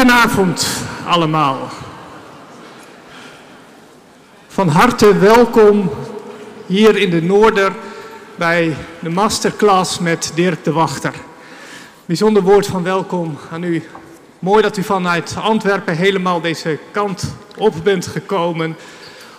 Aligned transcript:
Goedenavond 0.00 0.66
allemaal. 1.06 1.68
Van 4.48 4.68
harte 4.68 5.18
welkom 5.18 5.90
hier 6.66 6.96
in 6.96 7.10
de 7.10 7.22
Noorder 7.22 7.72
bij 8.34 8.76
de 9.00 9.08
masterclass 9.08 9.98
met 9.98 10.32
Dirk 10.34 10.64
de 10.64 10.72
Wachter. 10.72 11.14
Bijzonder 12.04 12.42
woord 12.42 12.66
van 12.66 12.82
welkom 12.82 13.38
aan 13.50 13.62
u. 13.62 13.82
Mooi 14.38 14.62
dat 14.62 14.76
u 14.76 14.82
vanuit 14.82 15.36
Antwerpen 15.40 15.96
helemaal 15.96 16.40
deze 16.40 16.78
kant 16.90 17.34
op 17.56 17.74
bent 17.82 18.06
gekomen 18.06 18.76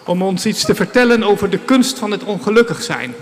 om 0.05 0.21
ons 0.21 0.46
iets 0.46 0.66
te 0.66 0.75
vertellen 0.75 1.23
over 1.23 1.50
de 1.50 1.59
kunst 1.59 2.00
van 2.00 2.12
het 2.12 2.23
ongelukkig 2.23 2.82
zijn. 2.82 3.16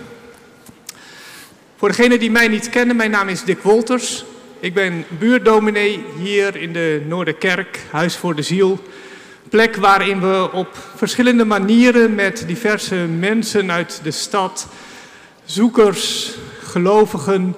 Voor 1.77 1.87
degenen 1.87 2.19
die 2.19 2.31
mij 2.31 2.47
niet 2.47 2.69
kennen, 2.69 2.95
mijn 2.95 3.11
naam 3.11 3.27
is 3.27 3.43
Dick 3.43 3.61
Wolters. 3.61 4.25
Ik 4.61 4.73
ben 4.73 5.05
buurdominee 5.19 6.05
hier 6.17 6.55
in 6.55 6.73
de 6.73 7.01
Noorderkerk, 7.07 7.79
Huis 7.91 8.15
voor 8.15 8.35
de 8.35 8.41
Ziel. 8.41 8.79
Plek 9.49 9.75
waarin 9.75 10.19
we 10.19 10.49
op 10.53 10.77
verschillende 10.95 11.45
manieren 11.45 12.15
met 12.15 12.43
diverse 12.47 12.95
mensen 12.95 13.71
uit 13.71 13.99
de 14.03 14.11
stad, 14.11 14.67
zoekers, 15.45 16.35
gelovigen, 16.63 17.55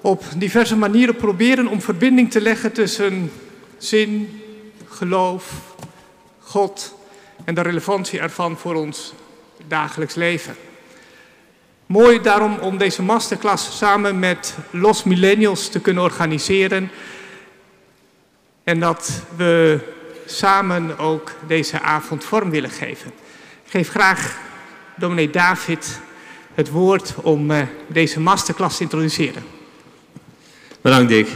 op 0.00 0.24
diverse 0.36 0.76
manieren 0.76 1.16
proberen 1.16 1.66
om 1.66 1.80
verbinding 1.80 2.30
te 2.30 2.40
leggen 2.40 2.72
tussen 2.72 3.32
zin, 3.78 4.40
geloof, 4.88 5.52
God 6.40 6.94
en 7.44 7.54
de 7.54 7.62
relevantie 7.62 8.20
ervan 8.20 8.56
voor 8.56 8.74
ons 8.74 9.12
dagelijks 9.68 10.14
leven. 10.14 10.65
Mooi 11.86 12.20
daarom 12.20 12.58
om 12.58 12.78
deze 12.78 13.02
masterclass 13.02 13.76
samen 13.76 14.18
met 14.18 14.54
Los 14.70 15.04
Millennials 15.04 15.68
te 15.68 15.80
kunnen 15.80 16.02
organiseren. 16.02 16.90
En 18.64 18.80
dat 18.80 19.22
we 19.36 19.80
samen 20.26 20.98
ook 20.98 21.32
deze 21.46 21.80
avond 21.80 22.24
vorm 22.24 22.50
willen 22.50 22.70
geven. 22.70 23.12
Ik 23.64 23.70
geef 23.70 23.88
graag 23.88 24.38
dominee 24.96 25.30
David 25.30 26.00
het 26.54 26.70
woord 26.70 27.14
om 27.22 27.50
uh, 27.50 27.62
deze 27.86 28.20
masterclass 28.20 28.76
te 28.76 28.82
introduceren. 28.82 29.44
Bedankt 30.80 31.08
Dick. 31.08 31.28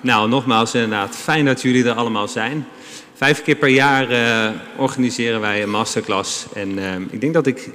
Nou, 0.00 0.28
nogmaals 0.28 0.74
inderdaad, 0.74 1.16
fijn 1.16 1.44
dat 1.44 1.62
jullie 1.62 1.84
er 1.84 1.94
allemaal 1.94 2.28
zijn. 2.28 2.66
Vijf 3.14 3.42
keer 3.42 3.56
per 3.56 3.68
jaar 3.68 4.10
uh, 4.10 4.50
organiseren 4.76 5.40
wij 5.40 5.62
een 5.62 5.70
masterclass. 5.70 6.46
En 6.52 6.78
uh, 6.78 6.94
ik 7.10 7.20
denk 7.20 7.34
dat 7.34 7.46
ik 7.46 7.70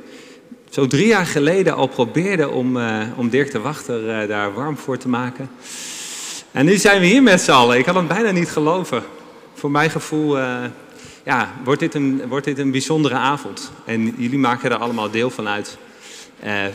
zo 0.69 0.87
drie 0.87 1.07
jaar 1.07 1.25
geleden 1.25 1.75
al 1.75 1.87
probeerde 1.87 2.49
om, 2.49 2.77
uh, 2.77 3.01
om 3.15 3.29
Dirk 3.29 3.51
de 3.51 3.59
Wachter 3.59 4.21
uh, 4.21 4.27
daar 4.27 4.53
warm 4.53 4.77
voor 4.77 4.97
te 4.97 5.09
maken. 5.09 5.49
En 6.51 6.65
nu 6.65 6.77
zijn 6.77 6.99
we 6.99 7.05
hier 7.05 7.23
met 7.23 7.41
z'n 7.41 7.51
allen. 7.51 7.77
Ik 7.77 7.85
had 7.85 7.95
het 7.95 8.07
bijna 8.07 8.31
niet 8.31 8.49
geloven. 8.49 9.03
Voor 9.53 9.71
mijn 9.71 9.89
gevoel 9.89 10.37
uh, 10.37 10.63
ja, 11.25 11.53
wordt, 11.63 11.79
dit 11.79 11.93
een, 11.95 12.21
wordt 12.27 12.45
dit 12.45 12.57
een 12.57 12.71
bijzondere 12.71 13.15
avond. 13.15 13.71
En 13.85 14.15
jullie 14.17 14.39
maken 14.39 14.71
er 14.71 14.77
allemaal 14.77 15.11
deel 15.11 15.29
van 15.29 15.47
uit. 15.47 15.77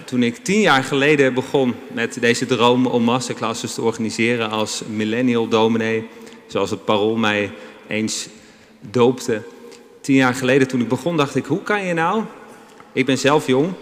toen 0.05 0.23
ik 0.23 0.37
tien 0.37 0.61
jaar 0.61 0.85
geleden 0.85 1.35
begon 1.35 1.75
met 1.93 2.17
deze 2.21 2.47
droom 2.47 2.87
om 2.87 3.03
masterclasses 3.03 3.75
te 3.75 3.83
organiseren 3.83 4.51
als 4.51 4.83
millennial 4.89 5.49
dominee, 5.49 6.09
zoals 6.47 6.71
het 6.71 6.85
parool 6.85 7.17
mij 7.17 7.53
eens 7.87 8.29
doopte. 8.81 9.43
Tien 10.01 10.17
jaar 10.17 10.35
geleden 10.35 10.69
toen 10.69 10.81
ik 10.81 10.89
begon 10.89 11.17
dacht 11.17 11.35
ik, 11.35 11.45
hoe 11.45 11.63
kan 11.63 11.85
je 11.85 11.95
nou 11.95 12.23
ik 12.95 13.07
ben 13.07 13.19
zelf 13.19 13.47
jong. 13.47 13.73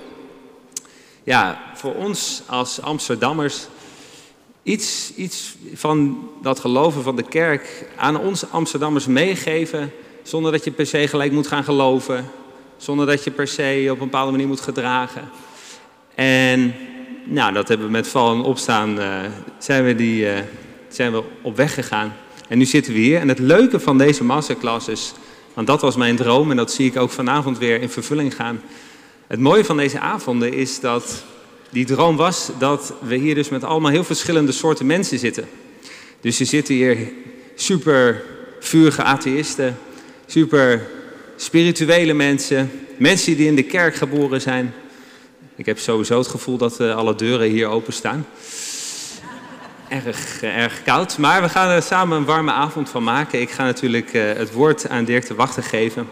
Ja, 1.24 1.62
voor 1.74 1.94
ons 1.94 2.42
als 2.46 2.80
Amsterdammers 2.80 3.66
iets, 4.62 5.12
iets 5.16 5.56
van 5.74 6.28
dat 6.42 6.60
geloven 6.60 7.02
van 7.02 7.16
de 7.16 7.22
kerk 7.22 7.86
aan 7.96 8.18
ons 8.18 8.50
Amsterdammers 8.50 9.06
meegeven, 9.06 9.92
zonder 10.22 10.52
dat 10.52 10.64
je 10.64 10.70
per 10.70 10.86
se 10.86 11.08
gelijk 11.08 11.32
moet 11.32 11.46
gaan 11.46 11.64
geloven, 11.64 12.30
zonder 12.76 13.06
dat 13.06 13.24
je 13.24 13.30
per 13.30 13.48
se 13.48 13.88
op 13.90 14.00
een 14.00 14.04
bepaalde 14.04 14.30
manier 14.30 14.46
moet 14.46 14.60
gedragen. 14.60 15.30
En 16.14 16.74
nou, 17.24 17.52
dat 17.52 17.68
hebben 17.68 17.86
we 17.86 17.92
met 17.92 18.08
val 18.08 18.34
en 18.34 18.42
opstaan, 18.42 18.98
uh, 18.98 19.20
zijn, 19.58 19.84
we 19.84 19.94
die, 19.94 20.24
uh, 20.24 20.38
zijn 20.88 21.12
we 21.12 21.22
op 21.42 21.56
weg 21.56 21.74
gegaan. 21.74 22.12
En 22.48 22.58
nu 22.58 22.64
zitten 22.64 22.92
we 22.92 22.98
hier. 22.98 23.20
En 23.20 23.28
het 23.28 23.38
leuke 23.38 23.80
van 23.80 23.98
deze 23.98 24.24
masterclass 24.24 24.88
is, 24.88 25.12
want 25.54 25.66
dat 25.66 25.80
was 25.80 25.96
mijn 25.96 26.16
droom 26.16 26.50
en 26.50 26.56
dat 26.56 26.72
zie 26.72 26.86
ik 26.86 26.96
ook 26.96 27.10
vanavond 27.10 27.58
weer 27.58 27.80
in 27.80 27.88
vervulling 27.88 28.34
gaan 28.34 28.60
het 29.32 29.40
mooie 29.40 29.64
van 29.64 29.76
deze 29.76 29.98
avonden 29.98 30.52
is 30.52 30.80
dat 30.80 31.24
die 31.70 31.84
droom 31.84 32.16
was 32.16 32.50
dat 32.58 32.92
we 33.00 33.16
hier 33.16 33.34
dus 33.34 33.48
met 33.48 33.64
allemaal 33.64 33.90
heel 33.90 34.04
verschillende 34.04 34.52
soorten 34.52 34.86
mensen 34.86 35.18
zitten. 35.18 35.48
Dus 36.20 36.38
je 36.38 36.44
zitten 36.44 36.74
hier 36.74 36.96
super 37.54 38.24
vurige 38.60 39.02
atheïsten, 39.02 39.78
super 40.26 40.86
spirituele 41.36 42.12
mensen, 42.12 42.70
mensen 42.96 43.36
die 43.36 43.46
in 43.46 43.54
de 43.54 43.62
kerk 43.62 43.94
geboren 43.94 44.40
zijn. 44.40 44.74
Ik 45.56 45.66
heb 45.66 45.78
sowieso 45.78 46.18
het 46.18 46.28
gevoel 46.28 46.56
dat 46.56 46.80
uh, 46.80 46.96
alle 46.96 47.14
deuren 47.14 47.50
hier 47.50 47.66
openstaan. 47.66 48.26
Erg, 49.88 50.42
uh, 50.42 50.56
erg 50.56 50.82
koud, 50.82 51.18
maar 51.18 51.42
we 51.42 51.48
gaan 51.48 51.68
er 51.68 51.82
samen 51.82 52.16
een 52.16 52.24
warme 52.24 52.52
avond 52.52 52.88
van 52.88 53.02
maken. 53.02 53.40
Ik 53.40 53.50
ga 53.50 53.64
natuurlijk 53.64 54.12
uh, 54.12 54.32
het 54.32 54.52
woord 54.52 54.88
aan 54.88 55.04
Dirk 55.04 55.24
te 55.24 55.34
wachten 55.34 55.62
geven. 55.62 56.08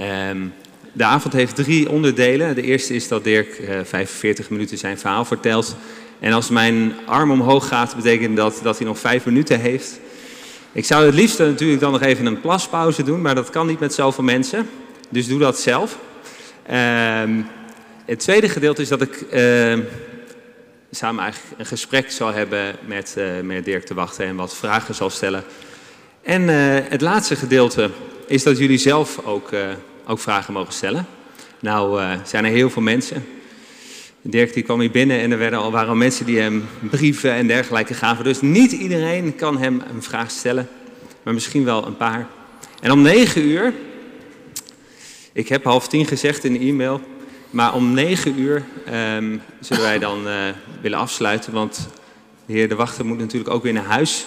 Um, 0.00 0.52
de 0.92 1.04
avond 1.04 1.34
heeft 1.34 1.54
drie 1.54 1.90
onderdelen. 1.90 2.54
De 2.54 2.62
eerste 2.62 2.94
is 2.94 3.08
dat 3.08 3.24
Dirk 3.24 3.58
uh, 3.58 3.80
45 3.84 4.50
minuten 4.50 4.78
zijn 4.78 4.98
verhaal 4.98 5.24
vertelt. 5.24 5.76
En 6.20 6.32
als 6.32 6.48
mijn 6.48 6.94
arm 7.06 7.30
omhoog 7.30 7.68
gaat, 7.68 7.96
betekent 7.96 8.36
dat 8.36 8.60
dat 8.62 8.78
hij 8.78 8.86
nog 8.86 8.98
vijf 8.98 9.24
minuten 9.24 9.60
heeft. 9.60 10.00
Ik 10.72 10.84
zou 10.84 11.06
het 11.06 11.14
liefst 11.14 11.38
natuurlijk 11.38 11.80
dan 11.80 11.92
nog 11.92 12.02
even 12.02 12.26
een 12.26 12.40
plaspauze 12.40 13.02
doen, 13.02 13.20
maar 13.20 13.34
dat 13.34 13.50
kan 13.50 13.66
niet 13.66 13.80
met 13.80 13.94
zoveel 13.94 14.24
mensen. 14.24 14.68
Dus 15.08 15.26
doe 15.26 15.38
dat 15.38 15.60
zelf. 15.60 15.98
Uh, 16.70 17.22
het 18.04 18.18
tweede 18.18 18.48
gedeelte 18.48 18.82
is 18.82 18.88
dat 18.88 19.02
ik 19.02 19.24
uh, 19.32 19.78
samen 20.90 21.22
eigenlijk 21.22 21.54
een 21.58 21.66
gesprek 21.66 22.10
zal 22.10 22.32
hebben 22.32 22.76
met, 22.86 23.14
uh, 23.18 23.40
met 23.42 23.64
Dirk 23.64 23.86
te 23.86 23.94
wachten 23.94 24.26
en 24.26 24.36
wat 24.36 24.56
vragen 24.56 24.94
zal 24.94 25.10
stellen. 25.10 25.44
En 26.22 26.42
uh, 26.42 26.54
het 26.88 27.00
laatste 27.00 27.36
gedeelte 27.36 27.90
is 28.26 28.42
dat 28.42 28.58
jullie 28.58 28.78
zelf 28.78 29.24
ook 29.24 29.50
ook 30.06 30.18
vragen 30.18 30.52
mogen 30.52 30.72
stellen. 30.72 31.06
Nou 31.60 32.02
uh, 32.02 32.12
zijn 32.24 32.44
er 32.44 32.50
heel 32.50 32.70
veel 32.70 32.82
mensen. 32.82 33.24
Dirk 34.22 34.54
die 34.54 34.62
kwam 34.62 34.80
hier 34.80 34.90
binnen 34.90 35.20
en 35.20 35.32
er 35.32 35.38
werden 35.38 35.58
al, 35.58 35.70
waren 35.70 35.88
al 35.88 35.94
mensen 35.94 36.26
die 36.26 36.38
hem 36.38 36.68
brieven 36.90 37.32
en 37.32 37.46
dergelijke 37.46 37.94
gaven. 37.94 38.24
Dus 38.24 38.40
niet 38.40 38.72
iedereen 38.72 39.36
kan 39.36 39.58
hem 39.58 39.82
een 39.94 40.02
vraag 40.02 40.30
stellen, 40.30 40.68
maar 41.22 41.34
misschien 41.34 41.64
wel 41.64 41.86
een 41.86 41.96
paar. 41.96 42.26
En 42.80 42.90
om 42.90 43.02
negen 43.02 43.42
uur, 43.42 43.72
ik 45.32 45.48
heb 45.48 45.64
half 45.64 45.88
tien 45.88 46.06
gezegd 46.06 46.44
in 46.44 46.52
de 46.52 46.58
e-mail, 46.58 47.00
maar 47.50 47.74
om 47.74 47.92
negen 47.94 48.38
uur 48.38 48.62
um, 49.16 49.42
zullen 49.60 49.82
wij 49.82 49.98
dan 49.98 50.26
uh, 50.26 50.34
willen 50.80 50.98
afsluiten. 50.98 51.52
Want 51.52 51.88
de 52.46 52.52
heer 52.52 52.68
De 52.68 52.74
Wachter 52.74 53.06
moet 53.06 53.18
natuurlijk 53.18 53.50
ook 53.50 53.62
weer 53.62 53.72
naar 53.72 53.84
huis. 53.84 54.26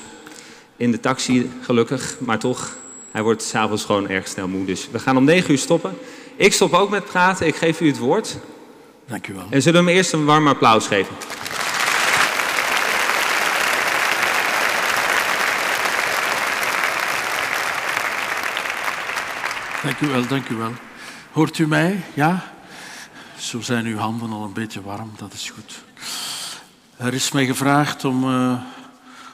In 0.78 0.92
de 0.92 1.00
taxi, 1.00 1.50
gelukkig, 1.62 2.18
maar 2.20 2.40
toch 2.40 2.78
hij 3.16 3.24
wordt 3.24 3.44
s'avonds 3.44 3.86
gewoon 3.86 4.10
erg 4.10 4.28
snel 4.28 4.48
moe. 4.48 4.66
Dus 4.66 4.90
we 4.92 5.00
gaan 5.00 5.18
om 5.18 5.24
9 5.24 5.52
uur 5.52 5.58
stoppen. 5.58 5.98
Ik 6.36 6.54
stop 6.54 6.74
ook 6.74 6.90
met 6.90 7.06
praten. 7.06 7.48
Ik 7.48 7.56
geef 7.56 7.82
u 7.82 7.88
het 7.88 7.98
woord. 7.98 8.38
Dank 9.08 9.28
u 9.28 9.34
wel. 9.34 9.48
En 9.50 9.62
zullen 9.62 9.84
we 9.84 9.90
hem 9.90 9.98
eerst 9.98 10.14
een 10.14 10.26
warm 10.26 10.48
applaus 10.48 10.88
geven. 10.88 11.16
Dank 19.84 20.00
u 20.00 20.08
wel, 20.08 20.28
dank 20.28 20.50
u 20.50 20.56
wel. 20.56 20.72
Hoort 21.32 21.58
u 21.58 21.68
mij? 21.68 22.04
Ja? 22.14 22.54
Zo 23.38 23.62
zijn 23.62 23.86
uw 23.86 23.98
handen 23.98 24.32
al 24.32 24.44
een 24.44 24.54
beetje 24.54 24.82
warm, 24.82 25.12
dat 25.18 25.34
is 25.34 25.50
goed. 25.50 25.84
Er 26.98 27.14
is 27.14 27.32
mij 27.32 27.46
gevraagd 27.46 28.06
om 28.06 28.24
uh, 28.24 28.62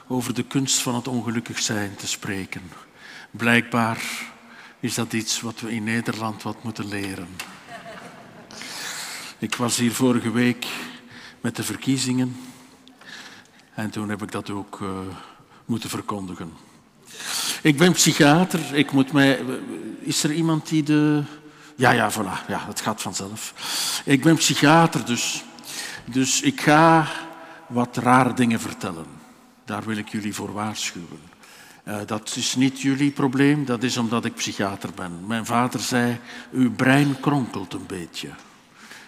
over 0.06 0.34
de 0.34 0.42
kunst 0.42 0.80
van 0.80 0.94
het 0.94 1.08
ongelukkig 1.08 1.58
zijn 1.58 1.94
te 1.96 2.06
spreken. 2.06 2.62
Blijkbaar 3.32 4.02
is 4.80 4.94
dat 4.94 5.12
iets 5.12 5.40
wat 5.40 5.60
we 5.60 5.74
in 5.74 5.84
Nederland 5.84 6.42
wat 6.42 6.62
moeten 6.62 6.88
leren. 6.88 7.28
Ik 9.38 9.54
was 9.54 9.76
hier 9.76 9.92
vorige 9.92 10.30
week 10.30 10.66
met 11.40 11.56
de 11.56 11.62
verkiezingen 11.62 12.36
en 13.74 13.90
toen 13.90 14.08
heb 14.08 14.22
ik 14.22 14.32
dat 14.32 14.50
ook 14.50 14.80
uh, 14.80 14.88
moeten 15.64 15.90
verkondigen. 15.90 16.52
Ik 17.62 17.76
ben 17.76 17.92
psychiater. 17.92 18.74
Ik 18.74 18.92
moet 18.92 19.12
mij. 19.12 19.44
Is 20.00 20.24
er 20.24 20.32
iemand 20.32 20.68
die 20.68 20.82
de. 20.82 21.22
Ja, 21.76 21.90
ja, 21.90 22.12
voilà. 22.12 22.46
Ja, 22.48 22.66
het 22.66 22.80
gaat 22.80 23.02
vanzelf. 23.02 23.54
Ik 24.04 24.22
ben 24.22 24.36
psychiater, 24.36 25.04
dus. 25.04 25.44
Dus 26.04 26.40
ik 26.40 26.60
ga 26.60 27.08
wat 27.66 27.96
rare 27.96 28.34
dingen 28.34 28.60
vertellen. 28.60 29.06
Daar 29.64 29.84
wil 29.84 29.96
ik 29.96 30.08
jullie 30.08 30.34
voor 30.34 30.52
waarschuwen. 30.52 31.31
Uh, 31.88 31.96
dat 32.06 32.32
is 32.36 32.54
niet 32.54 32.80
jullie 32.80 33.10
probleem, 33.10 33.64
dat 33.64 33.82
is 33.82 33.96
omdat 33.96 34.24
ik 34.24 34.34
psychiater 34.34 34.90
ben. 34.94 35.26
Mijn 35.26 35.46
vader 35.46 35.80
zei, 35.80 36.18
uw 36.52 36.72
brein 36.72 37.20
kronkelt 37.20 37.72
een 37.72 37.86
beetje. 37.86 38.28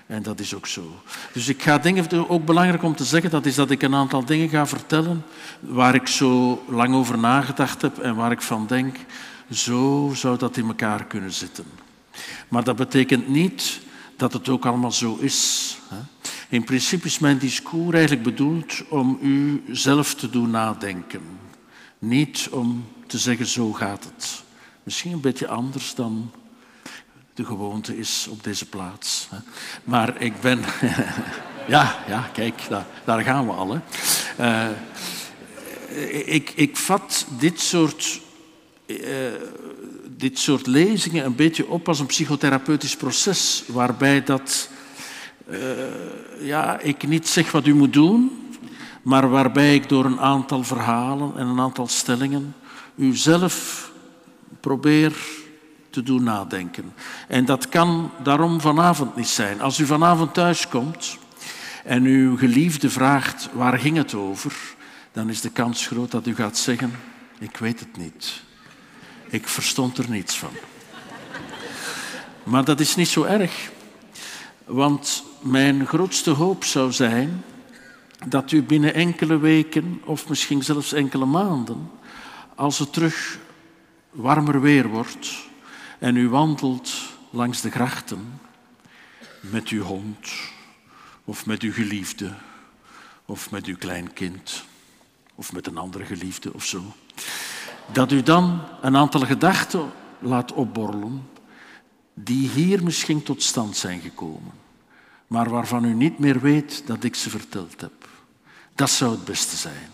En 0.06 0.23
dat 0.23 0.41
is 0.41 0.55
ook 0.55 0.67
zo. 0.67 1.03
Dus 1.32 1.49
ik 1.49 1.62
ga 1.62 1.79
dingen, 1.79 2.29
ook 2.29 2.44
belangrijk 2.44 2.82
om 2.82 2.97
te 2.97 3.05
zeggen, 3.05 3.31
dat 3.31 3.47
is 3.47 3.55
dat 3.55 3.71
ik 3.71 3.82
een 3.82 3.94
aantal 3.94 4.25
dingen 4.25 4.49
ga 4.49 4.67
vertellen 4.67 5.25
waar 5.61 5.94
ik 5.94 6.06
zo 6.06 6.62
lang 6.69 6.94
over 6.94 7.19
nagedacht 7.19 7.82
heb 7.82 7.99
en 7.99 8.15
waar 8.15 8.32
ik 8.32 8.43
van 8.43 8.67
denk, 8.67 8.97
zo 9.50 10.12
zou 10.15 10.38
dat 10.38 10.56
in 10.56 10.67
elkaar 10.67 11.05
kunnen 11.05 11.32
zitten. 11.32 11.65
Maar 12.49 12.65
dat 12.65 12.76
betekent 12.76 13.29
niet 13.29 13.81
dat 14.17 14.32
het 14.32 14.49
ook 14.49 14.67
allemaal 14.67 14.93
zo 14.93 15.17
is. 15.21 15.76
In 16.49 16.65
principe 16.65 17.06
is 17.06 17.19
mijn 17.19 17.38
discours 17.38 17.94
eigenlijk 17.94 18.23
bedoeld 18.23 18.88
om 18.88 19.19
u 19.23 19.62
zelf 19.71 20.15
te 20.15 20.31
doen 20.31 20.50
nadenken. 20.50 21.21
Niet 22.05 22.49
om 22.51 22.85
te 23.06 23.19
zeggen, 23.19 23.47
zo 23.47 23.73
gaat 23.73 24.05
het. 24.05 24.43
Misschien 24.83 25.12
een 25.12 25.21
beetje 25.21 25.49
anders 25.49 25.95
dan 25.95 26.31
de 27.35 27.45
gewoonte 27.45 27.99
is 27.99 28.27
op 28.31 28.45
deze 28.45 28.67
plaats. 28.67 29.29
Maar 29.85 30.23
ik 30.23 30.41
ben... 30.41 30.61
ja, 31.75 32.05
ja, 32.09 32.31
kijk, 32.33 32.69
daar, 32.69 32.87
daar 33.05 33.21
gaan 33.21 33.47
we 33.47 33.53
al. 33.53 33.81
Uh, 34.41 34.69
ik, 36.25 36.53
ik 36.55 36.77
vat 36.77 37.27
dit 37.39 37.61
soort, 37.61 38.21
uh, 38.87 38.99
dit 40.17 40.39
soort 40.39 40.67
lezingen 40.67 41.25
een 41.25 41.37
beetje 41.37 41.69
op 41.69 41.89
als 41.89 42.00
een 42.00 42.07
psychotherapeutisch 42.07 42.97
proces, 42.97 43.65
waarbij 43.67 44.25
dat, 44.25 44.69
uh, 45.50 45.59
ja, 46.41 46.79
ik 46.79 47.09
niet 47.09 47.29
zeg 47.29 47.50
wat 47.50 47.67
u 47.67 47.75
moet 47.75 47.93
doen, 47.93 48.44
maar 49.05 49.31
waarbij 49.31 49.75
ik 49.75 49.89
door 49.89 50.05
een 50.05 50.21
aantal 50.21 50.65
verhalen 50.65 51.33
en 51.37 51.47
een 51.47 51.61
aantal 51.61 51.87
stellingen 51.89 52.55
u 52.95 53.17
zelf 53.17 53.91
probeer 54.61 55.17
te 55.91 56.03
doen 56.03 56.23
nadenken. 56.23 56.93
En 57.29 57.45
dat 57.45 57.69
kan 57.69 58.11
daarom 58.23 58.61
vanavond 58.61 59.17
niet 59.17 59.29
zijn. 59.29 59.61
Als 59.61 59.79
u 59.79 59.87
vanavond 59.87 60.35
thuis 60.35 60.69
komt 60.69 61.19
en 61.85 62.05
uw 62.05 62.37
geliefde 62.37 62.91
vraagt 62.91 63.49
waar 63.53 63.79
ging 63.79 63.97
het 63.97 64.15
over, 64.15 64.53
dan 65.12 65.29
is 65.29 65.41
de 65.41 65.50
kans 65.50 65.87
groot 65.87 66.11
dat 66.11 66.27
u 66.27 66.35
gaat 66.35 66.59
zeggen, 66.59 66.93
ik 67.39 67.57
weet 67.57 67.81
het 67.81 67.97
niet. 67.97 68.43
Ik 69.29 69.49
verstond 69.49 69.99
er 69.99 70.11
niets 70.11 70.39
van. 70.39 70.53
Maar 72.45 72.65
dat 72.65 72.81
is 72.81 72.97
niet 72.97 73.09
zo 73.09 73.23
erg, 73.23 73.71
want 74.65 75.25
mijn 75.41 75.87
grootste 75.87 76.31
hoop 76.31 76.65
zou 76.65 76.93
zijn 76.93 77.45
dat 78.26 78.52
u 78.52 78.62
binnen 78.62 78.94
enkele 78.94 79.38
weken 79.38 80.02
of 80.05 80.28
misschien 80.28 80.62
zelfs 80.62 80.93
enkele 80.93 81.25
maanden, 81.25 81.90
als 82.55 82.78
het 82.78 82.93
terug 82.93 83.38
warmer 84.11 84.61
weer 84.61 84.88
wordt, 84.88 85.37
en 85.99 86.16
u 86.16 86.28
wandelt 86.28 86.93
langs 87.31 87.61
de 87.61 87.70
grachten 87.70 88.40
met 89.40 89.69
uw 89.69 89.82
hond 89.82 90.31
of 91.25 91.46
met 91.46 91.62
uw 91.62 91.72
geliefde 91.72 92.32
of 93.25 93.50
met 93.50 93.66
uw 93.66 93.76
kleinkind 93.76 94.64
of 95.34 95.52
met 95.52 95.66
een 95.66 95.78
andere 95.78 96.05
geliefde 96.05 96.55
of 96.55 96.64
zo, 96.64 96.82
dat 97.93 98.12
u 98.12 98.22
dan 98.22 98.61
een 98.81 98.96
aantal 98.96 99.20
gedachten 99.20 99.93
laat 100.19 100.52
opborrelen 100.52 101.28
die 102.14 102.49
hier 102.49 102.84
misschien 102.84 103.22
tot 103.22 103.43
stand 103.43 103.76
zijn 103.76 104.00
gekomen, 104.00 104.52
maar 105.26 105.50
waarvan 105.50 105.84
u 105.84 105.94
niet 105.94 106.19
meer 106.19 106.40
weet 106.40 106.87
dat 106.87 107.05
ik 107.05 107.14
ze 107.14 107.31
verteld 107.31 107.81
heb. 107.81 108.04
Dat 108.75 108.91
zou 108.91 109.11
het 109.11 109.25
beste 109.25 109.56
zijn. 109.56 109.88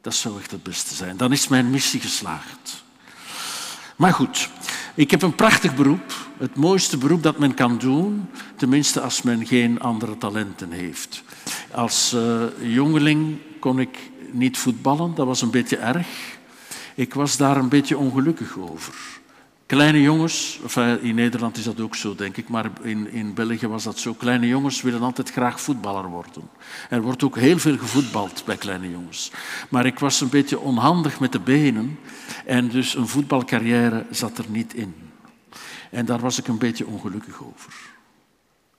Dat 0.00 0.14
zou 0.14 0.38
echt 0.38 0.50
het 0.50 0.62
beste 0.62 0.94
zijn. 0.94 1.16
Dan 1.16 1.32
is 1.32 1.48
mijn 1.48 1.70
missie 1.70 2.00
geslaagd. 2.00 2.84
Maar 3.96 4.12
goed, 4.12 4.50
ik 4.94 5.10
heb 5.10 5.22
een 5.22 5.34
prachtig 5.34 5.74
beroep, 5.74 6.14
het 6.38 6.56
mooiste 6.56 6.98
beroep 6.98 7.22
dat 7.22 7.38
men 7.38 7.54
kan 7.54 7.78
doen, 7.78 8.28
tenminste 8.56 9.00
als 9.00 9.22
men 9.22 9.46
geen 9.46 9.80
andere 9.80 10.18
talenten 10.18 10.70
heeft. 10.70 11.22
Als 11.70 12.14
uh, 12.14 12.42
jongeling 12.60 13.38
kon 13.60 13.78
ik 13.78 13.98
niet 14.32 14.58
voetballen, 14.58 15.14
dat 15.14 15.26
was 15.26 15.42
een 15.42 15.50
beetje 15.50 15.76
erg. 15.76 16.06
Ik 16.94 17.14
was 17.14 17.36
daar 17.36 17.56
een 17.56 17.68
beetje 17.68 17.98
ongelukkig 17.98 18.58
over. 18.58 18.94
Kleine 19.68 20.00
jongens, 20.00 20.60
in 21.00 21.14
Nederland 21.14 21.56
is 21.56 21.64
dat 21.64 21.80
ook 21.80 21.94
zo, 21.94 22.14
denk 22.14 22.36
ik, 22.36 22.48
maar 22.48 22.70
in, 22.82 23.10
in 23.10 23.34
België 23.34 23.66
was 23.66 23.84
dat 23.84 23.98
zo. 23.98 24.14
Kleine 24.14 24.46
jongens 24.46 24.82
willen 24.82 25.02
altijd 25.02 25.30
graag 25.30 25.60
voetballer 25.60 26.06
worden. 26.06 26.50
Er 26.90 27.02
wordt 27.02 27.22
ook 27.22 27.36
heel 27.36 27.58
veel 27.58 27.78
gevoetbald 27.78 28.42
bij 28.44 28.56
kleine 28.56 28.90
jongens. 28.90 29.30
Maar 29.68 29.86
ik 29.86 29.98
was 29.98 30.20
een 30.20 30.28
beetje 30.28 30.58
onhandig 30.58 31.20
met 31.20 31.32
de 31.32 31.40
benen 31.40 31.98
en 32.46 32.68
dus 32.68 32.94
een 32.94 33.08
voetbalcarrière 33.08 34.06
zat 34.10 34.38
er 34.38 34.44
niet 34.48 34.74
in. 34.74 34.94
En 35.90 36.04
daar 36.04 36.20
was 36.20 36.38
ik 36.38 36.48
een 36.48 36.58
beetje 36.58 36.86
ongelukkig 36.86 37.42
over. 37.42 37.72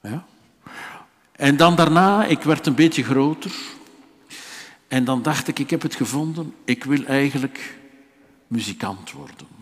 Ja? 0.02 0.26
En 1.32 1.58
dan 1.58 1.76
daarna, 1.76 2.26
ik 2.26 2.42
werd 2.42 2.68
een 2.68 2.76
beetje 2.76 3.04
groter. 3.04 3.52
En 4.88 5.04
dan 5.04 5.22
dacht 5.22 5.48
ik, 5.48 5.60
ik 5.60 5.70
heb 5.70 5.82
het 5.82 5.96
gevonden, 5.96 6.54
ik 6.66 6.84
wil 6.84 7.06
eigenlijk 7.06 7.78
muzikant 8.48 9.12
worden. 9.12 9.59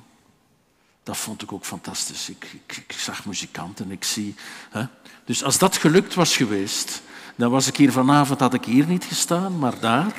Dat 1.07 1.17
vond 1.17 1.41
ik 1.41 1.51
ook 1.51 1.65
fantastisch. 1.65 2.29
Ik, 2.29 2.43
ik, 2.53 2.77
ik 2.77 2.91
zag 2.91 3.25
muzikanten, 3.25 3.91
ik 3.91 4.03
zie... 4.03 4.35
Hè? 4.69 4.83
Dus 5.25 5.43
als 5.43 5.57
dat 5.57 5.77
gelukt 5.77 6.13
was 6.13 6.37
geweest, 6.37 7.01
dan 7.35 7.51
was 7.51 7.67
ik 7.67 7.77
hier 7.77 7.91
vanavond, 7.91 8.39
had 8.39 8.53
ik 8.53 8.65
hier 8.65 8.87
niet 8.87 9.03
gestaan, 9.03 9.59
maar 9.59 9.79
daar. 9.79 10.13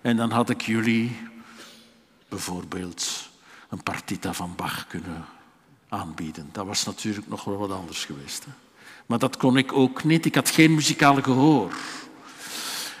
En 0.00 0.16
dan 0.16 0.30
had 0.30 0.50
ik 0.50 0.62
jullie 0.62 1.16
bijvoorbeeld 2.28 3.30
een 3.68 3.82
partita 3.82 4.32
van 4.32 4.52
Bach 4.56 4.86
kunnen 4.86 5.24
aanbieden. 5.88 6.48
Dat 6.52 6.66
was 6.66 6.84
natuurlijk 6.84 7.28
nog 7.28 7.44
wel 7.44 7.56
wat 7.56 7.72
anders 7.72 8.04
geweest. 8.04 8.44
Hè? 8.44 8.50
Maar 9.06 9.18
dat 9.18 9.36
kon 9.36 9.56
ik 9.56 9.72
ook 9.72 10.04
niet. 10.04 10.24
Ik 10.24 10.34
had 10.34 10.50
geen 10.50 10.74
muzikale 10.74 11.22
gehoor. 11.22 11.74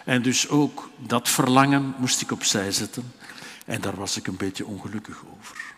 En 0.04 0.22
dus 0.22 0.48
ook 0.48 0.90
dat 0.96 1.28
verlangen 1.28 1.94
moest 1.98 2.20
ik 2.20 2.32
opzij 2.32 2.72
zetten. 2.72 3.12
En 3.66 3.80
daar 3.80 3.96
was 3.96 4.16
ik 4.16 4.26
een 4.26 4.36
beetje 4.36 4.66
ongelukkig 4.66 5.22
over. 5.38 5.69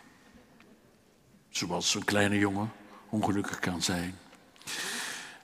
Zoals 1.52 1.94
een 1.94 2.04
kleine 2.04 2.38
jongen 2.38 2.72
ongelukkig 3.08 3.58
kan 3.58 3.82
zijn. 3.82 4.14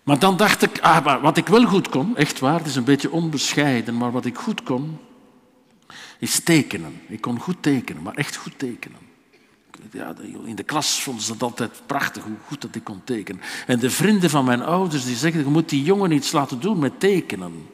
Maar 0.02 0.19
dan 0.19 0.37
dacht 0.37 0.62
ik, 0.62 0.81
ah, 0.81 1.22
wat 1.22 1.37
ik 1.37 1.46
wel 1.46 1.64
goed 1.64 1.88
kon, 1.88 2.16
echt 2.16 2.38
waar, 2.38 2.58
het 2.58 2.66
is 2.66 2.76
een 2.76 2.84
beetje 2.84 3.10
onbescheiden, 3.10 3.96
maar 3.96 4.12
wat 4.12 4.25
ik 4.25 4.37
goed 4.37 4.62
kon, 4.62 4.99
is 6.19 6.40
tekenen. 6.40 7.00
Ik 7.08 7.20
kon 7.20 7.38
goed 7.38 7.62
tekenen, 7.62 8.02
maar 8.02 8.14
echt 8.14 8.37
goed 8.37 8.58
tekenen. 8.58 8.99
Ja, 9.90 10.14
in 10.44 10.55
de 10.55 10.62
klas 10.62 11.02
vonden 11.02 11.22
ze 11.22 11.32
dat 11.32 11.43
altijd 11.43 11.82
prachtig, 11.87 12.22
hoe 12.22 12.37
goed 12.46 12.60
dat 12.60 12.75
ik 12.75 12.84
kon 12.84 13.00
tekenen. 13.05 13.40
En 13.66 13.78
de 13.78 13.90
vrienden 13.90 14.31
van 14.31 14.44
mijn 14.44 14.62
ouders 14.62 15.05
die 15.05 15.16
zeggen, 15.16 15.40
je 15.40 15.50
moet 15.50 15.69
die 15.69 15.82
jongen 15.82 16.12
iets 16.12 16.32
laten 16.32 16.60
doen 16.60 16.78
met 16.78 17.00
tekenen. 17.00 17.69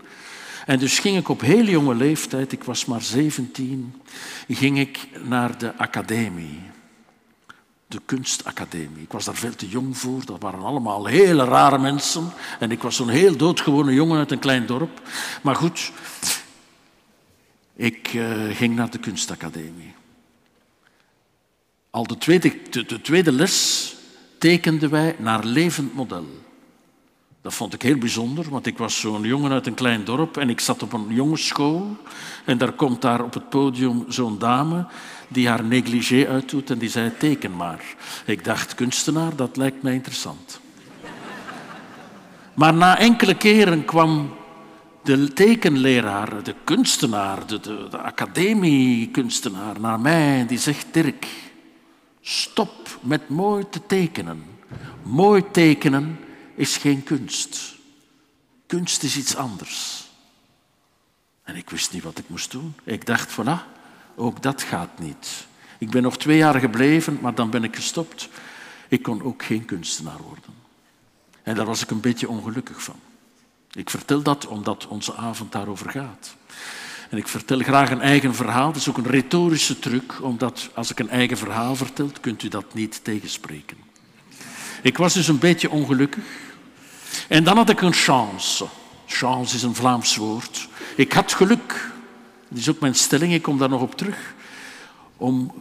En 0.67 0.79
dus 0.79 0.99
ging 0.99 1.17
ik 1.17 1.29
op 1.29 1.41
heel 1.41 1.65
jonge 1.65 1.95
leeftijd, 1.95 2.53
ik 2.53 2.65
was 2.65 2.85
maar 2.85 3.03
17, 3.03 4.03
ging 4.49 4.79
ik 4.79 5.09
naar 5.25 5.59
de 5.59 5.77
academie. 5.77 6.74
De 7.95 8.01
kunstacademie. 8.05 9.03
Ik 9.03 9.13
was 9.13 9.25
daar 9.25 9.35
veel 9.35 9.55
te 9.55 9.69
jong 9.69 9.99
voor. 9.99 10.25
Dat 10.25 10.41
waren 10.41 10.63
allemaal 10.63 11.07
hele 11.07 11.45
rare 11.45 11.79
mensen. 11.79 12.33
En 12.59 12.71
ik 12.71 12.83
was 12.83 12.97
zo'n 12.97 13.09
heel 13.09 13.37
doodgewone 13.37 13.95
jongen 13.95 14.19
uit 14.19 14.31
een 14.31 14.39
klein 14.39 14.67
dorp. 14.67 15.03
Maar 15.43 15.57
goed, 15.57 15.93
ik 17.77 18.13
uh, 18.13 18.57
ging 18.57 18.77
naar 18.77 18.91
de 18.91 18.99
kunstacademie. 18.99 19.95
Al 21.91 22.07
de 22.07 22.19
tweede, 22.19 22.59
de, 22.71 22.85
de 22.85 23.01
tweede 23.01 23.33
les 23.33 23.97
tekenden 24.39 24.91
wij 24.91 25.17
naar 25.19 25.45
levend 25.45 25.95
model. 25.95 26.27
Dat 27.43 27.55
vond 27.55 27.75
ik 27.75 27.83
heel 27.83 27.99
bijzonder, 27.99 28.51
want 28.51 28.67
ik 28.67 28.79
was 28.79 29.01
zo'n 29.01 29.23
jongen 29.23 29.53
uit 29.53 29.67
een 29.67 29.75
klein 29.75 30.05
dorp 30.05 30.37
en 30.37 30.51
ik 30.51 30.61
zat 30.61 30.83
op 30.83 30.93
een 30.93 31.07
jongensschool. 31.09 31.97
En 32.45 32.59
daar 32.59 32.73
komt 32.73 33.03
daar 33.03 33.23
op 33.23 33.35
het 33.35 33.49
podium 33.49 34.05
zo'n 34.09 34.39
dame 34.39 34.87
die 35.35 35.49
haar 35.49 35.65
negligé 35.65 36.27
uitdoet 36.29 36.71
en 36.71 36.79
die 36.79 36.89
zei, 36.89 37.13
teken 37.19 37.57
maar. 37.57 37.85
Ik 38.27 38.45
dacht, 38.45 38.75
kunstenaar, 38.75 39.37
dat 39.37 39.57
lijkt 39.57 39.83
mij 39.83 39.95
interessant. 39.95 40.61
Maar 42.55 42.75
na 42.75 42.99
enkele 42.99 43.35
keren 43.35 43.85
kwam 43.85 44.35
de 45.03 45.33
tekenleraar, 45.33 46.43
de 46.43 46.55
kunstenaar, 46.65 47.47
de, 47.47 47.61
de, 47.61 47.87
de 47.91 47.99
academiekunstenaar 47.99 49.81
naar 49.81 50.01
mij 50.01 50.41
en 50.41 50.47
die 50.47 50.59
zegt, 50.59 50.87
Dirk, 50.91 51.27
stop 52.21 52.99
met 53.01 53.29
mooi 53.29 53.69
te 53.71 53.81
tekenen. 53.87 54.45
Mooi 55.03 55.51
tekenen 55.51 56.19
is 56.55 56.77
geen 56.77 57.03
kunst. 57.03 57.75
Kunst 58.67 59.03
is 59.03 59.17
iets 59.17 59.37
anders. 59.37 60.05
En 61.43 61.57
ik 61.57 61.71
wist 61.71 61.93
niet 61.93 62.03
wat 62.03 62.19
ik 62.19 62.29
moest 62.29 62.51
doen. 62.51 62.75
Ik 62.85 63.07
dacht, 63.07 63.33
voilà, 63.33 63.74
ook 64.17 64.43
dat 64.43 64.63
gaat 64.63 64.99
niet. 64.99 65.47
Ik 65.79 65.91
ben 65.91 66.03
nog 66.03 66.19
twee 66.19 66.37
jaar 66.37 66.61
gebleven, 66.61 67.19
maar 67.21 67.35
dan 67.35 67.51
ben 67.51 67.65
ik 67.65 67.77
gestopt. 67.77 68.29
Ik 68.89 69.03
kon 69.03 69.23
ook 69.23 69.43
geen 69.43 69.65
kunstenaar 69.65 70.19
worden. 70.27 70.55
En 71.43 71.55
daar 71.55 71.67
was 71.67 71.83
ik 71.83 71.91
een 71.91 72.01
beetje 72.01 72.29
ongelukkig 72.29 72.83
van. 72.83 72.97
Ik 73.73 73.91
vertel 73.91 74.23
dat 74.23 74.47
omdat 74.47 74.87
onze 74.87 75.15
avond 75.15 75.53
daarover 75.53 75.91
gaat. 75.91 76.35
En 77.11 77.19
ik 77.19 77.29
vertel 77.29 77.59
graag 77.59 77.91
een 77.91 78.01
eigen 78.01 78.35
verhaal. 78.35 78.67
Dat 78.67 78.77
is 78.81 78.89
ook 78.89 78.97
een 78.97 79.07
retorische 79.07 79.79
truc, 79.79 80.23
omdat 80.23 80.71
als 80.75 80.91
ik 80.91 80.99
een 80.99 81.11
eigen 81.11 81.37
verhaal 81.37 81.77
vertel, 81.77 82.11
kunt 82.21 82.43
u 82.43 82.49
dat 82.49 82.75
niet 82.75 83.05
tegenspreken. 83.05 83.77
Ik 84.83 84.97
was 84.97 85.15
dus 85.15 85.29
een 85.29 85.39
beetje 85.39 85.71
ongelukkig. 85.71 86.25
En 87.29 87.45
dan 87.45 87.57
had 87.57 87.71
ik 87.71 87.81
een 87.81 87.93
chance. 87.93 88.67
Chance 89.07 89.55
is 89.55 89.63
een 89.63 89.75
Vlaams 89.75 90.17
woord. 90.17 90.69
Ik 90.97 91.13
had 91.13 91.33
geluk. 91.33 91.93
Dat 92.55 92.63
is 92.63 92.69
ook 92.69 92.81
mijn 92.81 92.95
stelling, 92.95 93.33
ik 93.33 93.43
kom 93.43 93.59
daar 93.59 93.69
nog 93.69 93.83
op 93.83 93.97
terug. 93.97 94.35
Om 95.17 95.53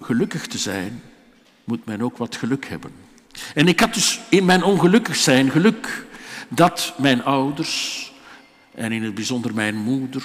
gelukkig 0.00 0.46
te 0.46 0.58
zijn, 0.58 1.02
moet 1.64 1.84
men 1.84 2.02
ook 2.02 2.16
wat 2.16 2.36
geluk 2.36 2.66
hebben. 2.66 2.92
En 3.54 3.68
ik 3.68 3.80
had 3.80 3.94
dus 3.94 4.20
in 4.28 4.44
mijn 4.44 4.62
ongelukkig 4.62 5.16
zijn 5.16 5.50
geluk 5.50 6.06
dat 6.48 6.94
mijn 6.98 7.24
ouders, 7.24 8.12
en 8.74 8.92
in 8.92 9.02
het 9.02 9.14
bijzonder 9.14 9.54
mijn 9.54 9.76
moeder, 9.76 10.24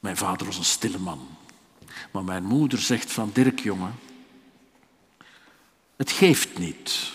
mijn 0.00 0.16
vader 0.16 0.46
was 0.46 0.58
een 0.58 0.64
stille 0.64 0.98
man, 0.98 1.28
maar 2.10 2.24
mijn 2.24 2.44
moeder 2.44 2.78
zegt 2.78 3.12
van 3.12 3.30
Dirk, 3.32 3.60
jongen, 3.60 3.94
het 5.96 6.10
geeft 6.10 6.58
niet. 6.58 7.10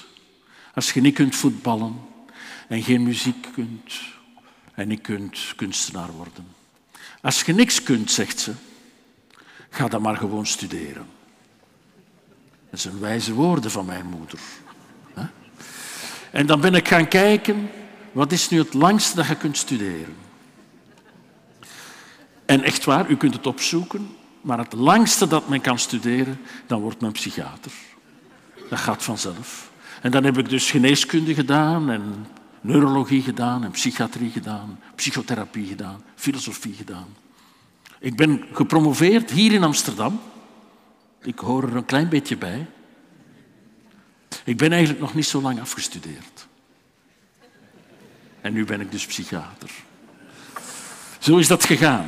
Als 0.73 0.91
je 0.91 1.01
niet 1.01 1.15
kunt 1.15 1.35
voetballen 1.35 1.95
en 2.67 2.83
geen 2.83 3.03
muziek 3.03 3.47
kunt 3.53 3.93
en 4.73 4.87
niet 4.87 5.01
kunt 5.01 5.53
kunstenaar 5.55 6.11
worden. 6.11 6.62
Als 7.23 7.41
je 7.41 7.53
niks 7.53 7.83
kunt, 7.83 8.11
zegt 8.11 8.39
ze, 8.39 8.51
ga 9.69 9.87
dan 9.87 10.01
maar 10.01 10.17
gewoon 10.17 10.45
studeren. 10.45 11.05
Dat 12.69 12.79
zijn 12.79 12.99
wijze 12.99 13.33
woorden 13.33 13.71
van 13.71 13.85
mijn 13.85 14.05
moeder. 14.05 14.39
En 16.31 16.45
dan 16.45 16.61
ben 16.61 16.75
ik 16.75 16.87
gaan 16.87 17.07
kijken, 17.07 17.69
wat 18.11 18.31
is 18.31 18.49
nu 18.49 18.57
het 18.57 18.73
langste 18.73 19.15
dat 19.15 19.27
je 19.27 19.35
kunt 19.35 19.57
studeren? 19.57 20.15
En 22.45 22.63
echt 22.63 22.83
waar, 22.83 23.09
u 23.09 23.17
kunt 23.17 23.33
het 23.33 23.47
opzoeken, 23.47 24.15
maar 24.41 24.57
het 24.57 24.73
langste 24.73 25.27
dat 25.27 25.49
men 25.49 25.61
kan 25.61 25.79
studeren, 25.79 26.39
dan 26.67 26.81
wordt 26.81 27.01
men 27.01 27.11
psychiater. 27.11 27.71
Dat 28.69 28.79
gaat 28.79 29.03
vanzelf. 29.03 29.71
En 30.01 30.11
dan 30.11 30.23
heb 30.23 30.37
ik 30.37 30.49
dus 30.49 30.71
geneeskunde 30.71 31.33
gedaan 31.33 31.89
en 31.89 32.25
neurologie 32.63 33.21
gedaan 33.21 33.63
en 33.63 33.71
psychiatrie 33.71 34.31
gedaan, 34.31 34.79
psychotherapie 34.95 35.67
gedaan, 35.67 36.03
filosofie 36.15 36.73
gedaan. 36.73 37.07
Ik 37.99 38.15
ben 38.15 38.45
gepromoveerd 38.53 39.31
hier 39.31 39.51
in 39.51 39.63
Amsterdam. 39.63 40.21
Ik 41.21 41.39
hoor 41.39 41.63
er 41.63 41.75
een 41.75 41.85
klein 41.85 42.09
beetje 42.09 42.37
bij. 42.37 42.67
Ik 44.43 44.57
ben 44.57 44.71
eigenlijk 44.71 45.01
nog 45.01 45.13
niet 45.13 45.25
zo 45.25 45.41
lang 45.41 45.59
afgestudeerd. 45.59 46.47
En 48.41 48.53
nu 48.53 48.65
ben 48.65 48.81
ik 48.81 48.91
dus 48.91 49.05
psychiater. 49.05 49.69
Zo 51.19 51.37
is 51.37 51.47
dat 51.47 51.65
gegaan. 51.65 52.05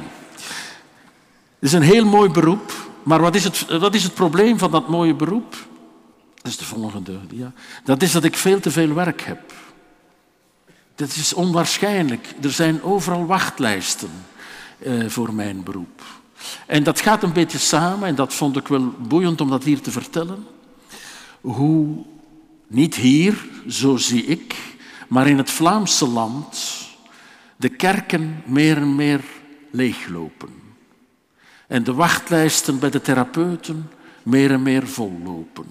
Het 1.60 1.74
is 1.74 1.74
een 1.74 1.82
heel 1.82 2.06
mooi 2.06 2.30
beroep, 2.30 2.74
maar 3.04 3.22
wat 3.22 3.36
is 3.36 3.44
het, 3.44 3.66
is 3.92 4.04
het 4.04 4.14
probleem 4.14 4.58
van 4.58 4.72
dat 4.72 4.90
mooie 4.90 5.16
beroep? 5.16 5.56
Dat 6.36 6.52
is 6.52 6.58
de 6.58 6.66
volgende. 6.66 7.20
Ja. 7.30 7.54
Dat 7.84 8.02
is 8.02 8.12
dat 8.12 8.24
ik 8.24 8.36
veel 8.38 8.60
te 8.60 8.72
veel 8.72 8.94
werk 8.94 9.22
heb. 9.22 9.54
Dat 10.96 11.10
is 11.10 11.34
onwaarschijnlijk. 11.34 12.34
Er 12.42 12.52
zijn 12.52 12.84
overal 12.84 13.26
wachtlijsten 13.26 14.10
eh, 14.80 15.08
voor 15.08 15.34
mijn 15.34 15.64
beroep. 15.64 16.04
En 16.66 16.84
dat 16.84 17.02
gaat 17.02 17.24
een 17.24 17.34
beetje 17.34 17.58
samen, 17.58 18.08
en 18.08 18.16
dat 18.16 18.34
vond 18.34 18.58
ik 18.58 18.68
wel 18.68 18.94
boeiend 18.98 19.42
om 19.42 19.50
dat 19.50 19.64
hier 19.64 19.82
te 19.82 19.92
vertellen, 19.92 20.46
hoe 21.42 22.06
niet 22.68 22.96
hier, 22.96 23.48
zo 23.68 23.98
zie 23.98 24.26
ik, 24.26 24.56
maar 25.08 25.28
in 25.28 25.38
het 25.38 25.52
Vlaamse 25.52 26.08
land 26.08 26.58
de 27.56 27.70
kerken 27.70 28.44
meer 28.46 28.78
en 28.78 28.96
meer 28.96 29.22
leeglopen. 29.72 30.50
En 31.68 31.84
de 31.84 31.94
wachtlijsten 31.94 32.80
bij 32.80 32.90
de 32.90 33.02
therapeuten 33.02 33.90
meer 34.24 34.52
en 34.52 34.62
meer 34.62 34.88
vollopen. 34.88 35.66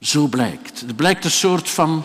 Zo 0.00 0.26
blijkt. 0.26 0.80
Het 0.80 0.96
blijkt 0.96 1.24
een 1.24 1.30
soort 1.30 1.70
van, 1.70 2.04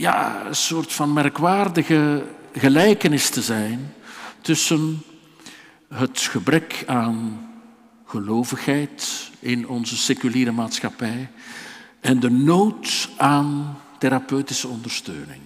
ja, 0.00 0.46
een 0.46 0.54
soort 0.54 0.92
van 0.92 1.12
merkwaardige 1.12 2.26
gelijkenis 2.52 3.30
te 3.30 3.42
zijn 3.42 3.94
tussen 4.40 5.02
het 5.94 6.20
gebrek 6.20 6.82
aan 6.86 7.48
gelovigheid 8.06 9.30
in 9.38 9.68
onze 9.68 9.96
seculiere 9.96 10.50
maatschappij 10.50 11.30
en 12.00 12.20
de 12.20 12.30
nood 12.30 13.08
aan 13.16 13.78
therapeutische 13.98 14.68
ondersteuning. 14.68 15.42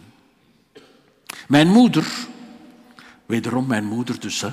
Mijn 1.48 1.68
moeder, 1.68 2.06
wederom 3.26 3.66
mijn 3.66 3.84
moeder 3.84 4.20
dus, 4.20 4.40
hè, 4.40 4.50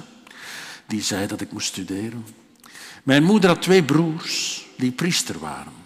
die 0.87 1.01
zei 1.01 1.27
dat 1.27 1.41
ik 1.41 1.51
moest 1.51 1.67
studeren. 1.67 2.25
Mijn 3.03 3.23
moeder 3.23 3.49
had 3.49 3.61
twee 3.61 3.83
broers 3.83 4.65
die 4.77 4.91
priester 4.91 5.39
waren. 5.39 5.80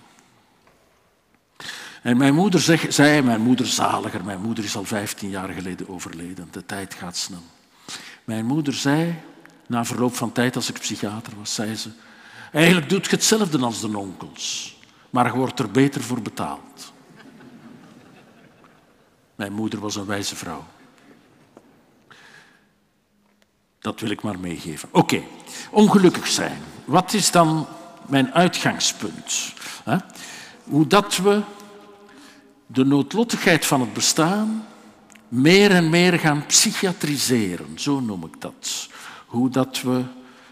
En 2.05 2.17
mijn 2.17 2.33
moeder 2.33 2.79
zei, 2.89 3.21
mijn 3.21 3.41
moeder 3.41 3.67
zaliger, 3.67 4.23
mijn 4.23 4.41
moeder 4.41 4.63
is 4.63 4.75
al 4.75 4.83
15 4.83 5.29
jaar 5.29 5.49
geleden 5.49 5.89
overleden, 5.89 6.47
de 6.51 6.65
tijd 6.65 6.93
gaat 6.93 7.17
snel. 7.17 7.43
Mijn 8.23 8.45
moeder 8.45 8.73
zei, 8.73 9.15
na 9.67 9.85
verloop 9.85 10.15
van 10.15 10.31
tijd 10.31 10.55
als 10.55 10.69
ik 10.69 10.79
psychiater 10.79 11.33
was, 11.37 11.53
zei 11.53 11.75
ze, 11.75 11.89
eigenlijk 12.51 12.89
doet 12.89 13.05
je 13.05 13.11
hetzelfde 13.11 13.59
als 13.59 13.81
de 13.81 13.97
onkels, 13.97 14.77
maar 15.09 15.25
je 15.25 15.31
wordt 15.31 15.59
er 15.59 15.71
beter 15.71 16.01
voor 16.01 16.21
betaald. 16.21 16.93
Mijn 19.35 19.53
moeder 19.53 19.79
was 19.79 19.95
een 19.95 20.05
wijze 20.05 20.35
vrouw. 20.35 20.65
Dat 23.79 23.99
wil 23.99 24.09
ik 24.09 24.21
maar 24.21 24.39
meegeven. 24.39 24.89
Oké, 24.91 25.23
ongelukkig 25.71 26.27
zijn. 26.27 26.61
Wat 26.85 27.13
is 27.13 27.31
dan 27.31 27.67
mijn 28.07 28.33
uitgangspunt? 28.33 29.53
Hoe 30.63 30.87
dat 30.87 31.17
we 31.17 31.41
de 32.65 32.85
noodlottigheid 32.85 33.65
van 33.65 33.81
het 33.81 33.93
bestaan 33.93 34.65
meer 35.27 35.71
en 35.71 35.89
meer 35.89 36.19
gaan 36.19 36.45
psychiatriseren, 36.45 37.79
zo 37.79 37.99
noem 37.99 38.23
ik 38.23 38.41
dat. 38.41 38.89
Hoe 39.25 39.49
dat 39.49 39.81
we 39.81 40.03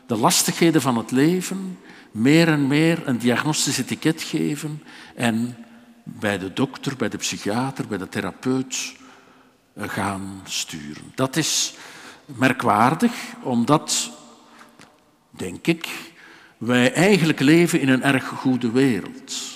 de 0.06 0.18
lastigheden 0.18 0.82
van 0.82 0.98
het 0.98 1.12
leven 1.12 1.78
meer 2.12 2.48
en 2.48 2.68
meer 2.68 3.08
een 3.08 3.18
diagnostisch 3.18 3.78
etiket 3.78 4.22
geven 4.22 4.84
en 5.16 5.58
bij 6.04 6.38
de 6.38 6.54
dokter, 6.54 6.96
bij 6.96 7.10
de 7.10 7.18
psychiater, 7.18 7.88
bij 7.88 7.98
de 7.98 8.10
therapeut 8.10 8.94
eh, 9.74 9.90
gaan 9.90 10.42
sturen. 10.44 11.12
Dat 11.16 11.36
is 11.36 11.74
merkwaardig, 12.26 13.14
omdat, 13.42 14.12
denk 15.30 15.68
ik, 15.68 15.90
wij 16.58 16.94
eigenlijk 16.94 17.40
leven 17.40 17.80
in 17.80 17.90
een 17.90 18.04
erg 18.04 18.28
goede 18.28 18.72
wereld. 18.72 19.53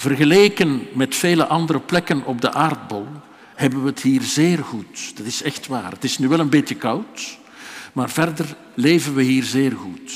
Vergeleken 0.00 0.86
met 0.92 1.14
vele 1.14 1.46
andere 1.46 1.80
plekken 1.80 2.24
op 2.24 2.40
de 2.40 2.52
aardbol 2.52 3.06
hebben 3.54 3.82
we 3.82 3.88
het 3.88 4.02
hier 4.02 4.22
zeer 4.22 4.64
goed. 4.64 5.16
Dat 5.16 5.26
is 5.26 5.42
echt 5.42 5.66
waar. 5.66 5.90
Het 5.90 6.04
is 6.04 6.18
nu 6.18 6.28
wel 6.28 6.38
een 6.38 6.48
beetje 6.48 6.74
koud, 6.74 7.38
maar 7.92 8.10
verder 8.10 8.56
leven 8.74 9.14
we 9.14 9.22
hier 9.22 9.42
zeer 9.42 9.72
goed. 9.72 10.12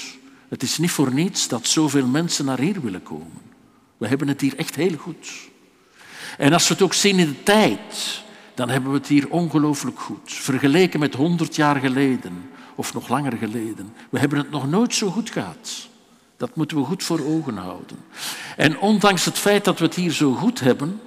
Het 0.48 0.62
is 0.62 0.78
niet 0.78 0.90
voor 0.90 1.14
niets 1.14 1.48
dat 1.48 1.66
zoveel 1.66 2.06
mensen 2.06 2.44
naar 2.44 2.58
hier 2.58 2.80
willen 2.80 3.02
komen. 3.02 3.42
We 3.96 4.08
hebben 4.08 4.28
het 4.28 4.40
hier 4.40 4.56
echt 4.56 4.74
heel 4.74 4.96
goed. 4.96 5.30
En 6.38 6.52
als 6.52 6.68
we 6.68 6.74
het 6.74 6.82
ook 6.82 6.94
zien 6.94 7.18
in 7.18 7.28
de 7.28 7.42
tijd, 7.42 8.22
dan 8.54 8.68
hebben 8.68 8.90
we 8.90 8.98
het 8.98 9.06
hier 9.06 9.30
ongelooflijk 9.30 10.00
goed. 10.00 10.32
Vergeleken 10.32 11.00
met 11.00 11.14
honderd 11.14 11.56
jaar 11.56 11.76
geleden 11.76 12.50
of 12.74 12.94
nog 12.94 13.08
langer 13.08 13.36
geleden. 13.36 13.92
We 14.10 14.18
hebben 14.18 14.38
het 14.38 14.50
nog 14.50 14.68
nooit 14.68 14.94
zo 14.94 15.10
goed 15.10 15.30
gehad. 15.30 15.88
Dat 16.36 16.56
moeten 16.56 16.76
we 16.76 16.84
goed 16.84 17.02
voor 17.02 17.20
ogen 17.20 17.56
houden. 17.56 17.96
En 18.56 18.78
ondanks 18.78 19.24
het 19.24 19.38
feit 19.38 19.64
dat 19.64 19.78
we 19.78 19.84
het 19.84 19.94
hier 19.94 20.12
zo 20.12 20.32
goed 20.32 20.60
hebben, 20.60 21.00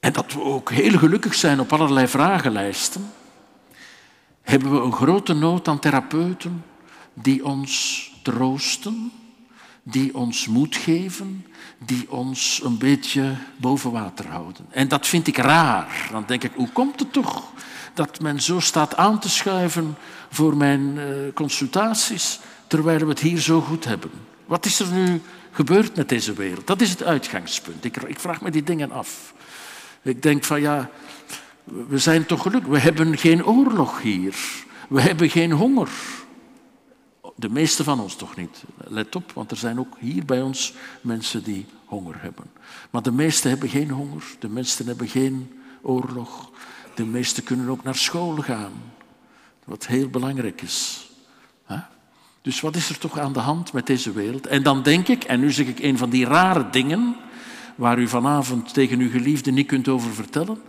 en 0.00 0.12
dat 0.12 0.32
we 0.32 0.40
ook 0.40 0.70
heel 0.70 0.98
gelukkig 0.98 1.34
zijn 1.34 1.60
op 1.60 1.72
allerlei 1.72 2.08
vragenlijsten, 2.08 3.12
hebben 4.42 4.72
we 4.72 4.80
een 4.80 4.92
grote 4.92 5.34
nood 5.34 5.68
aan 5.68 5.78
therapeuten 5.78 6.64
die 7.14 7.44
ons 7.44 8.10
troosten, 8.22 9.12
die 9.82 10.14
ons 10.14 10.46
moed 10.46 10.76
geven, 10.76 11.46
die 11.78 12.10
ons 12.10 12.60
een 12.64 12.78
beetje 12.78 13.36
boven 13.56 13.90
water 13.90 14.26
houden. 14.26 14.66
En 14.70 14.88
dat 14.88 15.06
vind 15.06 15.26
ik 15.26 15.36
raar. 15.36 16.08
Dan 16.10 16.24
denk 16.26 16.44
ik, 16.44 16.52
hoe 16.54 16.70
komt 16.72 17.00
het 17.00 17.12
toch 17.12 17.52
dat 17.94 18.20
men 18.20 18.42
zo 18.42 18.60
staat 18.60 18.96
aan 18.96 19.18
te 19.18 19.28
schuiven 19.28 19.96
voor 20.30 20.56
mijn 20.56 20.98
eh, 20.98 21.04
consultaties, 21.34 22.40
terwijl 22.66 22.98
we 22.98 23.08
het 23.08 23.20
hier 23.20 23.40
zo 23.40 23.60
goed 23.60 23.84
hebben? 23.84 24.10
Wat 24.46 24.64
is 24.64 24.80
er 24.80 24.92
nu 24.92 25.20
gebeurd 25.50 25.96
met 25.96 26.08
deze 26.08 26.32
wereld? 26.32 26.66
Dat 26.66 26.80
is 26.80 26.90
het 26.90 27.02
uitgangspunt. 27.02 27.84
Ik, 27.84 27.96
ik 27.96 28.20
vraag 28.20 28.40
me 28.40 28.50
die 28.50 28.62
dingen 28.62 28.90
af. 28.90 29.34
Ik 30.02 30.22
denk 30.22 30.44
van 30.44 30.60
ja, 30.60 30.90
we 31.64 31.98
zijn 31.98 32.26
toch 32.26 32.42
gelukkig. 32.42 32.70
We 32.70 32.78
hebben 32.78 33.18
geen 33.18 33.46
oorlog 33.46 34.02
hier. 34.02 34.36
We 34.88 35.00
hebben 35.00 35.30
geen 35.30 35.52
honger. 35.52 35.88
De 37.36 37.48
meeste 37.48 37.84
van 37.84 38.00
ons 38.00 38.16
toch 38.16 38.36
niet. 38.36 38.62
Let 38.76 39.16
op, 39.16 39.32
want 39.32 39.50
er 39.50 39.56
zijn 39.56 39.78
ook 39.78 39.96
hier 39.98 40.24
bij 40.24 40.42
ons 40.42 40.74
mensen 41.00 41.42
die 41.42 41.66
honger 41.84 42.22
hebben. 42.22 42.44
Maar 42.90 43.02
de 43.02 43.12
meesten 43.12 43.50
hebben 43.50 43.68
geen 43.68 43.90
honger. 43.90 44.22
De 44.38 44.48
meesten 44.48 44.86
hebben 44.86 45.08
geen 45.08 45.60
oorlog. 45.82 46.50
De 46.94 47.04
meesten 47.04 47.42
kunnen 47.42 47.68
ook 47.68 47.82
naar 47.82 47.94
school 47.94 48.36
gaan. 48.36 48.72
Wat 49.64 49.86
heel 49.86 50.08
belangrijk 50.08 50.62
is. 50.62 51.10
Dus 52.46 52.60
wat 52.60 52.76
is 52.76 52.88
er 52.88 52.98
toch 52.98 53.18
aan 53.18 53.32
de 53.32 53.40
hand 53.40 53.72
met 53.72 53.86
deze 53.86 54.12
wereld? 54.12 54.46
En 54.46 54.62
dan 54.62 54.82
denk 54.82 55.08
ik, 55.08 55.24
en 55.24 55.40
nu 55.40 55.52
zeg 55.52 55.66
ik 55.66 55.78
een 55.78 55.98
van 55.98 56.10
die 56.10 56.26
rare 56.26 56.70
dingen, 56.70 57.16
waar 57.74 57.98
u 57.98 58.08
vanavond 58.08 58.74
tegen 58.74 58.98
uw 58.98 59.10
geliefde 59.10 59.50
niet 59.50 59.66
kunt 59.66 59.88
over 59.88 60.14
vertellen, 60.14 60.62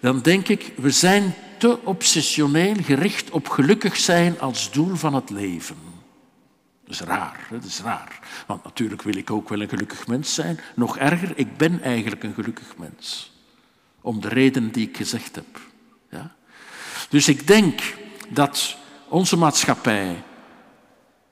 dan 0.00 0.20
denk 0.20 0.48
ik, 0.48 0.72
we 0.76 0.90
zijn 0.90 1.34
te 1.58 1.84
obsessioneel 1.84 2.74
gericht 2.82 3.30
op 3.30 3.48
gelukkig 3.48 3.96
zijn 3.96 4.40
als 4.40 4.70
doel 4.70 4.94
van 4.94 5.14
het 5.14 5.30
leven. 5.30 5.76
Dat 6.84 6.94
is 6.94 7.00
raar, 7.00 7.46
dat 7.50 7.64
is 7.64 7.80
raar. 7.80 8.18
Want 8.46 8.64
natuurlijk 8.64 9.02
wil 9.02 9.16
ik 9.16 9.30
ook 9.30 9.48
wel 9.48 9.60
een 9.60 9.68
gelukkig 9.68 10.06
mens 10.06 10.34
zijn. 10.34 10.60
Nog 10.74 10.98
erger, 10.98 11.32
ik 11.34 11.56
ben 11.56 11.82
eigenlijk 11.82 12.22
een 12.22 12.34
gelukkig 12.34 12.76
mens. 12.76 13.32
Om 14.00 14.20
de 14.20 14.28
reden 14.28 14.72
die 14.72 14.88
ik 14.88 14.96
gezegd 14.96 15.34
heb. 15.34 15.60
Ja? 16.10 16.34
Dus 17.08 17.28
ik 17.28 17.46
denk 17.46 17.80
dat 18.28 18.76
onze 19.08 19.36
maatschappij 19.36 20.22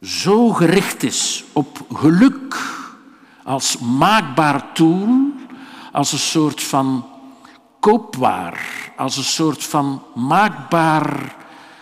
zo 0.03 0.49
gericht 0.49 1.03
is 1.03 1.45
op 1.53 1.87
geluk 1.95 2.57
als 3.45 3.79
maakbaar 3.79 4.73
tool, 4.73 5.33
als 5.93 6.13
een 6.13 6.19
soort 6.19 6.63
van 6.63 7.07
koopwaar, 7.81 8.93
als 8.97 9.17
een 9.17 9.25
soort 9.25 9.65
van 9.65 10.03
maakbaar 10.15 11.37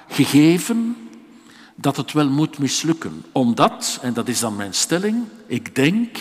gegeven, 0.09 0.97
dat 1.75 1.97
het 1.97 2.12
wel 2.12 2.28
moet 2.28 2.59
mislukken. 2.59 3.25
Omdat, 3.33 3.99
en 4.02 4.12
dat 4.12 4.28
is 4.28 4.40
dan 4.40 4.56
mijn 4.56 4.75
stelling, 4.75 5.25
ik 5.47 5.75
denk 5.75 6.18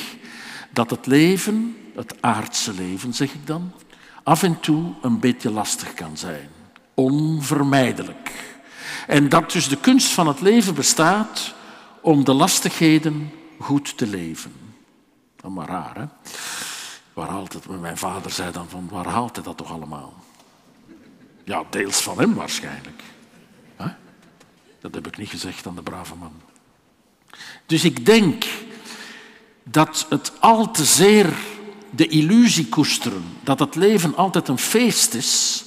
dat 0.70 0.90
het 0.90 1.06
leven, 1.06 1.76
het 1.96 2.22
aardse 2.22 2.74
leven 2.74 3.14
zeg 3.14 3.34
ik 3.34 3.48
dan, 3.48 3.72
af 4.24 4.44
en 4.44 4.60
toe 4.60 4.94
een 5.02 5.20
beetje 5.20 5.52
lastig 5.52 5.94
kan 5.94 6.18
zijn. 6.18 6.50
Onvermijdelijk. 6.94 8.32
En 9.08 9.30
dat 9.30 9.52
dus 9.52 9.68
de 9.68 9.78
kunst 9.78 10.12
van 10.12 10.28
het 10.28 10.42
leven 10.42 10.74
bestaat 10.74 11.54
om 12.04 12.24
de 12.24 12.34
lastigheden 12.34 13.32
goed 13.60 13.98
te 13.98 14.08
leven. 14.08 14.54
Dat 15.36 15.52
maar 15.52 15.68
raar, 15.68 15.96
hè? 15.96 16.06
Waar 17.14 17.30
haalt 17.30 17.54
het? 17.54 17.80
Mijn 17.82 17.98
vader 17.98 18.32
zei 18.32 18.52
dan 18.52 18.70
van, 18.70 18.88
waar 18.92 19.08
haalt 19.08 19.36
hij 19.36 19.44
dat 19.46 19.58
toch 19.58 19.72
allemaal? 19.72 20.14
Ja, 21.44 21.64
deels 21.70 22.02
van 22.02 22.20
hem 22.20 22.34
waarschijnlijk. 22.34 23.04
Dat 24.84 24.94
heb 24.94 25.08
ik 25.08 25.18
niet 25.18 25.30
gezegd 25.30 25.68
aan 25.68 25.76
de 25.76 25.82
brave 25.82 26.16
man. 26.16 26.34
Dus 27.66 27.84
ik 27.84 28.06
denk 28.06 28.46
dat 29.64 30.06
het 30.10 30.32
al 30.40 30.72
te 30.72 30.86
zeer 30.86 31.34
de 31.90 32.08
illusie 32.08 32.70
koesteren 32.70 33.24
dat 33.44 33.60
het 33.60 33.76
leven 33.76 34.16
altijd 34.16 34.48
een 34.48 34.58
feest 34.58 35.14
is, 35.14 35.64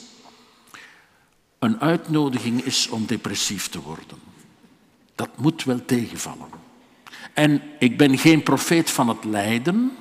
een 1.58 1.80
uitnodiging 1.80 2.64
is 2.64 2.88
om 2.88 3.06
depressief 3.06 3.68
te 3.68 3.80
worden. 3.80 4.25
Dat 5.16 5.28
moet 5.36 5.64
wel 5.64 5.84
tegenvallen. 5.84 6.48
En 7.34 7.62
ik 7.78 7.96
ben 7.96 8.18
geen 8.18 8.42
profeet 8.42 8.90
van 8.90 9.08
het 9.08 9.24
lijden. 9.24 9.96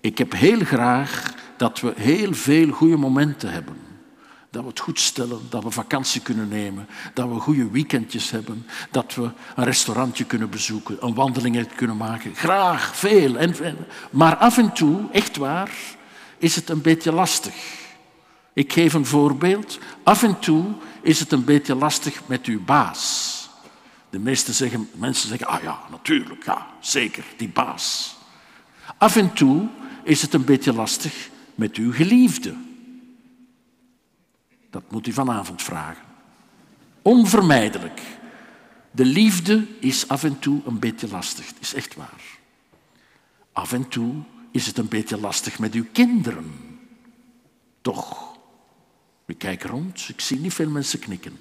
Ik 0.00 0.18
heb 0.18 0.32
heel 0.32 0.60
graag 0.60 1.34
dat 1.56 1.80
we 1.80 1.92
heel 1.96 2.34
veel 2.34 2.70
goede 2.70 2.96
momenten 2.96 3.52
hebben. 3.52 3.76
Dat 4.50 4.62
we 4.62 4.68
het 4.68 4.80
goed 4.80 5.00
stellen, 5.00 5.40
dat 5.48 5.62
we 5.62 5.70
vakantie 5.70 6.20
kunnen 6.20 6.48
nemen, 6.48 6.86
dat 7.14 7.28
we 7.28 7.34
goede 7.34 7.70
weekendjes 7.70 8.30
hebben, 8.30 8.66
dat 8.90 9.14
we 9.14 9.30
een 9.56 9.64
restaurantje 9.64 10.24
kunnen 10.24 10.50
bezoeken, 10.50 10.96
een 11.00 11.14
wandeling 11.14 11.74
kunnen 11.74 11.96
maken. 11.96 12.34
Graag, 12.34 12.96
veel. 12.96 13.36
En, 13.36 13.54
maar 14.10 14.36
af 14.36 14.58
en 14.58 14.72
toe, 14.72 15.00
echt 15.12 15.36
waar, 15.36 15.70
is 16.38 16.56
het 16.56 16.68
een 16.68 16.82
beetje 16.82 17.12
lastig. 17.12 17.54
Ik 18.52 18.72
geef 18.72 18.92
een 18.92 19.06
voorbeeld. 19.06 19.78
Af 20.02 20.22
en 20.22 20.38
toe 20.38 20.64
is 21.02 21.20
het 21.20 21.32
een 21.32 21.44
beetje 21.44 21.74
lastig 21.74 22.20
met 22.26 22.46
uw 22.46 22.64
baas. 22.64 23.41
De 24.12 24.18
meeste 24.18 24.52
zeggen, 24.52 24.88
mensen 24.94 25.28
zeggen, 25.28 25.46
ah 25.46 25.62
ja, 25.62 25.80
natuurlijk, 25.90 26.44
ja, 26.44 26.66
zeker, 26.80 27.24
die 27.36 27.48
baas. 27.48 28.16
Af 28.98 29.16
en 29.16 29.32
toe 29.32 29.68
is 30.04 30.22
het 30.22 30.34
een 30.34 30.44
beetje 30.44 30.72
lastig 30.72 31.30
met 31.54 31.76
uw 31.76 31.92
geliefde. 31.92 32.54
Dat 34.70 34.90
moet 34.90 35.06
u 35.06 35.12
vanavond 35.12 35.62
vragen. 35.62 36.04
Onvermijdelijk. 37.02 38.00
De 38.90 39.04
liefde 39.04 39.66
is 39.78 40.08
af 40.08 40.24
en 40.24 40.38
toe 40.38 40.60
een 40.66 40.78
beetje 40.78 41.08
lastig. 41.08 41.46
Dat 41.46 41.62
is 41.62 41.74
echt 41.74 41.94
waar. 41.94 42.22
Af 43.52 43.72
en 43.72 43.88
toe 43.88 44.14
is 44.50 44.66
het 44.66 44.78
een 44.78 44.88
beetje 44.88 45.20
lastig 45.20 45.58
met 45.58 45.74
uw 45.74 45.86
kinderen. 45.92 46.52
Toch? 47.80 48.31
Ik 49.32 49.38
kijk 49.38 49.62
rond, 49.64 50.04
ik 50.08 50.20
zie 50.20 50.38
niet 50.38 50.54
veel 50.54 50.68
mensen 50.68 50.98
knikken. 50.98 51.38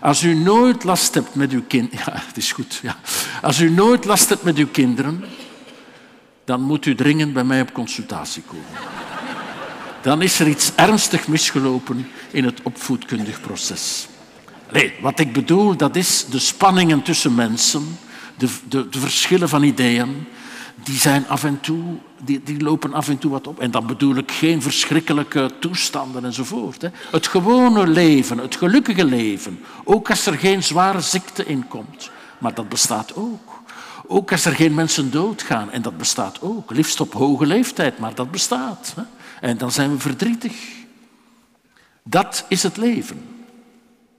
Als 0.00 0.22
u 0.22 0.34
nooit 0.34 0.84
last 0.84 1.14
hebt 1.14 1.34
met 1.34 1.52
uw 1.52 1.62
kinderen... 1.66 1.98
Ja, 2.06 2.22
het 2.26 2.36
is 2.36 2.52
goed. 2.52 2.78
Ja. 2.82 2.98
Als 3.42 3.60
u 3.60 3.70
nooit 3.70 4.04
last 4.04 4.28
hebt 4.28 4.42
met 4.42 4.56
uw 4.56 4.66
kinderen, 4.66 5.24
dan 6.44 6.60
moet 6.60 6.86
u 6.86 6.94
dringend 6.94 7.32
bij 7.32 7.44
mij 7.44 7.60
op 7.60 7.72
consultatie 7.72 8.42
komen. 8.42 8.64
Dan 10.02 10.22
is 10.22 10.40
er 10.40 10.48
iets 10.48 10.72
ernstig 10.74 11.28
misgelopen 11.28 12.08
in 12.30 12.44
het 12.44 12.62
opvoedkundig 12.62 13.40
proces. 13.40 14.08
Nee, 14.72 14.92
wat 15.00 15.18
ik 15.18 15.32
bedoel, 15.32 15.76
dat 15.76 15.96
is 15.96 16.26
de 16.30 16.38
spanningen 16.38 17.02
tussen 17.02 17.34
mensen, 17.34 17.98
de, 18.36 18.48
de, 18.68 18.88
de 18.88 19.00
verschillen 19.00 19.48
van 19.48 19.62
ideeën, 19.62 20.26
die 20.84 20.98
zijn 20.98 21.28
af 21.28 21.44
en 21.44 21.60
toe 21.60 21.82
die, 22.24 22.42
die 22.42 22.60
lopen 22.60 22.94
af 22.94 23.08
en 23.08 23.18
toe 23.18 23.30
wat 23.30 23.46
op. 23.46 23.60
En 23.60 23.70
dan 23.70 23.86
bedoel 23.86 24.16
ik 24.16 24.32
geen 24.32 24.62
verschrikkelijke 24.62 25.50
toestanden 25.60 26.24
enzovoort. 26.24 26.82
Hè. 26.82 26.88
Het 27.10 27.26
gewone 27.26 27.86
leven, 27.86 28.38
het 28.38 28.56
gelukkige 28.56 29.04
leven. 29.04 29.60
Ook 29.84 30.10
als 30.10 30.26
er 30.26 30.38
geen 30.38 30.62
zware 30.62 31.00
ziekte 31.00 31.44
in 31.46 31.68
komt. 31.68 32.10
Maar 32.38 32.54
dat 32.54 32.68
bestaat 32.68 33.14
ook. 33.14 33.62
Ook 34.06 34.32
als 34.32 34.44
er 34.44 34.52
geen 34.52 34.74
mensen 34.74 35.10
doodgaan. 35.10 35.70
En 35.70 35.82
dat 35.82 35.98
bestaat 35.98 36.40
ook. 36.40 36.70
Liefst 36.70 37.00
op 37.00 37.12
hoge 37.12 37.46
leeftijd, 37.46 37.98
maar 37.98 38.14
dat 38.14 38.30
bestaat. 38.30 38.92
Hè. 38.96 39.02
En 39.40 39.58
dan 39.58 39.72
zijn 39.72 39.90
we 39.90 39.98
verdrietig. 39.98 40.54
Dat 42.02 42.44
is 42.48 42.62
het 42.62 42.76
leven. 42.76 43.35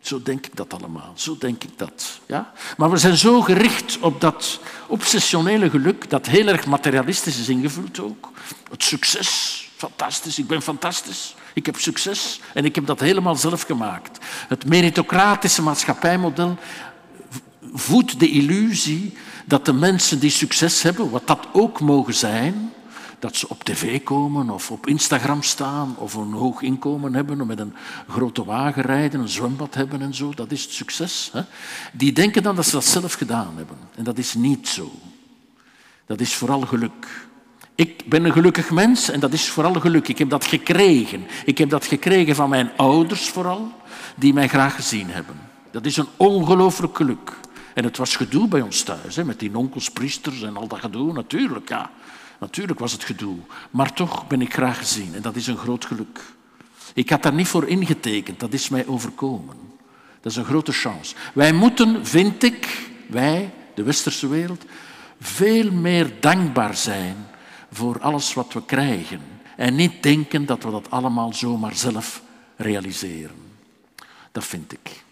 Zo 0.08 0.22
denk 0.24 0.46
ik 0.46 0.56
dat 0.56 0.74
allemaal, 0.74 1.13
zo 1.15 1.38
denk 1.39 1.63
ik 1.63 1.78
dat. 1.78 2.20
Ja? 2.26 2.52
Maar 2.78 2.89
we 2.89 2.98
zijn 2.98 3.17
zo 3.17 3.41
gericht 3.41 3.98
op 4.00 4.22
dat 4.22 4.60
obsessionele 4.88 5.70
geluk, 5.70 6.10
dat 6.10 6.26
heel 6.26 6.48
erg 6.48 6.65
materialistisch 6.65 7.39
is 7.39 7.50
ingevuld 7.50 8.00
ook. 8.00 8.32
Het 8.70 8.84
succes, 8.84 9.70
fantastisch, 9.76 10.39
ik 10.39 10.48
ben 10.48 10.62
fantastisch. 10.62 11.36
Ik 11.54 11.65
heb 11.65 11.78
succes 11.78 12.39
en 12.54 12.65
ik 12.65 12.76
heb 12.76 12.86
dat 12.86 13.00
helemaal 13.00 13.36
zelf 13.36 13.62
gemaakt. 13.62 14.26
Het 14.48 14.65
meritocratische 14.65 15.62
maatschappijmodel 15.62 16.58
voedt 17.74 18.20
de 18.20 18.30
illusie 18.30 19.17
dat 19.46 19.65
de 19.65 19.74
mensen 19.74 20.20
die 20.20 20.30
succes 20.30 20.82
hebben, 20.82 21.10
wat 21.10 21.28
dat 21.28 21.48
ook 21.52 21.80
mogen 21.80 22.13
zijn, 22.13 22.74
dat 23.19 23.36
ze 23.36 23.49
op 23.49 23.63
tv 23.63 24.03
komen 24.03 24.49
of 24.49 24.71
op 24.71 24.88
Instagram 24.88 25.43
staan 25.43 25.95
of 25.97 26.13
een 26.13 26.32
hoog 26.32 26.62
inkomen 26.62 27.13
hebben, 27.13 27.41
of 27.41 27.47
met 27.47 27.60
een 27.60 27.73
grote 28.08 28.45
wagen 28.45 28.82
rijden, 28.82 29.19
een 29.19 29.30
zwembad 29.30 29.73
hebben 29.73 30.01
en 30.01 30.13
zo. 30.13 30.34
Dat 30.34 30.51
is 30.51 30.63
het 30.63 30.71
succes. 30.71 31.30
Hè? 31.34 31.41
Die 31.93 32.13
denken 32.13 32.43
dan 32.43 32.56
dat 32.56 32.65
ze 32.65 32.71
dat 32.71 32.86
zelf 32.86 33.13
gedaan 33.13 33.53
hebben. 33.56 33.77
En 33.95 34.03
dat 34.03 34.17
is 34.17 34.34
niet 34.34 34.67
zo. 34.67 34.91
Dat 36.06 36.19
is 36.19 36.34
vooral 36.34 36.62
geluk. 36.62 37.27
Ik 37.75 38.03
ben 38.06 38.25
een 38.25 38.32
gelukkig 38.32 38.71
mens 38.71 39.10
en 39.10 39.19
dat 39.19 39.34
is 39.34 39.49
vooral 39.49 39.73
geluk. 39.73 40.08
Ik 40.08 40.17
heb 40.17 40.30
dat 40.30 40.45
gekregen. 40.45 41.27
Ik 41.45 41.58
heb 41.58 41.69
dat 41.69 41.86
gekregen 41.86 42.36
van 42.36 42.49
mijn 42.49 42.71
ouders 42.75 43.30
vooral, 43.30 43.71
die 44.15 44.34
mij 44.34 44.47
graag 44.47 44.75
gezien 44.75 45.10
hebben. 45.10 45.36
Dat 45.71 45.86
is 45.86 45.97
een 45.97 46.08
ongelooflijk 46.17 46.95
geluk. 46.95 47.34
En 47.73 47.84
het 47.84 47.97
was 47.97 48.15
gedoe 48.15 48.47
bij 48.47 48.62
ons 48.62 48.82
thuis, 48.82 49.15
hè, 49.15 49.23
met 49.23 49.39
die 49.39 49.58
onkels, 49.58 49.89
priesters 49.89 50.41
en 50.41 50.58
al 50.58 50.67
dat 50.67 50.80
gedoe, 50.80 51.13
natuurlijk. 51.13 51.69
Ja. 51.69 51.89
Natuurlijk 52.39 52.80
was 52.80 52.91
het 52.91 53.04
gedoe, 53.04 53.38
maar 53.71 53.93
toch 53.93 54.28
ben 54.28 54.41
ik 54.41 54.54
graag 54.54 54.78
gezien 54.78 55.15
en 55.15 55.21
dat 55.21 55.36
is 55.36 55.47
een 55.47 55.58
groot 55.58 55.86
geluk. 55.86 56.21
Ik 56.93 57.10
had 57.10 57.23
daar 57.23 57.34
niet 57.34 57.47
voor 57.47 57.67
ingetekend, 57.67 58.39
dat 58.39 58.54
is 58.54 58.69
mij 58.69 58.88
overkomen. 58.88 59.56
Dat 60.21 60.32
is 60.32 60.38
een 60.38 60.45
grote 60.45 60.71
chance. 60.71 61.15
Wij 61.34 61.54
moeten, 61.54 62.06
vind 62.06 62.43
ik, 62.43 62.89
wij, 63.08 63.54
de 63.76 63.84
westerse 63.84 64.28
wereld, 64.28 64.65
veel 65.19 65.71
meer 65.71 66.13
dankbaar 66.19 66.76
zijn 66.76 67.15
voor 67.71 68.02
alles 68.02 68.34
wat 68.34 68.54
we 68.54 68.65
krijgen. 68.65 69.21
En 69.56 69.76
niet 69.76 70.04
denken 70.04 70.45
dat 70.45 70.63
we 70.63 70.71
dat 70.71 70.91
allemaal 70.91 71.34
zomaar 71.34 71.76
zelf 71.76 72.21
realiseren. 72.56 73.36
Dat 74.32 74.45
vind 74.45 74.73
ik. 74.73 75.04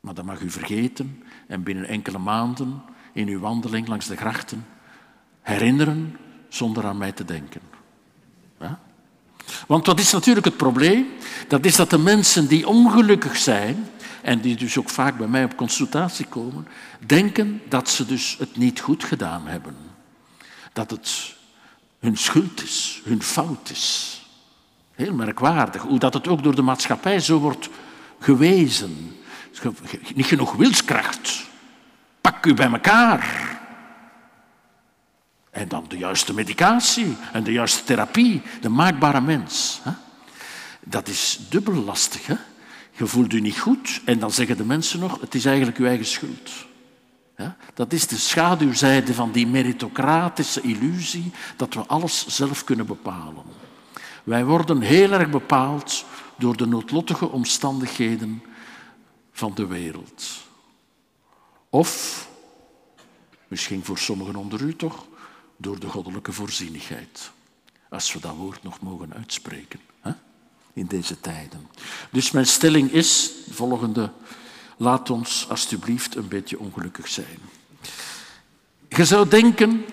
Maar 0.00 0.14
dat 0.14 0.24
mag 0.24 0.40
u 0.40 0.50
vergeten 0.50 1.22
en 1.46 1.62
binnen 1.62 1.88
enkele 1.88 2.18
maanden 2.18 2.82
in 3.12 3.28
uw 3.28 3.40
wandeling 3.40 3.88
langs 3.88 4.06
de 4.06 4.16
grachten 4.16 4.66
herinneren 5.46 6.16
zonder 6.48 6.84
aan 6.86 6.98
mij 6.98 7.12
te 7.12 7.24
denken. 7.24 7.60
Ja? 8.60 8.78
Want 9.66 9.86
wat 9.86 9.98
is 9.98 10.12
natuurlijk 10.12 10.46
het 10.46 10.56
probleem? 10.56 11.06
Dat 11.48 11.64
is 11.64 11.76
dat 11.76 11.90
de 11.90 11.98
mensen 11.98 12.46
die 12.46 12.68
ongelukkig 12.68 13.36
zijn, 13.36 13.88
en 14.22 14.40
die 14.40 14.56
dus 14.56 14.78
ook 14.78 14.90
vaak 14.90 15.18
bij 15.18 15.26
mij 15.26 15.44
op 15.44 15.56
consultatie 15.56 16.26
komen, 16.26 16.68
denken 17.06 17.62
dat 17.68 17.88
ze 17.88 18.06
dus 18.06 18.36
het 18.38 18.56
niet 18.56 18.80
goed 18.80 19.04
gedaan 19.04 19.46
hebben. 19.46 19.76
Dat 20.72 20.90
het 20.90 21.34
hun 21.98 22.16
schuld 22.16 22.62
is, 22.62 23.00
hun 23.04 23.22
fout 23.22 23.70
is. 23.70 24.20
Heel 24.94 25.14
merkwaardig, 25.14 25.82
hoe 25.82 25.98
dat 25.98 26.14
het 26.14 26.28
ook 26.28 26.42
door 26.42 26.54
de 26.54 26.62
maatschappij 26.62 27.20
zo 27.20 27.38
wordt 27.38 27.68
gewezen. 28.20 29.16
Niet 30.14 30.26
genoeg 30.26 30.52
wilskracht. 30.52 31.44
Pak 32.20 32.46
u 32.46 32.54
bij 32.54 32.70
elkaar. 32.70 33.55
En 35.56 35.68
dan 35.68 35.84
de 35.88 35.98
juiste 35.98 36.34
medicatie 36.34 37.16
en 37.32 37.44
de 37.44 37.52
juiste 37.52 37.84
therapie, 37.84 38.42
de 38.60 38.68
maakbare 38.68 39.20
mens. 39.20 39.80
Dat 40.80 41.08
is 41.08 41.38
dubbel 41.48 41.74
lastig. 41.74 42.26
Hè? 42.26 42.34
Je 42.92 43.06
voelt 43.06 43.32
je 43.32 43.40
niet 43.40 43.58
goed 43.58 44.00
en 44.04 44.18
dan 44.18 44.30
zeggen 44.30 44.56
de 44.56 44.64
mensen 44.64 45.00
nog, 45.00 45.20
het 45.20 45.34
is 45.34 45.44
eigenlijk 45.44 45.78
uw 45.78 45.86
eigen 45.86 46.06
schuld. 46.06 46.50
Dat 47.74 47.92
is 47.92 48.06
de 48.06 48.16
schaduwzijde 48.16 49.14
van 49.14 49.32
die 49.32 49.46
meritocratische 49.46 50.60
illusie 50.60 51.32
dat 51.56 51.74
we 51.74 51.80
alles 51.86 52.26
zelf 52.26 52.64
kunnen 52.64 52.86
bepalen. 52.86 53.44
Wij 54.24 54.44
worden 54.44 54.80
heel 54.80 55.12
erg 55.12 55.30
bepaald 55.30 56.04
door 56.38 56.56
de 56.56 56.66
noodlottige 56.66 57.28
omstandigheden 57.28 58.42
van 59.32 59.54
de 59.54 59.66
wereld. 59.66 60.24
Of, 61.70 62.28
misschien 63.48 63.84
voor 63.84 63.98
sommigen 63.98 64.36
onder 64.36 64.60
u 64.60 64.76
toch, 64.76 65.06
door 65.56 65.80
de 65.80 65.88
goddelijke 65.88 66.32
voorzienigheid. 66.32 67.30
Als 67.88 68.12
we 68.12 68.20
dat 68.20 68.34
woord 68.36 68.62
nog 68.62 68.80
mogen 68.80 69.14
uitspreken 69.14 69.80
hè? 70.00 70.12
in 70.72 70.86
deze 70.86 71.20
tijden. 71.20 71.66
Dus 72.10 72.30
mijn 72.30 72.46
stelling 72.46 72.90
is 72.90 73.32
volgende. 73.50 74.10
Laat 74.76 75.10
ons 75.10 75.48
alsjeblieft 75.48 76.16
een 76.16 76.28
beetje 76.28 76.58
ongelukkig 76.58 77.08
zijn. 77.08 77.38
Je 78.88 79.04
zou 79.04 79.28
denken, 79.28 79.84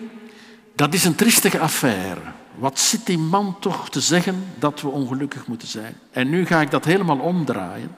dat 0.76 0.94
is 0.94 1.06
een 1.06 1.16
triestige 1.16 1.60
affaire. 1.60 2.22
Wat 2.56 2.80
zit 2.80 3.06
die 3.06 3.18
man 3.18 3.60
toch 3.60 3.90
te 3.90 4.02
zeggen 4.02 4.46
dat 4.60 4.82
we 4.82 4.88
ongelukkig 4.88 5.48
moeten 5.48 5.68
zijn? 5.68 5.96
En 6.12 6.30
nu 6.30 6.46
ga 6.46 6.62
ik 6.62 6.72
dat 6.72 6.86
helemaal 6.86 7.20
omdraaien. 7.20 7.96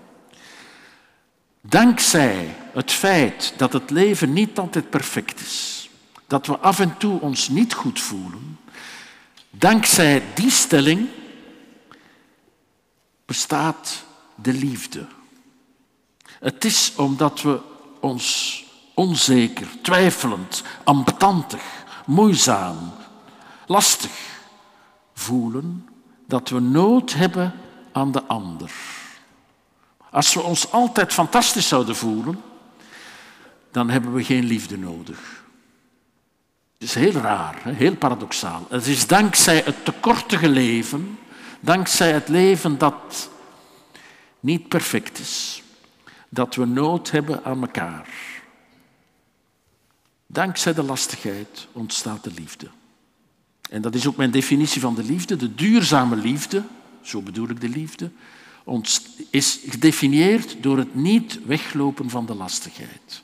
Dankzij 1.61 2.55
het 2.73 2.91
feit 2.91 3.53
dat 3.57 3.73
het 3.73 3.89
leven 3.89 4.33
niet 4.33 4.57
altijd 4.57 4.89
perfect 4.89 5.39
is, 5.39 5.74
dat 6.27 6.47
we 6.47 6.57
af 6.57 6.79
en 6.79 6.97
toe 6.97 7.19
ons 7.19 7.49
niet 7.49 7.73
goed 7.73 8.01
voelen, 8.01 8.59
dankzij 9.49 10.23
die 10.35 10.51
stelling 10.51 11.09
bestaat 13.25 14.03
de 14.35 14.53
liefde. 14.53 15.05
Het 16.39 16.65
is 16.65 16.93
omdat 16.95 17.41
we 17.41 17.59
ons 17.99 18.63
onzeker, 18.93 19.67
twijfelend, 19.81 20.63
ambetantig, 20.83 21.63
moeizaam, 22.05 22.93
lastig 23.65 24.11
voelen, 25.13 25.89
dat 26.27 26.49
we 26.49 26.59
nood 26.59 27.13
hebben 27.13 27.53
aan 27.91 28.11
de 28.11 28.23
ander. 28.23 28.71
Als 30.11 30.33
we 30.33 30.41
ons 30.41 30.71
altijd 30.71 31.13
fantastisch 31.13 31.67
zouden 31.67 31.95
voelen, 31.95 32.41
dan 33.71 33.89
hebben 33.89 34.13
we 34.13 34.23
geen 34.23 34.43
liefde 34.43 34.77
nodig. 34.77 35.44
Is 36.85 36.93
heel 36.93 37.11
raar, 37.11 37.61
heel 37.63 37.95
paradoxaal. 37.95 38.65
Het 38.69 38.87
is 38.87 39.07
dankzij 39.07 39.61
het 39.65 39.85
tekortige 39.85 40.49
leven, 40.49 41.19
dankzij 41.59 42.11
het 42.11 42.27
leven 42.27 42.77
dat 42.77 43.29
niet 44.39 44.67
perfect 44.67 45.19
is, 45.19 45.63
dat 46.29 46.55
we 46.55 46.65
nood 46.65 47.11
hebben 47.11 47.43
aan 47.43 47.61
elkaar. 47.61 48.09
Dankzij 50.27 50.73
de 50.73 50.83
lastigheid 50.83 51.67
ontstaat 51.71 52.23
de 52.23 52.31
liefde. 52.35 52.67
En 53.69 53.81
dat 53.81 53.95
is 53.95 54.07
ook 54.07 54.17
mijn 54.17 54.31
definitie 54.31 54.81
van 54.81 54.95
de 54.95 55.03
liefde. 55.03 55.35
De 55.35 55.55
duurzame 55.55 56.15
liefde, 56.15 56.63
zo 57.01 57.21
bedoel 57.21 57.49
ik 57.49 57.61
de 57.61 57.69
liefde, 57.69 58.11
is 59.29 59.59
gedefinieerd 59.67 60.63
door 60.63 60.77
het 60.77 60.95
niet 60.95 61.39
weglopen 61.45 62.09
van 62.09 62.25
de 62.25 62.35
lastigheid. 62.35 63.23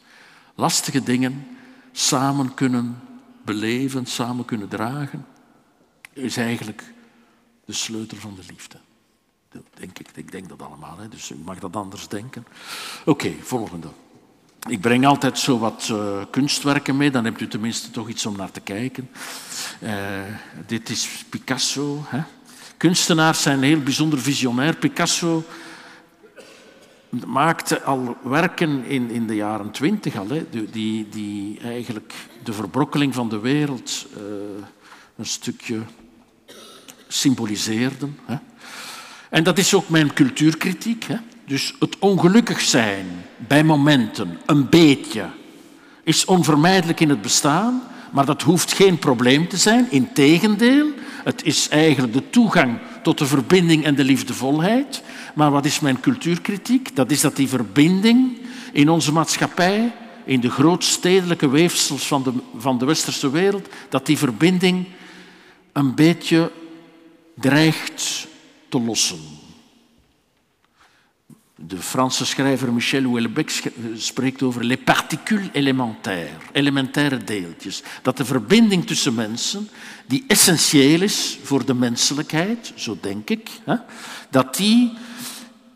Lastige 0.55 1.03
dingen 1.03 1.47
samen 1.91 2.53
kunnen 2.53 3.09
beleven, 3.45 4.05
samen 4.05 4.45
kunnen 4.45 4.67
dragen, 4.67 5.25
is 6.13 6.37
eigenlijk 6.37 6.83
de 7.65 7.73
sleutel 7.73 8.17
van 8.17 8.35
de 8.35 8.43
liefde. 8.47 8.77
Denk 9.73 9.99
ik, 9.99 10.07
ik 10.15 10.31
denk 10.31 10.49
dat 10.49 10.61
allemaal, 10.61 10.97
hè? 10.97 11.07
dus 11.07 11.31
u 11.31 11.35
mag 11.35 11.59
dat 11.59 11.75
anders 11.75 12.07
denken. 12.07 12.45
Oké, 13.05 13.33
volgende. 13.41 13.87
Ik 14.69 14.81
breng 14.81 15.05
altijd 15.05 15.39
zo 15.39 15.59
wat 15.59 15.89
uh, 15.91 16.21
kunstwerken 16.29 16.97
mee, 16.97 17.11
dan 17.11 17.25
hebt 17.25 17.41
u 17.41 17.47
tenminste 17.47 17.91
toch 17.91 18.09
iets 18.09 18.25
om 18.25 18.37
naar 18.37 18.51
te 18.51 18.59
kijken. 18.59 19.09
Uh, 19.83 20.19
dit 20.67 20.89
is 20.89 21.25
Picasso. 21.29 22.03
Hè? 22.05 22.21
Kunstenaars 22.77 23.41
zijn 23.41 23.63
heel 23.63 23.79
bijzonder 23.79 24.19
visionair. 24.19 24.75
Picasso 24.75 25.43
maakte 27.25 27.81
al 27.81 28.17
werken 28.23 28.85
in, 28.85 29.09
in 29.09 29.27
de 29.27 29.35
jaren 29.35 29.71
twintig 29.71 30.17
al, 30.17 30.27
hè, 30.27 30.45
die, 30.71 31.09
die 31.09 31.59
eigenlijk 31.63 32.13
de 32.43 32.53
verbrokkeling 32.53 33.13
van 33.13 33.29
de 33.29 33.39
wereld 33.39 34.07
uh, 34.17 34.23
een 35.15 35.25
stukje 35.25 35.79
symboliseerden. 37.07 38.17
Hè. 38.25 38.35
En 39.29 39.43
dat 39.43 39.57
is 39.57 39.73
ook 39.73 39.89
mijn 39.89 40.13
cultuurkritiek. 40.13 41.03
Hè. 41.03 41.15
Dus 41.45 41.75
het 41.79 41.99
ongelukkig 41.99 42.61
zijn 42.61 43.05
bij 43.37 43.63
momenten, 43.63 44.37
een 44.45 44.69
beetje, 44.69 45.29
is 46.03 46.25
onvermijdelijk 46.25 46.99
in 46.99 47.09
het 47.09 47.21
bestaan, 47.21 47.81
maar 48.11 48.25
dat 48.25 48.41
hoeft 48.41 48.73
geen 48.73 48.99
probleem 48.99 49.47
te 49.47 49.57
zijn. 49.57 49.87
Integendeel, 49.89 50.87
het 51.23 51.43
is 51.43 51.69
eigenlijk 51.69 52.13
de 52.13 52.29
toegang 52.29 52.79
tot 53.03 53.17
de 53.17 53.25
verbinding 53.25 53.83
en 53.83 53.95
de 53.95 54.03
liefdevolheid. 54.03 55.03
Maar 55.33 55.51
wat 55.51 55.65
is 55.65 55.79
mijn 55.79 55.99
cultuurkritiek? 55.99 56.95
Dat 56.95 57.11
is 57.11 57.21
dat 57.21 57.35
die 57.35 57.47
verbinding 57.47 58.37
in 58.71 58.89
onze 58.89 59.11
maatschappij, 59.11 59.91
in 60.25 60.39
de 60.39 60.49
grootstedelijke 60.49 61.49
weefsels 61.49 62.07
van 62.07 62.23
de, 62.23 62.33
van 62.57 62.77
de 62.77 62.85
westerse 62.85 63.29
wereld, 63.29 63.67
dat 63.89 64.05
die 64.05 64.17
verbinding 64.17 64.85
een 65.71 65.95
beetje 65.95 66.51
dreigt 67.35 68.27
te 68.69 68.81
lossen. 68.81 69.19
De 71.67 71.77
Franse 71.77 72.25
schrijver 72.25 72.73
Michel 72.73 73.03
Houellebecq 73.03 73.71
spreekt 73.95 74.43
over 74.43 74.63
les 74.63 74.77
particules 74.83 75.49
élémentaires, 75.51 76.43
elementaire 76.51 77.23
deeltjes. 77.23 77.83
Dat 78.01 78.17
de 78.17 78.25
verbinding 78.25 78.87
tussen 78.87 79.13
mensen, 79.13 79.69
die 80.07 80.23
essentieel 80.27 81.01
is 81.01 81.39
voor 81.43 81.65
de 81.65 81.73
menselijkheid, 81.73 82.73
zo 82.75 82.97
denk 83.01 83.29
ik, 83.29 83.49
dat 84.29 84.55
die 84.55 84.93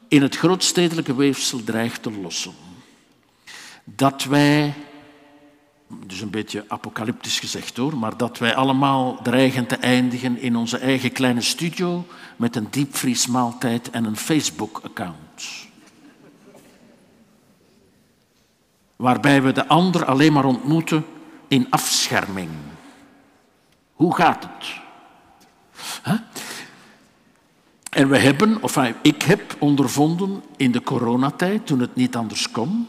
in 0.07 0.21
het 0.21 0.35
grootstedelijke 0.35 1.15
weefsel 1.15 1.63
dreigt 1.63 2.01
te 2.01 2.11
lossen. 2.11 2.53
Dat 3.83 4.23
wij, 4.23 4.73
dus 6.05 6.21
een 6.21 6.29
beetje 6.29 6.65
apocalyptisch 6.67 7.39
gezegd 7.39 7.77
hoor, 7.77 7.97
maar 7.97 8.17
dat 8.17 8.37
wij 8.37 8.55
allemaal 8.55 9.19
dreigen 9.23 9.65
te 9.65 9.75
eindigen 9.75 10.41
in 10.41 10.55
onze 10.55 10.77
eigen 10.77 11.11
kleine 11.11 11.41
studio 11.41 12.05
met 12.35 12.55
een 12.55 12.67
diepvriesmaaltijd 12.69 13.89
en 13.89 14.05
een 14.05 14.17
Facebook-account. 14.17 15.63
Waarbij 18.95 19.41
we 19.41 19.51
de 19.51 19.67
ander 19.67 20.05
alleen 20.05 20.33
maar 20.33 20.45
ontmoeten 20.45 21.05
in 21.47 21.67
afscherming. 21.69 22.49
Hoe 23.93 24.15
gaat 24.15 24.43
het? 24.43 24.83
En 27.89 28.09
we 28.09 28.17
hebben, 28.17 28.63
of 28.63 28.77
ik 29.01 29.21
heb 29.21 29.55
ondervonden 29.59 30.43
in 30.57 30.71
de 30.71 30.83
coronatijd, 30.83 31.67
toen 31.67 31.79
het 31.79 31.95
niet 31.95 32.15
anders 32.15 32.51
kon, 32.51 32.87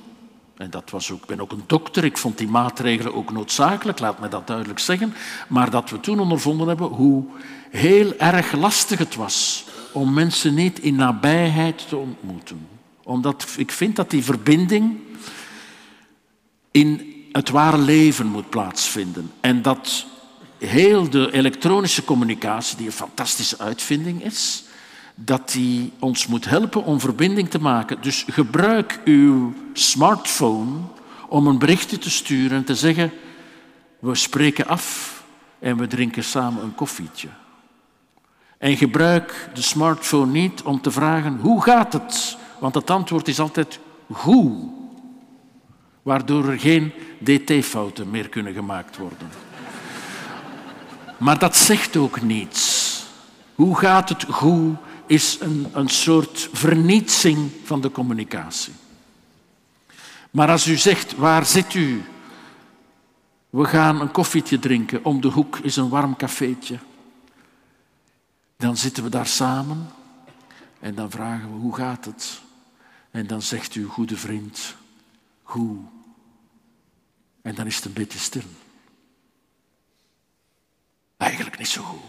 en 0.56 0.70
dat 0.70 0.90
was 0.90 1.10
ook, 1.10 1.20
ik 1.20 1.26
ben 1.26 1.40
ook 1.40 1.52
een 1.52 1.64
dokter, 1.66 2.04
ik 2.04 2.18
vond 2.18 2.38
die 2.38 2.48
maatregelen 2.48 3.14
ook 3.14 3.32
noodzakelijk, 3.32 3.98
laat 3.98 4.20
me 4.20 4.28
dat 4.28 4.46
duidelijk 4.46 4.78
zeggen, 4.78 5.14
maar 5.48 5.70
dat 5.70 5.90
we 5.90 6.00
toen 6.00 6.20
ondervonden 6.20 6.68
hebben 6.68 6.88
hoe 6.88 7.24
heel 7.70 8.16
erg 8.16 8.52
lastig 8.52 8.98
het 8.98 9.14
was 9.14 9.64
om 9.92 10.12
mensen 10.12 10.54
niet 10.54 10.78
in 10.78 10.94
nabijheid 10.94 11.88
te 11.88 11.96
ontmoeten. 11.96 12.68
Omdat 13.02 13.54
ik 13.56 13.70
vind 13.70 13.96
dat 13.96 14.10
die 14.10 14.24
verbinding 14.24 14.98
in 16.76 17.14
het 17.32 17.50
ware 17.50 17.78
leven 17.78 18.26
moet 18.26 18.50
plaatsvinden. 18.50 19.32
En 19.40 19.62
dat 19.62 20.06
heel 20.58 21.10
de 21.10 21.32
elektronische 21.32 22.04
communicatie, 22.04 22.76
die 22.76 22.86
een 22.86 22.92
fantastische 22.92 23.58
uitvinding 23.58 24.24
is, 24.24 24.64
dat 25.14 25.52
die 25.52 25.92
ons 25.98 26.26
moet 26.26 26.44
helpen 26.44 26.84
om 26.84 27.00
verbinding 27.00 27.50
te 27.50 27.60
maken. 27.60 27.96
Dus 28.00 28.24
gebruik 28.28 29.00
uw 29.04 29.52
smartphone 29.72 30.78
om 31.28 31.46
een 31.46 31.58
berichtje 31.58 31.98
te 31.98 32.10
sturen 32.10 32.56
en 32.56 32.64
te 32.64 32.74
zeggen, 32.74 33.12
we 33.98 34.14
spreken 34.14 34.66
af 34.66 35.14
en 35.58 35.76
we 35.76 35.86
drinken 35.86 36.24
samen 36.24 36.62
een 36.62 36.74
koffietje. 36.74 37.28
En 38.58 38.76
gebruik 38.76 39.50
de 39.54 39.62
smartphone 39.62 40.32
niet 40.32 40.62
om 40.62 40.80
te 40.80 40.90
vragen, 40.90 41.38
hoe 41.40 41.62
gaat 41.62 41.92
het? 41.92 42.36
Want 42.58 42.74
het 42.74 42.90
antwoord 42.90 43.28
is 43.28 43.40
altijd 43.40 43.78
goed 44.12 44.75
waardoor 46.06 46.48
er 46.48 46.58
geen 46.58 46.92
dt-fouten 47.18 48.10
meer 48.10 48.28
kunnen 48.28 48.52
gemaakt 48.52 48.96
worden. 48.96 49.28
Maar 51.16 51.38
dat 51.38 51.56
zegt 51.56 51.96
ook 51.96 52.20
niets. 52.20 53.02
Hoe 53.54 53.76
gaat 53.78 54.08
het 54.08 54.24
goed 54.24 54.76
is 55.06 55.40
een, 55.40 55.66
een 55.72 55.88
soort 55.88 56.48
vernietsing 56.52 57.50
van 57.64 57.80
de 57.80 57.90
communicatie. 57.90 58.72
Maar 60.30 60.48
als 60.48 60.66
u 60.66 60.76
zegt, 60.76 61.16
waar 61.16 61.46
zit 61.46 61.74
u? 61.74 62.04
We 63.50 63.64
gaan 63.64 64.00
een 64.00 64.10
koffietje 64.10 64.58
drinken. 64.58 65.04
Om 65.04 65.20
de 65.20 65.28
hoek 65.28 65.58
is 65.58 65.76
een 65.76 65.88
warm 65.88 66.16
cafeetje. 66.16 66.78
Dan 68.56 68.76
zitten 68.76 69.02
we 69.02 69.08
daar 69.08 69.26
samen 69.26 69.86
en 70.80 70.94
dan 70.94 71.10
vragen 71.10 71.52
we 71.52 71.58
hoe 71.58 71.74
gaat 71.74 72.04
het? 72.04 72.40
En 73.10 73.26
dan 73.26 73.42
zegt 73.42 73.72
uw 73.72 73.88
goede 73.88 74.16
vriend, 74.16 74.76
hoe? 75.42 75.76
En 77.46 77.54
dan 77.54 77.66
is 77.66 77.76
het 77.76 77.84
een 77.84 77.92
beetje 77.92 78.18
stil. 78.18 78.42
Eigenlijk 81.16 81.58
niet 81.58 81.68
zo 81.68 81.82
goed. 81.82 82.00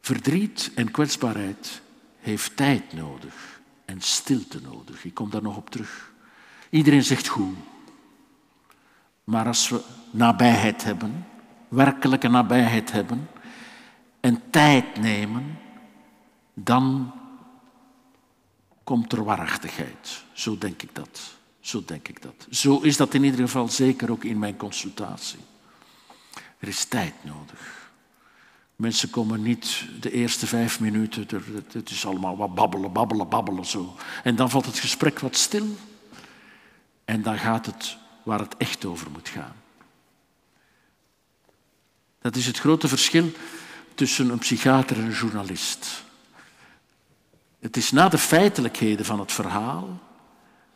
Verdriet 0.00 0.70
en 0.74 0.90
kwetsbaarheid 0.90 1.82
heeft 2.18 2.56
tijd 2.56 2.92
nodig 2.92 3.60
en 3.84 4.00
stilte 4.00 4.60
nodig. 4.60 5.04
Ik 5.04 5.14
kom 5.14 5.30
daar 5.30 5.42
nog 5.42 5.56
op 5.56 5.70
terug. 5.70 6.12
Iedereen 6.70 7.02
zegt 7.02 7.26
goed. 7.26 7.56
Maar 9.24 9.46
als 9.46 9.68
we 9.68 9.82
nabijheid 10.10 10.84
hebben, 10.84 11.26
werkelijke 11.68 12.28
nabijheid 12.28 12.92
hebben 12.92 13.28
en 14.20 14.50
tijd 14.50 15.00
nemen, 15.00 15.58
dan 16.54 17.14
komt 18.84 19.12
er 19.12 19.24
waarachtigheid. 19.24 20.24
Zo 20.32 20.58
denk 20.58 20.82
ik 20.82 20.94
dat. 20.94 21.37
Zo 21.68 21.82
denk 21.84 22.08
ik 22.08 22.22
dat. 22.22 22.46
Zo 22.50 22.78
is 22.78 22.96
dat 22.96 23.14
in 23.14 23.24
ieder 23.24 23.40
geval 23.40 23.68
zeker 23.68 24.10
ook 24.10 24.24
in 24.24 24.38
mijn 24.38 24.56
consultatie. 24.56 25.38
Er 26.58 26.68
is 26.68 26.84
tijd 26.84 27.14
nodig. 27.22 27.90
Mensen 28.76 29.10
komen 29.10 29.42
niet 29.42 29.84
de 30.00 30.10
eerste 30.10 30.46
vijf 30.46 30.80
minuten, 30.80 31.26
het 31.72 31.90
is 31.90 32.06
allemaal 32.06 32.36
wat 32.36 32.54
babbelen, 32.54 32.92
babbelen, 32.92 33.28
babbelen 33.28 33.66
zo. 33.66 33.96
En 34.22 34.36
dan 34.36 34.50
valt 34.50 34.66
het 34.66 34.78
gesprek 34.78 35.18
wat 35.18 35.36
stil. 35.36 35.76
En 37.04 37.22
dan 37.22 37.38
gaat 37.38 37.66
het 37.66 37.96
waar 38.22 38.40
het 38.40 38.56
echt 38.56 38.84
over 38.84 39.10
moet 39.10 39.28
gaan. 39.28 39.56
Dat 42.20 42.36
is 42.36 42.46
het 42.46 42.58
grote 42.58 42.88
verschil 42.88 43.32
tussen 43.94 44.30
een 44.30 44.38
psychiater 44.38 44.96
en 44.96 45.04
een 45.04 45.12
journalist. 45.12 46.04
Het 47.60 47.76
is 47.76 47.90
na 47.90 48.08
de 48.08 48.18
feitelijkheden 48.18 49.04
van 49.04 49.20
het 49.20 49.32
verhaal 49.32 50.00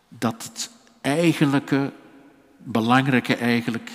dat 0.09 0.43
het 0.43 0.71
eigenlijke, 1.03 1.93
belangrijke 2.57 3.35
eigenlijk 3.35 3.91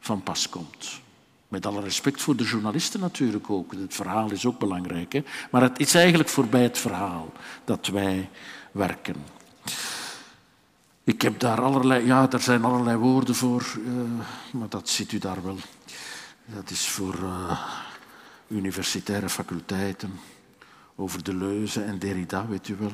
van 0.00 0.22
pas 0.22 0.48
komt. 0.48 1.00
Met 1.48 1.66
alle 1.66 1.80
respect 1.80 2.22
voor 2.22 2.36
de 2.36 2.44
journalisten 2.44 3.00
natuurlijk 3.00 3.50
ook. 3.50 3.72
Het 3.72 3.94
verhaal 3.94 4.30
is 4.30 4.46
ook 4.46 4.58
belangrijk. 4.58 5.12
Hè? 5.12 5.22
Maar 5.50 5.62
het 5.62 5.78
is 5.78 5.94
eigenlijk 5.94 6.28
voorbij 6.28 6.62
het 6.62 6.78
verhaal 6.78 7.32
dat 7.64 7.86
wij 7.86 8.28
werken. 8.72 9.16
Ik 11.04 11.22
heb 11.22 11.40
daar 11.40 11.60
allerlei, 11.60 12.06
ja, 12.06 12.30
er 12.30 12.40
zijn 12.40 12.64
allerlei 12.64 12.96
woorden 12.96 13.34
voor, 13.34 13.66
uh, 13.86 14.02
maar 14.50 14.68
dat 14.68 14.88
ziet 14.88 15.12
u 15.12 15.18
daar 15.18 15.42
wel. 15.42 15.56
Dat 16.44 16.70
is 16.70 16.88
voor 16.88 17.18
uh, 17.22 17.60
universitaire 18.48 19.28
faculteiten, 19.28 20.20
over 20.96 21.24
de 21.24 21.34
Leuze 21.34 21.82
en 21.82 21.98
Derrida, 21.98 22.46
weet 22.46 22.68
u 22.68 22.76
wel. 22.78 22.92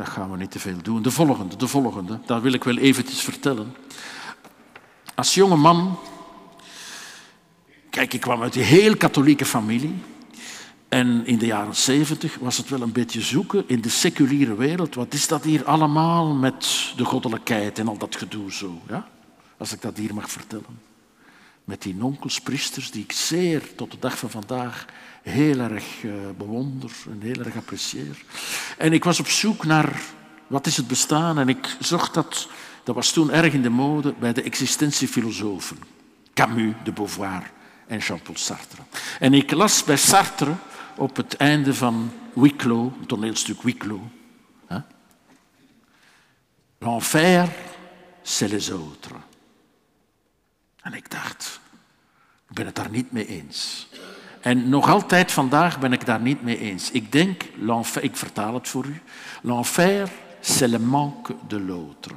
Dat 0.00 0.08
gaan 0.08 0.30
we 0.30 0.36
niet 0.36 0.50
te 0.50 0.58
veel 0.58 0.82
doen. 0.82 1.02
De 1.02 1.10
volgende, 1.10 1.56
de 1.56 1.66
volgende, 1.66 2.20
dat 2.26 2.42
wil 2.42 2.52
ik 2.52 2.64
wel 2.64 2.76
eventjes 2.76 3.20
vertellen. 3.20 3.74
Als 5.14 5.34
jonge 5.34 5.56
man, 5.56 5.98
kijk, 7.90 8.14
ik 8.14 8.20
kwam 8.20 8.42
uit 8.42 8.56
een 8.56 8.62
heel 8.62 8.96
katholieke 8.96 9.44
familie. 9.44 9.94
En 10.88 11.26
in 11.26 11.38
de 11.38 11.46
jaren 11.46 11.76
zeventig 11.76 12.36
was 12.40 12.56
het 12.56 12.68
wel 12.68 12.80
een 12.80 12.92
beetje 12.92 13.20
zoeken 13.20 13.64
in 13.66 13.80
de 13.80 13.88
seculiere 13.88 14.54
wereld. 14.54 14.94
Wat 14.94 15.14
is 15.14 15.28
dat 15.28 15.44
hier 15.44 15.64
allemaal 15.64 16.34
met 16.34 16.92
de 16.96 17.04
goddelijkheid 17.04 17.78
en 17.78 17.88
al 17.88 17.98
dat 17.98 18.16
gedoe 18.16 18.52
zo? 18.52 18.80
Ja? 18.88 19.08
Als 19.56 19.72
ik 19.72 19.82
dat 19.82 19.96
hier 19.96 20.14
mag 20.14 20.30
vertellen. 20.30 20.80
Met 21.64 21.82
die 21.82 21.94
nonkels, 21.94 22.40
priesters, 22.40 22.90
die 22.90 23.02
ik 23.02 23.12
zeer 23.12 23.74
tot 23.74 23.90
de 23.90 23.98
dag 23.98 24.18
van 24.18 24.30
vandaag 24.30 24.86
heel 25.30 25.58
erg 25.58 26.02
uh, 26.02 26.12
bewonder 26.36 26.90
en 27.10 27.20
heel 27.20 27.44
erg 27.44 27.56
apprecieer. 27.56 28.24
En 28.78 28.92
ik 28.92 29.04
was 29.04 29.20
op 29.20 29.28
zoek 29.28 29.64
naar 29.64 30.00
wat 30.46 30.66
is 30.66 30.76
het 30.76 30.86
bestaan 30.86 31.38
en 31.38 31.48
ik 31.48 31.76
zocht 31.80 32.14
dat, 32.14 32.48
dat 32.84 32.94
was 32.94 33.12
toen 33.12 33.30
erg 33.30 33.52
in 33.52 33.62
de 33.62 33.68
mode, 33.68 34.14
bij 34.18 34.32
de 34.32 34.42
existentiefilosofen. 34.42 35.76
Camus, 36.34 36.74
de 36.84 36.92
Beauvoir 36.92 37.50
en 37.86 37.98
Jean-Paul 37.98 38.36
Sartre. 38.36 38.82
En 39.20 39.34
ik 39.34 39.50
las 39.50 39.84
bij 39.84 39.96
Sartre 39.96 40.54
op 40.96 41.16
het 41.16 41.36
einde 41.36 41.74
van 41.74 42.12
Wicklow, 42.32 42.98
het 42.98 43.08
toneelstuk 43.08 43.62
Wicklow. 43.62 44.02
L'enfer, 46.80 47.48
c'est 48.22 48.48
les 48.48 48.70
autres. 48.70 49.18
En 50.82 50.94
ik 50.94 51.10
dacht, 51.10 51.60
ik 52.48 52.54
ben 52.54 52.66
het 52.66 52.74
daar 52.74 52.90
niet 52.90 53.12
mee 53.12 53.26
eens. 53.26 53.88
En 54.40 54.68
nog 54.68 54.88
altijd 54.88 55.32
vandaag 55.32 55.78
ben 55.78 55.92
ik 55.92 56.06
daar 56.06 56.20
niet 56.20 56.42
mee 56.42 56.58
eens. 56.58 56.90
Ik 56.90 57.12
denk, 57.12 57.42
ik 58.00 58.16
vertaal 58.16 58.54
het 58.54 58.68
voor 58.68 58.86
u, 58.86 59.00
l'enfer, 59.42 60.10
c'est 60.40 60.70
le 60.70 60.78
manque 60.78 61.34
de 61.48 61.60
l'autre. 61.60 62.14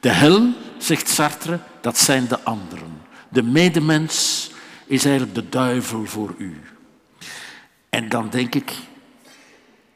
De 0.00 0.08
hel, 0.08 0.52
zegt 0.78 1.08
Sartre, 1.08 1.58
dat 1.80 1.98
zijn 1.98 2.26
de 2.28 2.40
anderen. 2.40 3.00
De 3.28 3.42
medemens 3.42 4.50
is 4.86 5.04
eigenlijk 5.04 5.34
de 5.34 5.48
duivel 5.48 6.06
voor 6.06 6.34
u. 6.38 6.60
En 7.88 8.08
dan 8.08 8.28
denk 8.30 8.54
ik, 8.54 8.72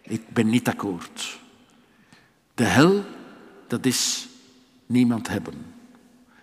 ik 0.02 0.28
ben 0.28 0.48
niet 0.48 0.68
akkoord. 0.68 1.38
De 2.54 2.64
hel, 2.64 3.04
dat 3.66 3.86
is 3.86 4.28
niemand 4.86 5.28
hebben. 5.28 5.54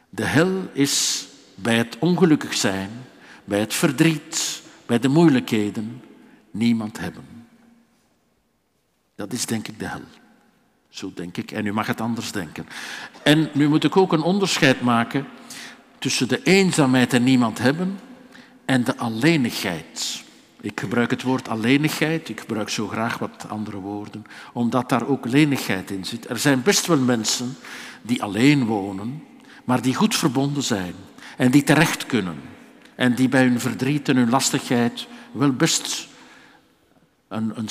De 0.10 0.24
hel 0.24 0.70
is 0.74 1.26
bij 1.56 1.78
het 1.78 1.98
ongelukkig 2.00 2.54
zijn, 2.54 2.90
bij 3.44 3.60
het 3.60 3.74
verdriet, 3.74 4.62
bij 4.88 5.00
de 5.00 5.08
moeilijkheden, 5.08 6.02
niemand 6.52 7.00
hebben. 7.00 7.24
Dat 9.16 9.34
is 9.34 9.46
denk 9.46 9.68
ik 9.68 9.80
de 9.80 9.88
hel. 9.88 10.02
Zo 10.90 11.12
denk 11.16 11.38
ik. 11.38 11.52
En 11.52 11.66
u 11.66 11.74
mag 11.74 11.88
het 11.88 12.02
anders 12.02 12.32
denken. 12.32 12.68
En 13.24 13.50
nu 13.54 13.68
moet 13.68 13.84
ik 13.84 13.98
ook 13.98 14.14
een 14.14 14.22
onderscheid 14.22 14.82
maken 14.82 15.28
tussen 16.00 16.28
de 16.28 16.44
eenzaamheid 16.44 17.14
en 17.14 17.24
niemand 17.24 17.58
hebben 17.58 18.00
en 18.66 18.84
de 18.84 18.98
alleenigheid. 18.98 20.24
Ik 20.62 20.80
gebruik 20.80 21.12
het 21.12 21.22
woord 21.22 21.50
alleenigheid, 21.50 22.30
ik 22.30 22.40
gebruik 22.40 22.70
zo 22.70 22.88
graag 22.88 23.18
wat 23.18 23.46
andere 23.50 23.78
woorden, 23.78 24.24
omdat 24.54 24.90
daar 24.90 25.08
ook 25.08 25.26
lenigheid 25.26 25.92
in 25.92 26.06
zit. 26.06 26.30
Er 26.30 26.40
zijn 26.40 26.62
best 26.62 26.86
wel 26.86 26.98
mensen 26.98 27.56
die 28.02 28.24
alleen 28.24 28.66
wonen, 28.66 29.24
maar 29.64 29.82
die 29.82 29.96
goed 29.96 30.16
verbonden 30.16 30.64
zijn 30.64 30.94
en 31.38 31.52
die 31.52 31.64
terecht 31.64 32.06
kunnen. 32.06 32.42
En 32.98 33.16
die 33.16 33.30
bij 33.30 33.44
hun 33.44 33.60
verdriet 33.60 34.10
en 34.10 34.18
hun 34.18 34.30
lastigheid 34.30 35.08
wel 35.32 35.52
best 35.54 36.08
een, 37.28 37.68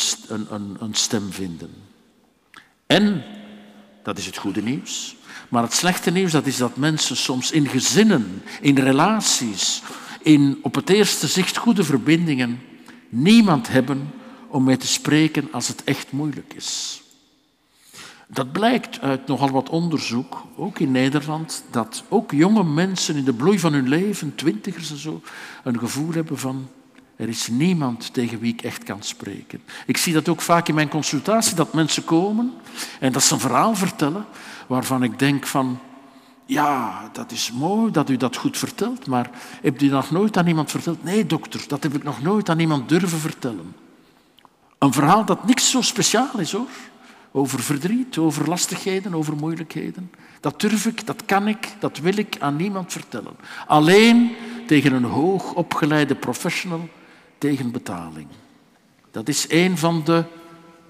een, 0.79 0.95
stem 0.95 1.33
vinden. 1.33 1.71
En, 2.87 3.25
dat 4.03 4.19
is 4.19 4.27
het 4.27 4.37
goede 4.37 4.62
nieuws, 4.62 5.17
maar 5.49 5.62
het 5.62 5.73
slechte 5.73 6.11
nieuws 6.11 6.33
dat 6.33 6.47
is 6.47 6.57
dat 6.57 6.77
mensen 6.77 7.17
soms 7.17 7.51
in 7.51 7.69
gezinnen, 7.69 8.43
in 8.61 8.79
relaties, 8.79 9.83
in 10.23 10.59
op 10.62 10.75
het 10.75 10.91
eerste 10.91 11.27
zicht 11.27 11.57
goede 11.57 11.85
verbindingen 11.85 12.61
niemand 13.09 13.69
hebben 13.69 14.11
om 14.49 14.65
mee 14.65 14.77
te 14.77 14.87
spreken 14.87 15.49
als 15.53 15.69
het 15.69 15.85
echt 15.85 16.12
moeilijk 16.12 16.55
is. 16.55 17.03
Dat 18.27 18.53
blijkt 18.53 19.01
uit 19.01 19.27
nogal 19.27 19.51
wat 19.51 19.69
onderzoek, 19.69 20.43
ook 20.57 20.79
in 20.79 20.91
Nederland, 20.91 21.65
dat 21.71 22.05
ook 22.09 22.31
jonge 22.33 22.65
mensen 22.65 23.17
in 23.17 23.25
de 23.25 23.33
bloei 23.33 23.59
van 23.59 23.73
hun 23.73 23.89
leven, 23.89 24.35
twintigers 24.35 24.91
en 24.91 24.99
zo, 24.99 25.21
een 25.65 25.79
gevoel 25.79 26.12
hebben 26.12 26.39
van 26.39 26.69
er 27.17 27.29
is 27.29 27.49
niemand 27.49 28.12
tegen 28.15 28.39
wie 28.39 28.53
ik 28.53 28.62
echt 28.62 28.83
kan 28.83 29.03
spreken. 29.03 29.61
Ik 29.87 29.97
zie 29.97 30.12
dat 30.12 30.29
ook 30.29 30.41
vaak 30.41 30.69
in 30.69 30.75
mijn 30.75 30.89
consultatie, 30.89 31.55
dat 31.55 31.73
mensen 31.73 32.05
komen 32.05 32.53
en 33.01 33.12
dat 33.12 33.23
ze 33.23 33.35
een 33.35 33.41
verhaal 33.41 33.75
vertellen 33.75 34.25
waarvan 34.67 35.03
ik 35.03 35.19
denk 35.19 35.47
van, 35.47 35.79
ja, 36.47 37.09
dat 37.12 37.33
is 37.33 37.53
mooi 37.53 37.91
dat 37.91 38.11
u 38.11 38.17
dat 38.17 38.37
goed 38.37 38.59
vertelt, 38.59 39.07
maar 39.07 39.31
hebt 39.62 39.83
u 39.83 39.89
nog 39.89 40.11
nooit 40.11 40.37
aan 40.37 40.47
iemand 40.47 40.71
verteld? 40.71 41.05
Nee, 41.05 41.27
dokter, 41.27 41.65
dat 41.69 41.83
heb 41.83 41.95
ik 41.95 42.03
nog 42.03 42.23
nooit 42.23 42.49
aan 42.49 42.59
iemand 42.59 42.89
durven 42.89 43.19
vertellen. 43.19 43.75
Een 44.79 44.93
verhaal 44.93 45.25
dat 45.25 45.47
niks 45.47 45.71
zo 45.71 45.81
speciaal 45.81 46.39
is, 46.39 46.53
hoor. 46.53 46.69
Over 47.37 47.61
verdriet, 47.61 48.18
over 48.18 48.49
lastigheden, 48.49 49.14
over 49.14 49.37
moeilijkheden. 49.37 50.11
Dat 50.40 50.61
durf 50.61 50.87
ik, 50.87 51.07
dat 51.07 51.25
kan 51.25 51.49
ik, 51.49 51.68
dat 51.79 51.99
wil 51.99 52.16
ik 52.16 52.37
aan 52.38 52.57
niemand 52.57 52.92
vertellen. 52.92 53.37
Alleen 53.66 54.37
tegen 54.66 54.92
een 54.92 55.05
hoog 55.05 55.55
opgeleide 55.55 56.14
professional 56.14 56.88
tegen 57.38 57.70
betaling. 57.70 58.27
Dat 59.11 59.29
is 59.29 59.46
een 59.49 59.79
van 59.79 60.05
de 60.05 60.25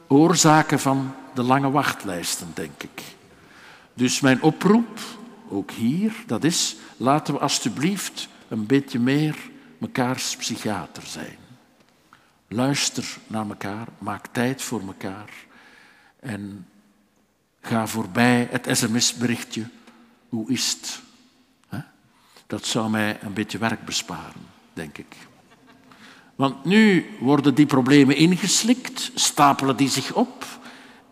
oorzaken 0.09 0.79
van 0.79 1.15
de 1.35 1.43
lange 1.43 1.71
wachtlijsten, 1.71 2.49
denk 2.55 2.83
ik. 2.83 3.03
Dus 3.95 4.21
mijn 4.21 4.43
oproep 4.43 5.01
ook 5.49 5.71
hier, 5.71 6.13
dat 6.27 6.45
is, 6.45 6.77
laten 6.97 7.35
we 7.35 7.41
alstublieft 7.41 8.29
een 8.49 8.67
beetje 8.67 8.99
meer 8.99 9.37
mekaars 9.79 10.37
psychiater 10.37 11.03
zijn. 11.07 11.37
Luister 12.49 13.17
naar 13.27 13.49
elkaar, 13.49 13.87
maak 13.99 14.27
tijd 14.27 14.63
voor 14.63 14.81
elkaar 14.87 15.46
en 16.27 16.67
ga 17.61 17.87
voorbij 17.87 18.49
het 18.51 18.69
sms-berichtje. 18.79 19.69
Hoe 20.29 20.51
is 20.51 20.73
het? 20.73 21.01
Dat 22.47 22.67
zou 22.67 22.91
mij 22.91 23.19
een 23.23 23.33
beetje 23.33 23.59
werk 23.59 23.85
besparen, 23.85 24.43
denk 24.73 24.99
ik. 24.99 25.17
Want 26.35 26.65
nu 26.65 27.07
worden 27.21 27.55
die 27.55 27.67
problemen 27.67 28.17
ingeslikt, 28.17 29.11
stapelen 29.15 29.77
die 29.77 29.89
zich 29.89 30.13
op 30.13 30.45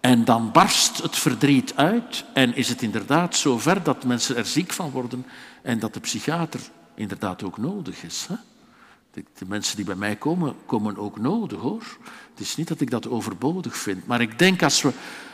en 0.00 0.24
dan 0.24 0.53
barst 0.53 1.03
het 1.03 1.16
verdriet 1.16 1.77
uit 1.77 2.24
en 2.35 2.57
is 2.57 2.68
het 2.68 2.83
inderdaad 2.83 3.37
zo 3.37 3.59
ver 3.59 3.83
dat 3.83 4.05
mensen 4.05 4.37
er 4.37 4.46
ziek 4.46 4.72
van 4.72 4.90
worden 4.90 5.27
en 5.62 5.79
dat 5.79 5.94
de 5.94 6.00
psychiater 6.00 6.61
inderdaad 6.94 7.42
ook 7.42 7.59
nodig 7.59 8.03
is. 8.03 8.29
De, 9.12 9.24
mensen 9.46 9.77
die 9.77 9.85
bij 9.85 9.94
mij 9.94 10.16
komen, 10.16 10.55
komen 10.66 10.96
ook 10.96 11.18
nodig 11.18 11.61
hoor. 11.61 11.98
Het 12.35 12.42
is 12.42 12.57
niet 12.57 12.68
dat 12.68 12.81
ik 12.81 12.90
dat 12.90 13.09
overbodig 13.09 13.77
vind, 13.77 14.07
maar 14.07 14.20
ik 14.20 14.38
denk 14.38 14.62
als 14.62 14.83
we 14.83 14.92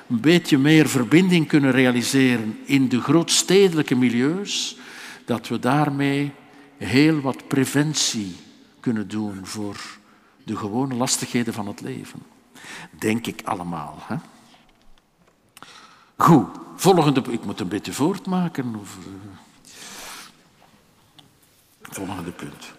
een 0.08 0.20
beetje 0.20 0.58
meer 0.58 0.88
verbinding 0.88 1.48
kunnen 1.48 1.70
realiseren 1.70 2.58
in 2.64 2.88
de 2.88 3.00
grootstedelijke 3.00 3.94
milieus, 3.94 4.76
dat 5.24 5.48
we 5.48 5.58
daarmee 5.58 6.32
heel 6.76 7.20
wat 7.20 7.48
preventie 7.48 8.36
kunnen 8.80 9.08
doen 9.08 9.46
voor 9.46 9.76
de 10.44 10.56
gewone 10.56 10.94
lastigheden 10.94 11.54
van 11.54 11.66
het 11.66 11.80
leven. 11.80 12.22
Denk 12.90 13.26
ik 13.26 13.42
allemaal. 13.44 13.98
Hè? 14.00 14.16
Goed, 16.16 16.46
volgende. 16.76 17.22
Ik 17.30 17.44
moet 17.44 17.60
een 17.60 17.68
beetje 17.68 17.92
voortmaken. 17.92 18.76
Of, 18.80 18.96
uh, 18.98 19.04
volgende 21.82 22.30
punt. 22.30 22.72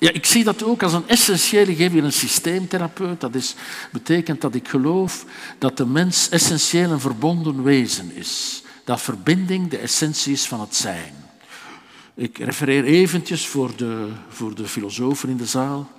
Ja, 0.00 0.10
ik 0.10 0.26
zie 0.26 0.44
dat 0.44 0.62
ook 0.62 0.82
als 0.82 0.92
een 0.92 1.08
essentiële 1.08 1.74
gegeven 1.74 2.04
een 2.04 2.12
systeemtherapeut. 2.12 3.20
Dat 3.20 3.34
is, 3.34 3.54
betekent 3.92 4.40
dat 4.40 4.54
ik 4.54 4.68
geloof 4.68 5.24
dat 5.58 5.76
de 5.76 5.86
mens 5.86 6.28
essentieel 6.28 6.90
een 6.90 7.00
verbonden 7.00 7.62
wezen 7.62 8.14
is. 8.14 8.62
Dat 8.84 9.00
verbinding 9.00 9.70
de 9.70 9.78
essentie 9.78 10.32
is 10.32 10.46
van 10.46 10.60
het 10.60 10.76
zijn. 10.76 11.14
Ik 12.14 12.38
refereer 12.38 12.84
eventjes 12.84 13.46
voor 13.46 13.76
de, 13.76 14.08
voor 14.28 14.54
de 14.54 14.66
filosofen 14.66 15.28
in 15.28 15.36
de 15.36 15.46
zaal. 15.46 15.90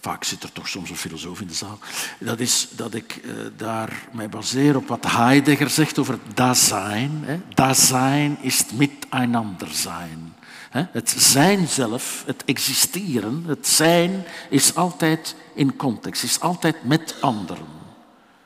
Vaak 0.00 0.24
zit 0.24 0.42
er 0.42 0.52
toch 0.52 0.68
soms 0.68 0.90
een 0.90 0.96
filosoof 0.96 1.40
in 1.40 1.46
de 1.46 1.54
zaal. 1.54 1.78
Dat 2.18 2.40
is 2.40 2.68
dat 2.70 2.94
ik 2.94 3.20
uh, 3.24 3.32
daar 3.56 4.08
mij 4.12 4.28
baseer 4.28 4.76
op 4.76 4.88
wat 4.88 5.12
Heidegger 5.12 5.70
zegt 5.70 5.98
over 5.98 6.12
het 6.12 6.36
Dasein. 6.36 7.22
Hè. 7.24 7.40
Dasein 7.54 8.38
is 8.40 8.64
miteinander 8.72 9.68
zijn. 9.68 10.33
Het 10.82 11.14
zijn 11.16 11.68
zelf, 11.68 12.22
het 12.26 12.44
existeren, 12.44 13.44
het 13.46 13.66
zijn, 13.66 14.24
is 14.50 14.74
altijd 14.74 15.36
in 15.54 15.76
context, 15.76 16.22
is 16.22 16.40
altijd 16.40 16.84
met 16.84 17.16
anderen. 17.20 17.66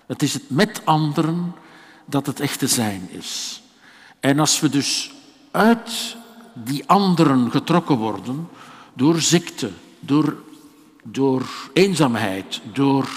Het 0.07 0.23
is 0.23 0.35
het 0.35 0.51
met 0.51 0.81
anderen 0.85 1.55
dat 2.05 2.27
het 2.27 2.41
echte 2.41 2.67
zijn 2.67 3.09
is. 3.11 3.62
En 4.21 4.38
als 4.38 4.61
we 4.61 4.69
dus 4.69 5.12
uit 5.51 6.17
die 6.55 6.83
anderen 6.87 7.51
getrokken 7.51 7.97
worden 7.97 8.49
door 8.93 9.21
ziekte, 9.21 9.71
door, 10.01 10.37
door 11.03 11.49
eenzaamheid, 11.73 12.61
door, 12.73 13.09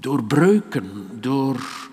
door 0.00 0.24
breuken, 0.24 1.08
door 1.12 1.87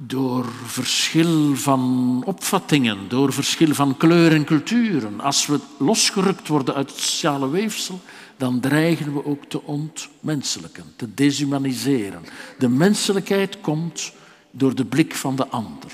door 0.00 0.44
verschil 0.64 1.56
van 1.56 2.22
opvattingen, 2.26 3.08
door 3.08 3.32
verschil 3.32 3.74
van 3.74 3.96
kleur 3.96 4.32
en 4.32 4.44
culturen. 4.44 5.20
Als 5.20 5.46
we 5.46 5.60
losgerukt 5.78 6.48
worden 6.48 6.74
uit 6.74 6.90
het 6.90 7.00
sociale 7.00 7.48
weefsel, 7.48 8.00
dan 8.36 8.60
dreigen 8.60 9.14
we 9.14 9.24
ook 9.24 9.44
te 9.44 9.62
ontmenselijken, 9.62 10.84
te 10.96 11.14
deshumaniseren. 11.14 12.22
De 12.58 12.68
menselijkheid 12.68 13.60
komt 13.60 14.12
door 14.50 14.74
de 14.74 14.84
blik 14.84 15.14
van 15.14 15.36
de 15.36 15.48
ander. 15.48 15.92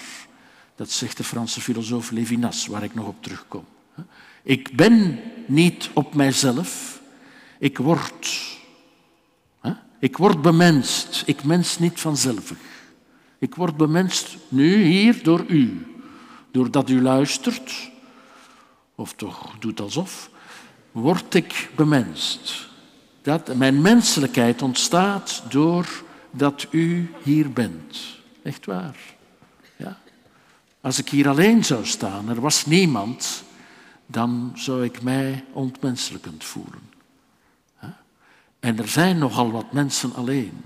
Dat 0.77 0.91
zegt 0.91 1.17
de 1.17 1.25
Franse 1.25 1.61
filosoof 1.61 2.11
Levinas, 2.11 2.67
waar 2.67 2.83
ik 2.83 2.95
nog 2.95 3.07
op 3.07 3.23
terugkom. 3.23 3.65
Ik 4.43 4.77
ben 4.77 5.21
niet 5.47 5.91
op 5.93 6.15
mijzelf, 6.15 7.01
ik 7.59 7.79
word. 7.79 8.53
Ik 9.99 10.17
word 10.17 10.43
bemenst, 10.43 11.23
ik 11.27 11.45
mens 11.45 11.79
niet 11.79 12.01
vanzelf. 12.01 12.53
Ik 13.45 13.55
word 13.55 13.77
bemenst 13.77 14.37
nu 14.49 14.83
hier 14.83 15.23
door 15.23 15.45
u. 15.49 15.87
Doordat 16.51 16.89
u 16.89 17.03
luistert, 17.03 17.91
of 18.95 19.13
toch 19.13 19.59
doet 19.59 19.81
alsof, 19.81 20.31
word 20.93 21.35
ik 21.35 21.71
bemenst. 21.77 22.69
Dat, 23.23 23.57
mijn 23.57 23.81
menselijkheid 23.81 24.63
ontstaat 24.63 25.43
doordat 25.49 26.67
u 26.71 27.11
hier 27.23 27.53
bent. 27.53 27.99
Echt 28.43 28.67
waar. 28.67 28.97
Ja. 29.77 29.99
Als 30.81 30.99
ik 30.99 31.09
hier 31.09 31.29
alleen 31.29 31.65
zou 31.65 31.87
staan, 31.87 32.29
er 32.29 32.41
was 32.41 32.67
niemand, 32.67 33.43
dan 34.07 34.53
zou 34.55 34.85
ik 34.85 35.03
mij 35.03 35.45
ontmenselijkend 35.53 36.45
voelen. 36.45 36.83
En 38.61 38.79
er 38.79 38.89
zijn 38.89 39.19
nogal 39.19 39.51
wat 39.51 39.73
mensen 39.73 40.15
alleen. 40.15 40.61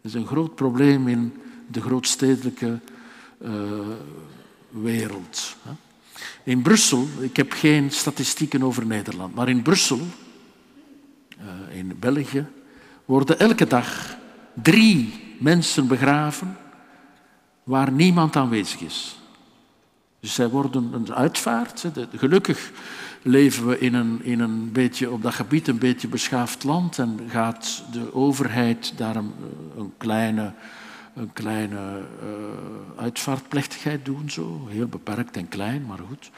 Dat 0.00 0.12
is 0.12 0.14
een 0.14 0.26
groot 0.26 0.54
probleem 0.54 1.08
in 1.08 1.42
de 1.66 1.80
grootstedelijke 1.80 2.78
uh, 3.42 3.50
wereld. 4.70 5.56
In 6.42 6.62
Brussel, 6.62 7.08
ik 7.20 7.36
heb 7.36 7.52
geen 7.52 7.90
statistieken 7.90 8.62
over 8.62 8.86
Nederland, 8.86 9.34
maar 9.34 9.48
in 9.48 9.62
Brussel, 9.62 10.00
uh, 10.00 11.76
in 11.76 11.96
België, 11.98 12.46
worden 13.04 13.38
elke 13.38 13.66
dag 13.66 14.16
drie 14.62 15.12
mensen 15.38 15.86
begraven 15.86 16.56
waar 17.62 17.92
niemand 17.92 18.36
aanwezig 18.36 18.80
is. 18.80 19.18
Dus 20.20 20.34
zij 20.34 20.48
worden 20.48 20.92
een 20.92 21.14
uitvaart. 21.14 21.84
Gelukkig 22.16 22.70
leven 23.22 23.66
we 23.66 23.78
in 23.78 23.94
een, 23.94 24.22
in 24.22 24.40
een 24.40 24.72
beetje, 24.72 25.10
op 25.10 25.22
dat 25.22 25.34
gebied 25.34 25.68
een 25.68 25.78
beetje 25.78 26.08
beschaafd 26.08 26.64
land 26.64 26.98
en 26.98 27.20
gaat 27.28 27.84
de 27.92 28.14
overheid 28.14 28.92
daar 28.96 29.16
een, 29.16 29.32
een 29.76 29.92
kleine 29.96 30.52
een 31.14 31.32
kleine 31.32 32.02
uh, 32.22 33.02
uitvaartplechtigheid 33.02 34.04
doen, 34.04 34.30
zo. 34.30 34.66
heel 34.68 34.86
beperkt 34.86 35.36
en 35.36 35.48
klein, 35.48 35.86
maar 35.86 35.98
goed. 36.08 36.30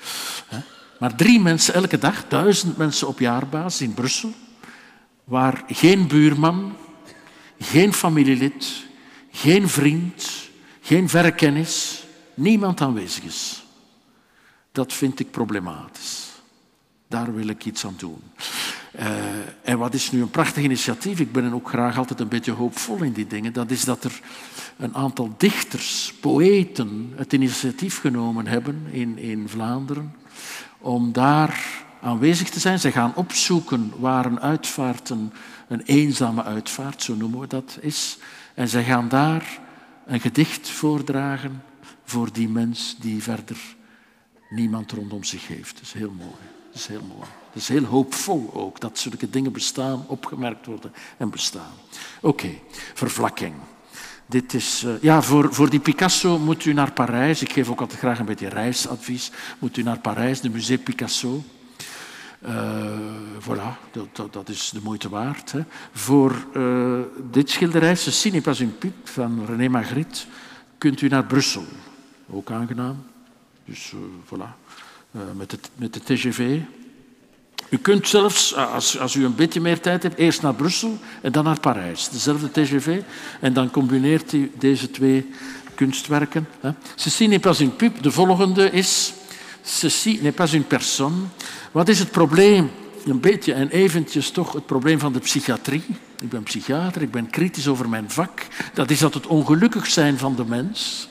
Hè. 0.46 0.58
Maar 0.98 1.14
drie 1.14 1.40
mensen 1.40 1.74
elke 1.74 1.98
dag, 1.98 2.28
duizend 2.28 2.76
mensen 2.76 3.08
op 3.08 3.18
jaarbasis 3.18 3.80
in 3.80 3.94
Brussel, 3.94 4.32
waar 5.24 5.64
geen 5.68 6.08
buurman, 6.08 6.76
geen 7.58 7.92
familielid, 7.92 8.86
geen 9.30 9.68
vriend, 9.68 10.48
geen 10.80 11.08
verre 11.08 11.32
kennis, 11.32 12.04
niemand 12.34 12.80
aanwezig 12.80 13.24
is. 13.24 13.64
Dat 14.72 14.92
vind 14.92 15.20
ik 15.20 15.30
problematisch. 15.30 16.28
Daar 17.08 17.34
wil 17.34 17.46
ik 17.46 17.64
iets 17.64 17.84
aan 17.84 17.94
doen. 17.96 18.22
Uh, 18.98 19.06
en 19.62 19.78
wat 19.78 19.94
is 19.94 20.10
nu 20.10 20.22
een 20.22 20.30
prachtig 20.30 20.62
initiatief? 20.62 21.20
Ik 21.20 21.32
ben 21.32 21.52
ook 21.52 21.68
graag 21.68 21.98
altijd 21.98 22.20
een 22.20 22.28
beetje 22.28 22.52
hoopvol 22.52 23.02
in 23.02 23.12
die 23.12 23.26
dingen. 23.26 23.52
Dat 23.52 23.70
is 23.70 23.84
dat 23.84 24.04
er 24.04 24.20
een 24.76 24.94
aantal 24.94 25.34
dichters, 25.36 26.14
poëten, 26.20 27.12
het 27.16 27.32
initiatief 27.32 28.00
genomen 28.00 28.46
hebben 28.46 28.86
in, 28.90 29.18
in 29.18 29.48
Vlaanderen 29.48 30.14
om 30.78 31.12
daar 31.12 31.84
aanwezig 32.02 32.50
te 32.50 32.60
zijn. 32.60 32.78
Ze 32.78 32.92
gaan 32.92 33.14
opzoeken 33.14 33.92
waar 33.96 34.26
een 34.26 34.40
uitvaart, 34.40 35.10
een, 35.10 35.32
een 35.68 35.82
eenzame 35.82 36.42
uitvaart, 36.44 37.02
zo 37.02 37.14
noemen 37.14 37.40
we 37.40 37.46
dat, 37.46 37.78
is. 37.80 38.18
En 38.54 38.68
ze 38.68 38.82
gaan 38.82 39.08
daar 39.08 39.60
een 40.06 40.20
gedicht 40.20 40.68
voordragen 40.68 41.62
voor 42.04 42.32
die 42.32 42.48
mens 42.48 42.96
die 43.00 43.22
verder 43.22 43.58
niemand 44.50 44.92
rondom 44.92 45.24
zich 45.24 45.46
heeft. 45.46 45.74
Dat 45.74 45.82
is 45.82 45.92
heel 45.92 46.12
mooi. 46.18 46.30
Dat 46.70 46.80
is 46.80 46.86
heel 46.86 47.04
mooi. 47.16 47.28
Dat 47.56 47.64
is 47.64 47.70
heel 47.70 47.84
hoopvol 47.84 48.50
ook, 48.52 48.80
dat 48.80 48.98
zulke 48.98 49.30
dingen 49.30 49.52
bestaan, 49.52 50.04
opgemerkt 50.06 50.66
worden 50.66 50.92
en 51.16 51.30
bestaan. 51.30 51.72
Oké, 52.20 52.26
okay. 52.26 52.62
vervlakking. 52.94 53.54
Dit 54.26 54.54
is, 54.54 54.82
uh, 54.84 54.92
ja, 55.00 55.22
voor, 55.22 55.54
voor 55.54 55.70
die 55.70 55.80
Picasso 55.80 56.38
moet 56.38 56.64
u 56.64 56.72
naar 56.72 56.92
Parijs. 56.92 57.42
Ik 57.42 57.52
geef 57.52 57.70
ook 57.70 57.80
altijd 57.80 57.98
graag 57.98 58.18
een 58.18 58.24
beetje 58.24 58.48
reisadvies. 58.48 59.30
Moet 59.58 59.76
u 59.76 59.82
naar 59.82 59.98
Parijs, 59.98 60.40
de 60.40 60.50
Musée 60.50 60.78
Picasso. 60.78 61.44
Uh, 62.46 62.52
voilà, 63.40 63.92
dat, 64.12 64.32
dat, 64.32 64.48
is 64.48 64.70
de 64.70 64.80
moeite 64.82 65.08
waard. 65.08 65.52
Hè. 65.52 65.60
Voor 65.92 66.46
uh, 66.56 67.00
dit 67.30 67.50
schilderij, 67.50 67.94
Ceci 67.94 68.30
n'est 68.30 68.44
pas 68.44 68.60
une 68.60 68.72
pipe, 68.72 69.10
van 69.10 69.46
René 69.46 69.68
Magritte, 69.68 70.20
kunt 70.78 71.00
u 71.00 71.08
naar 71.08 71.24
Brussel. 71.24 71.64
Ook 72.30 72.50
aangenaam. 72.50 73.04
Dus 73.64 73.92
voilà, 74.24 74.48
met, 75.36 75.50
het, 75.50 75.70
met 75.76 75.92
de 75.94 76.00
TGV. 76.00 76.60
U 77.68 77.76
kunt 77.76 78.08
zelfs, 78.08 78.54
als, 78.54 78.98
als 78.98 79.14
u 79.14 79.24
een 79.24 79.34
beetje 79.34 79.60
meer 79.60 79.80
tijd 79.80 80.02
hebt, 80.02 80.18
eerst 80.18 80.42
naar 80.42 80.54
Brussel 80.54 80.98
en 81.20 81.32
dan 81.32 81.44
naar 81.44 81.60
Parijs. 81.60 82.08
Dezelfde 82.08 82.50
TGV. 82.50 83.00
En 83.40 83.52
dan 83.52 83.70
combineert 83.70 84.32
u 84.32 84.50
deze 84.58 84.90
twee 84.90 85.30
kunstwerken. 85.74 86.48
Ceci 86.94 87.26
n'est 87.28 87.42
pas 87.42 87.60
une 87.60 87.70
pub. 87.70 88.02
De 88.02 88.10
volgende 88.10 88.70
is 88.70 89.12
Ceci 89.62 90.18
n'est 90.22 90.36
pas 90.36 90.52
une 90.52 90.64
personne. 90.64 91.16
Wat 91.72 91.88
is 91.88 91.98
het 91.98 92.10
probleem? 92.10 92.70
Een 93.04 93.20
beetje 93.20 93.52
en 93.52 93.68
eventjes 93.68 94.30
toch 94.30 94.52
het 94.52 94.66
probleem 94.66 94.98
van 94.98 95.12
de 95.12 95.18
psychiatrie. 95.18 95.84
Ik 96.20 96.28
ben 96.28 96.42
psychiater, 96.42 97.02
ik 97.02 97.10
ben 97.10 97.30
kritisch 97.30 97.68
over 97.68 97.88
mijn 97.88 98.10
vak. 98.10 98.46
Dat 98.74 98.90
is 98.90 98.98
dat 98.98 99.14
het 99.14 99.26
ongelukkig 99.26 99.86
zijn 99.86 100.18
van 100.18 100.36
de 100.36 100.44
mens 100.44 101.08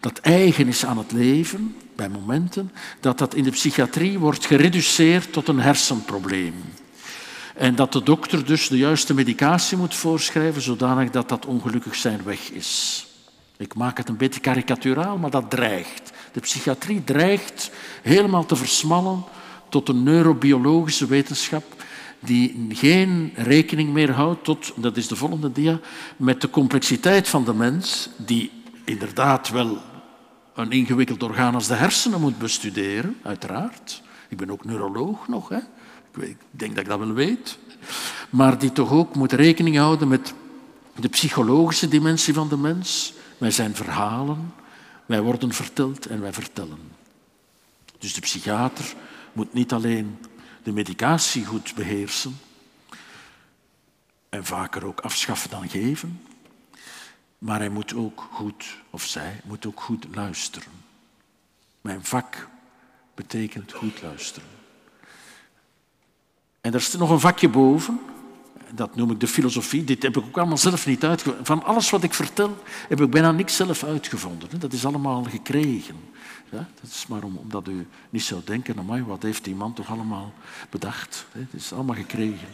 dat 0.00 0.18
eigen 0.18 0.68
is 0.68 0.84
aan 0.84 0.98
het 0.98 1.12
leven, 1.12 1.76
bij 1.98 2.08
momenten, 2.08 2.72
dat 3.00 3.18
dat 3.18 3.34
in 3.34 3.42
de 3.42 3.50
psychiatrie 3.50 4.18
wordt 4.18 4.46
gereduceerd 4.46 5.32
tot 5.32 5.48
een 5.48 5.60
hersenprobleem. 5.60 6.54
En 7.54 7.74
dat 7.74 7.92
de 7.92 8.02
dokter 8.02 8.44
dus 8.44 8.68
de 8.68 8.76
juiste 8.76 9.14
medicatie 9.14 9.76
moet 9.76 9.94
voorschrijven, 9.94 10.62
zodanig 10.62 11.10
dat 11.10 11.28
dat 11.28 11.46
ongelukkig 11.46 11.94
zijn 11.94 12.20
weg 12.24 12.50
is. 12.50 13.06
Ik 13.56 13.74
maak 13.74 13.96
het 13.96 14.08
een 14.08 14.16
beetje 14.16 14.40
karikaturaal, 14.40 15.16
maar 15.16 15.30
dat 15.30 15.50
dreigt. 15.50 16.12
De 16.32 16.40
psychiatrie 16.40 17.04
dreigt 17.04 17.70
helemaal 18.02 18.46
te 18.46 18.56
versmallen 18.56 19.24
tot 19.68 19.88
een 19.88 20.02
neurobiologische 20.02 21.06
wetenschap 21.06 21.64
die 22.20 22.66
geen 22.72 23.32
rekening 23.34 23.92
meer 23.92 24.10
houdt 24.10 24.44
tot, 24.44 24.72
dat 24.76 24.96
is 24.96 25.08
de 25.08 25.16
volgende 25.16 25.52
dia, 25.52 25.80
met 26.16 26.40
de 26.40 26.50
complexiteit 26.50 27.28
van 27.28 27.44
de 27.44 27.54
mens, 27.54 28.08
die 28.16 28.50
inderdaad 28.84 29.48
wel 29.48 29.78
een 30.58 30.72
ingewikkeld 30.72 31.22
orgaan 31.22 31.54
als 31.54 31.66
de 31.66 31.74
hersenen 31.74 32.20
moet 32.20 32.38
bestuderen, 32.38 33.16
uiteraard. 33.22 34.02
Ik 34.28 34.36
ben 34.36 34.50
ook 34.50 34.64
neuroloog 34.64 35.28
nog, 35.28 35.48
hè. 35.48 35.58
Ik 36.20 36.36
denk 36.50 36.74
dat 36.74 36.84
ik 36.84 36.88
dat 36.90 36.98
wel 36.98 37.12
weet. 37.12 37.58
Maar 38.30 38.58
die 38.58 38.72
toch 38.72 38.92
ook 38.92 39.14
moet 39.14 39.32
rekening 39.32 39.76
houden 39.76 40.08
met 40.08 40.34
de 41.00 41.08
psychologische 41.08 41.88
dimensie 41.88 42.34
van 42.34 42.48
de 42.48 42.56
mens. 42.56 43.12
Wij 43.38 43.50
zijn 43.50 43.74
verhalen, 43.74 44.54
wij 45.06 45.20
worden 45.20 45.52
verteld 45.52 46.06
en 46.06 46.20
wij 46.20 46.32
vertellen. 46.32 46.78
Dus 47.98 48.14
de 48.14 48.20
psychiater 48.20 48.94
moet 49.32 49.52
niet 49.52 49.72
alleen 49.72 50.18
de 50.62 50.72
medicatie 50.72 51.44
goed 51.44 51.74
beheersen 51.74 52.38
en 54.28 54.44
vaker 54.44 54.86
ook 54.86 55.00
afschaffen 55.00 55.50
dan 55.50 55.68
geven, 55.68 56.20
maar 57.38 57.58
hij 57.58 57.68
moet 57.68 57.94
ook 57.94 58.28
goed, 58.32 58.76
of 58.90 59.04
zij 59.04 59.40
moet 59.44 59.66
ook 59.66 59.80
goed 59.80 60.06
luisteren. 60.14 60.72
Mijn 61.80 62.04
vak 62.04 62.48
betekent 63.14 63.72
goed 63.72 64.02
luisteren. 64.02 64.48
En 66.60 66.72
er 66.72 66.80
is 66.80 66.92
nog 66.92 67.10
een 67.10 67.20
vakje 67.20 67.48
boven, 67.48 68.00
dat 68.74 68.96
noem 68.96 69.10
ik 69.10 69.20
de 69.20 69.26
filosofie. 69.26 69.84
Dit 69.84 70.02
heb 70.02 70.16
ik 70.16 70.24
ook 70.24 70.38
allemaal 70.38 70.58
zelf 70.58 70.86
niet 70.86 71.04
uitgevonden. 71.04 71.46
Van 71.46 71.64
alles 71.64 71.90
wat 71.90 72.02
ik 72.02 72.14
vertel, 72.14 72.62
heb 72.88 73.00
ik 73.00 73.10
bijna 73.10 73.32
niks 73.32 73.56
zelf 73.56 73.84
uitgevonden. 73.84 74.60
Dat 74.60 74.72
is 74.72 74.86
allemaal 74.86 75.24
gekregen. 75.24 75.96
Ja, 76.50 76.68
dat 76.80 76.90
is 76.90 77.06
maar 77.06 77.22
om, 77.22 77.36
omdat 77.36 77.68
u 77.68 77.86
niet 78.10 78.22
zou 78.22 78.40
denken, 78.44 78.78
amai, 78.78 79.02
wat 79.02 79.22
heeft 79.22 79.44
die 79.44 79.54
man 79.54 79.72
toch 79.72 79.90
allemaal 79.90 80.32
bedacht. 80.70 81.26
Het 81.32 81.52
is 81.52 81.72
allemaal 81.72 81.96
gekregen. 81.96 82.48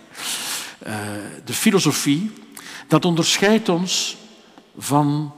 Uh, 0.86 0.96
de 1.44 1.52
filosofie, 1.52 2.30
dat 2.88 3.04
onderscheidt 3.04 3.68
ons 3.68 4.16
van 4.76 5.32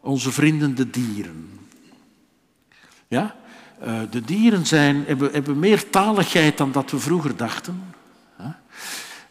onze 0.00 0.32
vrienden 0.32 0.74
de 0.74 0.90
dieren. 0.90 1.60
Ja? 3.08 3.36
Uh, 3.84 4.00
de 4.10 4.20
dieren 4.20 4.66
zijn, 4.66 5.04
hebben, 5.06 5.32
hebben 5.32 5.58
meer 5.58 5.90
taligheid 5.90 6.58
dan 6.58 6.72
dat 6.72 6.90
we 6.90 6.98
vroeger 6.98 7.36
dachten. 7.36 7.82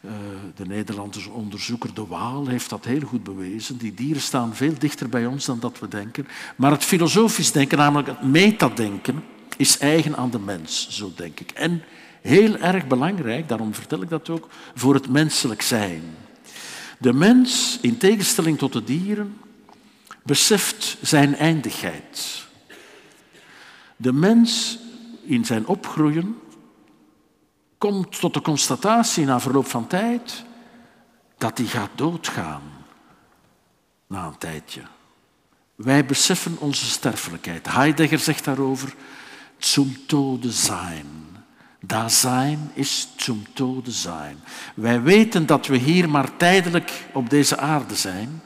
Uh, 0.06 0.12
de 0.56 0.66
Nederlandse 0.66 1.32
onderzoeker 1.32 1.94
De 1.94 2.08
Waal 2.08 2.48
heeft 2.48 2.70
dat 2.70 2.86
heel 2.86 3.00
goed 3.00 3.24
bewezen. 3.24 3.78
Die 3.78 3.94
dieren 3.94 4.22
staan 4.22 4.56
veel 4.56 4.74
dichter 4.78 5.10
bij 5.10 5.26
ons 5.26 5.46
dan 5.46 5.60
dat 5.60 5.80
we 5.80 5.88
denken. 5.88 6.28
Maar 6.56 6.72
het 6.72 6.84
filosofisch 6.84 7.52
denken, 7.52 7.78
namelijk 7.78 8.08
het 8.08 8.24
metadenken, 8.24 9.24
is 9.58 9.78
eigen 9.78 10.16
aan 10.16 10.30
de 10.30 10.40
mens, 10.40 10.88
zo 10.90 11.12
denk 11.16 11.40
ik. 11.40 11.52
En 11.52 11.84
heel 12.22 12.58
erg 12.58 12.88
belangrijk, 12.88 13.48
daarom 13.48 13.74
vertel 13.74 14.02
ik 14.02 14.10
dat 14.10 14.30
ook, 14.30 14.50
voor 14.76 14.94
het 14.94 15.10
menselijk 15.10 15.62
zijn. 15.62 16.02
De 17.04 17.14
mens, 17.14 17.78
in 17.82 17.98
tegenstelling 17.98 18.58
tot 18.58 18.74
de 18.74 18.84
dieren, 18.84 19.38
beseft 20.22 20.98
zijn 21.02 21.36
eindigheid. 21.36 22.46
De 23.96 24.14
mens 24.14 24.80
in 25.24 25.46
zijn 25.46 25.66
opgroeien 25.66 26.40
komt 27.78 28.20
tot 28.20 28.34
de 28.34 28.42
constatatie 28.42 29.26
na 29.26 29.40
verloop 29.40 29.68
van 29.68 29.88
tijd 29.88 30.44
dat 31.38 31.58
hij 31.58 31.68
gaat 31.68 31.90
doodgaan 31.96 32.62
na 34.08 34.26
een 34.26 34.38
tijdje. 34.38 34.82
Wij 35.76 36.06
beseffen 36.06 36.58
onze 36.60 36.86
sterfelijkheid. 36.86 37.72
Heidegger 37.72 38.20
zegt 38.20 38.46
daarover 38.46 38.96
zum 39.58 40.06
Tode 40.06 40.52
sein. 40.52 41.23
Da 41.86 42.10
zijn 42.10 42.72
is 42.74 43.08
zum 43.18 43.46
Tode 43.54 43.92
sein. 43.92 44.38
Wij 44.76 45.02
weten 45.02 45.46
dat 45.46 45.68
we 45.68 45.78
hier 45.78 46.10
maar 46.10 46.38
tijdelijk 46.38 46.92
op 47.14 47.30
deze 47.30 47.58
aarde 47.58 47.96
zijn 47.96 48.42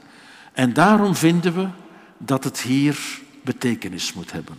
en 0.53 0.73
daarom 0.73 1.15
vinden 1.15 1.55
we 1.55 1.67
dat 2.17 2.43
het 2.43 2.61
hier 2.61 3.21
betekenis 3.43 4.13
moet 4.13 4.31
hebben. 4.31 4.57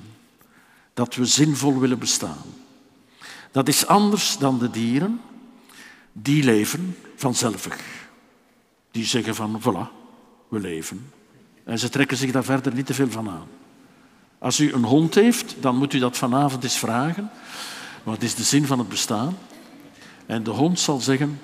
Dat 0.95 1.15
we 1.15 1.25
zinvol 1.25 1.79
willen 1.79 1.99
bestaan. 1.99 2.45
Dat 3.51 3.69
is 3.69 3.87
anders 3.87 4.39
dan 4.39 4.59
de 4.59 4.71
dieren. 4.71 5.21
Die 6.13 6.45
leven 6.45 6.97
vanzelfig. 7.17 7.77
Die 8.91 9.05
zeggen 9.05 9.35
van, 9.35 9.61
voilà, 9.61 9.91
we 10.49 10.61
leven. 10.61 11.11
En 11.65 11.79
ze 11.79 11.89
trekken 11.89 12.17
zich 12.17 12.31
daar 12.31 12.45
verder 12.45 12.75
niet 12.75 12.87
te 12.87 12.95
veel 12.95 13.11
van 13.11 13.29
aan. 13.29 13.47
Als 14.39 14.61
u 14.61 14.73
een 14.73 14.85
hond 14.85 15.15
heeft, 15.15 15.55
dan 15.61 15.77
moet 15.77 15.93
u 15.93 15.99
dat 15.99 16.17
vanavond 16.17 16.65
eens 16.65 16.79
vragen. 16.79 17.31
Wat 18.03 18.23
is 18.23 18.35
de 18.35 18.43
zin 18.43 18.67
van 18.67 18.79
het 18.79 18.89
bestaan? 18.89 19.39
En 20.27 20.43
de 20.43 20.51
hond 20.51 20.81
zal 20.81 21.01
zeggen. 21.01 21.41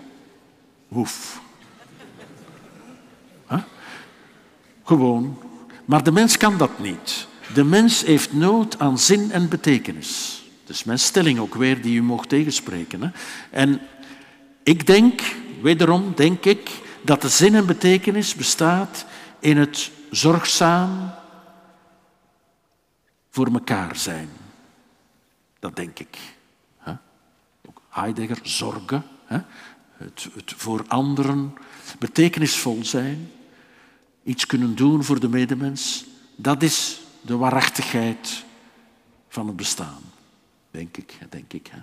Huh? 3.49 3.63
Gewoon. 4.85 5.39
Maar 5.85 6.03
de 6.03 6.13
mens 6.13 6.37
kan 6.37 6.59
dat 6.59 6.79
niet. 6.79 7.27
De 7.55 7.65
mens 7.65 8.05
heeft 8.05 8.33
nood 8.33 8.79
aan 8.79 8.99
zin 8.99 9.33
en 9.33 9.49
betekenis. 9.49 10.43
Dus 10.65 10.85
mijn 10.85 10.99
stelling 10.99 11.39
ook 11.39 11.55
weer 11.55 11.83
die 11.83 11.97
u 11.97 12.03
mocht 12.03 12.29
tegenspreken. 12.29 13.03
Hè. 13.03 13.09
En 13.51 13.81
ik 14.63 14.87
denk, 14.87 15.21
wederom 15.63 16.13
denk 16.15 16.45
ik, 16.45 16.71
dat 17.03 17.23
de 17.23 17.29
zin 17.29 17.55
en 17.55 17.67
betekenis 17.67 18.35
bestaat 18.35 19.07
in 19.39 19.57
het 19.57 19.91
zorgzaam 20.11 21.15
voor 23.31 23.47
elkaar 23.53 23.97
zijn. 23.97 24.29
Dat 25.59 25.77
denk 25.77 25.99
ik. 25.99 26.19
Heidegger, 27.95 28.39
zorgen. 28.43 29.05
Het, 29.97 30.29
het 30.35 30.55
voor 30.57 30.85
anderen 30.89 31.55
betekenisvol 31.99 32.79
zijn. 32.83 33.31
Iets 34.23 34.47
kunnen 34.47 34.75
doen 34.75 35.05
voor 35.05 35.21
de 35.21 35.29
medemens. 35.29 36.05
Dat 36.37 36.63
is 36.63 37.01
de 37.21 37.37
waarachtigheid 37.37 38.45
van 39.29 39.47
het 39.47 39.57
bestaan. 39.57 40.03
Denk 40.71 40.97
ik, 40.97 41.19
denk 41.31 41.53
ik. 41.53 41.67
Hè. 41.67 41.79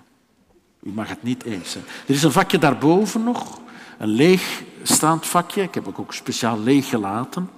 U 0.82 0.92
mag 0.92 1.08
het 1.08 1.22
niet 1.22 1.42
eens 1.42 1.70
zijn. 1.70 1.84
Er 2.06 2.14
is 2.14 2.22
een 2.22 2.32
vakje 2.32 2.58
daarboven 2.58 3.24
nog, 3.24 3.60
een 3.98 4.08
leegstaand 4.08 5.26
vakje. 5.26 5.62
Ik 5.62 5.74
heb 5.74 5.98
ook 5.98 6.14
speciaal 6.14 6.60
leeg 6.60 6.88
gelaten. 6.88 7.50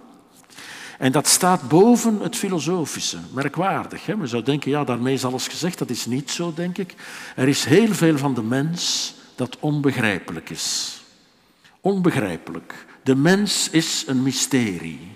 En 0.99 1.13
dat 1.13 1.29
staat 1.29 1.69
boven 1.69 2.21
het 2.21 2.37
filosofische. 2.37 3.19
Merkwaardig. 3.33 4.07
Hè? 4.07 4.17
We 4.17 4.27
zouden 4.27 4.51
denken, 4.51 4.71
ja, 4.71 4.85
daarmee 4.85 5.15
is 5.15 5.25
alles 5.25 5.49
gezegd. 5.49 5.79
Dat 5.79 5.91
is 5.91 6.07
niet 6.07 6.31
zo, 6.31 6.53
denk 6.55 6.79
ik. 6.79 6.95
Er 7.37 7.49
is 7.49 7.65
heel 7.65 7.95
veel 7.95 8.19
van 8.19 8.35
de 8.35 8.43
mens 8.43 9.15
dat 9.35 9.57
onbegrijpelijk 9.61 10.51
is. 10.51 10.99
Onbegrijpelijk. 11.81 12.87
De 13.03 13.15
mens 13.15 13.71
is 13.71 14.05
een 14.07 14.23
mysterie. 14.23 15.13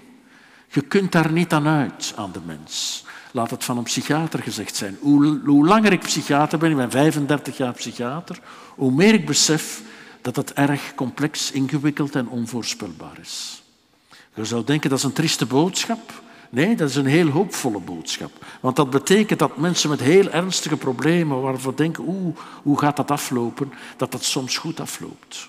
Je 0.69 0.81
kunt 0.81 1.13
daar 1.13 1.33
niet 1.33 1.53
aan 1.53 1.67
uit, 1.67 2.13
aan 2.17 2.33
de 2.33 2.41
mens. 2.47 3.05
Laat 3.33 3.51
het 3.51 3.65
van 3.65 3.77
een 3.77 3.83
psychiater 3.83 4.43
gezegd 4.43 4.77
zijn. 4.77 4.97
Hoe, 5.01 5.41
hoe 5.45 5.67
langer 5.67 5.93
ik 5.93 6.01
psychiater 6.01 6.59
ben, 6.59 6.71
ik 6.71 6.77
ben 6.77 6.91
35 6.91 7.57
jaar 7.57 7.73
psychiater, 7.73 8.41
hoe 8.75 8.93
meer 8.93 9.15
ik 9.15 9.27
besef 9.27 9.83
dat 10.21 10.37
het 10.37 10.53
erg 10.53 10.95
complex, 10.95 11.51
ingewikkeld 11.51 12.15
en 12.15 12.29
onvoorspelbaar 12.29 13.19
is. 13.21 13.63
Je 14.39 14.45
zou 14.45 14.65
denken 14.65 14.91
dat 14.91 14.99
is 14.99 15.05
een 15.05 15.13
trieste 15.13 15.47
boodschap. 15.47 16.23
Nee, 16.51 16.77
dat 16.77 16.89
is 16.89 16.97
een 16.97 17.07
heel 17.07 17.29
hoopvolle 17.29 17.81
boodschap. 17.81 18.31
Want 18.61 18.77
dat 18.77 18.91
betekent 18.91 19.39
dat 19.39 19.57
mensen 19.57 19.91
met 19.91 20.01
heel 20.01 20.31
ernstige 20.31 20.77
problemen, 20.77 21.41
waarvan 21.41 21.75
denken, 21.77 22.05
oeh, 22.07 22.37
hoe 22.63 22.79
gaat 22.79 22.97
dat 22.97 23.11
aflopen, 23.11 23.73
dat 23.97 24.13
dat 24.13 24.25
soms 24.25 24.59
goed 24.59 24.81
afloopt 24.81 25.49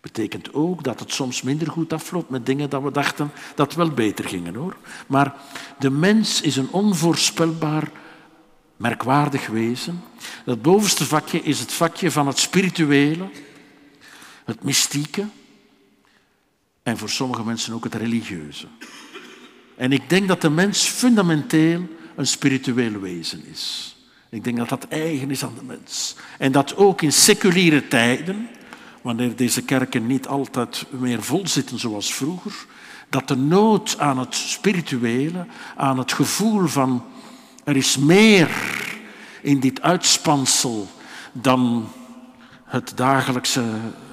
betekent 0.00 0.54
ook 0.54 0.82
dat 0.82 1.00
het 1.00 1.12
soms 1.12 1.42
minder 1.42 1.70
goed 1.70 1.92
afloopt 1.92 2.30
met 2.30 2.46
dingen 2.46 2.70
dat 2.70 2.82
we 2.82 2.90
dachten 2.90 3.30
dat 3.54 3.74
wel 3.74 3.90
beter 3.90 4.24
gingen 4.24 4.54
hoor. 4.54 4.76
Maar 5.06 5.34
de 5.78 5.90
mens 5.90 6.40
is 6.40 6.56
een 6.56 6.70
onvoorspelbaar, 6.70 7.90
merkwaardig 8.76 9.46
wezen. 9.46 10.02
Dat 10.44 10.62
bovenste 10.62 11.04
vakje 11.04 11.42
is 11.42 11.60
het 11.60 11.72
vakje 11.72 12.10
van 12.10 12.26
het 12.26 12.38
spirituele, 12.38 13.28
het 14.44 14.62
mystieke 14.64 15.26
en 16.88 16.98
voor 16.98 17.10
sommige 17.10 17.44
mensen 17.44 17.74
ook 17.74 17.84
het 17.84 17.94
religieuze. 17.94 18.66
En 19.76 19.92
ik 19.92 20.08
denk 20.08 20.28
dat 20.28 20.40
de 20.40 20.50
mens 20.50 20.84
fundamenteel 20.86 21.88
een 22.16 22.26
spiritueel 22.26 23.00
wezen 23.00 23.46
is. 23.46 23.96
Ik 24.30 24.44
denk 24.44 24.56
dat 24.56 24.68
dat 24.68 24.86
eigen 24.88 25.30
is 25.30 25.44
aan 25.44 25.54
de 25.58 25.64
mens. 25.64 26.16
En 26.38 26.52
dat 26.52 26.76
ook 26.76 27.02
in 27.02 27.12
seculiere 27.12 27.88
tijden, 27.88 28.48
wanneer 29.02 29.36
deze 29.36 29.62
kerken 29.62 30.06
niet 30.06 30.26
altijd 30.26 30.84
meer 30.90 31.22
vol 31.22 31.46
zitten 31.46 31.78
zoals 31.78 32.14
vroeger, 32.14 32.52
Dat 33.10 33.28
de 33.28 33.36
nood 33.36 33.98
aan 33.98 34.18
het 34.18 34.34
spirituele, 34.34 35.46
aan 35.76 35.98
het 35.98 36.12
gevoel 36.12 36.66
van 36.66 37.04
er 37.64 37.76
is 37.76 37.96
meer 37.96 38.50
in 39.42 39.60
dit 39.60 39.82
uitspansel 39.82 40.88
dan 41.32 41.88
het 42.64 42.92
dagelijkse 42.94 43.64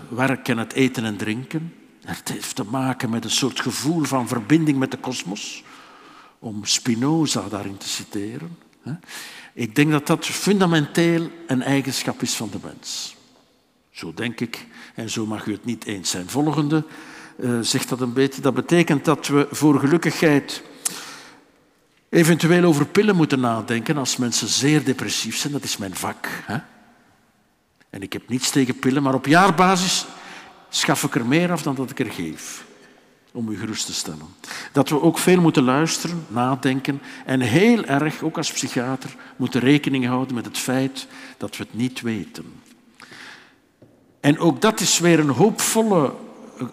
werk 0.10 0.48
en 0.48 0.58
het 0.58 0.74
eten 0.74 1.04
en 1.04 1.18
drinken. 1.18 1.74
Het 2.06 2.30
heeft 2.30 2.56
te 2.56 2.64
maken 2.64 3.10
met 3.10 3.24
een 3.24 3.30
soort 3.30 3.60
gevoel 3.60 4.04
van 4.04 4.28
verbinding 4.28 4.78
met 4.78 4.92
de 4.92 4.98
kosmos, 4.98 5.64
om 6.40 6.66
Spinoza 6.66 7.50
daarin 7.50 7.78
te 7.78 7.90
citeren. 7.90 8.58
Ik 9.54 9.76
denk 9.76 9.92
dat 9.92 10.08
dat 10.08 10.26
fundamenteel 10.26 11.30
een 11.48 11.62
eigenschap 11.62 12.22
is 12.22 12.34
van 12.34 12.50
de 12.52 12.58
mens. 12.64 13.16
Zo 13.92 14.14
denk 14.14 14.40
ik, 14.40 14.68
en 14.96 15.10
zo 15.10 15.26
mag 15.26 15.46
u 15.46 15.52
het 15.52 15.66
niet 15.66 15.86
eens 15.86 16.10
zijn. 16.10 16.30
Volgende 16.30 16.84
uh, 17.40 17.60
zegt 17.62 17.90
dat 17.90 18.02
een 18.02 18.14
beetje. 18.14 18.42
Dat 18.42 18.54
betekent 18.54 19.06
dat 19.06 19.28
we 19.28 19.48
voor 19.52 19.80
gelukkigheid 19.80 20.64
eventueel 22.10 22.64
over 22.64 22.86
pillen 22.86 23.16
moeten 23.16 23.40
nadenken 23.40 23.98
als 23.98 24.18
mensen 24.18 24.48
zeer 24.48 24.84
depressief 24.84 25.38
zijn. 25.38 25.54
Dat 25.54 25.64
is 25.64 25.78
mijn 25.78 25.96
vak. 25.96 26.28
Hè? 26.46 26.58
En 27.90 28.02
ik 28.02 28.14
heb 28.14 28.30
niets 28.30 28.50
tegen 28.50 28.80
pillen, 28.80 29.04
maar 29.04 29.14
op 29.14 29.26
jaarbasis 29.26 30.06
schaf 30.76 31.04
ik 31.04 31.16
er 31.16 31.26
meer 31.26 31.52
af 31.52 31.62
dan 31.62 31.76
dat 31.76 31.90
ik 31.90 32.00
er 32.00 32.12
geef. 32.12 32.66
Om 33.32 33.50
u 33.50 33.58
gerust 33.58 33.86
te 33.86 33.94
stellen. 33.94 34.28
Dat 34.72 34.90
we 34.90 35.02
ook 35.02 35.18
veel 35.18 35.42
moeten 35.42 35.64
luisteren, 35.64 36.26
nadenken 36.28 37.02
en 37.26 37.42
heel 37.42 37.86
erg, 37.86 38.22
ook 38.22 38.38
als 38.38 38.52
psychiater, 38.52 39.16
moeten 39.36 39.60
rekening 39.60 40.06
houden 40.06 40.36
met 40.36 40.46
het 40.46 40.58
feit 40.58 41.08
dat 41.38 41.58
we 41.58 41.64
het 41.64 41.74
niet 41.74 42.02
weten. 42.02 42.46
En 44.20 44.40
ook 44.40 44.62
dat 44.62 44.80
is 44.80 45.00
weer 45.00 45.20
een 45.20 45.30
hoopvolle 45.30 46.14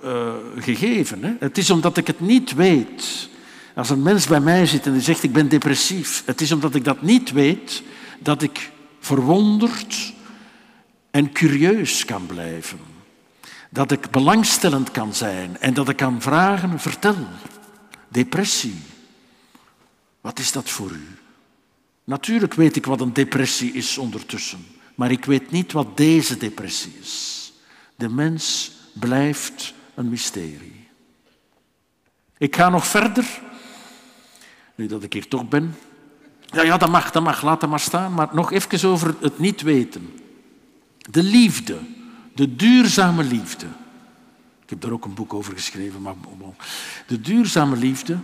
uh, 0.05 0.33
gegeven. 0.59 1.25
Hè? 1.25 1.33
Het 1.39 1.59
is 1.59 1.71
omdat 1.71 1.97
ik 1.97 2.07
het 2.07 2.21
niet 2.21 2.55
weet. 2.55 3.29
Als 3.75 3.91
een 3.91 4.03
mens 4.03 4.27
bij 4.27 4.41
mij 4.41 4.67
zit 4.67 4.87
en 4.87 4.93
die 4.93 5.03
zegt 5.03 5.23
ik 5.23 5.33
ben 5.33 5.49
depressief. 5.49 6.23
Het 6.27 6.41
is 6.41 6.53
omdat 6.53 6.75
ik 6.75 6.85
dat 6.85 7.03
niet 7.03 7.33
weet 7.33 7.83
dat 8.19 8.43
ik 8.43 8.71
verwonderd 9.01 10.13
en 11.11 11.33
curieus 11.33 12.05
kan 12.05 12.27
blijven. 12.27 12.92
Dat 13.73 13.91
ik 13.91 14.11
belangstellend 14.11 14.91
kan 14.91 15.15
zijn 15.15 15.59
en 15.59 15.75
dat 15.75 15.89
ik 15.89 15.97
kan 15.97 16.23
vragen, 16.23 16.81
vertel, 16.81 17.17
depressie, 18.09 18.77
wat 20.21 20.39
is 20.39 20.53
dat 20.53 20.69
voor 20.69 20.91
u? 20.91 21.07
Natuurlijk 22.05 22.55
weet 22.55 22.77
ik 22.77 22.87
wat 22.87 23.01
een 23.01 23.13
depressie 23.13 23.73
is 23.73 23.99
ondertussen, 23.99 24.67
maar 24.95 25.11
ik 25.11 25.25
weet 25.25 25.51
niet 25.51 25.73
wat 25.73 25.97
deze 25.97 26.37
depressie 26.37 26.93
is. 27.01 27.53
De 27.97 28.09
mens 28.09 28.73
blijft 28.93 29.75
een 29.95 30.09
mysterie. 30.09 30.89
Ik 32.39 32.57
ga 32.57 32.69
nog 32.69 32.87
verder, 32.87 33.41
nu 34.75 34.87
dat 34.87 35.03
ik 35.03 35.13
hier 35.13 35.29
toch 35.29 35.49
ben. 35.49 35.75
Ja, 36.47 36.63
ja, 36.63 36.77
dat 36.77 36.91
mag, 36.91 37.11
dat 37.11 37.23
mag, 37.23 37.43
laat 37.43 37.61
het 37.61 37.71
maar 37.71 37.81
staan. 37.81 38.15
Maar 38.15 38.29
nog 38.33 38.53
even 38.53 38.89
over 38.89 39.15
het 39.21 39.39
niet 39.39 39.63
weten. 39.63 40.21
De 40.99 41.23
liefde, 41.23 41.79
de 42.35 42.57
duurzame 42.57 43.25
liefde. 43.25 43.67
Ik 44.63 44.71
heb 44.71 44.81
daar 44.81 44.91
ook 44.93 45.05
een 45.05 45.15
boek 45.15 45.35
over 45.35 45.55
geschreven. 45.55 46.03
Maar 46.03 46.15
de 47.07 47.21
duurzame 47.21 47.77
liefde 47.77 48.19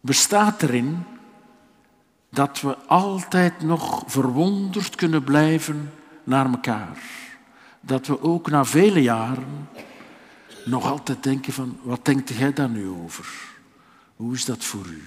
bestaat 0.00 0.62
erin 0.62 1.02
dat 2.30 2.60
we 2.60 2.76
altijd 2.76 3.62
nog 3.62 4.02
verwonderd 4.06 4.94
kunnen 4.94 5.24
blijven 5.24 5.92
naar 6.24 6.50
elkaar 6.50 6.98
dat 7.86 8.06
we 8.06 8.22
ook 8.22 8.50
na 8.50 8.64
vele 8.64 9.02
jaren 9.02 9.68
nog 10.64 10.90
altijd 10.90 11.22
denken 11.22 11.52
van, 11.52 11.78
wat 11.82 12.04
denkt 12.04 12.28
jij 12.28 12.52
daar 12.52 12.68
nu 12.68 12.88
over? 12.88 13.26
Hoe 14.16 14.34
is 14.34 14.44
dat 14.44 14.64
voor 14.64 14.86
u? 14.86 15.02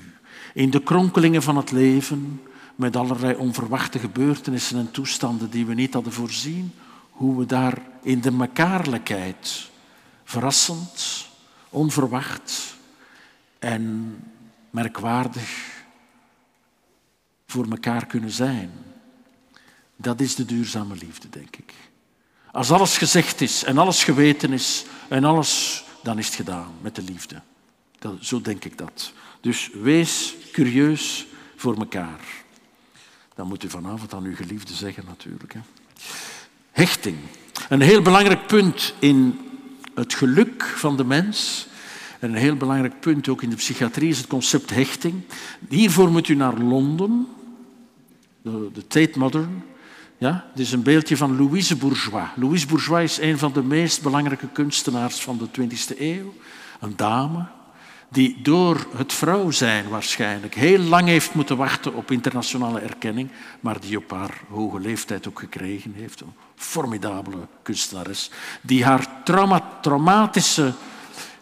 In 0.54 0.70
de 0.70 0.84
kronkelingen 0.84 1.44
van 1.44 1.58
het 1.58 1.72
leven, 1.72 2.42
met 2.76 2.96
allerlei 2.96 3.36
onverwachte 3.36 4.00
gebeurtenissen 4.00 4.78
en 4.78 4.92
toestanden 4.92 5.50
die 5.50 5.66
we 5.66 5.74
niet 5.74 5.94
hadden 5.94 6.14
voorzien, 6.14 6.74
hoe 7.18 7.38
we 7.38 7.46
daar 7.46 7.82
in 8.02 8.22
de 8.22 8.32
mekaarlijkheid 8.32 9.70
verrassend, 10.24 11.28
onverwacht 11.70 12.76
en 13.60 14.16
merkwaardig 14.70 15.76
voor 17.48 17.66
elkaar 17.70 18.06
kunnen 18.06 18.32
zijn. 18.32 18.72
Dat 19.96 20.20
is 20.20 20.36
de 20.36 20.46
duurzame 20.46 20.96
liefde, 20.96 21.30
denk 21.30 21.56
ik. 21.56 21.74
Als 22.52 22.72
alles 22.72 22.98
gezegd 22.98 23.42
is 23.42 23.64
en 23.64 23.78
alles 23.78 24.04
geweten 24.04 24.54
is 24.54 24.86
en 25.10 25.24
alles, 25.24 25.84
dan 26.04 26.18
is 26.18 26.26
het 26.26 26.36
gedaan 26.36 26.74
met 26.82 26.96
de 26.96 27.02
liefde. 27.02 27.42
Dat, 28.00 28.18
zo 28.22 28.42
denk 28.42 28.66
ik 28.66 28.78
dat. 28.78 29.12
Dus 29.42 29.70
wees 29.74 30.36
curieus 30.52 31.28
voor 31.56 31.78
elkaar. 31.78 32.20
Dan 33.36 33.48
moet 33.48 33.64
u 33.64 33.70
vanavond 33.70 34.14
aan 34.14 34.24
uw 34.24 34.36
geliefde 34.36 34.74
zeggen 34.74 35.06
natuurlijk. 35.06 35.54
Hè. 35.54 35.60
Hechting. 36.78 37.18
Een 37.70 37.82
heel 37.82 38.02
belangrijk 38.02 38.48
punt 38.48 38.94
in 39.00 39.40
het 39.94 40.14
geluk 40.14 40.64
van 40.64 40.98
de 40.98 41.04
mens. 41.04 41.68
En 42.20 42.30
een 42.30 42.36
heel 42.36 42.56
belangrijk 42.56 43.00
punt 43.00 43.28
ook 43.28 43.42
in 43.42 43.50
de 43.50 43.56
psychiatrie 43.56 44.10
is 44.10 44.18
het 44.18 44.28
concept 44.28 44.70
hechting. 44.70 45.22
Hiervoor 45.70 46.12
moet 46.12 46.28
u 46.28 46.36
naar 46.36 46.58
Londen, 46.58 47.28
de, 48.42 48.88
Tate 48.88 49.20
Modern. 49.20 49.64
Ja, 50.18 50.46
dit 50.56 50.66
is 50.66 50.72
een 50.72 50.84
beeldje 50.84 51.18
van 51.18 51.38
Louise 51.38 51.76
Bourgeois. 51.76 52.28
Louise 52.36 52.68
Bourgeois 52.68 53.12
is 53.12 53.26
een 53.26 53.38
van 53.38 53.54
de 53.54 53.64
meest 53.64 54.02
belangrijke 54.02 54.48
kunstenaars 54.48 55.22
van 55.22 55.38
de 55.38 55.62
20e 55.62 56.00
eeuw. 56.00 56.34
Een 56.80 56.94
dame 56.96 57.46
die 58.10 58.42
door 58.42 58.88
het 58.96 59.14
vrouw 59.14 59.52
zijn 59.52 59.90
waarschijnlijk 59.90 60.56
heel 60.56 60.80
lang 60.80 61.08
heeft 61.08 61.34
moeten 61.34 61.58
wachten 61.58 61.94
op 61.94 62.12
internationale 62.12 62.80
erkenning, 62.80 63.30
maar 63.60 63.80
die 63.80 63.98
op 63.98 64.12
haar 64.12 64.42
hoge 64.50 64.80
leeftijd 64.80 65.28
ook 65.28 65.40
gekregen 65.40 65.94
heeft. 65.94 66.24
Formidabele 66.58 67.48
kunstenares, 67.62 68.32
die 68.62 68.84
haar 68.86 69.24
traumatische 69.82 70.74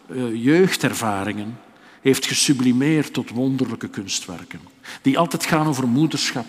uh, 0.06 0.44
jeugdervaringen 0.44 1.58
heeft 2.00 2.26
gesublimeerd 2.26 3.12
tot 3.12 3.30
wonderlijke 3.30 3.88
kunstwerken. 3.88 4.60
Die 5.02 5.18
altijd 5.18 5.46
gaan 5.46 5.66
over 5.66 5.88
moederschap, 5.88 6.46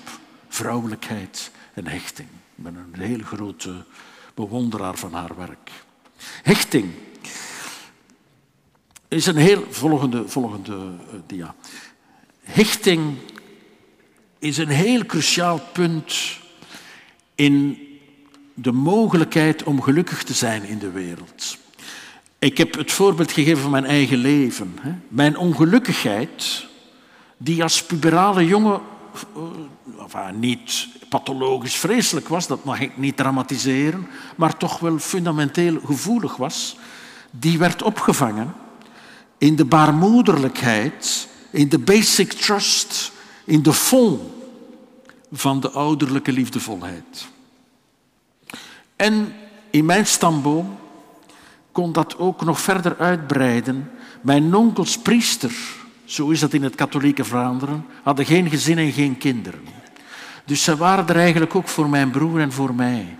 vrouwelijkheid 0.47 1.51
en 1.73 1.87
hechting. 1.87 2.27
Ik 2.55 2.63
ben 2.63 2.75
een 2.75 2.99
heel 2.99 3.23
grote 3.23 3.85
bewonderaar 4.33 4.97
van 4.97 5.13
haar 5.13 5.35
werk. 5.37 5.71
Hechting 6.43 6.91
is 9.07 9.25
een 9.25 9.37
heel 9.37 9.65
volgende, 9.69 10.27
volgende 10.27 10.75
uh, 10.75 11.19
dia. 11.25 11.55
Hechting 12.41 13.17
is 14.39 14.57
een 14.57 14.69
heel 14.69 15.05
cruciaal 15.05 15.59
punt 15.73 16.39
in 17.35 17.86
de 18.59 18.71
mogelijkheid 18.71 19.63
om 19.63 19.81
gelukkig 19.81 20.23
te 20.23 20.33
zijn 20.33 20.63
in 20.63 20.77
de 20.77 20.91
wereld. 20.91 21.57
Ik 22.39 22.57
heb 22.57 22.75
het 22.75 22.91
voorbeeld 22.91 23.31
gegeven 23.31 23.61
van 23.61 23.71
mijn 23.71 23.85
eigen 23.85 24.17
leven. 24.17 24.79
Mijn 25.07 25.37
ongelukkigheid, 25.37 26.65
die 27.37 27.63
als 27.63 27.83
puberale 27.83 28.45
jongen 28.45 28.81
enfin, 29.99 30.39
niet 30.39 30.87
pathologisch 31.09 31.75
vreselijk 31.75 32.27
was, 32.27 32.47
dat 32.47 32.63
mag 32.63 32.79
ik 32.79 32.97
niet 32.97 33.17
dramatiseren, 33.17 34.07
maar 34.35 34.57
toch 34.57 34.79
wel 34.79 34.99
fundamenteel 34.99 35.79
gevoelig 35.85 36.35
was, 36.35 36.77
die 37.31 37.57
werd 37.57 37.81
opgevangen 37.81 38.53
in 39.37 39.55
de 39.55 39.65
baarmoederlijkheid, 39.65 41.27
in 41.51 41.69
de 41.69 41.79
basic 41.79 42.33
trust, 42.33 43.11
in 43.43 43.61
de 43.61 43.73
fond 43.73 44.21
van 45.31 45.59
de 45.59 45.69
ouderlijke 45.69 46.31
liefdevolheid. 46.31 47.27
En 48.97 49.33
in 49.69 49.85
mijn 49.85 50.05
stamboom 50.05 50.77
kon 51.71 51.91
dat 51.91 52.17
ook 52.17 52.45
nog 52.45 52.61
verder 52.61 52.97
uitbreiden. 52.97 53.91
Mijn 54.21 54.55
onkels 54.55 54.97
priester 54.97 55.51
zo 56.07 56.29
is 56.29 56.39
dat 56.39 56.53
in 56.53 56.63
het 56.63 56.75
katholieke 56.75 57.23
Vlaanderen, 57.23 57.85
hadden 58.03 58.25
geen 58.25 58.49
gezin 58.49 58.77
en 58.77 58.91
geen 58.91 59.17
kinderen. 59.17 59.59
Dus 60.45 60.63
zij 60.63 60.75
waren 60.75 61.07
er 61.07 61.15
eigenlijk 61.15 61.55
ook 61.55 61.67
voor 61.67 61.89
mijn 61.89 62.11
broer 62.11 62.39
en 62.39 62.51
voor 62.51 62.75
mij. 62.75 63.17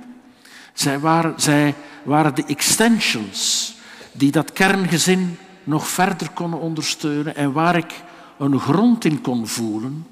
Zij 0.74 1.00
waren, 1.00 1.34
zij 1.38 1.76
waren 2.04 2.36
de 2.36 2.44
extensions 2.46 3.74
die 4.12 4.32
dat 4.32 4.54
kerngezin 4.54 5.38
nog 5.64 5.88
verder 5.88 6.30
konden 6.30 6.60
ondersteunen 6.60 7.36
en 7.36 7.52
waar 7.52 7.76
ik 7.76 8.04
een 8.38 8.60
grond 8.60 9.06
in 9.06 9.22
kon 9.22 9.48
voelen, 9.48 10.08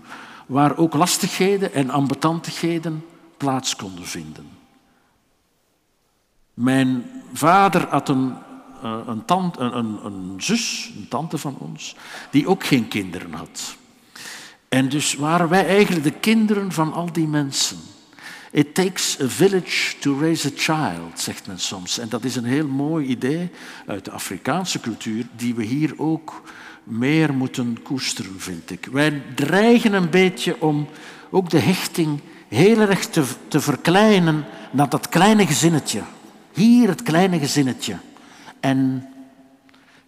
waar 0.46 0.78
ook 0.78 0.94
lastigheden 0.94 1.74
en 1.74 1.90
ambetantigheden 1.90 3.06
plaats 3.38 3.76
konden 3.76 4.06
vinden. 4.06 4.55
Mijn 6.56 7.06
vader 7.34 7.88
had 7.88 8.10
een 8.10 8.36
eh, 8.86 8.98
een, 9.08 9.26
tante, 9.26 9.60
een, 9.60 10.00
een, 10.04 10.34
zus, 10.38 10.92
een 10.98 11.08
tante 11.08 11.38
van 11.38 11.56
ons, 11.60 11.96
die 12.32 12.48
ook 12.48 12.66
geen 12.66 12.88
kinderen 12.88 13.34
had. 13.34 13.76
En 14.70 14.90
dus 14.90 15.16
waren 15.16 15.50
wij 15.50 15.68
eigenlijk 15.68 16.04
de 16.04 16.20
kinderen 16.20 16.72
van 16.72 16.94
al 16.94 17.12
die 17.12 17.28
mensen. 17.28 17.78
It 18.52 18.74
takes 18.74 19.22
a 19.22 19.28
village 19.28 19.98
to 20.00 20.20
raise 20.20 20.48
a 20.48 20.52
child, 20.56 21.20
zegt 21.20 21.48
men 21.48 21.60
soms. 21.60 21.98
En 21.98 22.10
dat 22.10 22.24
is 22.24 22.36
een 22.36 22.46
heel 22.46 22.68
mooi 22.68 23.08
idee 23.08 23.50
uit 23.88 24.06
de 24.06 24.12
Afrikaanse 24.12 24.80
cultuur, 24.80 25.26
die 25.36 25.56
we 25.56 25.64
hier 25.64 25.94
ook 25.98 26.42
meer 26.84 27.34
moeten 27.34 27.82
koesteren, 27.84 28.40
vind 28.40 28.72
ik. 28.72 28.88
Wij 28.92 29.22
dreigen 29.36 29.94
een 29.94 30.10
beetje 30.10 30.62
om 30.62 30.88
ook 31.30 31.50
de 31.50 31.60
hechting 31.60 32.22
heel 32.48 32.80
erg 32.80 33.06
te, 33.06 33.24
te 33.48 33.60
verkleinen 33.60 34.46
naar 34.72 34.90
dat 34.90 35.10
kleine 35.10 35.48
gezinnetje. 35.48 36.02
Hier 36.56 36.88
het 36.88 37.04
kleine 37.04 37.40
gezinnetje. 37.40 37.98
En 38.60 39.10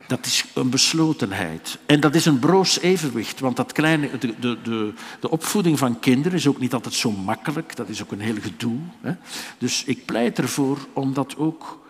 dat 0.07 0.25
is 0.25 0.45
een 0.53 0.69
beslotenheid. 0.69 1.77
En 1.85 1.99
dat 1.99 2.15
is 2.15 2.25
een 2.25 2.39
broos 2.39 2.79
evenwicht, 2.79 3.39
want 3.39 3.55
dat 3.55 3.71
kleine, 3.71 4.17
de, 4.17 4.35
de, 4.39 4.93
de, 5.19 5.29
opvoeding 5.29 5.77
van 5.77 5.99
kinderen 5.99 6.37
is 6.37 6.47
ook 6.47 6.59
niet 6.59 6.73
altijd 6.73 6.93
zo 6.93 7.11
makkelijk. 7.11 7.75
Dat 7.75 7.89
is 7.89 8.03
ook 8.03 8.11
een 8.11 8.19
heel 8.19 8.41
gedoe. 8.41 8.77
Hè. 9.01 9.13
Dus 9.57 9.83
ik 9.83 10.05
pleit 10.05 10.37
ervoor 10.37 10.77
om 10.93 11.13
dat 11.13 11.37
ook 11.37 11.85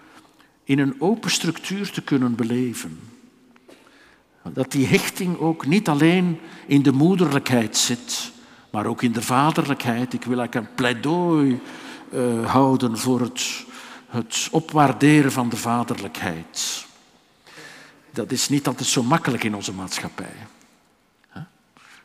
in 0.64 0.80
een 0.80 0.96
open 1.00 1.32
structuur 1.32 1.92
te 1.92 2.02
kunnen 2.02 2.36
beleven. 2.36 3.00
Dat 4.54 4.72
die 4.72 4.88
hechting 4.88 5.38
ook 5.38 5.66
niet 5.66 5.90
alleen 5.90 6.40
in 6.68 6.82
de 6.82 6.92
moederlijkheid 6.92 7.78
zit, 7.78 8.32
maar 8.70 8.86
ook 8.86 9.02
in 9.02 9.12
de 9.12 9.22
vaderlijkheid. 9.22 10.14
Ik 10.14 10.24
wil 10.24 10.40
eigenlijk 10.40 10.68
een 10.68 10.76
pleidooi 10.76 11.60
uh, 12.14 12.52
houden 12.52 12.98
voor 12.98 13.22
het, 13.22 13.66
het 14.08 14.48
opwaarderen 14.52 15.32
van 15.32 15.50
de 15.50 15.58
vaderlijkheid. 15.58 16.86
Dat 18.12 18.32
is 18.32 18.50
niet 18.50 18.68
altijd 18.68 18.88
zo 18.88 19.04
makkelijk 19.04 19.44
in 19.44 19.56
onze 19.56 19.74
maatschappij. 19.74 20.36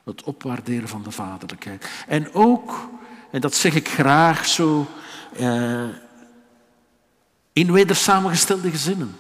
Het 0.05 0.23
opwaarderen 0.23 0.89
van 0.89 1.03
de 1.03 1.11
vaderlijkheid. 1.11 1.91
En 2.07 2.35
ook, 2.35 2.89
en 3.31 3.41
dat 3.41 3.55
zeg 3.55 3.75
ik 3.75 3.89
graag 3.89 4.47
zo, 4.47 4.87
uh, 5.41 5.85
in 7.53 7.73
wedersamengestelde 7.73 8.71
gezinnen. 8.71 9.17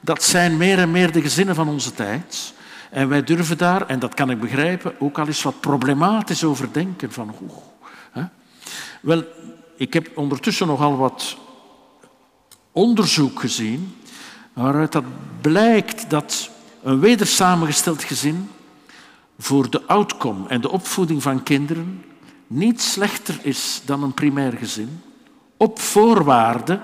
Dat 0.00 0.22
zijn 0.22 0.56
meer 0.56 0.78
en 0.78 0.90
meer 0.90 1.12
de 1.12 1.20
gezinnen 1.20 1.54
van 1.54 1.68
onze 1.68 1.94
tijd. 1.94 2.54
En 2.90 3.08
wij 3.08 3.24
durven 3.24 3.58
daar, 3.58 3.86
en 3.86 3.98
dat 3.98 4.14
kan 4.14 4.30
ik 4.30 4.40
begrijpen, 4.40 5.00
ook 5.00 5.18
al 5.18 5.26
eens 5.26 5.42
wat 5.42 5.60
problematisch 5.60 6.44
over 6.44 6.72
denken. 6.72 7.12
Van, 7.12 7.34
hoe? 7.38 7.50
Wel, 9.00 9.24
ik 9.76 9.92
heb 9.92 10.10
ondertussen 10.14 10.66
nogal 10.66 10.96
wat 10.96 11.36
onderzoek 12.76 13.40
gezien 13.40 13.96
waaruit 14.52 14.92
dat 14.92 15.04
blijkt 15.40 16.10
dat 16.10 16.50
een 16.82 17.00
wedersamengesteld 17.00 18.04
gezin 18.04 18.50
voor 19.38 19.70
de 19.70 19.86
outcome 19.86 20.48
en 20.48 20.60
de 20.60 20.70
opvoeding 20.70 21.22
van 21.22 21.42
kinderen 21.42 22.04
niet 22.46 22.82
slechter 22.82 23.38
is 23.42 23.82
dan 23.84 24.02
een 24.02 24.14
primair 24.14 24.52
gezin, 24.52 25.02
op 25.56 25.80
voorwaarde 25.80 26.80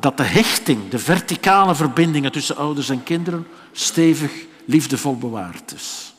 dat 0.00 0.16
de 0.16 0.22
hechting, 0.22 0.88
de 0.88 0.98
verticale 0.98 1.74
verbindingen 1.74 2.32
tussen 2.32 2.56
ouders 2.56 2.88
en 2.88 3.02
kinderen 3.02 3.46
stevig, 3.72 4.32
liefdevol 4.64 5.16
bewaard 5.16 5.72
is. 5.74 6.14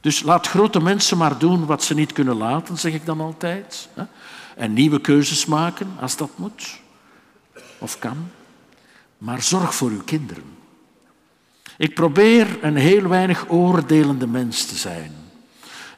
Dus 0.00 0.22
laat 0.22 0.48
grote 0.48 0.80
mensen 0.80 1.18
maar 1.18 1.38
doen 1.38 1.66
wat 1.66 1.82
ze 1.82 1.94
niet 1.94 2.12
kunnen 2.12 2.36
laten, 2.36 2.78
zeg 2.78 2.92
ik 2.92 3.06
dan 3.06 3.20
altijd. 3.20 3.88
En 4.56 4.72
nieuwe 4.72 5.00
keuzes 5.00 5.46
maken 5.46 5.90
als 6.00 6.16
dat 6.16 6.30
moet 6.36 6.82
of 7.78 7.98
kan. 7.98 8.30
Maar 9.18 9.42
zorg 9.42 9.74
voor 9.74 9.90
uw 9.90 10.02
kinderen. 10.04 10.44
Ik 11.76 11.94
probeer 11.94 12.64
een 12.64 12.76
heel 12.76 13.08
weinig 13.08 13.50
oordelende 13.50 14.26
mens 14.26 14.66
te 14.66 14.76
zijn. 14.76 15.12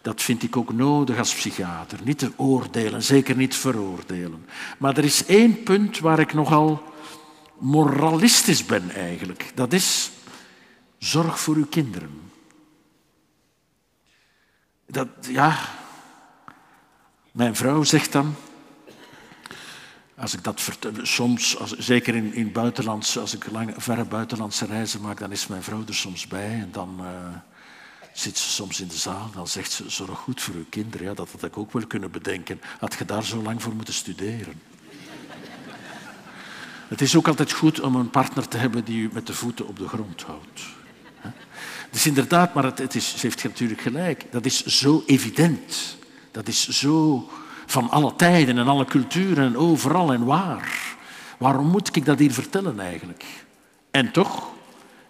Dat 0.02 0.22
vind 0.22 0.42
ik 0.42 0.56
ook 0.56 0.72
nodig 0.72 1.18
als 1.18 1.34
psychiater. 1.34 1.98
Niet 2.04 2.18
te 2.18 2.32
oordelen, 2.36 3.02
zeker 3.02 3.36
niet 3.36 3.54
veroordelen. 3.54 4.46
Maar 4.78 4.96
er 4.96 5.04
is 5.04 5.26
één 5.26 5.62
punt 5.62 5.98
waar 5.98 6.18
ik 6.18 6.32
nogal 6.32 6.82
moralistisch 7.58 8.66
ben 8.66 8.90
eigenlijk. 8.90 9.50
Dat 9.54 9.72
is 9.72 10.10
zorg 10.98 11.40
voor 11.40 11.54
uw 11.54 11.66
kinderen. 11.66 12.20
Dat, 14.86 15.08
ja, 15.20 15.58
mijn 17.32 17.56
vrouw 17.56 17.82
zegt 17.82 18.12
dan, 18.12 18.34
als 20.18 20.34
ik 20.34 20.44
dat 20.44 20.70
soms, 21.02 21.58
als, 21.58 21.76
zeker 21.78 22.14
in, 22.14 22.34
in 22.34 22.52
als 22.54 23.34
ik 23.34 23.50
lange, 23.50 23.74
verre 23.76 24.04
buitenlandse 24.04 24.66
reizen 24.66 25.00
maak, 25.00 25.18
dan 25.18 25.32
is 25.32 25.46
mijn 25.46 25.62
vrouw 25.62 25.84
er 25.88 25.94
soms 25.94 26.26
bij 26.26 26.50
en 26.50 26.68
dan 26.72 26.98
uh, 27.00 27.06
zit 28.12 28.38
ze 28.38 28.48
soms 28.48 28.80
in 28.80 28.88
de 28.88 28.96
zaal. 28.96 29.30
Dan 29.34 29.48
zegt 29.48 29.72
ze, 29.72 29.90
zorg 29.90 30.18
goed 30.18 30.42
voor 30.42 30.54
uw 30.54 30.66
kinderen. 30.68 31.06
Ja, 31.06 31.14
dat 31.14 31.30
had 31.30 31.42
ik 31.42 31.56
ook 31.56 31.72
wel 31.72 31.86
kunnen 31.86 32.10
bedenken. 32.10 32.60
Had 32.78 32.94
je 32.98 33.04
daar 33.04 33.24
zo 33.24 33.42
lang 33.42 33.62
voor 33.62 33.74
moeten 33.74 33.94
studeren? 33.94 34.60
Het 36.88 37.00
is 37.00 37.16
ook 37.16 37.28
altijd 37.28 37.52
goed 37.52 37.80
om 37.80 37.94
een 37.94 38.10
partner 38.10 38.48
te 38.48 38.56
hebben 38.56 38.84
die 38.84 39.02
u 39.02 39.10
met 39.12 39.26
de 39.26 39.34
voeten 39.34 39.66
op 39.66 39.78
de 39.78 39.88
grond 39.88 40.22
houdt. 40.22 40.60
Dus 41.90 42.06
inderdaad, 42.06 42.54
maar 42.54 42.64
het, 42.64 42.78
het 42.78 42.94
is, 42.94 43.10
ze 43.10 43.26
heeft 43.26 43.44
natuurlijk 43.44 43.80
gelijk. 43.80 44.24
Dat 44.30 44.44
is 44.44 44.64
zo 44.66 45.02
evident. 45.06 45.96
Dat 46.30 46.48
is 46.48 46.68
zo 46.68 47.28
van 47.66 47.90
alle 47.90 48.12
tijden 48.16 48.58
en 48.58 48.68
alle 48.68 48.84
culturen 48.84 49.44
en 49.44 49.56
overal 49.56 50.12
en 50.12 50.24
waar. 50.24 50.96
Waarom 51.38 51.66
moet 51.66 51.96
ik 51.96 52.04
dat 52.04 52.18
hier 52.18 52.32
vertellen 52.32 52.80
eigenlijk? 52.80 53.24
En 53.90 54.10
toch 54.10 54.48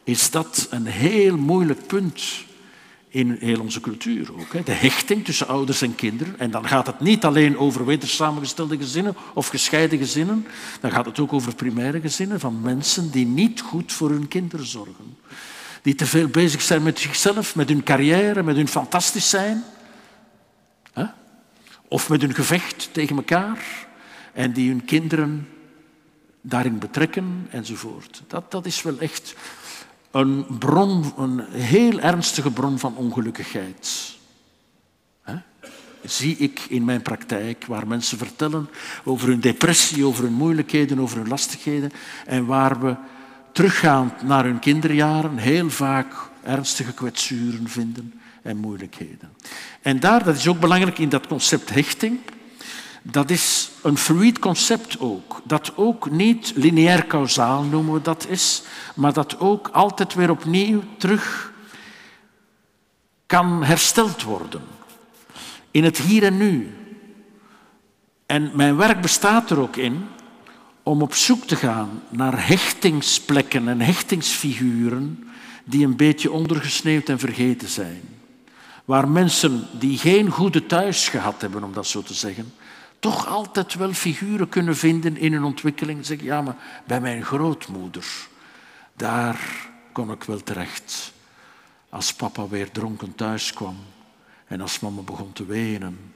is 0.05 0.31
dat 0.31 0.67
een 0.71 0.87
heel 0.87 1.37
moeilijk 1.37 1.87
punt 1.87 2.23
in 3.09 3.37
heel 3.41 3.61
onze 3.61 3.81
cultuur 3.81 4.29
ook. 4.39 4.67
De 4.67 4.73
hechting 4.73 5.25
tussen 5.25 5.49
ouders 5.49 5.83
en 5.83 5.95
kinderen. 5.95 6.39
En 6.39 6.51
dan 6.51 6.69
gaat 6.69 6.87
het 6.87 7.01
niet 7.01 7.25
alleen 7.25 7.59
over 7.59 7.87
wedersamengestelde 7.87 8.77
gezinnen 8.77 9.17
of 9.35 9.49
gescheiden 9.49 9.99
gezinnen. 9.99 10.47
Dan 10.81 10.91
gaat 10.91 11.07
het 11.07 11.19
ook 11.19 11.33
over 11.33 11.55
primaire 11.55 12.01
gezinnen 12.01 12.41
van 12.41 12.61
mensen 12.61 13.11
die 13.11 13.27
niet 13.27 13.61
goed 13.61 13.93
voor 13.93 14.11
hun 14.11 14.29
kinderen 14.29 14.67
zorgen. 14.67 15.17
Die 15.83 15.95
te 15.95 16.07
veel 16.07 16.29
bezig 16.29 16.63
zijn 16.63 16.83
met 16.83 16.99
zichzelf, 16.99 17.55
met 17.55 17.69
hun 17.69 17.83
carrière, 17.83 18.43
met 18.43 18.57
hun 18.57 18.69
fantastisch 18.69 19.31
zijn. 19.31 19.65
Of 21.89 22.09
met 22.09 22.22
een 22.22 22.34
gevecht 22.34 22.89
tegen 22.93 23.16
elkaar 23.16 23.87
en 24.32 24.53
die 24.53 24.68
hun 24.68 24.84
kinderen 24.84 25.49
daarin 26.41 26.78
betrekken 26.78 27.47
enzovoort. 27.51 28.22
Dat, 28.26 28.51
dat 28.51 28.66
is 28.66 28.82
wel 28.82 28.99
echt 28.99 29.34
een 30.11 30.47
bron, 30.59 31.12
een 31.16 31.41
heel 31.51 32.01
ernstige 32.01 32.51
bron 32.51 32.78
van 32.78 32.97
ongelukkigheid. 32.97 34.14
Zie 36.05 36.37
ik 36.37 36.61
in 36.68 36.84
mijn 36.84 37.03
praktijk, 37.03 37.64
waar 37.66 37.87
mensen 37.87 38.18
vertellen 38.18 38.68
over 39.05 39.28
hun 39.28 39.41
depressie, 39.41 40.05
over 40.05 40.24
hun 40.24 40.32
moeilijkheden, 40.32 40.99
over 40.99 41.16
hun 41.16 41.28
lastigheden, 41.28 41.91
en 42.26 42.47
waar 42.47 42.80
we 42.80 42.95
teruggaand 43.53 44.22
naar 44.22 44.45
hun 44.45 44.59
kinderjaren 44.59 45.37
heel 45.37 45.70
vaak 45.70 46.14
ernstige 46.43 46.93
kwetsuren 46.93 47.68
vinden 47.68 48.20
en 48.47 48.57
moeilijkheden. 48.57 49.32
En 49.82 50.01
daar, 50.01 50.24
dat 50.24 50.36
is 50.36 50.49
ook 50.49 50.61
belangrijk 50.61 50.99
in 50.99 51.09
dat 51.09 51.26
concept 51.26 51.70
hechting, 51.70 52.18
dat 53.11 53.30
is 53.30 53.70
een 53.82 53.97
fluid 53.97 54.38
concept 54.38 55.01
ook. 55.01 55.42
Dat 55.44 55.72
ook 55.76 56.11
niet 56.11 56.53
lineair 56.55 57.05
kausaal 57.05 57.62
noemen 57.62 57.94
we 57.94 58.03
dat 58.03 58.26
is, 58.28 58.62
maar 58.94 59.12
dat 59.12 59.40
ook 59.40 59.68
altijd 59.68 60.14
weer 60.14 60.30
opnieuw 60.30 60.82
terug 60.99 61.53
kan 63.26 63.64
hersteld 63.64 64.22
worden. 64.22 64.62
In 65.70 65.84
het 65.84 65.99
hier 65.99 66.22
en 66.22 66.36
nu. 66.36 66.74
En 68.26 68.51
mijn 68.55 68.76
werk 68.76 69.01
bestaat 69.01 69.51
er 69.51 69.61
ook 69.61 69.76
in 69.76 70.07
om 70.82 71.03
op 71.03 71.14
zoek 71.14 71.44
te 71.44 71.57
gaan 71.57 72.03
naar 72.09 72.47
hechtingsplekken 72.47 73.68
en 73.68 73.80
hechtingsfiguren 73.80 75.28
die 75.64 75.84
een 75.84 75.97
beetje 75.97 76.30
ondergesneeuwd 76.30 77.09
en 77.09 77.18
vergeten 77.18 77.68
zijn 77.68 78.16
waar 78.87 79.09
mensen 79.09 79.68
die 79.78 79.99
geen 79.99 80.30
goede 80.30 80.66
thuis 80.66 81.09
gehad 81.09 81.41
hebben, 81.41 81.64
om 81.64 81.72
dat 81.72 81.87
zo 81.87 82.03
te 82.03 82.14
zeggen, 82.14 82.55
toch 82.99 83.26
altijd 83.26 83.74
wel 83.74 83.93
figuren 83.93 84.49
kunnen 84.49 84.76
vinden 84.76 85.16
in 85.16 85.32
hun 85.32 85.45
ontwikkeling. 85.45 86.07
Zeg, 86.07 86.22
ja, 86.22 86.43
maar 86.43 86.57
bij 86.87 87.01
mijn 87.01 87.24
grootmoeder, 87.24 88.07
daar 88.97 89.68
kon 89.93 90.11
ik 90.11 90.24
wel 90.24 90.43
terecht. 90.43 91.12
Als 91.89 92.14
papa 92.14 92.49
weer 92.49 92.70
dronken 92.70 93.14
thuis 93.14 93.53
kwam 93.53 93.76
en 94.47 94.61
als 94.61 94.80
mama 94.80 95.01
begon 95.01 95.32
te 95.32 95.45
wenen 95.45 96.12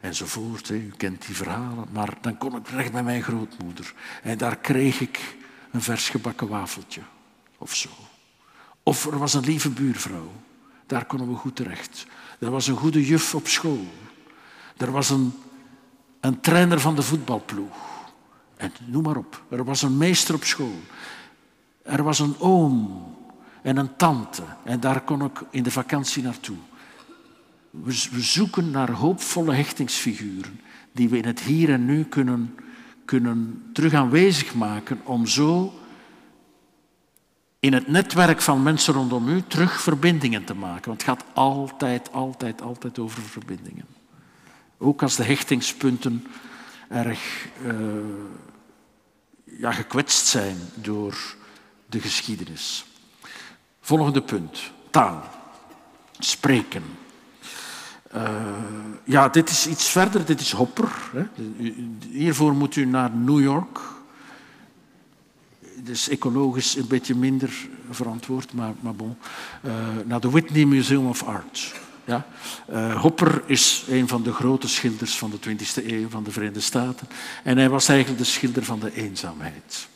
enzovoort. 0.00 0.68
U 0.68 0.92
kent 0.96 1.26
die 1.26 1.36
verhalen. 1.36 1.86
Maar 1.92 2.18
dan 2.20 2.38
kon 2.38 2.56
ik 2.56 2.64
terecht 2.64 2.92
bij 2.92 3.02
mijn 3.02 3.22
grootmoeder. 3.22 3.94
En 4.22 4.38
daar 4.38 4.56
kreeg 4.56 5.00
ik 5.00 5.36
een 5.70 5.82
vers 5.82 6.08
gebakken 6.08 6.48
wafeltje 6.48 7.00
of 7.58 7.76
zo. 7.76 7.88
Of 8.82 9.06
er 9.06 9.18
was 9.18 9.34
een 9.34 9.44
lieve 9.44 9.70
buurvrouw 9.70 10.32
daar 10.90 11.04
konden 11.04 11.28
we 11.28 11.34
goed 11.34 11.56
terecht. 11.56 12.06
Er 12.38 12.50
was 12.50 12.66
een 12.66 12.76
goede 12.76 13.06
juf 13.06 13.34
op 13.34 13.46
school. 13.46 13.86
Er 14.76 14.90
was 14.90 15.10
een, 15.10 15.32
een 16.20 16.40
trainer 16.40 16.80
van 16.80 16.94
de 16.94 17.02
voetbalploeg. 17.02 17.76
En 18.56 18.72
noem 18.86 19.02
maar 19.02 19.16
op. 19.16 19.42
Er 19.48 19.64
was 19.64 19.82
een 19.82 19.96
meester 19.96 20.34
op 20.34 20.44
school. 20.44 20.80
Er 21.82 22.02
was 22.02 22.18
een 22.18 22.34
oom 22.38 23.04
en 23.62 23.76
een 23.76 23.96
tante. 23.96 24.42
En 24.64 24.80
daar 24.80 25.00
kon 25.00 25.24
ik 25.24 25.42
in 25.50 25.62
de 25.62 25.70
vakantie 25.70 26.22
naartoe. 26.22 26.56
We, 27.70 28.08
we 28.10 28.20
zoeken 28.20 28.70
naar 28.70 28.90
hoopvolle 28.90 29.54
hechtingsfiguren 29.54 30.60
die 30.92 31.08
we 31.08 31.18
in 31.18 31.26
het 31.26 31.40
hier 31.40 31.70
en 31.70 31.84
nu 31.84 32.04
kunnen, 32.04 32.54
kunnen 33.04 33.62
terug 33.72 33.94
aanwezig 33.94 34.54
maken 34.54 35.00
om 35.04 35.26
zo 35.26 35.79
in 37.60 37.72
het 37.72 37.88
netwerk 37.88 38.40
van 38.40 38.62
mensen 38.62 38.94
rondom 38.94 39.28
u 39.28 39.42
terug 39.46 39.80
verbindingen 39.80 40.44
te 40.44 40.54
maken. 40.54 40.88
Want 40.88 41.06
het 41.06 41.10
gaat 41.10 41.24
altijd, 41.32 42.12
altijd, 42.12 42.62
altijd 42.62 42.98
over 42.98 43.22
verbindingen. 43.22 43.86
Ook 44.78 45.02
als 45.02 45.16
de 45.16 45.24
hechtingspunten 45.24 46.26
erg 46.88 47.48
uh, 47.64 47.74
ja, 49.44 49.72
gekwetst 49.72 50.26
zijn 50.26 50.56
door 50.74 51.36
de 51.86 52.00
geschiedenis. 52.00 52.84
Volgende 53.80 54.22
punt. 54.22 54.72
Taal. 54.90 55.22
Spreken. 56.18 56.82
Uh, 58.14 58.30
ja, 59.04 59.28
dit 59.28 59.50
is 59.50 59.66
iets 59.66 59.88
verder. 59.88 60.24
Dit 60.24 60.40
is 60.40 60.52
Hopper. 60.52 61.10
Hè. 61.12 61.24
Hiervoor 62.10 62.54
moet 62.54 62.76
u 62.76 62.84
naar 62.84 63.10
New 63.10 63.40
York. 63.40 63.80
Dus 65.82 66.08
ecologisch 66.08 66.76
een 66.76 66.86
beetje 66.86 67.14
minder 67.14 67.68
verantwoord, 67.90 68.52
maar, 68.52 68.74
maar 68.80 68.94
bon. 68.94 69.16
Uh, 69.64 69.72
naar 70.04 70.20
de 70.20 70.30
Whitney 70.30 70.64
Museum 70.64 71.06
of 71.06 71.22
Art. 71.22 71.74
Ja? 72.04 72.26
Uh, 72.70 73.00
Hopper 73.00 73.42
is 73.46 73.84
een 73.88 74.08
van 74.08 74.22
de 74.22 74.32
grote 74.32 74.68
schilders 74.68 75.18
van 75.18 75.30
de 75.30 75.38
20e 75.48 75.86
eeuw 75.86 76.08
van 76.08 76.24
de 76.24 76.30
Verenigde 76.30 76.60
Staten. 76.60 77.08
En 77.42 77.58
hij 77.58 77.68
was 77.68 77.88
eigenlijk 77.88 78.18
de 78.18 78.28
schilder 78.30 78.64
van 78.64 78.80
de 78.80 78.94
eenzaamheid. 78.94 79.88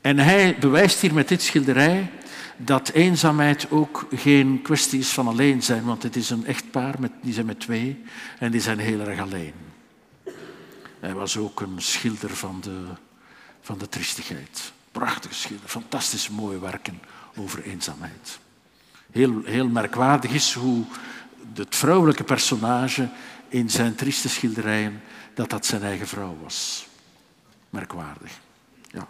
En 0.00 0.18
hij 0.18 0.56
bewijst 0.60 1.00
hier 1.00 1.14
met 1.14 1.28
dit 1.28 1.42
schilderij 1.42 2.10
dat 2.56 2.88
eenzaamheid 2.88 3.70
ook 3.70 4.06
geen 4.14 4.62
kwestie 4.62 4.98
is 4.98 5.08
van 5.08 5.28
alleen 5.28 5.62
zijn, 5.62 5.84
want 5.84 6.02
het 6.02 6.16
is 6.16 6.30
een 6.30 6.46
echtpaar, 6.46 6.94
met, 6.98 7.12
die 7.22 7.32
zijn 7.32 7.46
met 7.46 7.60
twee 7.60 8.04
en 8.38 8.50
die 8.50 8.60
zijn 8.60 8.78
heel 8.78 9.00
erg 9.00 9.20
alleen. 9.20 9.52
Hij 11.00 11.14
was 11.14 11.36
ook 11.36 11.60
een 11.60 11.74
schilder 11.76 12.36
van 12.36 12.60
de, 12.60 12.84
van 13.60 13.78
de 13.78 13.88
triestigheid. 13.88 14.72
Prachtige 14.96 15.34
schilder, 15.34 15.68
fantastisch 15.68 16.28
mooie 16.28 16.58
werken 16.58 17.00
over 17.36 17.62
eenzaamheid. 17.62 18.38
Heel, 19.12 19.42
heel 19.44 19.68
merkwaardig 19.68 20.30
is 20.30 20.52
hoe 20.52 20.84
het 21.54 21.76
vrouwelijke 21.76 22.24
personage 22.24 23.08
in 23.48 23.70
zijn 23.70 23.94
trieste 23.94 24.28
schilderijen, 24.28 25.02
dat 25.34 25.50
dat 25.50 25.66
zijn 25.66 25.82
eigen 25.82 26.06
vrouw 26.06 26.36
was. 26.42 26.86
Merkwaardig. 27.70 28.30
Ja. 28.90 29.06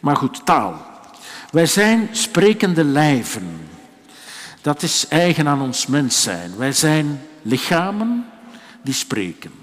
Maar 0.00 0.16
goed, 0.16 0.46
taal. 0.46 0.86
Wij 1.50 1.66
zijn 1.66 2.08
sprekende 2.12 2.84
lijven. 2.84 3.68
Dat 4.60 4.82
is 4.82 5.08
eigen 5.08 5.48
aan 5.48 5.60
ons 5.60 5.86
mens 5.86 6.22
zijn. 6.22 6.56
Wij 6.56 6.72
zijn 6.72 7.20
lichamen 7.42 8.26
die 8.82 8.94
spreken. 8.94 9.61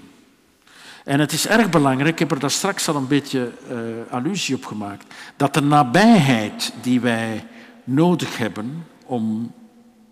En 1.10 1.20
het 1.20 1.32
is 1.32 1.46
erg 1.46 1.70
belangrijk, 1.70 2.12
ik 2.12 2.18
heb 2.18 2.30
er 2.30 2.38
daar 2.38 2.50
straks 2.50 2.88
al 2.88 2.96
een 2.96 3.06
beetje 3.06 3.52
uh, 3.70 4.12
allusie 4.12 4.54
op 4.54 4.64
gemaakt, 4.64 5.14
dat 5.36 5.54
de 5.54 5.60
nabijheid 5.60 6.72
die 6.82 7.00
wij 7.00 7.46
nodig 7.84 8.38
hebben 8.38 8.86
om 9.06 9.52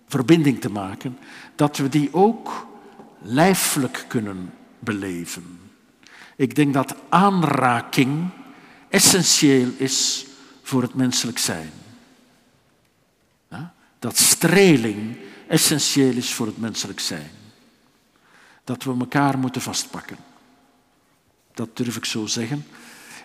verbinding 0.09 0.61
te 0.61 0.71
maken, 0.71 1.19
dat 1.55 1.77
we 1.77 1.89
die 1.89 2.09
ook 2.13 2.67
lijfelijk 3.19 4.05
kunnen 4.09 4.53
beleven. 4.79 5.61
Ik 6.37 6.55
denk 6.55 6.75
dat 6.75 6.95
aanraking 7.09 8.29
essentieel 8.89 9.71
is 9.77 10.27
voor 10.63 10.83
het 10.83 10.95
menselijk 10.95 11.39
zijn. 11.39 11.71
Dat 13.99 14.17
streling 14.17 15.17
essentieel 15.49 16.17
is 16.17 16.33
voor 16.33 16.47
het 16.47 16.59
menselijk 16.59 17.01
zijn. 17.01 17.31
Dat 18.65 18.83
we 18.83 18.95
elkaar 18.99 19.39
moeten 19.39 19.63
vastpakken. 19.63 20.28
Dat 21.59 21.77
durf 21.77 21.97
ik 21.97 22.05
zo 22.05 22.27
zeggen. 22.27 22.67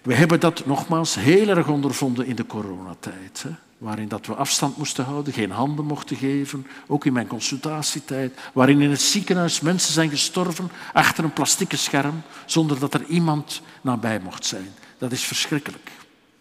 We 0.01 0.15
hebben 0.15 0.39
dat 0.39 0.65
nogmaals 0.65 1.15
heel 1.15 1.47
erg 1.47 1.67
ondervonden 1.67 2.25
in 2.25 2.35
de 2.35 2.45
coronatijd. 2.45 3.43
Hè? 3.43 3.49
Waarin 3.77 4.07
dat 4.07 4.25
we 4.25 4.35
afstand 4.35 4.77
moesten 4.77 5.05
houden, 5.05 5.33
geen 5.33 5.51
handen 5.51 5.85
mochten 5.85 6.15
geven. 6.15 6.67
Ook 6.87 7.05
in 7.05 7.13
mijn 7.13 7.27
consultatietijd. 7.27 8.39
Waarin 8.53 8.81
in 8.81 8.89
het 8.89 9.01
ziekenhuis 9.01 9.61
mensen 9.61 9.93
zijn 9.93 10.09
gestorven 10.09 10.71
achter 10.93 11.23
een 11.23 11.33
plastieke 11.33 11.77
scherm. 11.77 12.21
Zonder 12.45 12.79
dat 12.79 12.93
er 12.93 13.05
iemand 13.05 13.61
nabij 13.81 14.19
mocht 14.19 14.45
zijn. 14.45 14.73
Dat 14.97 15.11
is 15.11 15.23
verschrikkelijk. 15.23 15.91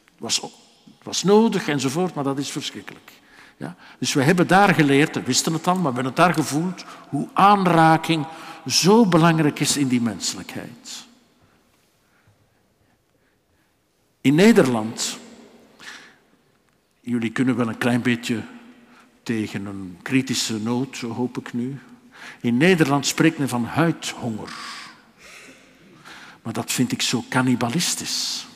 Het 0.05 0.19
was, 0.19 0.43
was 1.03 1.23
nodig 1.23 1.69
enzovoort, 1.69 2.15
maar 2.15 2.25
dat 2.25 2.39
is 2.39 2.51
verschrikkelijk. 2.51 3.13
Ja? 3.57 3.77
Dus 3.99 4.13
we 4.13 4.23
hebben 4.23 4.47
daar 4.47 4.75
geleerd, 4.75 5.15
we 5.15 5.23
wisten 5.23 5.53
het 5.53 5.67
al, 5.67 5.75
maar 5.75 5.93
we 5.93 6.03
hebben 6.03 6.05
het 6.05 6.17
daar 6.17 6.35
gevoeld, 6.35 6.85
hoe 7.09 7.29
aanraking 7.33 8.27
zo 8.67 9.07
belangrijk 9.07 9.61
is 9.61 9.77
in 9.77 9.89
die 9.89 10.01
menselijkheid. 10.01 11.11
In 14.23 14.35
Nederland, 14.35 15.19
jullie 17.01 17.33
kunnen 17.33 17.57
wel 17.57 17.69
een 17.69 17.79
klein 17.79 18.03
beetje 18.03 18.43
tegen 19.23 19.67
een 19.67 19.99
kritische 20.03 20.59
noot, 20.59 20.97
zo 20.97 21.11
hoop 21.11 21.39
ik 21.39 21.53
nu. 21.53 21.79
In 22.41 22.57
Nederland 22.57 23.07
spreekt 23.07 23.39
men 23.39 23.49
van 23.49 23.65
huidhonger. 23.65 24.53
Maar 26.43 26.53
dat 26.53 26.73
vind 26.73 26.93
ik 26.93 27.03
zo 27.03 27.25
cannibalistisch. 27.29 28.47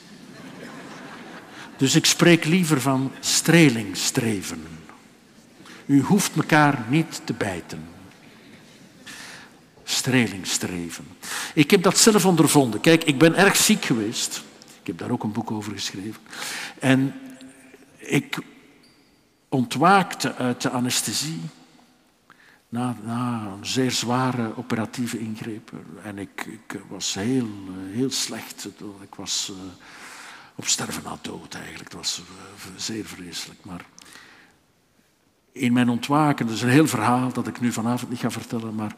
Dus 1.76 1.94
ik 1.94 2.06
spreek 2.06 2.44
liever 2.44 2.80
van 2.80 3.12
strelingstreven. 3.20 4.62
U 5.86 6.00
hoeft 6.00 6.36
elkaar 6.36 6.84
niet 6.88 7.20
te 7.24 7.32
bijten. 7.32 7.88
Strelingstreven. 9.84 11.06
Ik 11.54 11.70
heb 11.70 11.82
dat 11.82 11.98
zelf 11.98 12.26
ondervonden. 12.26 12.80
Kijk, 12.80 13.04
ik 13.04 13.18
ben 13.18 13.34
erg 13.34 13.56
ziek 13.56 13.84
geweest. 13.84 14.44
Ik 14.86 14.92
heb 14.92 15.00
daar 15.00 15.16
ook 15.16 15.22
een 15.22 15.32
boek 15.32 15.50
over 15.50 15.72
geschreven. 15.72 16.20
En 16.78 17.14
ik 17.96 18.38
ontwaakte 19.48 20.34
uit 20.34 20.62
de 20.62 20.70
anesthesie 20.70 21.40
na, 22.68 22.96
na 23.04 23.46
een 23.46 23.66
zeer 23.66 23.90
zware 23.90 24.56
operatieve 24.56 25.18
ingreep. 25.18 25.72
En 26.02 26.18
ik, 26.18 26.44
ik 26.44 26.80
was 26.88 27.14
heel, 27.14 27.48
heel 27.90 28.10
slecht. 28.10 28.68
Ik 29.00 29.14
was 29.14 29.52
uh, 29.52 29.56
op 30.54 30.66
sterven 30.66 31.02
na 31.02 31.18
dood 31.20 31.54
eigenlijk. 31.54 31.84
Het 31.84 31.98
was 31.98 32.20
uh, 32.20 32.76
zeer 32.76 33.04
vreselijk. 33.04 33.64
Maar 33.64 33.84
in 35.52 35.72
mijn 35.72 35.88
ontwaken, 35.88 36.46
dat 36.46 36.54
is 36.54 36.62
een 36.62 36.68
heel 36.68 36.86
verhaal 36.86 37.32
dat 37.32 37.46
ik 37.46 37.60
nu 37.60 37.72
vanavond 37.72 38.10
niet 38.10 38.20
ga 38.20 38.30
vertellen, 38.30 38.74
maar 38.74 38.94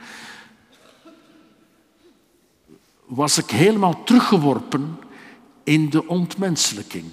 was 3.06 3.38
ik 3.38 3.50
helemaal 3.50 4.04
teruggeworpen 4.04 4.98
in 5.68 5.90
de 5.90 6.06
ontmenselijking. 6.06 7.04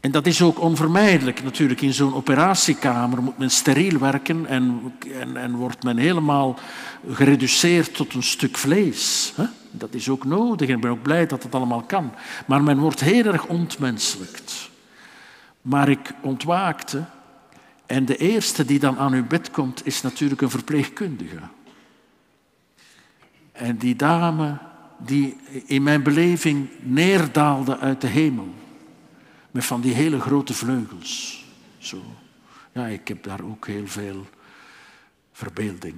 En 0.00 0.10
dat 0.10 0.26
is 0.26 0.42
ook 0.42 0.60
onvermijdelijk 0.60 1.42
natuurlijk. 1.42 1.80
In 1.80 1.92
zo'n 1.92 2.14
operatiekamer 2.14 3.22
moet 3.22 3.38
men 3.38 3.50
steriel 3.50 3.98
werken 3.98 4.46
en, 4.46 4.94
en, 5.20 5.36
en, 5.36 5.54
wordt 5.54 5.82
men 5.82 5.96
helemaal 5.96 6.58
gereduceerd 7.10 7.94
tot 7.94 8.14
een 8.14 8.22
stuk 8.22 8.56
vlees. 8.56 9.32
Dat 9.70 9.94
is 9.94 10.08
ook 10.08 10.24
nodig 10.24 10.68
en 10.68 10.74
ik 10.74 10.80
ben 10.80 10.90
ook 10.90 11.02
blij 11.02 11.26
dat 11.26 11.42
dat 11.42 11.54
allemaal 11.54 11.82
kan. 11.82 12.12
Maar 12.46 12.62
men 12.62 12.78
wordt 12.78 13.00
heel 13.00 13.24
erg 13.24 13.46
ontmenselijkt. 13.46 14.70
Maar 15.62 15.88
ik 15.88 16.12
ontwaakte 16.22 17.04
en 17.86 18.04
de 18.04 18.16
eerste 18.16 18.64
die 18.64 18.78
dan 18.78 18.98
aan 18.98 19.12
uw 19.12 19.26
bed 19.26 19.50
komt 19.50 19.86
is 19.86 20.02
natuurlijk 20.02 20.40
een 20.40 20.50
verpleegkundige. 20.50 21.40
En 23.52 23.76
die 23.76 23.96
dame 23.96 24.58
die 24.98 25.36
in 25.66 25.82
mijn 25.82 26.02
beleving 26.02 26.68
neerdaalde 26.80 27.78
uit 27.78 28.00
de 28.00 28.06
hemel. 28.06 28.54
Met 29.50 29.64
van 29.64 29.80
die 29.80 29.94
hele 29.94 30.20
grote 30.20 30.54
vleugels. 30.54 31.44
Zo. 31.78 32.02
Ja, 32.72 32.86
ik 32.86 33.08
heb 33.08 33.22
daar 33.22 33.40
ook 33.42 33.66
heel 33.66 33.86
veel 33.86 34.26
verbeelding. 35.32 35.96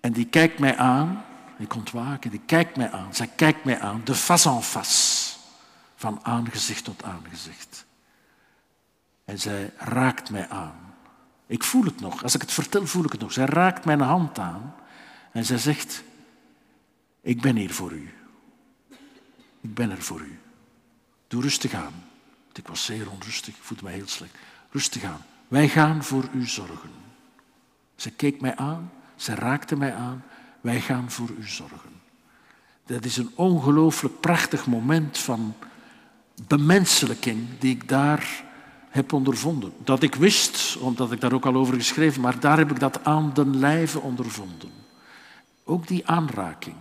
En 0.00 0.12
die 0.12 0.26
kijkt 0.26 0.58
mij 0.58 0.76
aan, 0.76 1.24
ik 1.58 1.74
ontwaken, 1.74 2.30
die 2.30 2.42
kijkt 2.46 2.76
mij 2.76 2.90
aan. 2.90 3.14
Zij 3.14 3.30
kijkt 3.36 3.64
mij 3.64 3.80
aan, 3.80 4.00
de 4.04 4.14
face 4.14 4.48
en 4.48 4.62
face. 4.62 5.34
Van 5.96 6.18
aangezicht 6.22 6.84
tot 6.84 7.04
aangezicht. 7.04 7.86
En 9.24 9.38
zij 9.38 9.72
raakt 9.76 10.30
mij 10.30 10.48
aan. 10.48 10.94
Ik 11.46 11.62
voel 11.62 11.84
het 11.84 12.00
nog. 12.00 12.22
Als 12.22 12.34
ik 12.34 12.40
het 12.40 12.52
vertel, 12.52 12.86
voel 12.86 13.04
ik 13.04 13.12
het 13.12 13.20
nog. 13.20 13.32
Zij 13.32 13.44
raakt 13.44 13.84
mijn 13.84 14.00
hand 14.00 14.38
aan. 14.38 14.74
En 15.32 15.44
zij 15.44 15.58
zegt, 15.58 16.02
ik 17.26 17.40
ben 17.40 17.56
hier 17.56 17.74
voor 17.74 17.92
u. 17.92 18.10
Ik 19.60 19.74
ben 19.74 19.90
er 19.90 20.02
voor 20.02 20.20
u. 20.20 20.38
Doe 21.28 21.42
rustig 21.42 21.74
aan. 21.74 22.04
Ik 22.52 22.68
was 22.68 22.84
zeer 22.84 23.10
onrustig, 23.10 23.54
voelde 23.60 23.84
me 23.84 23.90
heel 23.90 24.08
slecht. 24.08 24.34
Rustig 24.70 25.04
aan. 25.04 25.24
Wij 25.48 25.68
gaan 25.68 26.04
voor 26.04 26.28
u 26.34 26.46
zorgen. 26.46 26.90
Ze 27.96 28.10
keek 28.10 28.40
mij 28.40 28.56
aan, 28.56 28.92
ze 29.16 29.34
raakte 29.34 29.76
mij 29.76 29.94
aan. 29.94 30.24
Wij 30.60 30.80
gaan 30.80 31.10
voor 31.10 31.30
u 31.38 31.48
zorgen. 31.48 32.00
Dat 32.86 33.04
is 33.04 33.16
een 33.16 33.30
ongelooflijk 33.34 34.20
prachtig 34.20 34.66
moment 34.66 35.18
van 35.18 35.54
bemenselijking 36.46 37.46
die 37.58 37.74
ik 37.74 37.88
daar 37.88 38.44
heb 38.90 39.12
ondervonden. 39.12 39.72
Dat 39.84 40.02
ik 40.02 40.14
wist, 40.14 40.76
omdat 40.76 41.12
ik 41.12 41.20
daar 41.20 41.32
ook 41.32 41.46
al 41.46 41.54
over 41.54 41.74
geschreven, 41.74 42.20
maar 42.20 42.40
daar 42.40 42.58
heb 42.58 42.70
ik 42.70 42.80
dat 42.80 43.04
aan 43.04 43.30
den 43.34 43.58
lijve 43.58 44.00
ondervonden. 44.00 44.70
Ook 45.64 45.86
die 45.86 46.06
aanraking. 46.06 46.76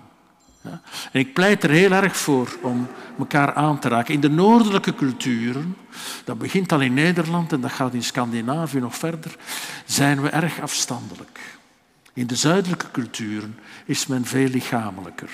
En 1.11 1.19
ik 1.19 1.33
pleit 1.33 1.63
er 1.63 1.69
heel 1.69 1.91
erg 1.91 2.17
voor 2.17 2.57
om 2.61 2.87
elkaar 3.19 3.53
aan 3.53 3.79
te 3.79 3.87
raken. 3.87 4.13
In 4.13 4.19
de 4.19 4.29
noordelijke 4.29 4.95
culturen, 4.95 5.77
dat 6.23 6.37
begint 6.37 6.71
al 6.71 6.81
in 6.81 6.93
Nederland 6.93 7.51
en 7.51 7.61
dat 7.61 7.71
gaat 7.71 7.93
in 7.93 8.03
Scandinavië 8.03 8.79
nog 8.79 8.95
verder, 8.95 9.35
zijn 9.85 10.21
we 10.21 10.29
erg 10.29 10.61
afstandelijk. 10.61 11.39
In 12.13 12.27
de 12.27 12.35
zuidelijke 12.35 12.91
culturen 12.91 13.59
is 13.85 14.07
men 14.07 14.25
veel 14.25 14.47
lichamelijker. 14.47 15.29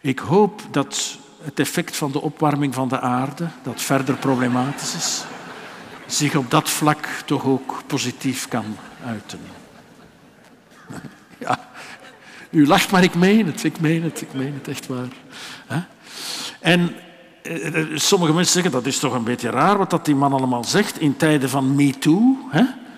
Ik 0.00 0.18
hoop 0.18 0.62
dat 0.70 1.18
het 1.42 1.60
effect 1.60 1.96
van 1.96 2.12
de 2.12 2.20
opwarming 2.20 2.74
van 2.74 2.88
de 2.88 3.00
aarde, 3.00 3.48
dat 3.62 3.82
verder 3.82 4.16
problematisch 4.16 4.94
is, 4.94 5.24
zich 6.06 6.36
op 6.36 6.50
dat 6.50 6.70
vlak 6.70 7.06
toch 7.24 7.44
ook 7.44 7.82
positief 7.86 8.48
kan 8.48 8.76
uiten. 9.04 9.61
U 12.52 12.66
lacht, 12.66 12.90
maar 12.90 13.02
ik 13.02 13.14
meen 13.14 13.46
het, 13.46 13.64
ik 13.64 13.80
meen 13.80 14.02
het, 14.02 14.20
ik 14.20 14.34
meen 14.34 14.54
het 14.54 14.68
echt 14.68 14.86
waar. 14.86 15.08
En 16.60 16.94
eh, 17.42 17.66
eh, 17.66 17.86
sommige 17.94 18.32
mensen 18.32 18.52
zeggen 18.52 18.72
dat 18.72 18.86
is 18.86 18.98
toch 18.98 19.14
een 19.14 19.24
beetje 19.24 19.50
raar 19.50 19.78
wat 19.78 19.90
dat 19.90 20.04
die 20.04 20.14
man 20.14 20.32
allemaal 20.32 20.64
zegt 20.64 21.00
in 21.00 21.16
tijden 21.16 21.48
van 21.48 21.74
MeToo. 21.74 22.36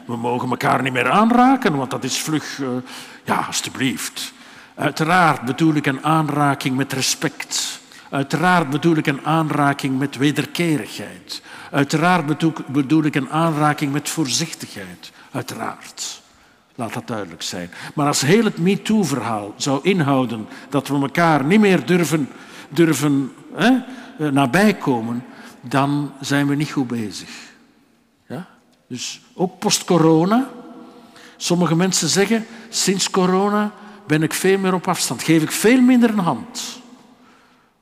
We 0.07 0.17
mogen 0.17 0.51
elkaar 0.51 0.83
niet 0.83 0.93
meer 0.93 1.11
aanraken, 1.11 1.77
want 1.77 1.91
dat 1.91 2.05
is 2.05 2.19
vlug. 2.19 2.59
Uh, 2.59 2.69
ja, 3.25 3.45
alstublieft. 3.47 4.33
Uiteraard 4.75 5.45
bedoel 5.45 5.75
ik 5.75 5.87
een 5.87 6.05
aanraking 6.05 6.77
met 6.77 6.93
respect. 6.93 7.81
Uiteraard 8.11 8.71
bedoel 8.71 8.97
ik 8.97 9.07
een 9.07 9.25
aanraking 9.25 9.99
met 9.99 10.17
wederkerigheid. 10.17 11.43
Uiteraard 11.71 12.27
bedoel 12.67 13.05
ik 13.05 13.15
een 13.15 13.31
aanraking 13.31 13.93
met 13.93 14.09
voorzichtigheid. 14.09 15.13
Uiteraard. 15.31 16.23
Laat 16.75 16.93
dat 16.93 17.07
duidelijk 17.07 17.43
zijn. 17.43 17.71
Maar 17.95 18.07
als 18.07 18.21
heel 18.21 18.45
het 18.45 18.59
MeToo-verhaal 18.59 19.55
zou 19.57 19.81
inhouden 19.83 20.49
dat 20.69 20.89
we 20.89 20.95
elkaar 20.95 21.45
niet 21.45 21.61
meer 21.61 21.87
durven, 21.87 22.29
durven 22.69 23.33
hè, 23.55 23.71
eh, 24.19 24.29
nabijkomen, 24.33 25.25
dan 25.61 26.13
zijn 26.21 26.47
we 26.47 26.55
niet 26.55 26.71
goed 26.71 26.87
bezig. 26.87 27.29
Ja? 28.29 28.47
Dus 28.89 29.21
ook 29.35 29.59
post-corona. 29.59 30.51
Sommige 31.37 31.77
mensen 31.77 32.09
zeggen, 32.09 32.47
sinds 32.69 33.11
corona 33.11 33.73
ben 34.07 34.23
ik 34.23 34.33
veel 34.33 34.59
meer 34.59 34.75
op 34.75 34.89
afstand. 34.89 35.23
Geef 35.23 35.43
ik 35.43 35.51
veel 35.51 35.81
minder 35.81 36.11
een 36.11 36.19
hand. 36.19 36.83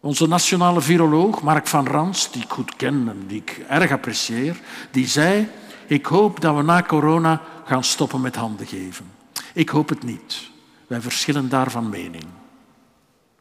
Onze 0.01 0.28
nationale 0.28 0.80
viroloog, 0.80 1.43
Mark 1.43 1.66
van 1.66 1.86
Rans, 1.86 2.32
die 2.32 2.43
ik 2.43 2.51
goed 2.51 2.76
ken 2.76 3.05
en 3.09 3.24
die 3.26 3.38
ik 3.38 3.64
erg 3.68 3.90
apprecieer, 3.90 4.61
die 4.90 5.07
zei, 5.07 5.49
ik 5.86 6.07
hoop 6.07 6.40
dat 6.40 6.57
we 6.57 6.62
na 6.62 6.82
corona 6.82 7.40
gaan 7.72 7.84
stoppen 7.84 8.20
met 8.20 8.36
handen 8.36 8.66
geven. 8.66 9.12
Ik 9.54 9.68
hoop 9.68 9.88
het 9.88 10.02
niet. 10.02 10.50
Wij 10.86 11.00
verschillen 11.00 11.48
daar 11.48 11.70
van 11.70 11.88
mening. 11.88 12.24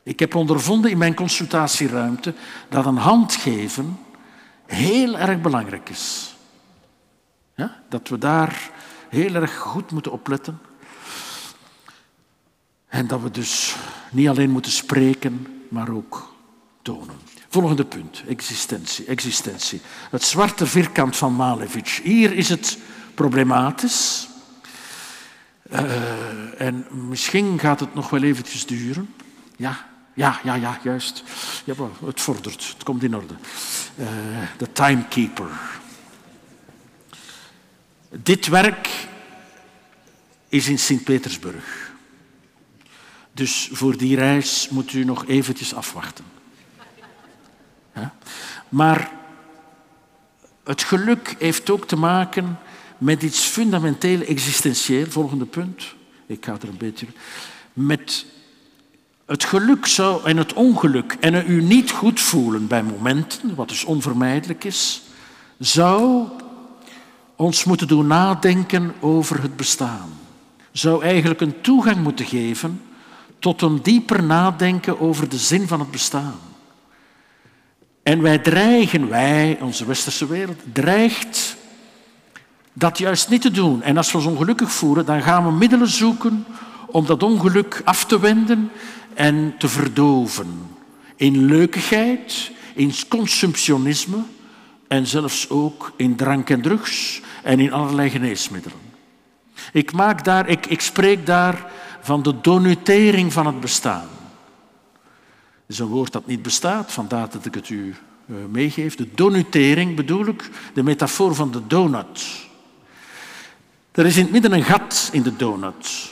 Ik 0.03 0.19
heb 0.19 0.35
ondervonden 0.35 0.91
in 0.91 0.97
mijn 0.97 1.15
consultatieruimte 1.15 2.33
dat 2.69 2.85
een 2.85 2.97
hand 2.97 3.35
geven 3.35 3.99
heel 4.65 5.17
erg 5.17 5.41
belangrijk 5.41 5.89
is. 5.89 6.35
Dat 7.89 8.07
we 8.07 8.17
daar 8.17 8.71
heel 9.09 9.35
erg 9.35 9.57
goed 9.57 9.91
moeten 9.91 10.11
opletten. 10.11 10.59
En 12.87 13.07
dat 13.07 13.21
we 13.21 13.31
dus 13.31 13.75
niet 14.11 14.27
alleen 14.27 14.49
moeten 14.49 14.71
spreken, 14.71 15.63
maar 15.69 15.89
ook 15.89 16.33
tonen. 16.81 17.15
Volgende 17.47 17.85
punt, 17.85 18.23
existentie. 18.27 19.05
existentie. 19.05 19.81
Het 20.09 20.23
zwarte 20.23 20.65
vierkant 20.65 21.17
van 21.17 21.35
Malevich. 21.35 22.01
Hier 22.01 22.33
is 22.33 22.49
het 22.49 22.77
problematisch. 23.13 24.27
Uh, 25.71 26.61
en 26.61 26.85
misschien 26.89 27.59
gaat 27.59 27.79
het 27.79 27.93
nog 27.93 28.09
wel 28.09 28.23
eventjes 28.23 28.65
duren. 28.65 29.13
Ja, 29.55 29.87
ja, 30.13 30.39
ja, 30.43 30.53
ja, 30.53 30.79
juist. 30.83 31.23
Ja, 31.63 31.73
het 32.05 32.21
vordert, 32.21 32.67
het 32.73 32.83
komt 32.83 33.03
in 33.03 33.15
orde. 33.15 33.33
Uh, 33.95 34.07
de 34.57 34.71
timekeeper. 34.71 35.49
Dit 38.09 38.47
werk 38.47 38.89
is 40.49 40.67
in 40.67 40.79
Sint-Petersburg. 40.79 41.91
Dus 43.33 43.69
voor 43.71 43.97
die 43.97 44.15
reis 44.15 44.69
moet 44.69 44.93
u 44.93 45.03
nog 45.03 45.27
eventjes 45.27 45.73
afwachten. 45.73 46.25
Maar 48.71 49.11
het 50.63 50.83
geluk 50.83 51.35
heeft 51.39 51.69
ook 51.69 51.87
te 51.87 51.95
maken 51.95 52.59
met 53.01 53.23
iets 53.23 53.39
fundamenteel 53.39 54.21
existentieel. 54.21 55.05
Volgende 55.09 55.45
punt. 55.45 55.95
Ik 56.25 56.45
ga 56.45 56.57
er 56.61 56.67
een 56.67 56.77
beetje. 56.77 57.07
Met 57.73 58.25
het 59.25 59.43
geluk 59.43 59.85
zou, 59.85 60.23
en 60.23 60.37
het 60.37 60.53
ongeluk 60.53 61.17
en 61.19 61.51
u 61.51 61.61
niet 61.61 61.91
goed 61.91 62.19
voelen 62.19 62.67
bij 62.67 62.83
momenten, 62.83 63.55
wat 63.55 63.69
dus 63.69 63.83
onvermijdelijk 63.83 64.63
is, 64.63 65.01
zou 65.59 66.27
ons 67.35 67.63
moeten 67.63 67.87
doen 67.87 68.07
nadenken 68.07 68.93
over 68.99 69.41
het 69.41 69.55
bestaan. 69.55 70.09
Zou 70.71 71.03
eigenlijk 71.03 71.41
een 71.41 71.61
toegang 71.61 71.97
moeten 71.97 72.25
geven 72.25 72.81
tot 73.39 73.61
een 73.61 73.81
dieper 73.81 74.23
nadenken 74.23 74.99
over 74.99 75.29
de 75.29 75.37
zin 75.37 75.67
van 75.67 75.79
het 75.79 75.91
bestaan. 75.91 76.39
En 78.03 78.21
wij 78.21 78.39
dreigen, 78.39 79.09
wij, 79.09 79.57
onze 79.61 79.85
westerse 79.85 80.27
wereld, 80.27 80.59
dreigt 80.73 81.59
dat 82.73 82.97
juist 82.97 83.29
niet 83.29 83.41
te 83.41 83.51
doen. 83.51 83.81
En 83.81 83.97
als 83.97 84.11
we 84.11 84.17
ons 84.17 84.27
ongelukkig 84.27 84.71
voelen, 84.71 85.05
dan 85.05 85.21
gaan 85.21 85.45
we 85.45 85.51
middelen 85.51 85.87
zoeken 85.87 86.45
om 86.87 87.05
dat 87.05 87.23
ongeluk 87.23 87.81
af 87.83 88.05
te 88.05 88.19
wenden 88.19 88.71
en 89.13 89.53
te 89.57 89.67
verdoven. 89.67 90.69
In 91.15 91.45
leukigheid, 91.45 92.51
in 92.75 92.93
consumptionisme 93.07 94.17
en 94.87 95.07
zelfs 95.07 95.49
ook 95.49 95.91
in 95.95 96.15
drank 96.15 96.49
en 96.49 96.61
drugs 96.61 97.21
en 97.43 97.59
in 97.59 97.73
allerlei 97.73 98.09
geneesmiddelen. 98.09 98.79
Ik, 99.73 99.91
maak 99.91 100.23
daar, 100.23 100.49
ik, 100.49 100.65
ik 100.65 100.81
spreek 100.81 101.25
daar 101.25 101.71
van 102.01 102.23
de 102.23 102.41
donutering 102.41 103.33
van 103.33 103.45
het 103.45 103.59
bestaan. 103.59 104.07
Dat 105.65 105.79
is 105.79 105.79
een 105.79 105.87
woord 105.87 106.11
dat 106.11 106.27
niet 106.27 106.41
bestaat, 106.41 106.91
vandaar 106.91 107.29
dat 107.29 107.45
ik 107.45 107.53
het 107.53 107.69
u 107.69 107.95
uh, 108.25 108.35
meegeef. 108.49 108.95
De 108.95 109.07
donutering 109.15 109.95
bedoel 109.95 110.25
ik 110.25 110.49
de 110.73 110.83
metafoor 110.83 111.35
van 111.35 111.51
de 111.51 111.67
donut. 111.67 112.49
Er 113.91 114.05
is 114.05 114.17
in 114.17 114.23
het 114.23 114.31
midden 114.31 114.53
een 114.53 114.63
gat 114.63 115.09
in 115.11 115.21
de 115.21 115.35
donut. 115.35 116.11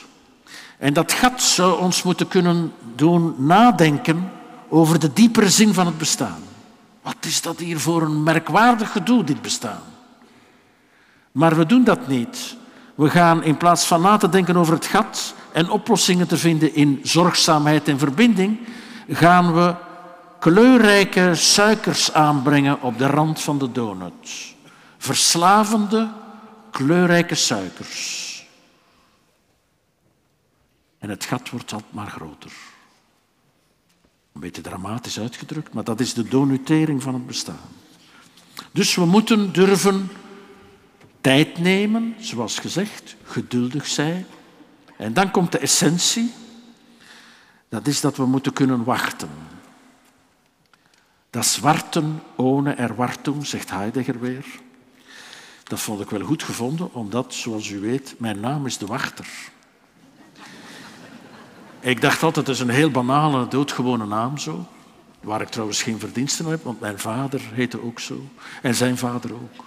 En 0.78 0.92
dat 0.92 1.12
gat 1.12 1.42
zou 1.42 1.80
ons 1.80 2.02
moeten 2.02 2.28
kunnen 2.28 2.72
doen 2.94 3.34
nadenken 3.38 4.30
over 4.68 4.98
de 4.98 5.12
diepere 5.12 5.50
zin 5.50 5.74
van 5.74 5.86
het 5.86 5.98
bestaan. 5.98 6.42
Wat 7.02 7.16
is 7.20 7.42
dat 7.42 7.58
hier 7.58 7.80
voor 7.80 8.02
een 8.02 8.22
merkwaardig 8.22 8.92
gedoe, 8.92 9.24
dit 9.24 9.42
bestaan? 9.42 9.82
Maar 11.32 11.56
we 11.56 11.66
doen 11.66 11.84
dat 11.84 12.08
niet. 12.08 12.56
We 12.94 13.10
gaan 13.10 13.42
in 13.42 13.56
plaats 13.56 13.86
van 13.86 14.00
na 14.00 14.16
te 14.16 14.28
denken 14.28 14.56
over 14.56 14.74
het 14.74 14.86
gat 14.86 15.34
en 15.52 15.70
oplossingen 15.70 16.26
te 16.28 16.36
vinden 16.36 16.74
in 16.74 17.00
zorgzaamheid 17.02 17.88
en 17.88 17.98
verbinding, 17.98 18.58
gaan 19.08 19.54
we 19.54 19.74
kleurrijke 20.38 21.34
suikers 21.34 22.12
aanbrengen 22.12 22.82
op 22.82 22.98
de 22.98 23.06
rand 23.06 23.40
van 23.40 23.58
de 23.58 23.72
donut. 23.72 24.54
Verslavende, 24.98 26.08
kleurrijke 26.70 27.34
suikers. 27.34 28.28
En 30.98 31.10
het 31.10 31.24
gat 31.24 31.50
wordt 31.50 31.72
altijd 31.72 31.92
maar 31.92 32.10
groter. 32.10 32.52
Een 34.32 34.40
beetje 34.40 34.62
dramatisch 34.62 35.20
uitgedrukt, 35.20 35.72
maar 35.72 35.84
dat 35.84 36.00
is 36.00 36.14
de 36.14 36.28
donutering 36.28 37.02
van 37.02 37.14
het 37.14 37.26
bestaan. 37.26 37.68
Dus 38.72 38.94
we 38.94 39.04
moeten 39.04 39.52
durven 39.52 40.10
tijd 41.20 41.58
nemen, 41.58 42.14
zoals 42.18 42.58
gezegd, 42.58 43.16
geduldig 43.24 43.86
zijn. 43.86 44.26
En 44.96 45.12
dan 45.12 45.30
komt 45.30 45.52
de 45.52 45.58
essentie. 45.58 46.32
Dat 47.68 47.86
is 47.86 48.00
dat 48.00 48.16
we 48.16 48.26
moeten 48.26 48.52
kunnen 48.52 48.84
wachten. 48.84 49.30
Dat 51.30 51.46
zwarten 51.46 52.22
ohne 52.36 52.72
erwartung, 52.72 53.46
zegt 53.46 53.70
Heidegger 53.70 54.20
weer. 54.20 54.44
Dat 55.70 55.80
vond 55.80 56.00
ik 56.00 56.10
wel 56.10 56.24
goed 56.24 56.42
gevonden, 56.42 56.94
omdat, 56.94 57.34
zoals 57.34 57.68
u 57.68 57.80
weet, 57.80 58.14
mijn 58.18 58.40
naam 58.40 58.66
is 58.66 58.78
de 58.78 58.86
wachter. 58.86 59.26
Ik 61.80 62.00
dacht 62.00 62.22
altijd, 62.22 62.46
het 62.46 62.56
is 62.56 62.62
een 62.62 62.68
heel 62.68 62.90
banale, 62.90 63.48
doodgewone 63.48 64.06
naam 64.06 64.38
zo. 64.38 64.66
Waar 65.20 65.40
ik 65.40 65.48
trouwens 65.48 65.82
geen 65.82 65.98
verdiensten 65.98 66.46
heb, 66.46 66.64
want 66.64 66.80
mijn 66.80 66.98
vader 66.98 67.40
heette 67.52 67.82
ook 67.82 68.00
zo. 68.00 68.24
En 68.62 68.74
zijn 68.74 68.98
vader 68.98 69.32
ook. 69.32 69.64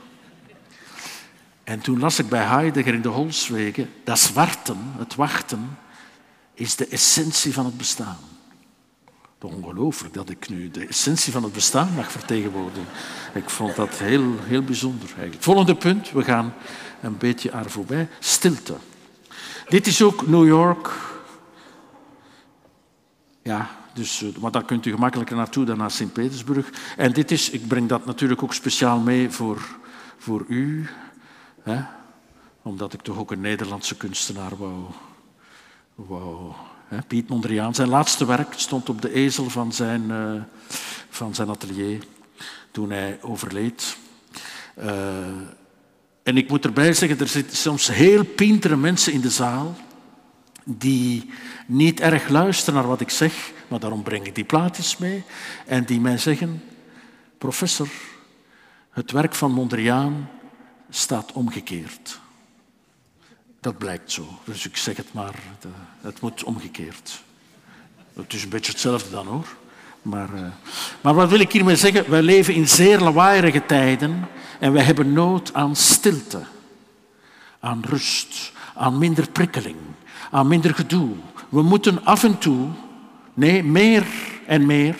En 1.63 1.79
toen 1.79 1.99
las 1.99 2.19
ik 2.19 2.29
bij 2.29 2.43
Heidegger 2.43 2.93
in 2.93 3.01
de 3.01 3.09
Holswegen, 3.09 3.89
dat 4.03 4.19
zwarten, 4.19 4.77
het 4.97 5.15
wachten, 5.15 5.77
is 6.53 6.75
de 6.75 6.87
essentie 6.87 7.53
van 7.53 7.65
het 7.65 7.77
bestaan. 7.77 8.17
Ongelooflijk 9.43 10.13
dat 10.13 10.29
ik 10.29 10.49
nu 10.49 10.71
de 10.71 10.87
essentie 10.87 11.31
van 11.31 11.43
het 11.43 11.53
bestaan 11.53 11.93
mag 11.95 12.11
vertegenwoordigen. 12.11 12.87
Ik 13.33 13.49
vond 13.49 13.75
dat 13.75 13.89
heel, 13.89 14.35
heel 14.39 14.63
bijzonder 14.63 15.07
eigenlijk. 15.07 15.43
Volgende 15.43 15.75
punt, 15.75 16.11
we 16.11 16.23
gaan 16.23 16.53
een 17.01 17.17
beetje 17.17 17.51
aan 17.51 17.69
voorbij. 17.69 18.09
Stilte. 18.19 18.75
Dit 19.67 19.87
is 19.87 20.01
ook 20.01 20.27
New 20.27 20.47
York. 20.47 20.91
Ja, 23.41 23.69
Dus, 23.93 24.21
uh, 24.21 24.35
maar 24.37 24.51
daar 24.51 24.65
kunt 24.65 24.85
u 24.85 24.91
gemakkelijker 24.91 25.35
naartoe 25.35 25.65
dan 25.65 25.77
naar 25.77 25.91
Sint-Petersburg. 25.91 26.69
En 26.97 27.13
dit 27.13 27.31
is, 27.31 27.49
ik 27.49 27.67
breng 27.67 27.89
dat 27.89 28.05
natuurlijk 28.05 28.43
ook 28.43 28.53
speciaal 28.53 28.99
mee 28.99 29.29
voor, 29.29 29.61
voor 30.17 30.45
u. 30.47 30.87
Hè? 31.63 31.81
Omdat 32.61 32.93
ik 32.93 33.01
toch 33.01 33.17
ook 33.17 33.31
een 33.31 33.41
Nederlandse 33.41 33.97
kunstenaar 33.97 34.57
wou. 34.57 34.83
wou? 35.95 36.53
Piet 37.07 37.29
Mondriaan. 37.29 37.75
Zijn 37.75 37.89
laatste 37.89 38.25
werk 38.25 38.53
stond 38.55 38.89
op 38.89 39.01
de 39.01 39.13
ezel 39.13 39.49
van 39.49 39.73
zijn, 39.73 40.03
uh, 40.09 40.41
van 41.09 41.35
zijn 41.35 41.49
atelier 41.49 42.03
toen 42.71 42.91
hij 42.91 43.17
overleed. 43.21 43.97
Uh, 44.77 44.87
en 46.23 46.37
ik 46.37 46.49
moet 46.49 46.65
erbij 46.65 46.93
zeggen, 46.93 47.19
er 47.19 47.27
zitten 47.27 47.57
soms 47.57 47.87
heel 47.87 48.23
pintere 48.23 48.75
mensen 48.75 49.13
in 49.13 49.21
de 49.21 49.29
zaal 49.29 49.75
die 50.63 51.29
niet 51.67 51.99
erg 51.99 52.29
luisteren 52.29 52.73
naar 52.79 52.87
wat 52.87 53.01
ik 53.01 53.09
zeg, 53.09 53.51
maar 53.67 53.79
daarom 53.79 54.03
breng 54.03 54.25
ik 54.25 54.35
die 54.35 54.43
plaatjes 54.43 54.97
mee, 54.97 55.23
en 55.65 55.83
die 55.83 55.99
mij 55.99 56.17
zeggen, 56.17 56.63
professor, 57.37 57.89
het 58.89 59.11
werk 59.11 59.35
van 59.35 59.51
Mondriaan 59.51 60.29
staat 60.89 61.31
omgekeerd. 61.31 62.19
Dat 63.63 63.77
blijkt 63.77 64.11
zo, 64.11 64.39
dus 64.43 64.65
ik 64.65 64.77
zeg 64.77 64.97
het 64.97 65.13
maar, 65.13 65.39
het 66.01 66.21
moet 66.21 66.43
omgekeerd. 66.43 67.21
Het 68.13 68.33
is 68.33 68.43
een 68.43 68.49
beetje 68.49 68.71
hetzelfde 68.71 69.09
dan 69.09 69.27
hoor. 69.27 69.47
Maar, 70.01 70.33
uh, 70.33 70.41
maar 71.01 71.13
wat 71.13 71.29
wil 71.29 71.39
ik 71.39 71.51
hiermee 71.51 71.75
zeggen? 71.75 72.09
Wij 72.09 72.21
leven 72.21 72.53
in 72.53 72.67
zeer 72.67 72.99
lawaaierige 72.99 73.65
tijden 73.65 74.27
en 74.59 74.73
wij 74.73 74.83
hebben 74.83 75.13
nood 75.13 75.53
aan 75.53 75.75
stilte, 75.75 76.41
aan 77.59 77.83
rust, 77.87 78.51
aan 78.75 78.97
minder 78.97 79.29
prikkeling, 79.29 79.77
aan 80.31 80.47
minder 80.47 80.75
gedoe. 80.75 81.09
We 81.49 81.61
moeten 81.61 82.05
af 82.05 82.23
en 82.23 82.37
toe, 82.37 82.67
nee, 83.33 83.63
meer 83.63 84.05
en 84.47 84.65
meer, 84.65 84.97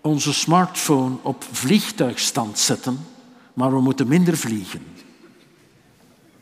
onze 0.00 0.32
smartphone 0.32 1.16
op 1.22 1.44
vliegtuigstand 1.50 2.58
zetten, 2.58 3.06
maar 3.54 3.72
we 3.72 3.80
moeten 3.80 4.08
minder 4.08 4.36
vliegen. 4.36 4.86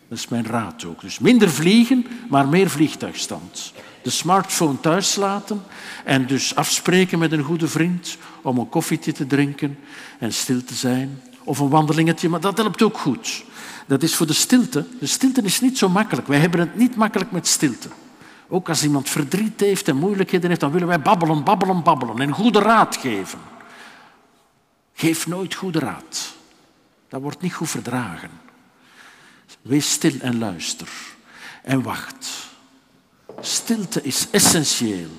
Dat 0.08 0.18
is 0.18 0.28
mijn 0.28 0.46
raad 0.46 0.84
ook. 0.84 1.00
Dus 1.00 1.18
minder 1.18 1.50
vliegen, 1.50 2.06
maar 2.28 2.48
meer 2.48 2.70
vliegtuigstand. 2.70 3.72
De 4.02 4.10
smartphone 4.10 4.80
thuis 4.80 5.16
laten 5.16 5.62
en 6.04 6.26
dus 6.26 6.54
afspreken 6.54 7.18
met 7.18 7.32
een 7.32 7.42
goede 7.42 7.68
vriend 7.68 8.16
om 8.42 8.58
een 8.58 8.68
koffietje 8.68 9.12
te 9.12 9.26
drinken 9.26 9.78
en 10.18 10.32
stil 10.32 10.64
te 10.64 10.74
zijn. 10.74 11.22
Of 11.44 11.58
een 11.58 11.68
wandelingetje, 11.68 12.28
maar 12.28 12.40
dat 12.40 12.56
helpt 12.56 12.82
ook 12.82 12.98
goed. 12.98 13.44
Dat 13.86 14.02
is 14.02 14.14
voor 14.14 14.26
de 14.26 14.32
stilte. 14.32 14.86
De 15.00 15.06
stilte 15.06 15.42
is 15.42 15.60
niet 15.60 15.78
zo 15.78 15.88
makkelijk. 15.88 16.26
Wij 16.26 16.38
hebben 16.38 16.60
het 16.60 16.76
niet 16.76 16.96
makkelijk 16.96 17.30
met 17.30 17.46
stilte. 17.46 17.88
Ook 18.48 18.68
als 18.68 18.82
iemand 18.82 19.10
verdriet 19.10 19.60
heeft 19.60 19.88
en 19.88 19.96
moeilijkheden 19.96 20.48
heeft, 20.48 20.60
dan 20.60 20.72
willen 20.72 20.88
wij 20.88 21.00
babbelen, 21.00 21.44
babbelen, 21.44 21.82
babbelen 21.82 22.18
en 22.18 22.32
goede 22.32 22.58
raad 22.58 22.96
geven. 22.96 23.38
Geef 24.92 25.26
nooit 25.26 25.54
goede 25.54 25.78
raad. 25.78 26.34
Dat 27.08 27.20
wordt 27.20 27.40
niet 27.40 27.54
goed 27.54 27.70
verdragen. 27.70 28.30
Wees 29.68 29.90
stil 29.90 30.20
en 30.20 30.38
luister. 30.38 30.88
En 31.62 31.82
wacht. 31.82 32.28
Stilte 33.40 34.02
is 34.02 34.26
essentieel 34.30 35.10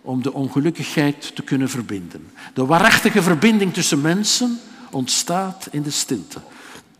om 0.00 0.22
de 0.22 0.32
ongelukkigheid 0.32 1.34
te 1.34 1.42
kunnen 1.42 1.70
verbinden. 1.70 2.32
De 2.54 2.66
waarachtige 2.66 3.22
verbinding 3.22 3.74
tussen 3.74 4.00
mensen 4.00 4.60
ontstaat 4.90 5.68
in 5.70 5.82
de 5.82 5.90
stilte. 5.90 6.40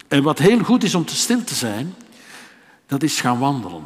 En 0.08 0.22
wat 0.22 0.38
heel 0.38 0.62
goed 0.62 0.82
is 0.84 0.94
om 0.94 1.04
te 1.04 1.16
stil 1.16 1.44
te 1.44 1.54
zijn, 1.54 1.94
dat 2.86 3.02
is 3.02 3.20
gaan 3.20 3.38
wandelen. 3.38 3.84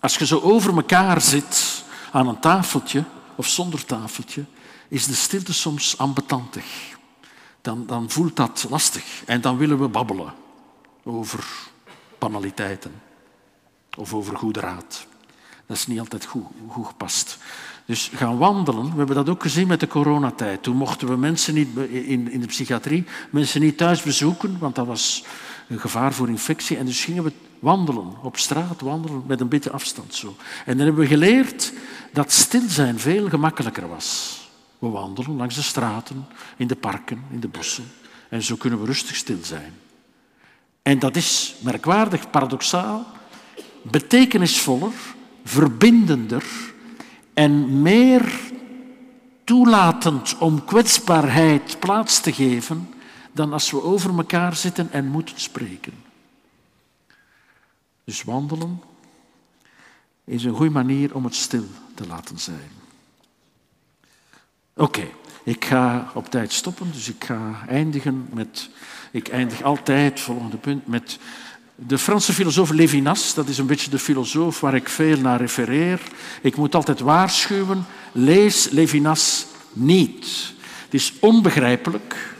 Als 0.00 0.16
je 0.16 0.26
zo 0.26 0.40
over 0.40 0.76
elkaar 0.76 1.20
zit 1.20 1.84
aan 2.12 2.28
een 2.28 2.40
tafeltje 2.40 3.04
of 3.34 3.46
zonder 3.46 3.84
tafeltje, 3.84 4.44
is 4.88 5.06
de 5.06 5.14
stilte 5.14 5.52
soms 5.52 5.98
ambetantig. 5.98 6.64
Dan, 7.60 7.86
dan 7.86 8.10
voelt 8.10 8.36
dat 8.36 8.66
lastig 8.70 9.22
en 9.26 9.40
dan 9.40 9.56
willen 9.56 9.80
we 9.80 9.88
babbelen 9.88 10.32
over 11.02 11.72
of 13.96 14.14
over 14.14 14.36
goede 14.36 14.60
raad. 14.60 15.06
Dat 15.66 15.76
is 15.76 15.86
niet 15.86 15.98
altijd 15.98 16.24
goed, 16.24 16.44
goed 16.68 16.86
gepast. 16.86 17.38
Dus 17.84 18.10
gaan 18.14 18.38
wandelen, 18.38 18.90
we 18.90 18.96
hebben 18.96 19.16
dat 19.16 19.28
ook 19.28 19.42
gezien 19.42 19.66
met 19.66 19.80
de 19.80 19.86
coronatijd. 19.86 20.62
Toen 20.62 20.76
mochten 20.76 21.08
we 21.08 21.16
mensen 21.16 21.54
niet 21.54 21.76
in, 21.88 22.30
in 22.30 22.40
de 22.40 22.46
psychiatrie, 22.46 23.04
mensen 23.30 23.60
niet 23.60 23.76
thuis 23.76 24.02
bezoeken, 24.02 24.58
want 24.58 24.74
dat 24.74 24.86
was 24.86 25.24
een 25.68 25.80
gevaar 25.80 26.12
voor 26.12 26.28
infectie. 26.28 26.76
En 26.76 26.86
dus 26.86 27.04
gingen 27.04 27.24
we 27.24 27.32
wandelen, 27.58 28.22
op 28.22 28.36
straat 28.36 28.80
wandelen, 28.80 29.22
met 29.26 29.40
een 29.40 29.48
beetje 29.48 29.70
afstand 29.70 30.14
zo. 30.14 30.36
En 30.64 30.76
dan 30.76 30.86
hebben 30.86 31.02
we 31.02 31.08
geleerd 31.08 31.72
dat 32.12 32.32
stil 32.32 32.68
zijn 32.68 32.98
veel 32.98 33.28
gemakkelijker 33.28 33.88
was. 33.88 34.38
We 34.78 34.88
wandelen 34.88 35.36
langs 35.36 35.54
de 35.54 35.62
straten, 35.62 36.26
in 36.56 36.66
de 36.66 36.76
parken, 36.76 37.24
in 37.30 37.40
de 37.40 37.48
bossen. 37.48 37.84
En 38.28 38.42
zo 38.42 38.56
kunnen 38.56 38.80
we 38.80 38.86
rustig 38.86 39.16
stil 39.16 39.38
zijn. 39.42 39.72
En 40.84 40.98
dat 40.98 41.16
is 41.16 41.54
merkwaardig, 41.60 42.30
paradoxaal, 42.30 43.06
betekenisvoller, 43.82 44.92
verbindender 45.44 46.44
en 47.34 47.82
meer 47.82 48.40
toelatend 49.44 50.38
om 50.38 50.64
kwetsbaarheid 50.64 51.80
plaats 51.80 52.20
te 52.20 52.32
geven 52.32 52.94
dan 53.32 53.52
als 53.52 53.70
we 53.70 53.82
over 53.82 54.16
elkaar 54.16 54.56
zitten 54.56 54.92
en 54.92 55.06
moeten 55.06 55.40
spreken. 55.40 55.94
Dus 58.04 58.22
wandelen 58.22 58.82
is 60.24 60.44
een 60.44 60.54
goede 60.54 60.72
manier 60.72 61.14
om 61.14 61.24
het 61.24 61.34
stil 61.34 61.66
te 61.94 62.06
laten 62.06 62.38
zijn. 62.38 62.70
Oké, 64.76 65.08
ik 65.44 65.64
ga 65.64 66.10
op 66.14 66.30
tijd 66.30 66.52
stoppen, 66.52 66.86
dus 66.92 67.08
ik 67.08 67.24
ga 67.24 67.64
eindigen 67.68 68.28
met. 68.32 68.68
Ik 69.10 69.28
eindig 69.28 69.62
altijd, 69.62 70.20
volgende 70.20 70.56
punt, 70.56 70.86
met 70.86 71.18
de 71.74 71.98
Franse 71.98 72.32
filosoof 72.32 72.70
Levinas, 72.70 73.34
dat 73.34 73.48
is 73.48 73.58
een 73.58 73.66
beetje 73.66 73.90
de 73.90 73.98
filosoof 73.98 74.60
waar 74.60 74.74
ik 74.74 74.88
veel 74.88 75.18
naar 75.18 75.40
refereer. 75.40 76.00
Ik 76.40 76.56
moet 76.56 76.74
altijd 76.74 77.00
waarschuwen, 77.00 77.86
lees 78.12 78.68
Levinas 78.70 79.46
niet. 79.72 80.52
Het 80.84 80.94
is 80.94 81.12
onbegrijpelijk, 81.20 82.34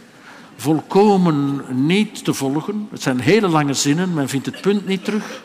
volkomen 0.57 1.64
niet 1.86 2.24
te 2.24 2.34
volgen. 2.34 2.88
Het 2.90 3.02
zijn 3.02 3.20
hele 3.20 3.48
lange 3.48 3.74
zinnen, 3.74 4.14
men 4.14 4.28
vindt 4.28 4.46
het 4.46 4.61
punt 4.61 4.86
niet 4.86 5.05
terug. 5.05 5.42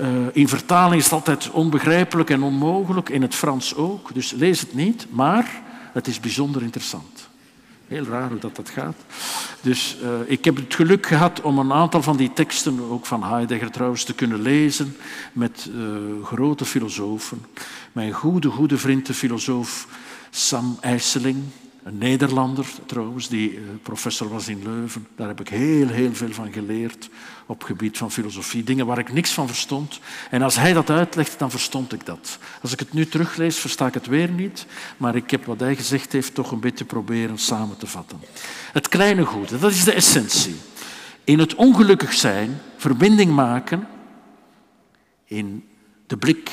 Uh, 0.00 0.06
in 0.32 0.48
vertaling 0.48 0.96
is 1.00 1.04
het 1.04 1.12
altijd 1.12 1.50
onbegrijpelijk 1.50 2.30
en 2.30 2.42
onmogelijk, 2.42 3.08
in 3.08 3.22
het 3.22 3.34
Frans 3.34 3.74
ook. 3.74 4.14
Dus 4.14 4.30
lees 4.30 4.60
het 4.60 4.74
niet, 4.74 5.06
maar 5.10 5.62
het 5.96 6.06
is 6.06 6.20
bijzonder 6.20 6.62
interessant. 6.62 7.28
Heel 7.88 8.04
raar 8.04 8.28
hoe 8.28 8.38
dat, 8.38 8.56
dat 8.56 8.70
gaat. 8.70 8.96
Dus 9.60 9.96
uh, 10.02 10.10
ik 10.26 10.44
heb 10.44 10.56
het 10.56 10.74
geluk 10.74 11.06
gehad 11.06 11.40
om 11.40 11.58
een 11.58 11.72
aantal 11.72 12.02
van 12.02 12.16
die 12.16 12.32
teksten, 12.32 12.90
ook 12.90 13.06
van 13.06 13.22
Heidegger 13.22 13.70
trouwens, 13.70 14.04
te 14.04 14.14
kunnen 14.14 14.42
lezen 14.42 14.96
met 15.32 15.68
uh, 15.74 16.24
grote 16.24 16.64
filosofen. 16.64 17.44
Mijn 17.92 18.12
goede, 18.12 18.48
goede 18.48 18.78
vriend, 18.78 19.06
de 19.06 19.14
filosoof 19.14 19.88
Sam 20.30 20.78
IJsseling, 20.80 21.42
een 21.86 21.98
Nederlander 21.98 22.66
trouwens, 22.86 23.28
die 23.28 23.52
uh, 23.52 23.60
professor 23.82 24.28
was 24.28 24.48
in 24.48 24.62
Leuven. 24.62 25.06
Daar 25.16 25.28
heb 25.28 25.40
ik 25.40 25.48
heel, 25.48 25.88
heel 25.88 26.14
veel 26.14 26.32
van 26.32 26.52
geleerd 26.52 27.08
op 27.46 27.62
gebied 27.62 27.98
van 27.98 28.10
filosofie. 28.10 28.64
Dingen 28.64 28.86
waar 28.86 28.98
ik 28.98 29.12
niks 29.12 29.32
van 29.32 29.46
verstond. 29.46 30.00
En 30.30 30.42
als 30.42 30.56
hij 30.56 30.72
dat 30.72 30.90
uitlegt, 30.90 31.38
dan 31.38 31.50
verstond 31.50 31.92
ik 31.92 32.06
dat. 32.06 32.38
Als 32.62 32.72
ik 32.72 32.78
het 32.78 32.92
nu 32.92 33.06
teruglees, 33.06 33.58
versta 33.58 33.86
ik 33.86 33.94
het 33.94 34.06
weer 34.06 34.28
niet. 34.28 34.66
Maar 34.96 35.14
ik 35.14 35.30
heb 35.30 35.44
wat 35.44 35.60
hij 35.60 35.76
gezegd 35.76 36.12
heeft 36.12 36.34
toch 36.34 36.50
een 36.50 36.60
beetje 36.60 36.84
proberen 36.84 37.38
samen 37.38 37.76
te 37.76 37.86
vatten. 37.86 38.20
Het 38.72 38.88
kleine 38.88 39.24
goede, 39.24 39.58
dat 39.58 39.70
is 39.70 39.84
de 39.84 39.92
essentie. 39.92 40.56
In 41.24 41.38
het 41.38 41.54
ongelukkig 41.54 42.12
zijn, 42.12 42.60
verbinding 42.76 43.32
maken 43.32 43.88
in 45.24 45.68
de 46.06 46.16
blik, 46.16 46.50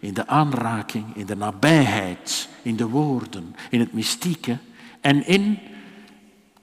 in 0.00 0.14
de 0.14 0.26
aanraking, 0.26 1.04
in 1.14 1.26
de 1.26 1.36
nabijheid, 1.36 2.48
in 2.62 2.76
de 2.76 2.88
woorden, 2.88 3.56
in 3.70 3.80
het 3.80 3.92
mystieke 3.92 4.58
en 5.06 5.26
in 5.26 5.58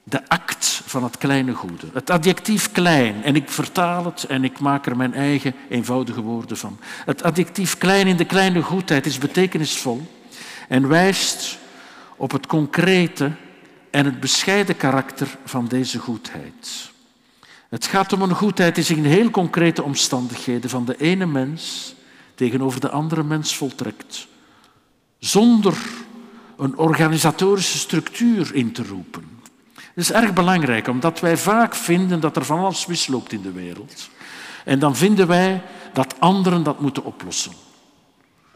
de 0.02 0.28
act 0.28 0.82
van 0.84 1.04
het 1.04 1.18
kleine 1.18 1.52
goede. 1.52 1.86
Het 1.92 2.10
adjectief 2.10 2.72
klein, 2.72 3.22
en 3.22 3.36
ik 3.36 3.50
vertaal 3.50 4.04
het 4.04 4.24
en 4.24 4.44
ik 4.44 4.58
maak 4.58 4.86
er 4.86 4.96
mijn 4.96 5.14
eigen 5.14 5.54
eenvoudige 5.68 6.20
woorden 6.20 6.56
van. 6.56 6.78
Het 7.04 7.22
adjectief 7.22 7.78
klein 7.78 8.06
in 8.06 8.16
de 8.16 8.24
kleine 8.24 8.62
goedheid 8.62 9.06
is 9.06 9.18
betekenisvol 9.18 10.06
en 10.68 10.88
wijst 10.88 11.58
op 12.16 12.30
het 12.30 12.46
concrete 12.46 13.30
en 13.90 14.04
het 14.04 14.20
bescheiden 14.20 14.76
karakter 14.76 15.38
van 15.44 15.66
deze 15.66 15.98
goedheid. 15.98 16.90
Het 17.68 17.86
gaat 17.86 18.12
om 18.12 18.22
een 18.22 18.34
goedheid 18.34 18.74
die 18.74 18.84
zich 18.84 18.96
in 18.96 19.04
heel 19.04 19.30
concrete 19.30 19.82
omstandigheden 19.82 20.70
van 20.70 20.84
de 20.84 20.96
ene 20.96 21.26
mens 21.26 21.94
tegenover 22.34 22.80
de 22.80 22.90
andere 22.90 23.22
mens 23.22 23.56
voltrekt, 23.56 24.26
zonder 25.18 25.76
een 26.56 26.78
organisatorische 26.78 27.78
structuur 27.78 28.54
in 28.54 28.72
te 28.72 28.84
roepen. 28.84 29.28
Dat 29.74 30.04
is 30.04 30.12
erg 30.12 30.32
belangrijk, 30.32 30.88
omdat 30.88 31.20
wij 31.20 31.36
vaak 31.36 31.74
vinden 31.74 32.20
dat 32.20 32.36
er 32.36 32.44
van 32.44 32.58
alles 32.58 32.86
misloopt 32.86 33.32
in 33.32 33.42
de 33.42 33.52
wereld. 33.52 34.08
En 34.64 34.78
dan 34.78 34.96
vinden 34.96 35.26
wij 35.26 35.62
dat 35.92 36.20
anderen 36.20 36.62
dat 36.62 36.80
moeten 36.80 37.04
oplossen. 37.04 37.52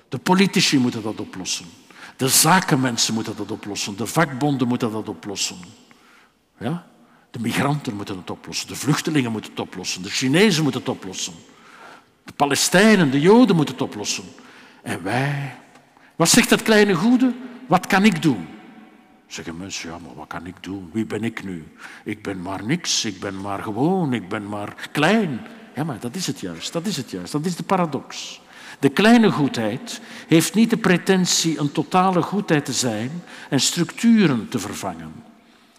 De 0.09 0.19
politici 0.19 0.79
moeten 0.79 1.03
dat 1.03 1.21
oplossen. 1.21 1.67
De 2.17 2.29
zakenmensen 2.29 3.15
moeten 3.15 3.37
dat 3.37 3.51
oplossen. 3.51 3.97
De 3.97 4.07
vakbonden 4.07 4.69
moeten 4.69 4.93
dat 4.93 5.09
oplossen. 5.09 5.57
Ja? 6.59 6.87
De 7.31 7.39
migranten 7.39 7.95
moeten 7.95 8.17
het 8.17 8.31
oplossen. 8.31 8.69
De 8.69 8.77
vluchtelingen 8.77 9.33
moeten 9.33 9.51
het 9.51 9.61
oplossen. 9.61 10.03
De 10.03 10.11
Chinezen 10.11 10.63
moeten 10.63 10.81
het 10.81 10.91
oplossen. 10.91 11.33
De 12.25 12.33
Palestijnen, 12.33 13.11
de 13.11 13.21
Joden 13.21 13.57
moeten 13.57 13.75
het 13.75 13.85
oplossen. 13.85 14.25
En 14.83 15.03
wij, 15.03 15.55
wat 16.17 16.29
zegt 16.29 16.49
dat 16.49 16.63
kleine 16.63 16.95
goede? 16.95 17.33
Wat 17.69 17.87
kan 17.87 18.05
ik 18.05 18.23
doen? 18.23 18.47
Zeggen 19.27 19.57
mensen, 19.57 19.91
ja, 19.91 19.99
maar 19.99 20.15
wat 20.15 20.27
kan 20.27 20.47
ik 20.47 20.55
doen? 20.61 20.91
Wie 20.93 21.07
ben 21.07 21.25
ik 21.25 21.45
nu? 21.45 21.65
Ik 22.05 22.23
ben 22.23 22.43
maar 22.43 22.65
niks, 22.65 23.05
ik 23.05 23.21
ben 23.21 23.41
maar 23.41 23.63
gewoon, 23.63 24.13
ik 24.13 24.29
ben 24.29 24.49
maar 24.49 24.89
klein. 24.93 25.41
Ja, 25.75 25.85
maar 25.85 26.01
dat 26.01 26.15
is 26.15 26.27
het 26.27 26.41
juist, 26.41 26.73
dat 26.73 26.87
is 26.87 26.97
het 26.97 27.11
juist, 27.11 27.33
dat 27.33 27.47
is 27.47 27.57
de 27.57 27.63
paradox. 27.63 28.41
De 28.79 28.89
kleine 28.89 29.31
goedheid 29.31 30.01
heeft 30.29 30.55
niet 30.55 30.71
de 30.71 30.77
pretentie 30.77 31.59
een 31.59 31.73
totale 31.73 32.23
goedheid 32.23 32.65
te 32.65 32.73
zijn 32.73 33.11
en 33.51 33.61
structuren 33.61 34.49
te 34.49 34.59
vervangen. 34.59 35.13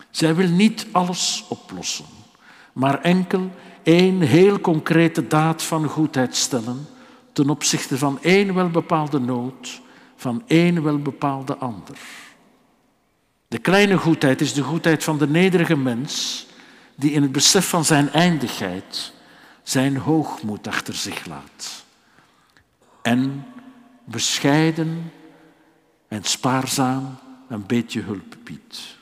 Zij 0.10 0.36
wil 0.36 0.50
niet 0.50 0.88
alles 0.92 1.46
oplossen, 1.50 2.06
maar 2.74 3.02
enkel 3.02 3.52
één 3.84 4.22
heel 4.22 4.60
concrete 4.60 5.28
daad 5.28 5.64
van 5.64 5.88
goedheid 5.88 6.36
stellen 6.36 6.88
ten 7.34 7.50
opzichte 7.50 7.98
van 7.98 8.22
één 8.22 8.54
welbepaalde 8.54 9.20
nood, 9.20 9.82
van 10.20 10.44
één 10.48 10.84
welbepaalde 10.84 11.56
ander. 11.56 11.98
De 13.48 13.58
kleine 13.58 13.98
goedheid 13.98 14.42
is 14.42 14.54
de 14.54 14.62
goedheid 14.62 15.04
van 15.04 15.18
de 15.18 15.28
nederige 15.28 15.78
mens 15.78 16.46
die 16.96 17.12
in 17.12 17.22
het 17.22 17.32
besef 17.32 17.70
van 17.70 17.86
zijn 17.86 18.10
eindigheid 18.10 19.14
zijn 19.64 19.98
hoogmoed 19.98 20.68
achter 20.68 20.94
zich 20.94 21.26
laat. 21.26 21.86
En 23.02 23.46
bescheiden 24.04 25.12
en 26.08 26.24
spaarzaam 26.24 27.18
een 27.50 27.66
beetje 27.66 28.02
hulp 28.02 28.38
biedt. 28.44 28.98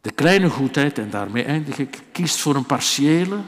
De 0.00 0.10
kleine 0.12 0.50
goedheid, 0.50 0.98
en 0.98 1.10
daarmee 1.10 1.44
eindig 1.44 1.78
ik, 1.78 2.02
kiest 2.12 2.38
voor 2.38 2.54
een 2.54 2.66
partiële, 2.66 3.38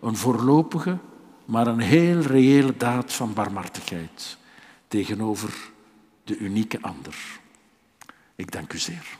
een 0.00 0.16
voorlopige, 0.16 0.98
maar 1.44 1.66
een 1.66 1.80
heel 1.80 2.20
reële 2.20 2.76
daad 2.76 3.12
van 3.12 3.32
barmhartigheid 3.32 4.36
tegenover 4.94 5.70
de 6.24 6.38
unieke 6.38 6.82
ander. 6.82 7.40
Ik 8.34 8.50
dank 8.50 8.72
u 8.72 8.78
zeer. 8.78 9.18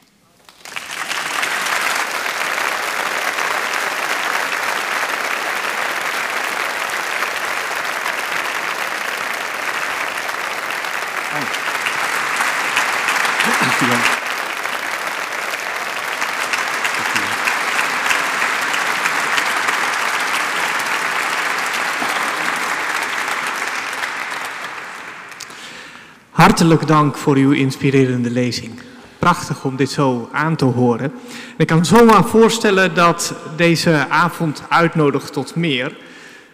Hartelijk 26.45 26.87
dank 26.87 27.17
voor 27.17 27.37
uw 27.37 27.51
inspirerende 27.51 28.31
lezing. 28.31 28.73
Prachtig 29.19 29.65
om 29.65 29.77
dit 29.77 29.91
zo 29.91 30.29
aan 30.33 30.57
te 30.57 30.65
horen. 30.65 31.13
ik 31.57 31.67
kan 31.67 31.85
zomaar 31.85 32.25
voorstellen 32.25 32.95
dat 32.95 33.35
deze 33.57 34.07
avond 34.09 34.63
uitnodigt 34.69 35.33
tot 35.33 35.55
meer. 35.55 35.97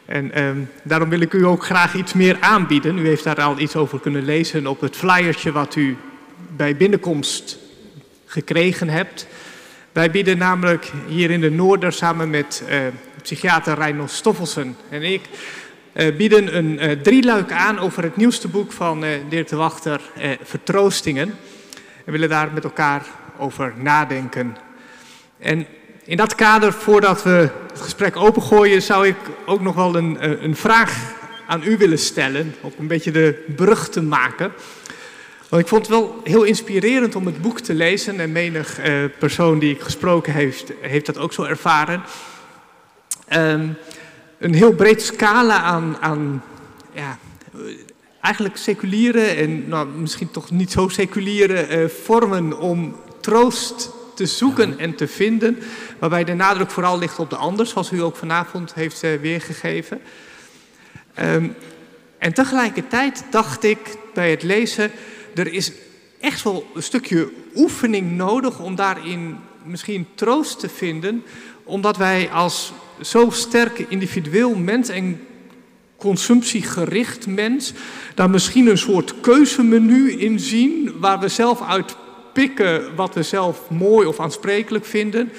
En 0.05 0.33
eh, 0.33 0.51
daarom 0.83 1.09
wil 1.09 1.21
ik 1.21 1.33
u 1.33 1.45
ook 1.45 1.65
graag 1.65 1.95
iets 1.95 2.13
meer 2.13 2.37
aanbieden. 2.41 2.99
U 2.99 3.07
heeft 3.07 3.25
daar 3.25 3.41
al 3.41 3.59
iets 3.59 3.77
over 3.77 4.01
kunnen 4.01 4.25
lezen 4.25 4.67
op 4.67 4.81
het 4.81 4.97
flyertje 4.97 5.53
wat 5.53 5.77
u 5.77 5.97
bij 6.57 6.77
binnenkomst 6.77 7.59
gekregen 8.27 8.89
hebt. 8.89 9.27
Wij 9.93 10.11
bieden 10.11 10.39
namelijk 10.39 10.93
hier 11.07 11.31
in 11.31 11.41
de 11.41 11.51
Noorder 11.51 11.93
samen 11.93 12.31
met 12.31 12.63
uh, 12.69 12.77
psychiater 13.23 13.75
Reinhold 13.75 14.11
Stoffelsen 14.11 14.77
en 14.89 15.03
ik 15.03 15.21
bieden 16.09 16.57
een 16.57 16.85
uh, 16.85 16.91
drieluik 16.91 17.53
aan 17.53 17.79
over 17.79 18.03
het 18.03 18.17
nieuwste 18.17 18.49
boek 18.49 18.73
van 18.73 19.05
uh, 19.05 19.11
Dirk 19.29 19.49
de 19.49 19.57
Wachter, 19.57 20.01
Vertroostingen. 20.43 21.35
We 22.05 22.13
willen 22.13 22.29
daar 22.29 22.53
met 22.53 22.65
elkaar 22.65 23.07
over 23.39 23.73
nadenken. 23.77 24.57
En 25.39 25.67
in 26.05 26.17
dat 26.17 26.35
kader, 26.35 26.73
voordat 26.73 27.23
we 27.23 27.51
het 27.71 27.81
gesprek 27.81 28.17
opengooien, 28.17 28.83
zou 28.83 29.07
ik 29.07 29.17
ook 29.47 29.61
nog 29.61 29.75
wel 29.75 29.97
een, 29.97 30.45
een 30.45 30.57
vraag 30.57 31.15
aan 31.47 31.63
u 31.65 31.77
willen 31.77 31.99
stellen. 31.99 32.55
Om 32.61 32.73
een 32.79 32.87
beetje 32.87 33.11
de 33.11 33.45
brug 33.57 33.89
te 33.89 34.03
maken. 34.03 34.53
Want 35.49 35.63
ik 35.63 35.69
vond 35.69 35.87
het 35.87 35.97
wel 35.97 36.21
heel 36.25 36.43
inspirerend 36.43 37.15
om 37.15 37.27
het 37.27 37.43
boek 37.43 37.61
te 37.61 37.75
lezen. 37.75 38.21
En 38.21 38.33
menig 38.33 38.79
persoon 39.19 39.59
die 39.59 39.75
ik 39.75 39.81
gesproken 39.81 40.33
heeft, 40.33 40.73
heeft 40.81 41.07
dat 41.07 41.19
ook 41.19 41.33
zo 41.33 41.43
ervaren. 41.43 42.03
Um, 43.33 43.77
een 44.41 44.55
heel 44.55 44.75
breed 44.75 45.03
scala 45.03 45.63
aan, 45.63 45.97
aan 46.01 46.43
ja, 46.93 47.19
eigenlijk 48.21 48.57
seculiere 48.57 49.23
en 49.23 49.69
nou, 49.69 49.89
misschien 49.89 50.31
toch 50.31 50.51
niet 50.51 50.71
zo 50.71 50.89
seculiere 50.89 51.83
uh, 51.83 51.89
vormen 51.89 52.59
om 52.59 52.97
troost 53.21 53.91
te 54.15 54.27
zoeken 54.27 54.79
en 54.79 54.95
te 54.95 55.09
vinden. 55.09 55.59
Waarbij 55.99 56.25
de 56.25 56.35
nadruk 56.35 56.71
vooral 56.71 56.99
ligt 56.99 57.19
op 57.19 57.31
de 57.31 57.37
ander, 57.37 57.67
zoals 57.67 57.93
u 57.93 58.03
ook 58.03 58.17
vanavond 58.17 58.75
heeft 58.75 59.03
uh, 59.03 59.21
weergegeven. 59.21 60.01
Um, 61.21 61.55
en 62.19 62.33
tegelijkertijd 62.33 63.25
dacht 63.31 63.65
ik 63.65 63.79
bij 64.15 64.31
het 64.31 64.43
lezen, 64.43 64.91
er 65.35 65.53
is 65.53 65.73
echt 66.21 66.43
wel 66.43 66.67
een 66.75 66.83
stukje 66.83 67.33
oefening 67.55 68.11
nodig 68.11 68.59
om 68.59 68.75
daarin 68.75 69.37
misschien 69.65 70.07
troost 70.15 70.61
te 70.61 70.69
vinden. 70.69 71.25
Omdat 71.71 71.97
wij 71.97 72.31
als 72.31 72.73
zo 73.01 73.31
sterk 73.31 73.79
individueel 73.79 74.55
mens 74.55 74.89
en 74.89 75.21
consumptiegericht 75.97 77.27
mens, 77.27 77.73
daar 78.15 78.31
misschien 78.31 78.67
een 78.67 78.79
soort 78.79 79.15
keuzemenu 79.21 80.13
in 80.13 80.41
zien 80.41 80.93
waar 81.01 81.19
we 81.19 81.29
zelf 81.29 81.63
uit 81.63 81.97
pikken 82.33 82.95
wat 82.95 83.15
we 83.15 83.23
zelf 83.23 83.71
mooi 83.71 84.07
of 84.07 84.21
aansprekelijk 84.21 84.85
vinden. 84.85 85.33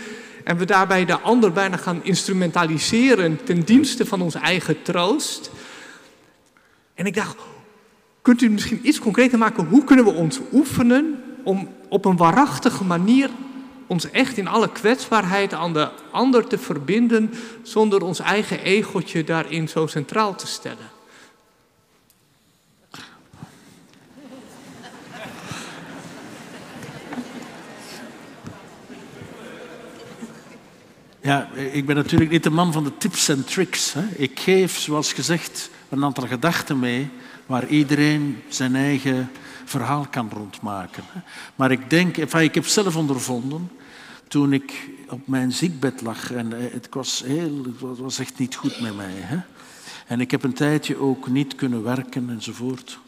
En 0.44 0.58
we 0.58 0.66
daarbij 0.66 1.06
de 1.06 1.20
ander 1.20 1.52
bijna 1.52 1.78
gaan 1.78 2.04
instrumentaliseren 2.04 3.40
ten 3.44 3.64
dienste 3.64 4.06
van 4.06 4.22
onze 4.22 4.40
eigen 4.40 4.82
troost. 4.82 5.52
En 6.94 7.06
ik 7.06 7.16
dacht, 7.16 7.36
kunt 8.22 8.42
u 8.42 8.50
misschien 8.50 8.80
iets 8.84 9.00
concreter 9.00 9.38
maken? 9.38 9.66
Hoe 9.66 9.84
kunnen 9.84 10.06
we 10.06 10.12
ons 10.12 10.40
oefenen 10.54 11.24
om 11.44 11.70
op 11.90 12.06
een 12.06 12.18
waarachtige 12.18 12.84
manier 12.84 13.30
ons 13.92 14.12
echt 14.12 14.38
in 14.38 14.48
alle 14.48 14.72
kwetsbaarheid 14.72 15.54
aan 15.54 15.74
de 15.74 15.90
ander 16.12 16.48
te 16.48 16.58
verbinden 16.58 17.34
zonder 17.64 18.04
ons 18.04 18.20
eigen 18.20 18.60
egeltje 18.60 19.24
daarin 19.24 19.68
zo 19.68 19.88
centraal 19.88 20.36
te 20.36 20.48
stellen. 20.48 20.90
Ja, 31.22 31.50
ik 31.54 31.86
ben 31.86 31.96
natuurlijk 31.96 32.32
niet 32.32 32.44
de 32.44 32.50
man 32.50 32.72
van 32.72 32.84
de 32.84 32.98
tips 32.98 33.30
en 33.30 33.46
tricks. 33.46 33.94
Hè. 33.94 34.04
Ik 34.16 34.40
geef, 34.40 34.78
zoals 34.78 35.14
gezegd, 35.14 35.70
een 35.90 36.04
aantal 36.04 36.28
gedachten 36.28 36.80
mee 36.80 37.10
waar 37.46 37.68
iedereen 37.68 38.44
zijn 38.48 38.76
eigen 38.76 39.32
verhaal 39.66 40.08
kan 40.12 40.30
rondmaken. 40.34 41.04
Maar 41.56 41.72
ik 41.72 41.90
denk, 41.90 42.18
ik 42.18 42.56
heb 42.56 42.66
zelf 42.66 42.96
ondervonden 42.96 43.70
toen 44.32 44.54
ik 44.54 44.90
op 45.10 45.28
mijn 45.28 45.52
ziekbed 45.52 46.02
lag 46.02 46.32
en 46.32 46.54
eh, 46.54 46.74
het 46.74 46.88
was, 46.92 47.24
heel, 47.26 47.66
het 47.66 48.00
was 48.00 48.20
echt 48.20 48.38
niet 48.38 48.56
goed 48.56 48.82
met 48.82 48.96
mij. 48.96 49.14
Hè? 49.14 49.40
En 50.08 50.22
ik 50.22 50.32
heb 50.32 50.44
een 50.44 50.54
tijdje 50.54 50.98
ook 50.98 51.28
niet 51.28 51.56
kunnen 51.56 51.84
werken 51.84 52.30
enzovoort. 52.30 53.00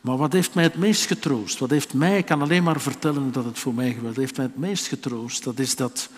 Maar 0.00 0.16
wat 0.16 0.32
heeft 0.32 0.54
mij 0.54 0.64
het 0.64 0.76
meest 0.76 1.06
getroost? 1.06 1.58
Wat 1.58 1.70
heeft 1.70 1.94
mij, 1.94 2.18
ik 2.18 2.26
kan 2.26 2.42
alleen 2.42 2.62
maar 2.62 2.80
vertellen 2.80 3.32
dat 3.32 3.44
het 3.44 3.58
voor 3.58 3.74
mij 3.74 3.92
geweldig 3.92 4.18
heeft 4.18 4.36
mij 4.36 4.46
het 4.46 4.56
meest 4.56 4.86
getroost, 4.86 5.44
dat 5.44 5.58
is 5.58 5.76
dat 5.76 6.10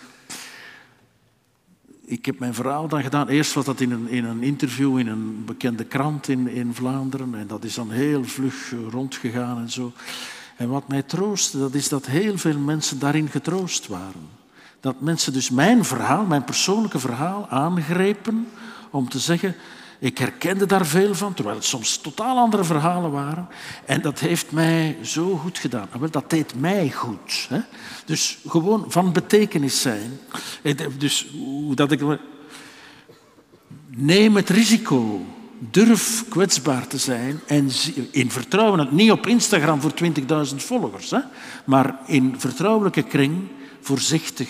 ik 2.05 2.25
heb 2.25 2.39
mijn 2.39 2.53
verhaal 2.53 2.87
dan 2.87 3.03
gedaan. 3.03 3.27
Eerst 3.27 3.53
was 3.53 3.65
dat 3.65 3.81
in 3.81 3.91
een, 3.91 4.07
in 4.07 4.25
een 4.25 4.43
interview 4.43 4.97
in 4.97 5.07
een 5.07 5.45
bekende 5.45 5.83
krant 5.83 6.27
in, 6.27 6.47
in 6.47 6.73
Vlaanderen. 6.73 7.35
En 7.35 7.47
dat 7.47 7.63
is 7.63 7.73
dan 7.73 7.91
heel 7.91 8.23
vlug 8.23 8.73
rondgegaan 8.89 9.57
en 9.57 9.71
zo. 9.71 9.93
En 10.55 10.69
wat 10.69 10.87
mij 10.87 11.01
troostte, 11.01 11.57
dat 11.57 11.73
is 11.73 11.89
dat 11.89 12.05
heel 12.05 12.37
veel 12.37 12.57
mensen 12.57 12.99
daarin 12.99 13.29
getroost 13.29 13.87
waren. 13.87 14.29
Dat 14.79 15.01
mensen 15.01 15.33
dus 15.33 15.49
mijn 15.49 15.85
verhaal, 15.85 16.25
mijn 16.25 16.43
persoonlijke 16.43 16.99
verhaal, 16.99 17.47
aangrepen 17.49 18.47
om 18.89 19.09
te 19.09 19.19
zeggen, 19.19 19.55
ik 19.99 20.17
herkende 20.17 20.65
daar 20.65 20.85
veel 20.85 21.15
van, 21.15 21.33
terwijl 21.33 21.55
het 21.55 21.65
soms 21.65 21.97
totaal 21.97 22.37
andere 22.37 22.63
verhalen 22.63 23.11
waren. 23.11 23.47
En 23.85 24.01
dat 24.01 24.19
heeft 24.19 24.51
mij 24.51 24.97
zo 25.01 25.37
goed 25.37 25.57
gedaan. 25.57 25.87
Nou, 25.93 26.09
dat 26.09 26.29
deed 26.29 26.59
mij 26.59 26.91
goed. 26.91 27.45
Hè? 27.49 27.59
Dus 28.05 28.37
gewoon 28.47 28.85
van 28.87 29.13
betekenis 29.13 29.81
zijn. 29.81 30.19
Dus 30.97 31.27
dat 31.73 31.91
ik... 31.91 32.01
Neem 33.97 34.35
het 34.35 34.49
risico 34.49 35.25
durf 35.59 36.25
kwetsbaar 36.29 36.87
te 36.87 36.97
zijn 36.97 37.39
en 37.47 37.69
in 38.11 38.31
vertrouwen, 38.31 38.87
niet 38.91 39.11
op 39.11 39.27
Instagram 39.27 39.81
voor 39.81 39.93
20.000 40.03 40.55
volgers, 40.55 41.09
hè, 41.09 41.19
maar 41.65 41.99
in 42.05 42.35
vertrouwelijke 42.37 43.03
kring, 43.03 43.47
voorzichtig 43.81 44.49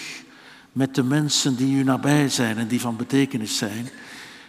met 0.72 0.96
de 0.96 1.04
mensen 1.04 1.56
die 1.56 1.76
u 1.76 1.84
nabij 1.84 2.30
zijn 2.30 2.58
en 2.58 2.68
die 2.68 2.80
van 2.80 2.96
betekenis 2.96 3.58
zijn. 3.58 3.90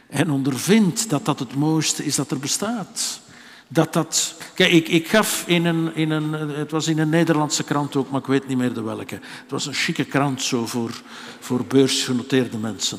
En 0.09 0.31
ondervindt 0.31 1.11
dat 1.11 1.24
dat 1.24 1.39
het 1.39 1.55
mooiste 1.55 2.05
is 2.05 2.15
dat 2.15 2.31
er 2.31 2.39
bestaat. 2.39 3.20
Dat 3.69 3.93
dat... 3.93 4.35
Kijk, 4.55 4.73
ik, 4.73 4.89
ik 4.89 5.09
gaf 5.09 5.45
in 5.47 5.65
een, 5.65 5.95
in 5.95 6.11
een... 6.11 6.33
Het 6.33 6.70
was 6.70 6.87
in 6.87 6.99
een 6.99 7.09
Nederlandse 7.09 7.65
krant 7.65 7.97
ook, 7.97 8.11
maar 8.11 8.20
ik 8.20 8.27
weet 8.27 8.49
niet 8.49 8.59
meer 8.59 8.73
de 8.73 8.83
welke. 8.83 9.15
Het 9.15 9.51
was 9.51 9.66
een 9.66 9.74
chique 9.74 10.05
krant 10.05 10.43
zo 10.43 10.66
voor, 10.66 11.03
voor 11.41 11.65
beursgenoteerde 11.65 12.59
mensen. 12.59 12.99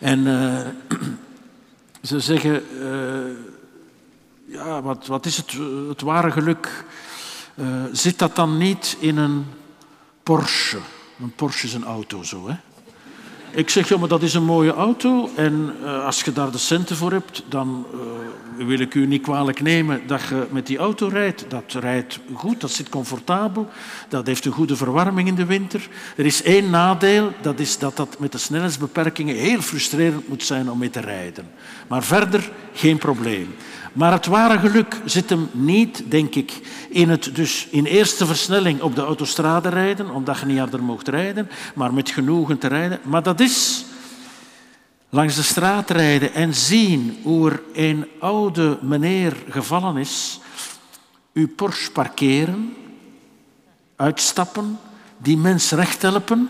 En 0.00 0.18
uh, 0.26 0.60
ze 2.02 2.20
zeggen... 2.20 2.62
Uh, 2.82 3.48
ja, 4.46 4.82
wat, 4.82 5.06
wat 5.06 5.26
is 5.26 5.36
het, 5.36 5.52
het 5.88 6.00
ware 6.00 6.30
geluk? 6.30 6.84
Uh, 7.54 7.84
zit 7.92 8.18
dat 8.18 8.36
dan 8.36 8.56
niet 8.56 8.96
in 9.00 9.16
een 9.16 9.46
Porsche? 10.22 10.78
Een 11.20 11.32
Porsche 11.34 11.66
is 11.66 11.74
een 11.74 11.84
auto, 11.84 12.22
zo, 12.22 12.48
hè? 12.48 12.54
Ik 13.52 13.70
zeg, 13.70 13.88
ja, 13.88 13.98
maar 13.98 14.08
dat 14.08 14.22
is 14.22 14.34
een 14.34 14.44
mooie 14.44 14.72
auto 14.72 15.30
en 15.36 15.74
uh, 15.82 16.04
als 16.04 16.22
je 16.22 16.32
daar 16.32 16.50
de 16.50 16.58
centen 16.58 16.96
voor 16.96 17.12
hebt, 17.12 17.42
dan 17.48 17.86
uh, 18.58 18.66
wil 18.66 18.78
ik 18.78 18.94
u 18.94 19.06
niet 19.06 19.22
kwalijk 19.22 19.60
nemen 19.60 20.00
dat 20.06 20.20
je 20.28 20.46
met 20.50 20.66
die 20.66 20.78
auto 20.78 21.08
rijdt. 21.08 21.44
Dat 21.48 21.76
rijdt 21.80 22.18
goed, 22.34 22.60
dat 22.60 22.70
zit 22.70 22.88
comfortabel, 22.88 23.68
dat 24.08 24.26
heeft 24.26 24.44
een 24.44 24.52
goede 24.52 24.76
verwarming 24.76 25.28
in 25.28 25.34
de 25.34 25.44
winter. 25.44 25.88
Er 26.16 26.26
is 26.26 26.42
één 26.42 26.70
nadeel, 26.70 27.32
dat 27.42 27.60
is 27.60 27.78
dat 27.78 27.96
dat 27.96 28.18
met 28.18 28.32
de 28.32 28.38
snelheidsbeperkingen 28.38 29.36
heel 29.36 29.60
frustrerend 29.60 30.28
moet 30.28 30.44
zijn 30.44 30.70
om 30.70 30.78
mee 30.78 30.90
te 30.90 31.00
rijden. 31.00 31.50
Maar 31.88 32.02
verder 32.02 32.50
geen 32.72 32.98
probleem. 32.98 33.54
Maar 33.92 34.12
het 34.12 34.26
ware 34.26 34.58
geluk 34.58 35.00
zit 35.04 35.30
hem 35.30 35.48
niet, 35.52 36.02
denk 36.08 36.34
ik, 36.34 36.60
in 36.90 37.08
het 37.08 37.30
dus 37.34 37.66
in 37.70 37.84
eerste 37.84 38.26
versnelling 38.26 38.80
op 38.80 38.94
de 38.94 39.02
autostrade 39.02 39.68
rijden, 39.68 40.10
omdat 40.10 40.38
je 40.38 40.46
niet 40.46 40.58
harder 40.58 40.82
mocht 40.82 41.08
rijden, 41.08 41.50
maar 41.74 41.94
met 41.94 42.10
genoegen 42.10 42.58
te 42.58 42.66
rijden. 42.66 43.00
Maar 43.02 43.22
dat 43.22 43.40
is 43.40 43.84
langs 45.08 45.36
de 45.36 45.42
straat 45.42 45.90
rijden 45.90 46.34
en 46.34 46.54
zien 46.54 47.18
hoe 47.22 47.50
er 47.50 47.62
een 47.72 48.06
oude 48.18 48.78
meneer 48.82 49.36
gevallen 49.48 49.96
is, 49.96 50.40
uw 51.32 51.48
Porsche 51.48 51.92
parkeren, 51.92 52.76
uitstappen, 53.96 54.78
die 55.18 55.36
mens 55.36 55.70
recht 55.70 56.02
helpen, 56.02 56.48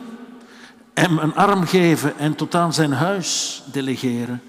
hem 0.95 1.19
een 1.19 1.35
arm 1.35 1.67
geven 1.67 2.19
en 2.19 2.35
tot 2.35 2.55
aan 2.55 2.73
zijn 2.73 2.93
huis 2.93 3.63
delegeren 3.73 4.43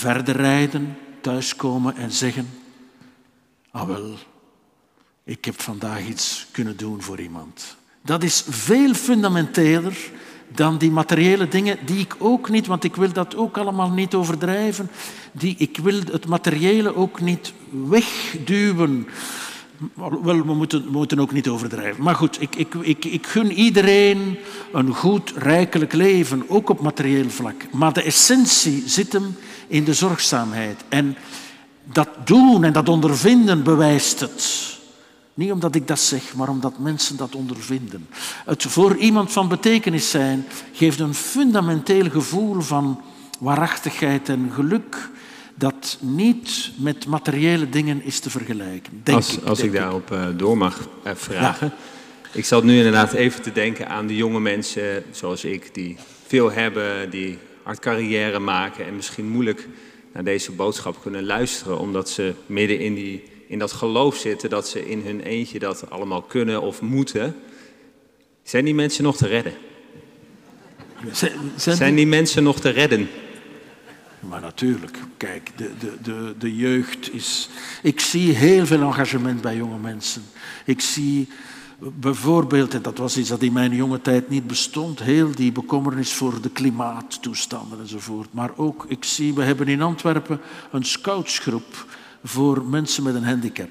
verder 0.00 0.36
rijden, 0.36 0.96
thuiskomen 1.20 1.96
en 1.96 2.10
zeggen, 2.10 2.48
ah 3.70 3.86
wel, 3.86 4.14
ik 5.24 5.44
heb 5.44 5.60
vandaag 5.60 6.06
iets 6.06 6.46
kunnen 6.50 6.76
doen 6.76 7.02
voor 7.02 7.20
iemand. 7.20 7.76
Dat 8.02 8.22
is 8.22 8.44
veel 8.48 8.94
fundamenteler 8.94 9.96
dan 10.54 10.78
die 10.78 10.90
materiële 10.90 11.48
dingen, 11.48 11.78
die 11.84 11.98
ik 11.98 12.16
ook 12.18 12.48
niet, 12.48 12.66
want 12.66 12.84
ik 12.84 12.96
wil 12.96 13.12
dat 13.12 13.36
ook 13.36 13.58
allemaal 13.58 13.90
niet 13.90 14.14
overdrijven, 14.14 14.90
die, 15.32 15.54
ik 15.58 15.78
wil 15.82 16.00
het 16.12 16.26
materiële 16.26 16.96
ook 16.96 17.20
niet 17.20 17.52
wegduwen. 17.70 19.06
Wel, 19.94 20.44
we 20.46 20.54
moeten, 20.54 20.88
moeten 20.88 21.18
ook 21.18 21.32
niet 21.32 21.48
overdrijven. 21.48 22.02
Maar 22.02 22.14
goed, 22.14 22.40
ik, 22.40 22.56
ik, 22.56 22.74
ik, 22.74 23.04
ik 23.04 23.26
gun 23.26 23.52
iedereen 23.52 24.38
een 24.72 24.94
goed, 24.94 25.32
rijkelijk 25.36 25.92
leven, 25.92 26.44
ook 26.48 26.68
op 26.68 26.80
materieel 26.80 27.30
vlak. 27.30 27.66
Maar 27.72 27.92
de 27.92 28.02
essentie 28.02 28.82
zit 28.86 29.12
hem 29.12 29.36
in 29.66 29.84
de 29.84 29.94
zorgzaamheid. 29.94 30.84
En 30.88 31.16
dat 31.84 32.08
doen 32.24 32.64
en 32.64 32.72
dat 32.72 32.88
ondervinden 32.88 33.62
bewijst 33.62 34.20
het. 34.20 34.68
Niet 35.34 35.52
omdat 35.52 35.74
ik 35.74 35.88
dat 35.88 36.00
zeg, 36.00 36.34
maar 36.34 36.48
omdat 36.48 36.78
mensen 36.78 37.16
dat 37.16 37.34
ondervinden. 37.34 38.06
Het 38.44 38.62
voor 38.62 38.96
iemand 38.96 39.32
van 39.32 39.48
betekenis 39.48 40.10
zijn 40.10 40.46
geeft 40.72 41.00
een 41.00 41.14
fundamenteel 41.14 42.10
gevoel 42.10 42.60
van 42.60 43.00
waarachtigheid 43.38 44.28
en 44.28 44.50
geluk 44.54 45.10
dat 45.60 45.98
niet 46.00 46.70
met 46.76 47.06
materiële 47.06 47.68
dingen 47.68 48.02
is 48.04 48.18
te 48.18 48.30
vergelijken. 48.30 49.00
Denk 49.02 49.16
als 49.16 49.36
ik, 49.36 49.44
als 49.44 49.60
ik 49.60 49.72
daarop 49.72 50.10
uh, 50.12 50.26
door 50.36 50.56
mag 50.56 50.88
uh, 51.06 51.12
vragen. 51.14 51.66
Ja. 51.66 52.38
Ik 52.38 52.44
zat 52.44 52.64
nu 52.64 52.76
inderdaad 52.76 53.12
even 53.12 53.42
te 53.42 53.52
denken 53.52 53.88
aan 53.88 54.06
de 54.06 54.16
jonge 54.16 54.40
mensen 54.40 55.04
zoals 55.10 55.44
ik, 55.44 55.74
die 55.74 55.96
veel 56.26 56.52
hebben, 56.52 57.10
die 57.10 57.38
hard 57.62 57.78
carrière 57.78 58.38
maken 58.38 58.86
en 58.86 58.96
misschien 58.96 59.28
moeilijk 59.28 59.68
naar 60.12 60.24
deze 60.24 60.52
boodschap 60.52 61.02
kunnen 61.02 61.24
luisteren, 61.24 61.78
omdat 61.78 62.10
ze 62.10 62.34
midden 62.46 62.78
in, 62.78 62.94
die, 62.94 63.22
in 63.46 63.58
dat 63.58 63.72
geloof 63.72 64.16
zitten 64.16 64.50
dat 64.50 64.68
ze 64.68 64.88
in 64.88 65.02
hun 65.04 65.20
eentje 65.20 65.58
dat 65.58 65.90
allemaal 65.90 66.22
kunnen 66.22 66.62
of 66.62 66.80
moeten. 66.80 67.36
Zijn 68.42 68.64
die 68.64 68.74
mensen 68.74 69.04
nog 69.04 69.16
te 69.16 69.26
redden? 69.26 69.52
Zijn, 71.12 71.32
zijn 71.56 71.94
die 71.94 72.06
mensen 72.06 72.42
nog 72.42 72.60
te 72.60 72.68
redden? 72.68 73.08
Maar 74.20 74.40
natuurlijk, 74.40 74.98
kijk, 75.16 75.52
de, 75.56 75.70
de, 75.78 75.96
de, 76.02 76.34
de 76.38 76.56
jeugd 76.56 77.12
is. 77.12 77.48
Ik 77.82 78.00
zie 78.00 78.34
heel 78.34 78.66
veel 78.66 78.82
engagement 78.82 79.40
bij 79.40 79.56
jonge 79.56 79.78
mensen. 79.78 80.22
Ik 80.64 80.80
zie 80.80 81.28
bijvoorbeeld, 81.78 82.74
en 82.74 82.82
dat 82.82 82.98
was 82.98 83.16
iets 83.16 83.28
dat 83.28 83.42
in 83.42 83.52
mijn 83.52 83.74
jonge 83.74 84.00
tijd 84.00 84.28
niet 84.28 84.46
bestond, 84.46 85.00
heel 85.02 85.30
die 85.34 85.52
bekommernis 85.52 86.12
voor 86.12 86.40
de 86.40 86.50
klimaattoestanden 86.50 87.80
enzovoort. 87.80 88.32
Maar 88.32 88.50
ook, 88.56 88.84
ik 88.88 89.04
zie, 89.04 89.34
we 89.34 89.42
hebben 89.42 89.68
in 89.68 89.82
Antwerpen 89.82 90.40
een 90.70 90.84
scoutsgroep 90.84 91.86
voor 92.24 92.64
mensen 92.64 93.02
met 93.02 93.14
een 93.14 93.24
handicap 93.24 93.70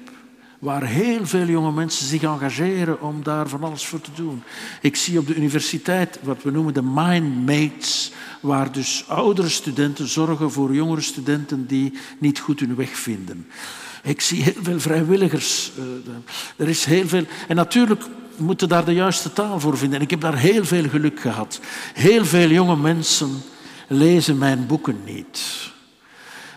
waar 0.60 0.84
heel 0.84 1.26
veel 1.26 1.46
jonge 1.46 1.72
mensen 1.72 2.06
zich 2.06 2.22
engageren 2.22 3.00
om 3.00 3.22
daar 3.22 3.48
van 3.48 3.64
alles 3.64 3.84
voor 3.84 4.00
te 4.00 4.10
doen. 4.14 4.42
Ik 4.80 4.96
zie 4.96 5.18
op 5.18 5.26
de 5.26 5.34
universiteit 5.34 6.18
wat 6.22 6.42
we 6.42 6.50
noemen 6.50 6.74
de 6.74 6.82
Mindmates, 6.82 8.12
waar 8.40 8.72
dus 8.72 9.04
oudere 9.08 9.48
studenten 9.48 10.08
zorgen 10.08 10.50
voor 10.50 10.74
jongere 10.74 11.00
studenten 11.00 11.66
die 11.66 11.92
niet 12.18 12.38
goed 12.38 12.60
hun 12.60 12.74
weg 12.74 12.90
vinden. 12.90 13.46
Ik 14.02 14.20
zie 14.20 14.42
heel 14.42 14.62
veel 14.62 14.80
vrijwilligers. 14.80 15.70
Eh, 15.76 16.12
er 16.56 16.68
is 16.68 16.84
heel 16.84 17.08
veel. 17.08 17.24
En 17.48 17.56
natuurlijk 17.56 18.02
moeten 18.36 18.68
daar 18.68 18.84
de 18.84 18.94
juiste 18.94 19.32
taal 19.32 19.60
voor 19.60 19.78
vinden. 19.78 19.98
En 19.98 20.04
ik 20.04 20.10
heb 20.10 20.20
daar 20.20 20.38
heel 20.38 20.64
veel 20.64 20.88
geluk 20.88 21.20
gehad. 21.20 21.60
Heel 21.94 22.24
veel 22.24 22.48
jonge 22.48 22.76
mensen 22.76 23.42
lezen 23.88 24.38
mijn 24.38 24.66
boeken 24.66 24.96
niet. 25.04 25.69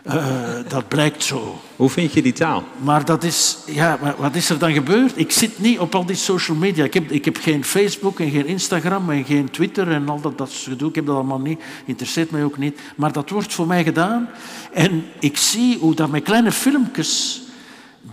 Uh, 0.07 0.59
dat 0.67 0.87
blijkt 0.87 1.23
zo. 1.23 1.59
Hoe 1.75 1.89
vind 1.89 2.13
je 2.13 2.21
die 2.21 2.33
taal? 2.33 2.63
Maar 2.77 3.05
dat 3.05 3.23
is, 3.23 3.57
ja, 3.65 4.15
wat 4.17 4.35
is 4.35 4.49
er 4.49 4.59
dan 4.59 4.73
gebeurd? 4.73 5.11
Ik 5.15 5.31
zit 5.31 5.59
niet 5.59 5.79
op 5.79 5.95
al 5.95 6.05
die 6.05 6.15
social 6.15 6.57
media. 6.57 6.83
Ik 6.83 6.93
heb, 6.93 7.11
ik 7.11 7.25
heb 7.25 7.37
geen 7.37 7.63
Facebook 7.63 8.19
en 8.19 8.29
geen 8.29 8.45
Instagram 8.45 9.09
en 9.09 9.25
geen 9.25 9.49
Twitter 9.49 9.91
en 9.91 10.09
al 10.09 10.21
dat, 10.21 10.37
dat 10.37 10.51
gedoe. 10.53 10.89
Ik 10.89 10.95
heb 10.95 11.05
dat 11.05 11.15
allemaal 11.15 11.39
niet. 11.39 11.61
Interesseert 11.85 12.31
mij 12.31 12.43
ook 12.43 12.57
niet. 12.57 12.79
Maar 12.95 13.11
dat 13.11 13.29
wordt 13.29 13.53
voor 13.53 13.67
mij 13.67 13.83
gedaan. 13.83 14.29
En 14.71 15.03
ik 15.19 15.37
zie 15.37 15.77
hoe 15.77 15.95
dat 15.95 16.09
met 16.09 16.23
kleine 16.23 16.51
filmpjes 16.51 17.41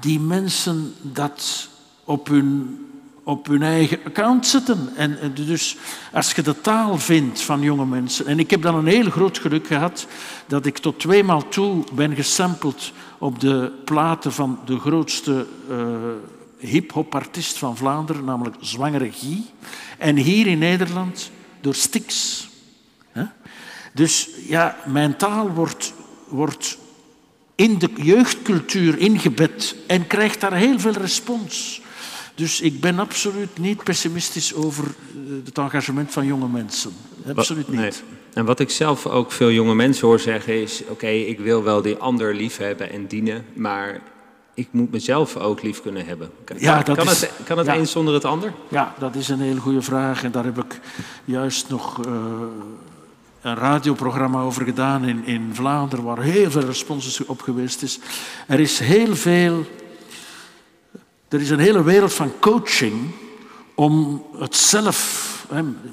die 0.00 0.20
mensen 0.20 0.94
dat 1.02 1.68
op 2.04 2.28
hun 2.28 2.78
op 3.24 3.46
hun 3.46 3.62
eigen 3.62 3.98
account 4.04 4.46
zetten. 4.46 4.88
En, 4.96 5.18
dus 5.34 5.76
als 6.12 6.32
je 6.32 6.42
de 6.42 6.60
taal 6.60 6.98
vindt 6.98 7.42
van 7.42 7.60
jonge 7.60 7.86
mensen. 7.86 8.26
En 8.26 8.38
ik 8.38 8.50
heb 8.50 8.62
dan 8.62 8.74
een 8.74 8.86
heel 8.86 9.10
groot 9.10 9.38
geluk 9.38 9.66
gehad 9.66 10.06
dat 10.46 10.66
ik 10.66 10.78
tot 10.78 10.98
tweemaal 10.98 11.48
toe 11.48 11.84
ben 11.92 12.14
gesampled 12.14 12.92
op 13.18 13.40
de 13.40 13.72
platen 13.84 14.32
van 14.32 14.58
de 14.64 14.78
grootste 14.78 15.46
uh, 15.70 15.76
hip-hop 16.58 17.14
artiest 17.14 17.58
van 17.58 17.76
Vlaanderen, 17.76 18.24
namelijk 18.24 18.56
Zwangere 18.60 19.12
Guy. 19.12 19.42
En 19.98 20.16
hier 20.16 20.46
in 20.46 20.58
Nederland 20.58 21.30
door 21.60 21.74
Stix. 21.74 22.48
Dus 23.92 24.28
ja, 24.48 24.76
mijn 24.86 25.16
taal 25.16 25.50
wordt, 25.50 25.92
wordt 26.28 26.78
in 27.54 27.78
de 27.78 27.90
jeugdcultuur 27.96 28.98
ingebed 28.98 29.76
en 29.86 30.06
krijgt 30.06 30.40
daar 30.40 30.54
heel 30.54 30.78
veel 30.78 30.92
respons. 30.92 31.79
Dus 32.40 32.60
ik 32.60 32.80
ben 32.80 32.98
absoluut 32.98 33.58
niet 33.58 33.84
pessimistisch 33.84 34.54
over 34.54 34.84
eh, 34.84 34.92
het 35.44 35.58
engagement 35.58 36.12
van 36.12 36.26
jonge 36.26 36.48
mensen. 36.48 36.92
Absoluut 37.34 37.68
niet. 37.68 37.80
Nee. 37.80 37.92
En 38.32 38.44
wat 38.44 38.60
ik 38.60 38.70
zelf 38.70 39.06
ook 39.06 39.32
veel 39.32 39.50
jonge 39.50 39.74
mensen 39.74 40.06
hoor 40.06 40.20
zeggen 40.20 40.62
is: 40.62 40.82
oké, 40.88 41.06
ik 41.06 41.38
wil 41.38 41.62
wel 41.62 41.82
die 41.82 41.96
ander 41.96 42.34
lief 42.34 42.56
hebben 42.56 42.90
en 42.90 43.06
dienen, 43.06 43.44
maar 43.52 44.00
ik 44.54 44.68
moet 44.70 44.90
mezelf 44.90 45.36
ook 45.36 45.62
lief 45.62 45.82
kunnen 45.82 46.06
hebben. 46.06 46.30
Kan, 46.44 46.56
ja, 46.60 46.82
dat 46.82 46.96
kan, 46.96 47.06
is, 47.06 47.20
het, 47.20 47.32
kan 47.44 47.58
het 47.58 47.66
een 47.66 47.86
zonder 47.86 48.14
het 48.14 48.24
ander? 48.24 48.52
Ja, 48.68 48.94
dat 48.98 49.14
is 49.14 49.28
een 49.28 49.40
hele 49.40 49.60
goede 49.60 49.82
vraag. 49.82 50.24
En 50.24 50.30
daar 50.30 50.44
heb 50.44 50.58
ik 50.58 50.80
juist 51.24 51.68
nog 51.68 52.06
uh, 52.06 52.12
een 53.40 53.54
radioprogramma 53.54 54.40
over 54.40 54.64
gedaan 54.64 55.04
in, 55.04 55.24
in 55.24 55.50
Vlaanderen, 55.52 56.04
waar 56.04 56.22
heel 56.22 56.50
veel 56.50 56.64
responses 56.64 57.26
op 57.26 57.42
geweest 57.42 57.82
is. 57.82 57.98
Er 58.46 58.60
is 58.60 58.78
heel 58.78 59.16
veel 59.16 59.66
er 61.30 61.40
is 61.40 61.50
een 61.50 61.58
hele 61.58 61.82
wereld 61.82 62.14
van 62.14 62.32
coaching 62.40 63.10
om 63.74 64.24
het 64.38 64.56
zelf 64.56 65.28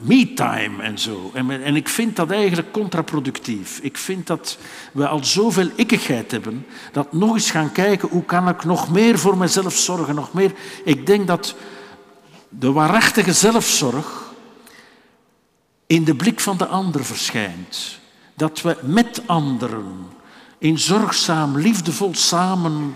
me-time 0.01 0.83
en 0.83 0.99
zo. 0.99 1.31
En, 1.33 1.63
en 1.63 1.75
ik 1.75 1.89
vind 1.89 2.15
dat 2.15 2.31
eigenlijk 2.31 2.71
contraproductief. 2.71 3.79
Ik 3.81 3.97
vind 3.97 4.27
dat 4.27 4.57
we 4.91 5.07
al 5.07 5.23
zoveel 5.23 5.69
ikkigheid 5.75 6.31
hebben, 6.31 6.65
dat 6.91 7.13
nog 7.13 7.33
eens 7.33 7.51
gaan 7.51 7.71
kijken 7.71 8.09
hoe 8.09 8.23
kan 8.23 8.49
ik 8.49 8.63
nog 8.63 8.89
meer 8.89 9.19
voor 9.19 9.37
mezelf 9.37 9.75
zorgen, 9.75 10.15
nog 10.15 10.33
meer. 10.33 10.51
Ik 10.83 11.05
denk 11.05 11.27
dat 11.27 11.55
de 12.49 12.71
waarachtige 12.71 13.33
zelfzorg 13.33 14.33
in 15.87 16.03
de 16.03 16.15
blik 16.15 16.39
van 16.39 16.57
de 16.57 16.67
ander 16.67 17.05
verschijnt. 17.05 17.99
Dat 18.33 18.61
we 18.61 18.77
met 18.81 19.21
anderen 19.25 20.07
in 20.57 20.79
zorgzaam, 20.79 21.57
liefdevol 21.57 22.15
samen 22.15 22.95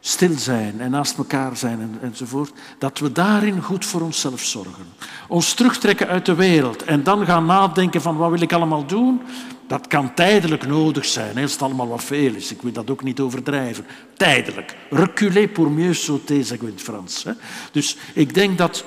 stil 0.00 0.38
zijn 0.38 0.80
en 0.80 0.90
naast 0.90 1.18
elkaar 1.18 1.56
zijn 1.56 1.80
en, 1.80 1.98
enzovoort, 2.02 2.52
dat 2.78 2.98
we 2.98 3.12
daarin 3.12 3.62
goed 3.62 3.84
voor 3.84 4.00
onszelf 4.00 4.40
zorgen. 4.40 4.86
Ons 5.28 5.54
terugtrekken 5.54 6.08
uit 6.08 6.26
de 6.26 6.34
wereld 6.34 6.84
en 6.84 7.02
dan 7.02 7.26
gaan 7.26 7.46
nadenken 7.46 8.02
van 8.02 8.16
wat 8.16 8.30
wil 8.30 8.40
ik 8.40 8.52
allemaal 8.52 8.86
doen, 8.86 9.20
dat 9.66 9.86
kan 9.86 10.14
tijdelijk 10.14 10.66
nodig 10.66 11.04
zijn, 11.04 11.38
als 11.38 11.52
het 11.52 11.62
allemaal 11.62 11.88
wat 11.88 12.04
veel 12.04 12.34
is. 12.34 12.52
Ik 12.52 12.62
wil 12.62 12.72
dat 12.72 12.90
ook 12.90 13.02
niet 13.02 13.20
overdrijven. 13.20 13.86
Tijdelijk. 14.16 14.76
Reculer 14.90 15.48
pour 15.48 15.70
mieux 15.70 16.04
sauter, 16.04 16.44
zeggen 16.44 16.60
we 16.60 16.66
in 16.66 16.72
het 16.72 16.82
Frans. 16.82 17.24
Dus 17.72 17.96
ik 18.14 18.34
denk 18.34 18.58
dat 18.58 18.84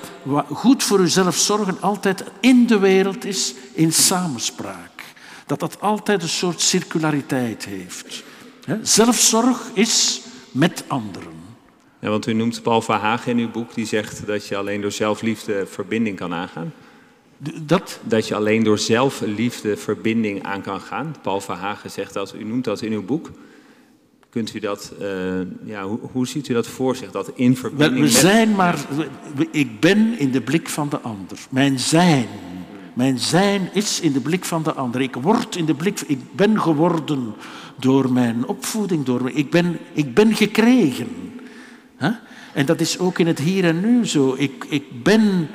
goed 0.52 0.82
voor 0.82 1.00
uzelf 1.00 1.36
zorgen 1.36 1.76
altijd 1.80 2.24
in 2.40 2.66
de 2.66 2.78
wereld 2.78 3.24
is, 3.24 3.54
in 3.72 3.92
samenspraak. 3.92 5.02
Dat 5.46 5.60
dat 5.60 5.80
altijd 5.80 6.22
een 6.22 6.28
soort 6.28 6.60
circulariteit 6.60 7.64
heeft. 7.64 8.22
Zelfzorg 8.82 9.70
is 9.74 10.20
met 10.54 10.84
anderen. 10.86 11.32
Ja, 12.00 12.10
want 12.10 12.26
u 12.26 12.32
noemt 12.32 12.62
Paul 12.62 12.82
Verhagen 12.82 13.32
in 13.32 13.38
uw 13.38 13.50
boek, 13.50 13.74
die 13.74 13.86
zegt 13.86 14.26
dat 14.26 14.46
je 14.46 14.56
alleen 14.56 14.80
door 14.80 14.92
zelfliefde 14.92 15.66
verbinding 15.66 16.16
kan 16.16 16.34
aangaan. 16.34 16.72
Dat? 17.62 18.00
Dat 18.02 18.28
je 18.28 18.34
alleen 18.34 18.64
door 18.64 18.78
zelfliefde 18.78 19.76
verbinding 19.76 20.42
aan 20.42 20.62
kan 20.62 20.80
gaan. 20.80 21.14
Paul 21.22 21.40
Verhagen 21.40 21.90
zegt 21.90 22.12
dat, 22.12 22.34
u 22.38 22.44
noemt 22.44 22.64
dat 22.64 22.82
in 22.82 22.92
uw 22.92 23.04
boek. 23.04 23.30
Kunt 24.30 24.54
u 24.54 24.58
dat, 24.58 24.92
uh, 25.00 25.08
ja, 25.64 25.84
hoe, 25.84 25.98
hoe, 26.12 26.26
ziet 26.26 26.48
u 26.48 26.54
dat 26.54 26.66
voor 26.66 26.96
zich, 26.96 27.10
dat 27.10 27.30
in 27.34 27.56
verbinding 27.56 28.00
We 28.00 28.08
zijn 28.08 28.54
maar, 28.54 28.78
ik 29.50 29.80
ben 29.80 30.18
in 30.18 30.30
de 30.30 30.40
blik 30.40 30.68
van 30.68 30.88
de 30.88 31.00
ander. 31.00 31.38
Mijn 31.50 31.78
zijn, 31.78 32.28
mijn 32.94 33.18
zijn 33.18 33.70
is 33.72 34.00
in 34.00 34.12
de 34.12 34.20
blik 34.20 34.44
van 34.44 34.62
de 34.62 34.72
ander. 34.72 35.00
Ik 35.00 35.14
word 35.14 35.56
in 35.56 35.64
de 35.64 35.74
blik, 35.74 36.00
ik 36.00 36.18
ben 36.32 36.60
geworden 36.60 37.34
door 37.76 38.12
mijn 38.12 38.46
opvoeding, 38.46 39.04
door, 39.04 39.30
ik, 39.30 39.50
ben, 39.50 39.78
ik 39.92 40.14
ben 40.14 40.34
gekregen. 40.34 41.08
En 42.54 42.66
dat 42.66 42.80
is 42.80 42.98
ook 42.98 43.18
in 43.18 43.26
het 43.26 43.38
hier 43.38 43.64
en 43.64 43.80
nu 43.80 44.06
zo. 44.06 44.34
Ik, 44.38 44.64
ik 44.68 45.02
ben, 45.02 45.48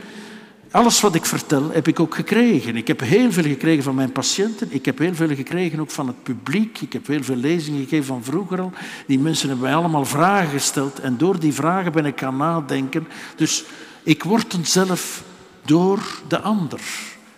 alles 0.72 1.02
wat 1.02 1.16
ik 1.16 1.26
vertel, 1.26 1.72
heb 1.72 1.88
ik 1.88 2.00
ook 2.00 2.16
gekregen. 2.16 2.76
Ik 2.76 2.88
heb 2.88 3.00
heel 3.00 3.32
veel 3.32 3.44
gekregen 3.44 3.84
van 3.84 3.96
mijn 3.96 4.12
patiënten. 4.12 4.68
Ik 4.72 4.86
heb 4.86 4.98
heel 4.98 5.16
veel 5.16 5.36
gekregen 5.36 5.80
ook 5.80 5.92
van 5.92 6.08
het 6.08 6.24
publiek. 6.24 6.82
Ik 6.82 6.94
heb 6.94 7.08
heel 7.08 7.24
veel 7.24 7.36
lezingen 7.36 7.84
gegeven 7.84 8.06
van 8.06 8.24
vroeger 8.24 8.62
al. 8.62 8.72
Die 9.08 9.20
mensen 9.20 9.50
hebben 9.50 9.66
mij 9.66 9.76
allemaal 9.76 10.06
vragen 10.06 10.50
gesteld. 10.50 11.00
En 11.00 11.18
door 11.18 11.40
die 11.40 11.54
vragen 11.54 11.92
ben 11.92 12.06
ik 12.06 12.20
gaan 12.20 12.38
nadenken. 12.38 13.08
Dus 13.36 13.64
ik 14.04 14.24
word 14.24 14.54
een 14.54 14.66
zelf 14.66 15.24
door 15.66 16.22
de 16.28 16.40
ander. 16.40 16.82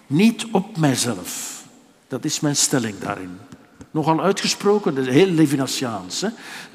Niet 0.07 0.45
op 0.51 0.77
mijzelf. 0.77 1.63
Dat 2.07 2.25
is 2.25 2.39
mijn 2.39 2.55
stelling 2.55 2.99
daarin. 2.99 3.37
Nogal 3.91 4.21
uitgesproken, 4.21 4.95
dat 4.95 5.07
is 5.07 5.13
heel 5.13 5.27
Levinasiaans. 5.27 6.21
Hè? 6.21 6.27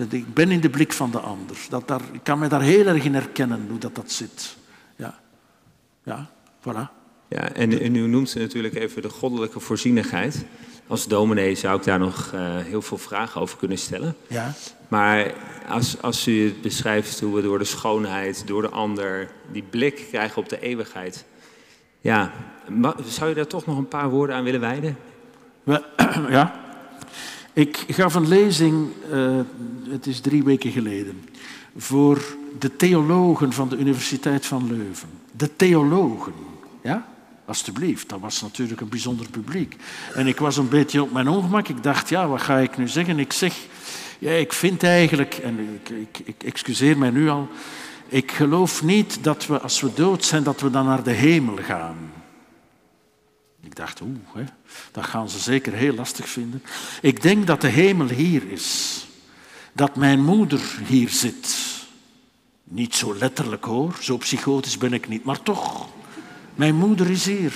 Ik 0.08 0.34
ben 0.34 0.50
in 0.50 0.60
de 0.60 0.70
blik 0.70 0.92
van 0.92 1.10
de 1.10 1.18
ander. 1.18 1.56
Dat 1.68 1.88
daar, 1.88 2.00
ik 2.12 2.20
kan 2.22 2.38
me 2.38 2.48
daar 2.48 2.62
heel 2.62 2.86
erg 2.86 3.04
in 3.04 3.14
herkennen 3.14 3.66
hoe 3.68 3.78
dat, 3.78 3.94
dat 3.94 4.10
zit. 4.10 4.56
Ja, 4.96 5.18
ja 6.02 6.30
voilà. 6.60 6.94
Ja, 7.28 7.52
en, 7.52 7.80
en 7.80 7.94
u 7.94 8.06
noemt 8.06 8.34
natuurlijk 8.34 8.74
even 8.74 9.02
de 9.02 9.08
goddelijke 9.08 9.60
voorzienigheid. 9.60 10.44
Als 10.86 11.06
dominee 11.06 11.54
zou 11.54 11.78
ik 11.78 11.84
daar 11.84 11.98
nog 11.98 12.32
uh, 12.34 12.56
heel 12.56 12.82
veel 12.82 12.98
vragen 12.98 13.40
over 13.40 13.58
kunnen 13.58 13.78
stellen. 13.78 14.16
Ja. 14.26 14.52
Maar 14.88 15.34
als, 15.68 16.02
als 16.02 16.26
u 16.26 16.44
het 16.44 16.60
beschrijft 16.62 17.20
hoe 17.20 17.34
we 17.34 17.42
door 17.42 17.58
de 17.58 17.64
schoonheid, 17.64 18.46
door 18.46 18.62
de 18.62 18.68
ander, 18.68 19.30
die 19.52 19.64
blik 19.70 20.06
krijgen 20.10 20.42
op 20.42 20.48
de 20.48 20.60
eeuwigheid. 20.60 21.24
Ja, 22.00 22.32
zou 23.06 23.28
je 23.28 23.34
daar 23.34 23.46
toch 23.46 23.66
nog 23.66 23.78
een 23.78 23.88
paar 23.88 24.10
woorden 24.10 24.36
aan 24.36 24.44
willen 24.44 24.60
wijden? 24.60 24.96
Ja, 26.28 26.65
ik 27.56 27.84
gaf 27.88 28.14
een 28.14 28.28
lezing, 28.28 28.88
uh, 29.12 29.40
het 29.88 30.06
is 30.06 30.20
drie 30.20 30.42
weken 30.42 30.70
geleden, 30.70 31.24
voor 31.76 32.22
de 32.58 32.76
theologen 32.76 33.52
van 33.52 33.68
de 33.68 33.76
Universiteit 33.76 34.46
van 34.46 34.66
Leuven. 34.66 35.08
De 35.32 35.56
theologen, 35.56 36.32
ja? 36.82 37.06
Alsjeblieft, 37.44 38.08
dat 38.08 38.20
was 38.20 38.42
natuurlijk 38.42 38.80
een 38.80 38.88
bijzonder 38.88 39.30
publiek. 39.30 39.76
En 40.14 40.26
ik 40.26 40.38
was 40.38 40.56
een 40.56 40.68
beetje 40.68 41.02
op 41.02 41.12
mijn 41.12 41.28
ongemak. 41.28 41.68
Ik 41.68 41.82
dacht, 41.82 42.08
ja, 42.08 42.28
wat 42.28 42.42
ga 42.42 42.58
ik 42.58 42.76
nu 42.76 42.88
zeggen? 42.88 43.18
Ik 43.18 43.32
zeg, 43.32 43.54
ja, 44.18 44.30
ik 44.30 44.52
vind 44.52 44.82
eigenlijk, 44.82 45.34
en 45.34 45.58
ik, 45.58 45.88
ik, 45.88 46.20
ik 46.24 46.42
excuseer 46.42 46.98
mij 46.98 47.10
nu 47.10 47.28
al, 47.28 47.48
ik 48.08 48.30
geloof 48.30 48.82
niet 48.82 49.18
dat 49.20 49.46
we 49.46 49.60
als 49.60 49.80
we 49.80 49.90
dood 49.94 50.24
zijn, 50.24 50.42
dat 50.42 50.60
we 50.60 50.70
dan 50.70 50.86
naar 50.86 51.02
de 51.02 51.12
hemel 51.12 51.56
gaan. 51.62 51.96
Ik 53.66 53.76
dacht, 53.76 54.00
oeh, 54.00 54.46
dat 54.92 55.04
gaan 55.04 55.28
ze 55.30 55.38
zeker 55.38 55.72
heel 55.72 55.94
lastig 55.94 56.28
vinden. 56.28 56.62
Ik 57.02 57.22
denk 57.22 57.46
dat 57.46 57.60
de 57.60 57.68
hemel 57.68 58.08
hier 58.08 58.50
is. 58.50 59.06
Dat 59.72 59.96
mijn 59.96 60.24
moeder 60.24 60.60
hier 60.86 61.08
zit. 61.08 61.56
Niet 62.64 62.94
zo 62.94 63.14
letterlijk 63.14 63.64
hoor, 63.64 63.96
zo 64.00 64.16
psychotisch 64.16 64.78
ben 64.78 64.92
ik 64.92 65.08
niet, 65.08 65.24
maar 65.24 65.42
toch. 65.42 65.88
Mijn 66.54 66.74
moeder 66.74 67.10
is 67.10 67.24
hier. 67.24 67.54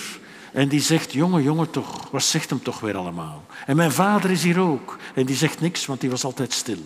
En 0.52 0.68
die 0.68 0.80
zegt, 0.80 1.12
jongen, 1.12 1.42
jongen 1.42 1.70
toch, 1.70 2.10
wat 2.10 2.22
zegt 2.22 2.50
hem 2.50 2.62
toch 2.62 2.80
weer 2.80 2.96
allemaal? 2.96 3.44
En 3.66 3.76
mijn 3.76 3.92
vader 3.92 4.30
is 4.30 4.42
hier 4.42 4.58
ook. 4.58 4.98
En 5.14 5.26
die 5.26 5.36
zegt 5.36 5.60
niks, 5.60 5.86
want 5.86 6.00
die 6.00 6.10
was 6.10 6.24
altijd 6.24 6.52
stil. 6.52 6.84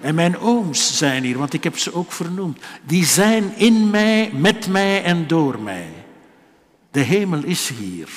En 0.00 0.14
mijn 0.14 0.38
ooms 0.38 0.96
zijn 0.96 1.24
hier, 1.24 1.38
want 1.38 1.52
ik 1.52 1.64
heb 1.64 1.78
ze 1.78 1.94
ook 1.94 2.12
vernoemd. 2.12 2.58
Die 2.82 3.04
zijn 3.04 3.56
in 3.56 3.90
mij, 3.90 4.32
met 4.32 4.68
mij 4.68 5.02
en 5.02 5.26
door 5.26 5.60
mij. 5.60 6.03
De 6.94 7.00
hemel 7.00 7.44
is 7.44 7.68
hier. 7.68 8.08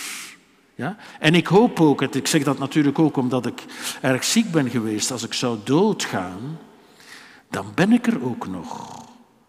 Ja? 0.75 0.97
En 1.19 1.35
ik 1.35 1.47
hoop 1.47 1.79
ook, 1.79 2.01
en 2.01 2.09
ik 2.11 2.27
zeg 2.27 2.43
dat 2.43 2.59
natuurlijk 2.59 2.99
ook 2.99 3.17
omdat 3.17 3.45
ik 3.45 3.65
erg 4.01 4.23
ziek 4.23 4.51
ben 4.51 4.69
geweest, 4.69 5.11
als 5.11 5.23
ik 5.23 5.33
zou 5.33 5.57
doodgaan, 5.63 6.59
dan 7.49 7.71
ben 7.75 7.91
ik 7.91 8.07
er 8.07 8.23
ook 8.23 8.47
nog. 8.47 9.01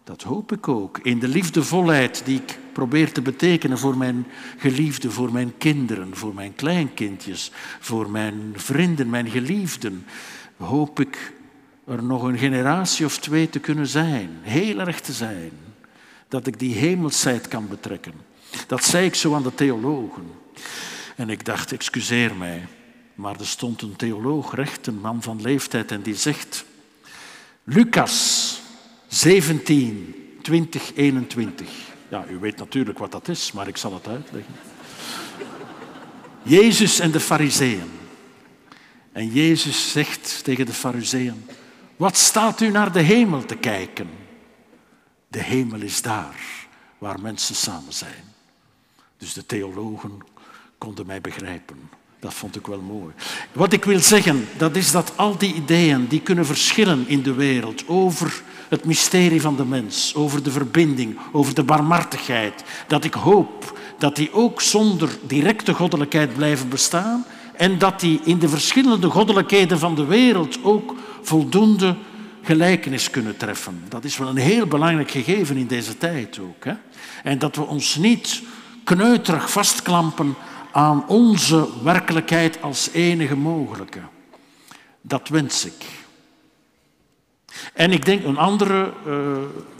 Dat 0.03 0.21
hoop 0.21 0.51
ik 0.51 0.67
ook. 0.67 0.97
In 0.97 1.19
de 1.19 1.27
liefdevolheid 1.27 2.21
die 2.25 2.41
ik 2.41 2.59
probeer 2.73 3.11
te 3.11 3.21
betekenen 3.21 3.77
voor 3.77 3.97
mijn 3.97 4.27
geliefden, 4.57 5.11
voor 5.11 5.31
mijn 5.31 5.57
kinderen, 5.57 6.15
voor 6.15 6.33
mijn 6.33 6.55
kleinkindjes, 6.55 7.51
voor 7.79 8.09
mijn 8.09 8.53
vrienden, 8.55 9.09
mijn 9.09 9.29
geliefden, 9.29 10.05
hoop 10.57 10.99
ik 10.99 11.33
er 11.85 12.03
nog 12.03 12.23
een 12.23 12.37
generatie 12.37 13.05
of 13.05 13.17
twee 13.17 13.49
te 13.49 13.59
kunnen 13.59 13.87
zijn, 13.87 14.29
heel 14.41 14.79
erg 14.79 15.01
te 15.01 15.13
zijn, 15.13 15.51
dat 16.27 16.47
ik 16.47 16.59
die 16.59 16.75
hemelsheid 16.75 17.47
kan 17.47 17.67
betrekken. 17.67 18.28
Dat 18.67 18.83
zei 18.83 19.05
ik 19.05 19.15
zo 19.15 19.35
aan 19.35 19.43
de 19.43 19.55
theologen. 19.55 20.31
En 21.15 21.29
ik 21.29 21.45
dacht, 21.45 21.71
excuseer 21.71 22.35
mij, 22.35 22.67
maar 23.15 23.39
er 23.39 23.47
stond 23.47 23.81
een 23.81 23.95
theoloog 23.95 24.55
recht, 24.55 24.87
een 24.87 24.99
man 24.99 25.21
van 25.21 25.41
leeftijd, 25.41 25.91
en 25.91 26.01
die 26.01 26.15
zegt, 26.15 26.65
Lucas 27.63 28.61
17, 29.07 30.15
20, 30.41 30.95
21. 30.95 31.69
Ja, 32.09 32.25
u 32.29 32.37
weet 32.37 32.57
natuurlijk 32.57 32.97
wat 32.97 33.11
dat 33.11 33.27
is, 33.27 33.51
maar 33.51 33.67
ik 33.67 33.77
zal 33.77 33.93
het 33.93 34.07
uitleggen. 34.07 34.53
Jezus 36.43 36.99
en 36.99 37.11
de 37.11 37.19
Fariseeën. 37.19 37.91
En 39.11 39.31
Jezus 39.31 39.91
zegt 39.91 40.43
tegen 40.43 40.65
de 40.65 40.73
Fariseeën, 40.73 41.45
wat 41.95 42.17
staat 42.17 42.61
u 42.61 42.69
naar 42.69 42.91
de 42.91 43.01
hemel 43.01 43.45
te 43.45 43.55
kijken? 43.55 44.09
De 45.27 45.43
hemel 45.43 45.81
is 45.81 46.01
daar, 46.01 46.39
waar 46.97 47.19
mensen 47.19 47.55
samen 47.55 47.93
zijn. 47.93 48.28
Dus 49.19 49.33
de 49.33 49.45
theologen 49.45 50.17
konden 50.77 51.05
mij 51.05 51.21
begrijpen. 51.21 51.89
Dat 52.19 52.33
vond 52.33 52.55
ik 52.55 52.67
wel 52.67 52.81
mooi. 52.81 53.13
Wat 53.51 53.73
ik 53.73 53.85
wil 53.85 53.99
zeggen, 53.99 54.47
dat 54.57 54.75
is 54.75 54.91
dat 54.91 55.13
al 55.15 55.37
die 55.37 55.53
ideeën 55.53 56.07
die 56.07 56.21
kunnen 56.21 56.45
verschillen 56.45 57.07
in 57.07 57.21
de 57.21 57.33
wereld 57.33 57.87
over 57.87 58.41
het 58.69 58.85
mysterie 58.85 59.41
van 59.41 59.55
de 59.55 59.65
mens, 59.65 60.15
over 60.15 60.43
de 60.43 60.51
verbinding, 60.51 61.17
over 61.31 61.55
de 61.55 61.63
barmhartigheid, 61.63 62.63
dat 62.87 63.03
ik 63.03 63.13
hoop 63.13 63.79
dat 63.97 64.15
die 64.15 64.33
ook 64.33 64.61
zonder 64.61 65.09
directe 65.27 65.73
goddelijkheid 65.73 66.33
blijven 66.33 66.69
bestaan 66.69 67.25
en 67.55 67.77
dat 67.77 67.99
die 67.99 68.19
in 68.23 68.39
de 68.39 68.49
verschillende 68.49 69.09
goddelijkheden 69.09 69.79
van 69.79 69.95
de 69.95 70.05
wereld 70.05 70.63
ook 70.63 70.95
voldoende 71.21 71.95
gelijkenis 72.43 73.09
kunnen 73.09 73.37
treffen. 73.37 73.83
Dat 73.89 74.03
is 74.03 74.17
wel 74.17 74.27
een 74.27 74.37
heel 74.37 74.67
belangrijk 74.67 75.11
gegeven 75.11 75.57
in 75.57 75.67
deze 75.67 75.97
tijd 75.97 76.39
ook. 76.39 76.63
Hè? 76.63 76.73
En 77.23 77.39
dat 77.39 77.55
we 77.55 77.61
ons 77.61 77.95
niet 77.95 78.41
kneuterig 78.95 79.51
vastklampen 79.51 80.35
aan 80.71 81.07
onze 81.07 81.67
werkelijkheid 81.83 82.61
als 82.61 82.89
enige 82.91 83.35
mogelijke. 83.35 83.99
Dat 85.01 85.27
wens 85.27 85.65
ik. 85.65 85.85
En 87.73 87.91
ik 87.91 88.05
denk 88.05 88.23
een 88.23 88.37
andere 88.37 88.93
uh, 89.07 89.37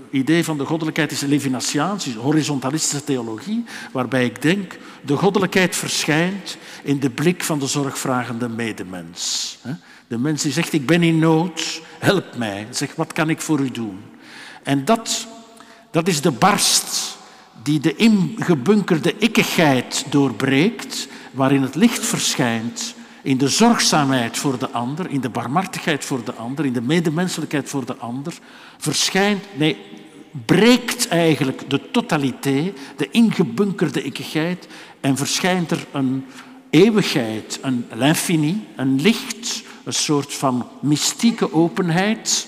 idee 0.10 0.44
van 0.44 0.58
de 0.58 0.66
goddelijkheid 0.66 1.12
is 1.12 1.22
Levinasiaans, 1.22 2.08
is 2.08 2.16
horizontalistische 2.16 3.04
theologie, 3.04 3.66
waarbij 3.92 4.26
ik 4.26 4.42
denk 4.42 4.78
de 5.02 5.16
goddelijkheid 5.16 5.76
verschijnt 5.76 6.58
in 6.84 7.00
de 7.00 7.10
blik 7.10 7.44
van 7.44 7.60
de 7.60 7.68
zorgvragende 7.68 8.50
medemens. 8.50 9.58
De 10.08 10.18
mens 10.18 10.42
die 10.42 10.52
zegt, 10.52 10.74
ik 10.74 10.86
ben 10.86 11.04
in 11.04 11.20
nood, 11.20 11.82
help 12.00 12.36
mij. 12.38 12.68
Zeg, 12.70 12.96
wat 12.96 13.14
kan 13.14 13.30
ik 13.30 13.42
voor 13.42 13.60
u 13.60 13.72
doen? 13.72 14.00
En 14.64 14.86
dat, 14.86 15.28
dat 15.92 16.08
is 16.08 16.22
de 16.22 16.32
barst 16.32 16.99
die 17.64 17.80
de 17.80 17.96
ingebunkerde 17.96 19.16
ikkigheid 19.18 20.06
doorbreekt, 20.10 21.08
waarin 21.32 21.62
het 21.62 21.76
licht 21.76 22.06
verschijnt 22.06 22.96
in 23.22 23.38
de 23.38 23.48
zorgzaamheid 23.48 24.38
voor 24.38 24.60
de 24.60 24.70
ander, 24.70 25.10
in 25.10 25.22
de 25.22 25.30
barmhartigheid 25.30 26.06
voor 26.06 26.24
de 26.24 26.34
ander, 26.34 26.66
in 26.66 26.74
de 26.74 26.82
medemenselijkheid 26.82 27.70
voor 27.70 27.86
de 27.86 27.96
ander, 27.96 28.34
verschijnt, 28.78 29.44
nee, 29.56 29.78
breekt 30.46 31.08
eigenlijk 31.08 31.70
de 31.70 31.92
totaliteit, 31.92 32.78
de 32.96 33.10
ingebunkerde 33.12 34.04
ikkigheid 34.04 34.68
en 35.02 35.18
verschijnt 35.18 35.72
er 35.72 35.86
een 35.92 36.26
eeuwigheid, 36.70 37.60
een 37.62 37.86
l'infini, 37.94 38.68
een 38.76 39.02
licht, 39.02 39.64
een 39.84 39.94
soort 39.94 40.34
van 40.34 40.68
mystieke 40.80 41.54
openheid 41.54 42.48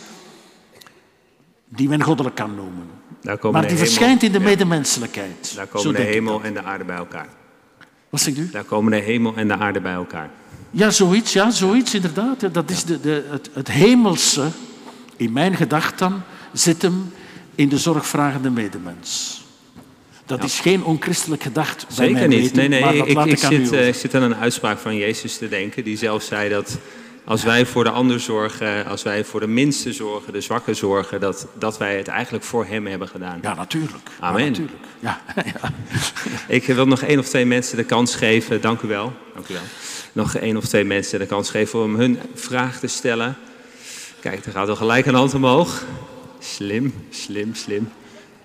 die 1.76 1.90
men 1.90 2.04
goddelijk 2.04 2.36
kan 2.36 2.56
noemen. 2.56 3.52
maar 3.52 3.68
die 3.68 3.78
verschijnt 3.78 4.24
in 4.24 4.32
de 4.32 4.40
medemenselijkheid. 4.40 5.56
Daar 5.56 5.68
komen 5.68 5.94
de 5.94 6.02
hemel 6.02 6.44
en 6.44 6.54
de 6.54 6.64
aarde 6.64 6.84
bij 6.84 6.96
elkaar. 6.96 7.28
Wat 8.10 8.22
zegt 8.22 8.38
u? 8.38 8.50
Daar 8.52 8.64
komen 8.64 8.92
de 8.92 8.98
hemel 8.98 9.36
en 9.36 9.48
de 9.48 9.58
aarde 9.58 9.82
bij 9.82 9.94
elkaar. 9.94 10.30
Ja, 10.72 10.90
zoiets, 10.90 11.34
ja, 11.34 11.52
zoiets 11.52 11.94
inderdaad. 11.94 12.54
Dat 12.54 12.70
is 12.70 12.84
de, 12.84 13.00
de, 13.00 13.26
het, 13.30 13.50
het 13.54 13.68
hemelse, 13.68 14.48
in 15.16 15.32
mijn 15.32 15.56
gedachten, 15.56 16.24
zit 16.54 16.82
hem 16.82 17.14
in 17.56 17.70
de 17.70 17.78
zorgvragende 17.78 18.50
medemens. 18.50 19.44
Dat 20.26 20.44
is 20.44 20.60
geen 20.60 20.84
onchristelijk 20.84 21.44
gedacht 21.44 21.86
bij 21.96 22.08
Zeker 22.08 22.28
niet. 22.28 22.40
Weten, 22.40 22.70
nee, 22.70 22.82
nee, 22.84 22.98
ik, 22.98 23.06
ik, 23.06 23.26
ik 23.26 23.38
zit, 23.38 23.74
uh, 23.74 23.88
ik 23.88 23.96
zit 23.96 24.16
aan 24.16 24.22
een 24.22 24.36
uitspraak 24.36 24.78
van 24.78 24.96
Jezus 24.96 25.38
te 25.38 25.50
denken, 25.50 25.84
die 25.84 25.98
zelf 25.98 26.24
zei 26.24 26.50
dat 26.50 26.78
als 27.26 27.44
wij 27.44 27.66
voor 27.66 27.84
de 27.84 27.90
ander 27.90 28.20
zorgen, 28.20 28.86
als 28.86 29.04
wij 29.04 29.26
voor 29.26 29.40
de 29.40 29.48
minste 29.48 29.94
zorgen, 29.94 30.34
de 30.34 30.42
zwakke 30.42 30.74
zorgen, 30.74 31.20
dat, 31.20 31.48
dat 31.58 31.78
wij 31.78 31.98
het 31.98 32.08
eigenlijk 32.08 32.44
voor 32.44 32.66
hem 32.66 32.88
hebben 32.88 33.08
gedaan. 33.08 33.40
Ja, 33.42 33.54
natuurlijk. 33.54 34.10
Amen. 34.20 34.44
Ja, 34.44 34.50
natuurlijk. 34.50 34.78
Ja, 35.00 35.22
ja. 35.62 35.72
Ik 36.48 36.66
wil 36.66 36.88
nog 36.88 37.02
één 37.02 37.20
of 37.20 37.28
twee 37.28 37.46
mensen 37.46 37.78
de 37.78 37.84
kans 37.84 38.16
geven, 38.16 38.62
dank 38.62 38.82
u 38.82 38.88
wel. 38.88 39.14
Dank 39.34 39.48
u 39.48 39.54
wel. 39.54 39.64
Nog 40.12 40.36
één 40.36 40.58
of 40.58 40.66
twee 40.66 40.84
mensen 40.84 41.20
de 41.20 41.26
kans 41.26 41.50
geven 41.50 41.84
om 41.84 41.96
hun 41.96 42.20
vraag 42.34 42.80
te 42.80 42.88
stellen. 42.88 43.38
Kijk, 44.20 44.46
er 44.46 44.52
gaat 44.52 44.70
al 44.70 44.76
gelijk 44.76 45.06
een 45.06 45.14
hand 45.14 45.34
omhoog. 45.34 45.84
Slim, 46.40 46.94
slim, 47.10 47.56
slim. 47.56 47.92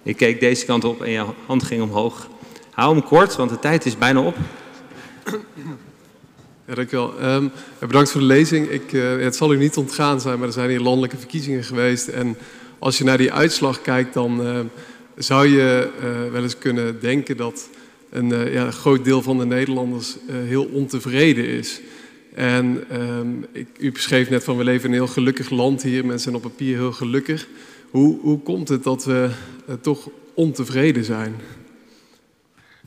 Ik 0.03 0.17
keek 0.17 0.41
deze 0.41 0.65
kant 0.65 0.85
op 0.85 1.03
en 1.03 1.11
jouw 1.11 1.35
hand 1.47 1.63
ging 1.63 1.83
omhoog. 1.83 2.29
Hou 2.71 2.95
hem 2.95 3.05
kort, 3.05 3.37
want 3.37 3.51
de 3.51 3.59
tijd 3.59 3.87
is 3.87 3.99
bijna 3.99 4.21
op. 4.21 4.37
Ja, 6.67 6.75
dankjewel. 6.75 7.35
Um, 7.35 7.51
bedankt 7.79 8.11
voor 8.11 8.21
de 8.21 8.27
lezing. 8.27 8.69
Ik, 8.69 8.93
uh, 8.93 9.19
het 9.19 9.37
zal 9.37 9.53
u 9.53 9.57
niet 9.57 9.77
ontgaan 9.77 10.21
zijn, 10.21 10.39
maar 10.39 10.47
er 10.47 10.53
zijn 10.53 10.71
hier 10.71 10.81
landelijke 10.81 11.17
verkiezingen 11.17 11.65
geweest. 11.65 12.09
En 12.09 12.37
als 12.79 12.99
je 12.99 13.05
naar 13.05 13.19
die 13.19 13.33
uitslag 13.33 13.83
kijkt, 13.83 14.15
dan 14.15 14.47
uh, 14.47 14.61
zou 15.17 15.49
je 15.49 15.89
uh, 16.01 16.33
wel 16.33 16.43
eens 16.43 16.59
kunnen 16.59 17.01
denken 17.01 17.37
dat 17.37 17.69
een, 18.11 18.53
ja, 18.53 18.71
groot 18.71 19.05
deel 19.05 19.23
van 19.23 19.39
de 19.39 19.47
Nederlanders 19.47 20.17
heel 20.31 20.65
ontevreden 20.65 21.47
is. 21.47 21.81
En 22.35 22.85
um, 23.01 23.47
ik, 23.53 23.67
u 23.79 23.93
beschreef 23.93 24.31
net 24.31 24.45
van 24.45 24.57
we 24.57 24.65
leven 24.65 24.85
in 24.85 24.91
een 24.91 25.05
heel 25.05 25.13
gelukkig 25.13 25.51
land 25.51 25.83
hier. 25.83 26.05
Mensen 26.05 26.21
zijn 26.21 26.35
op 26.35 26.43
papier 26.43 26.77
heel 26.77 26.93
gelukkig. 26.93 27.47
Hoe, 27.91 28.21
hoe 28.21 28.41
komt 28.41 28.69
het 28.69 28.83
dat 28.83 29.05
we 29.05 29.31
toch 29.81 30.09
ontevreden 30.35 31.05
zijn? 31.05 31.35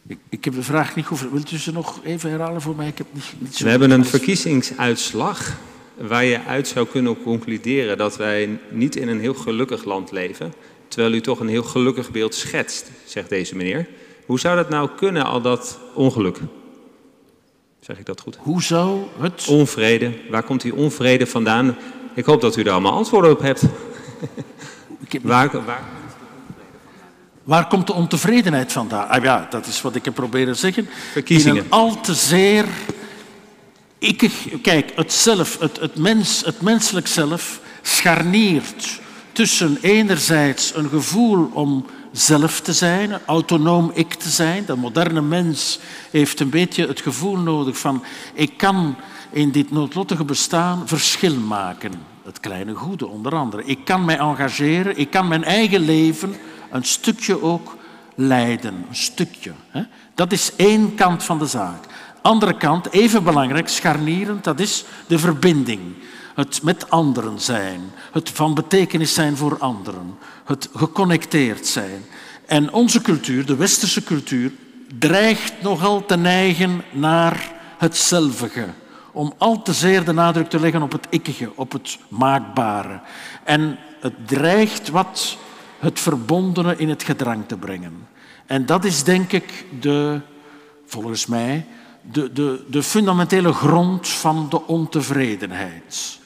Ik, 0.10 0.18
ik, 0.30 0.46
heb 0.46 0.54
de 0.54 0.64
vraag 0.64 0.96
niet 0.96 1.06
gehoord. 1.06 1.32
Wilt 1.32 1.52
u 1.52 1.58
ze 1.58 1.72
nog 1.72 2.00
even 2.04 2.30
herhalen 2.30 2.62
voor 2.62 2.76
mij? 2.76 2.88
Ik 2.88 2.98
heb 2.98 3.08
niet, 3.12 3.34
niet 3.38 3.56
zo 3.56 3.64
We 3.64 3.70
hebben 3.70 3.92
een 3.92 4.06
verkiezingsuitslag 4.06 5.58
waar 5.98 6.26
je 6.26 6.44
uit 6.44 6.68
zou 6.68 6.88
kunnen 6.88 7.22
concluderen 7.22 7.98
dat 7.98 8.18
wij 8.18 8.60
niet 8.70 8.96
in 8.96 9.08
een 9.08 9.20
heel 9.20 9.34
gelukkig 9.34 9.84
land 9.84 10.12
leven, 10.12 10.54
terwijl 10.88 11.14
u 11.14 11.22
toch 11.22 11.40
een 11.40 11.48
heel 11.48 11.64
gelukkig 11.64 12.12
beeld 12.12 12.36
schetst, 12.36 12.92
zegt 13.06 13.30
deze 13.30 13.56
meneer. 13.56 13.88
Hoe 14.26 14.40
zou 14.40 14.56
dat 14.56 14.70
nou 14.70 14.90
kunnen, 14.96 15.26
al 15.26 15.42
dat 15.42 15.80
ongeluk? 15.94 16.38
Zeg 17.80 18.00
ik 18.00 18.06
dat 18.06 18.22
goed? 18.22 18.38
Hoe 18.40 18.64
zou 18.64 19.00
het... 19.20 19.48
Onvrede. 19.48 20.14
Waar 20.30 20.44
komt 20.44 20.62
die 20.62 20.76
onvrede 20.76 21.28
vandaan? 21.28 21.78
Ik 22.16 22.26
hoop 22.26 22.42
dat 22.42 22.56
u 22.56 22.64
daar 22.64 22.74
allemaal 22.74 22.94
antwoorden 22.94 23.32
op 23.32 23.42
hebt. 23.42 23.64
waar, 25.22 25.66
waar, 25.66 25.84
Waar 27.50 27.68
komt 27.68 27.88
de 27.88 27.94
ontevredenheid 27.94 28.72
vandaan? 28.72 29.08
Ah 29.08 29.24
ja, 29.24 29.48
dat 29.50 29.66
is 29.66 29.82
wat 29.82 29.96
ik 29.96 30.06
heb 30.06 30.14
proberen 30.14 30.54
te 30.54 30.60
zeggen. 30.60 30.90
Verkiezingen. 31.12 31.58
In 31.58 31.64
een 31.64 31.72
al 31.72 32.02
te 32.02 32.14
zeer... 32.14 32.66
Ik, 34.00 34.32
kijk, 34.62 34.92
het 34.96 35.14
zelf, 35.14 35.60
het, 35.60 35.80
het, 35.80 35.96
mens, 35.96 36.46
het 36.46 36.62
menselijk 36.62 37.08
zelf 37.08 37.60
scharniert 37.82 39.00
tussen 39.32 39.78
enerzijds 39.82 40.76
een 40.76 40.90
gevoel 40.90 41.50
om 41.54 41.86
zelf 42.12 42.62
te 42.62 42.74
zijn, 42.74 43.20
autonoom 43.26 43.92
ik 43.94 44.14
te 44.14 44.30
zijn. 44.30 44.66
De 44.66 44.76
moderne 44.76 45.22
mens 45.22 45.80
heeft 46.12 46.40
een 46.40 46.50
beetje 46.50 46.88
het 46.88 47.02
gevoel 47.02 47.38
nodig 47.38 47.78
van 47.78 48.04
ik 48.34 48.58
kan 48.58 48.96
in 49.32 49.52
dit 49.52 49.72
noodlottige 49.72 50.24
bestaan 50.24 50.88
verschil 50.88 51.36
maken. 51.36 51.92
Het 52.24 52.40
kleine 52.40 52.74
goede 52.74 53.08
onder 53.08 53.36
andere. 53.36 53.64
Ik 53.66 53.80
kan 53.86 54.06
mij 54.06 54.18
engageren, 54.18 54.98
ik 54.98 55.10
kan 55.10 55.28
mijn 55.28 55.44
eigen 55.44 55.80
leven 55.80 56.36
een 56.72 56.84
stukje 56.84 57.42
ook 57.42 57.78
leiden. 58.16 58.74
Een 58.90 58.96
stukje. 58.96 59.52
Dat 60.16 60.32
is 60.32 60.56
één 60.56 60.96
kant 60.96 61.24
van 61.24 61.40
de 61.40 61.48
zaak. 61.48 61.86
Andere 62.22 62.58
kant, 62.58 62.92
even 62.92 63.24
belangrijk, 63.24 63.68
scharnierend, 63.68 64.44
dat 64.44 64.60
is 64.60 64.86
de 65.08 65.20
verbinding. 65.20 65.82
Het 66.36 66.64
met 66.64 66.90
anderen 66.90 67.40
zijn. 67.40 67.82
Het 68.12 68.30
van 68.30 68.54
betekenis 68.54 69.14
zijn 69.14 69.38
voor 69.38 69.58
anderen. 69.58 70.18
Het 70.46 70.70
geconnecteerd 70.74 71.68
zijn. 71.68 72.06
En 72.46 72.74
onze 72.74 73.02
cultuur, 73.02 73.46
de 73.46 73.56
westerse 73.56 74.04
cultuur, 74.04 74.52
dreigt 75.00 75.62
nogal 75.62 76.06
te 76.06 76.18
neigen 76.18 76.84
naar 76.92 77.52
het 77.78 77.98
zelvige. 77.98 78.66
Om 79.12 79.34
al 79.38 79.62
te 79.62 79.74
zeer 79.74 80.04
de 80.04 80.12
nadruk 80.12 80.50
te 80.50 80.60
leggen 80.60 80.82
op 80.82 80.92
het 80.92 81.08
ikkige, 81.10 81.52
op 81.56 81.72
het 81.72 81.98
maakbare. 82.08 83.02
En 83.44 83.78
het 84.00 84.14
dreigt 84.28 84.90
wat 84.90 85.38
het 85.80 86.00
verbondene 86.00 86.76
in 86.78 86.90
het 86.90 87.04
gedrang 87.04 87.48
te 87.48 87.58
brengen. 87.58 88.08
En 88.46 88.66
dat 88.66 88.86
is 88.86 89.04
denk 89.04 89.32
ik 89.32 89.66
de, 89.80 90.22
volgens 90.86 91.26
mij, 91.26 91.66
de, 92.02 92.34
de, 92.34 92.66
de 92.68 92.84
fundamentele 92.84 93.54
grond 93.54 94.08
van 94.08 94.48
de 94.50 94.68
ontevredenheid. 94.68 96.20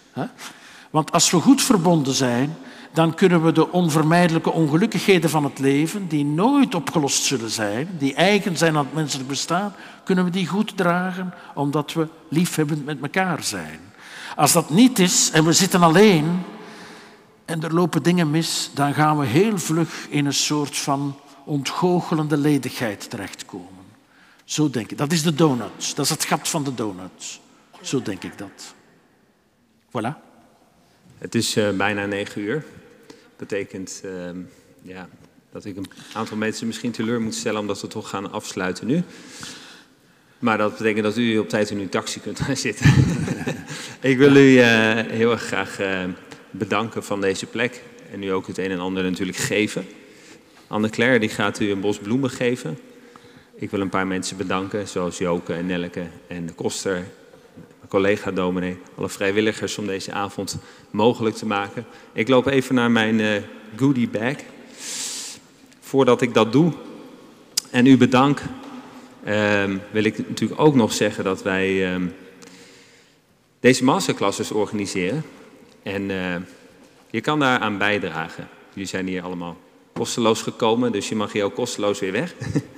Want 0.90 1.12
als 1.12 1.32
we 1.32 1.40
goed 1.40 1.62
verbonden 1.62 2.14
zijn, 2.14 2.56
dan 2.94 3.14
kunnen 3.14 3.44
we 3.44 3.52
de 3.52 3.72
onvermijdelijke 3.72 4.52
ongelukkigheden 4.52 5.30
van 5.30 5.44
het 5.44 5.60
leven, 5.60 6.08
die 6.08 6.26
nooit 6.26 6.76
opgelost 6.76 7.24
zullen 7.24 7.50
zijn, 7.50 7.88
die 7.98 8.14
eigen 8.14 8.58
zijn 8.58 8.78
aan 8.78 8.86
het 8.86 8.94
menselijk 8.94 9.30
bestaan, 9.30 9.74
kunnen 10.04 10.24
we 10.24 10.30
die 10.30 10.48
goed 10.48 10.78
dragen, 10.78 11.34
omdat 11.54 11.94
we 11.94 12.08
liefhebbend 12.30 12.86
met 12.86 13.02
elkaar 13.02 13.44
zijn. 13.44 13.80
Als 14.36 14.52
dat 14.52 14.70
niet 14.70 15.00
is 15.00 15.32
en 15.32 15.46
we 15.46 15.54
zitten 15.54 15.84
alleen, 15.84 16.42
en 17.46 17.64
er 17.64 17.74
lopen 17.74 18.04
dingen 18.04 18.32
mis, 18.32 18.72
dan 18.74 18.94
gaan 18.94 19.20
we 19.20 19.26
heel 19.26 19.58
vlug 19.58 20.08
in 20.10 20.26
een 20.26 20.34
soort 20.34 20.78
van 20.78 21.20
ontgoochelende 21.46 22.38
ledigheid 22.38 23.10
terechtkomen. 23.10 23.84
Zo 24.44 24.70
denk 24.70 24.92
ik. 24.92 24.98
Dat 24.98 25.12
is 25.12 25.24
de 25.24 25.34
donut. 25.34 25.96
Dat 25.96 26.06
is 26.06 26.12
het 26.12 26.26
gat 26.26 26.50
van 26.50 26.64
de 26.64 26.74
donut. 26.74 27.40
Zo 27.82 28.02
denk 28.02 28.24
ik 28.24 28.38
dat. 28.38 28.74
Voilà. 29.88 30.22
Het 31.18 31.36
is 31.36 31.58
uh, 31.58 31.70
bijna 31.70 32.06
negen 32.06 32.42
uur. 32.42 32.66
Dat 33.08 33.38
betekent 33.38 34.02
uh, 34.06 34.12
ja, 34.82 35.10
dat 35.52 35.66
ik 35.66 35.78
een 35.78 35.92
aantal 36.14 36.38
mensen 36.38 36.68
misschien 36.68 36.92
teleur 36.92 37.22
moet 37.22 37.36
stellen 37.36 37.60
omdat 37.60 37.82
we 37.82 37.88
toch 37.88 38.10
gaan 38.10 38.32
afsluiten 38.32 38.88
nu. 38.88 39.04
Maar 40.40 40.58
dat 40.58 40.78
betekent 40.78 41.04
dat 41.04 41.18
u 41.18 41.38
op 41.38 41.50
tijd 41.50 41.70
in 41.70 41.80
uw 41.80 41.90
taxi 41.90 42.20
kunt 42.20 42.40
gaan 42.40 42.58
zitten. 42.58 42.94
ik 44.12 44.18
wil 44.18 44.36
u 44.36 44.50
uh, 44.50 44.64
heel 45.08 45.32
erg 45.32 45.44
graag 45.44 45.78
bedanken 46.54 47.04
van 47.04 47.22
deze 47.22 47.46
plek. 47.46 47.82
En 48.12 48.20
nu 48.20 48.32
ook 48.32 48.48
het 48.48 48.58
een 48.58 48.72
en 48.72 48.80
ander 48.80 49.04
natuurlijk 49.04 49.38
geven. 49.38 49.86
Anne-Claire 50.68 51.20
die 51.20 51.30
gaat 51.30 51.60
u 51.60 51.72
een 51.72 51.80
bos 51.80 51.98
bloemen 51.98 52.30
geven. 52.30 52.80
Ik 53.56 53.70
wil 53.70 53.82
een 53.82 53.90
paar 53.90 54.08
mensen 54.08 54.38
bedanken, 54.38 54.88
zoals 54.88 55.18
Joke 55.18 55.54
en 55.54 55.66
Nelleke 55.66 56.06
en 56.28 56.46
de 56.46 56.54
Koster, 56.54 56.94
mijn 57.54 57.88
collega 57.88 58.32
dominee, 58.32 58.78
alle 58.96 59.10
vrijwilligers 59.10 59.78
om 59.78 59.88
deze 59.88 60.12
avond 60.12 60.58
mogelijk 60.92 61.36
te 61.36 61.46
maken. 61.46 61.86
Ik 62.14 62.28
loop 62.28 62.48
even 62.48 62.76
naar 62.76 62.92
mijn 62.92 63.20
uh, 63.20 63.32
goodie 63.76 64.08
bag. 64.08 64.36
Voordat 65.80 66.22
ik 66.22 66.34
dat 66.34 66.52
doe 66.52 66.74
en 67.72 67.86
u 67.86 67.98
bedank, 67.98 68.42
uh, 69.28 69.64
wil 69.92 70.04
ik 70.04 70.18
natuurlijk 70.18 70.62
ook 70.62 70.76
nog 70.76 70.94
zeggen 70.94 71.24
dat 71.24 71.44
wij 71.44 71.96
uh, 71.96 72.06
deze 73.60 73.84
masterclasses 73.84 74.52
organiseren. 74.52 75.24
En 75.84 76.10
uh, 76.10 76.36
je 77.10 77.22
kan 77.22 77.40
daaraan 77.40 77.78
bijdragen. 77.78 78.48
Jullie 78.74 78.90
zijn 78.90 79.08
hier 79.08 79.24
allemaal 79.24 79.58
kosteloos 79.94 80.42
gekomen, 80.42 80.92
dus 80.92 81.10
je 81.10 81.16
mag 81.16 81.32
hier 81.32 81.44
ook 81.44 81.56
kosteloos 81.56 82.00
weer 82.00 82.12
weg. 82.12 82.34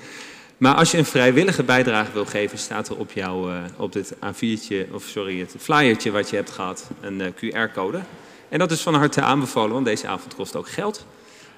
maar 0.57 0.75
als 0.75 0.91
je 0.91 0.97
een 0.97 1.05
vrijwillige 1.05 1.63
bijdrage 1.63 2.11
wil 2.11 2.25
geven, 2.25 2.57
staat 2.57 2.89
er 2.89 2.97
op, 2.97 3.11
jou, 3.11 3.51
uh, 3.51 3.57
op 3.77 3.93
dit 3.93 4.13
A4'tje, 4.13 4.91
of 4.91 5.03
sorry, 5.03 5.39
het 5.39 5.55
flyertje 5.59 6.11
wat 6.11 6.29
je 6.29 6.35
hebt 6.35 6.51
gehad, 6.51 6.89
een 7.01 7.19
uh, 7.19 7.27
QR-code. 7.27 8.01
En 8.49 8.59
dat 8.59 8.71
is 8.71 8.81
van 8.81 8.93
harte 8.93 9.21
aanbevolen, 9.21 9.73
want 9.73 9.85
deze 9.85 10.07
avond 10.07 10.35
kost 10.35 10.55
ook 10.55 10.69
geld. 10.69 11.05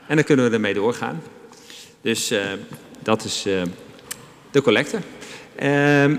En 0.08 0.16
dan 0.16 0.26
kunnen 0.26 0.46
we 0.50 0.56
ermee 0.56 0.74
doorgaan. 0.74 1.22
Dus 2.02 2.34
dat 3.00 3.24
is 3.24 3.42
de 4.52 4.62
collecte. 4.62 4.98
Ehm, 5.56 6.16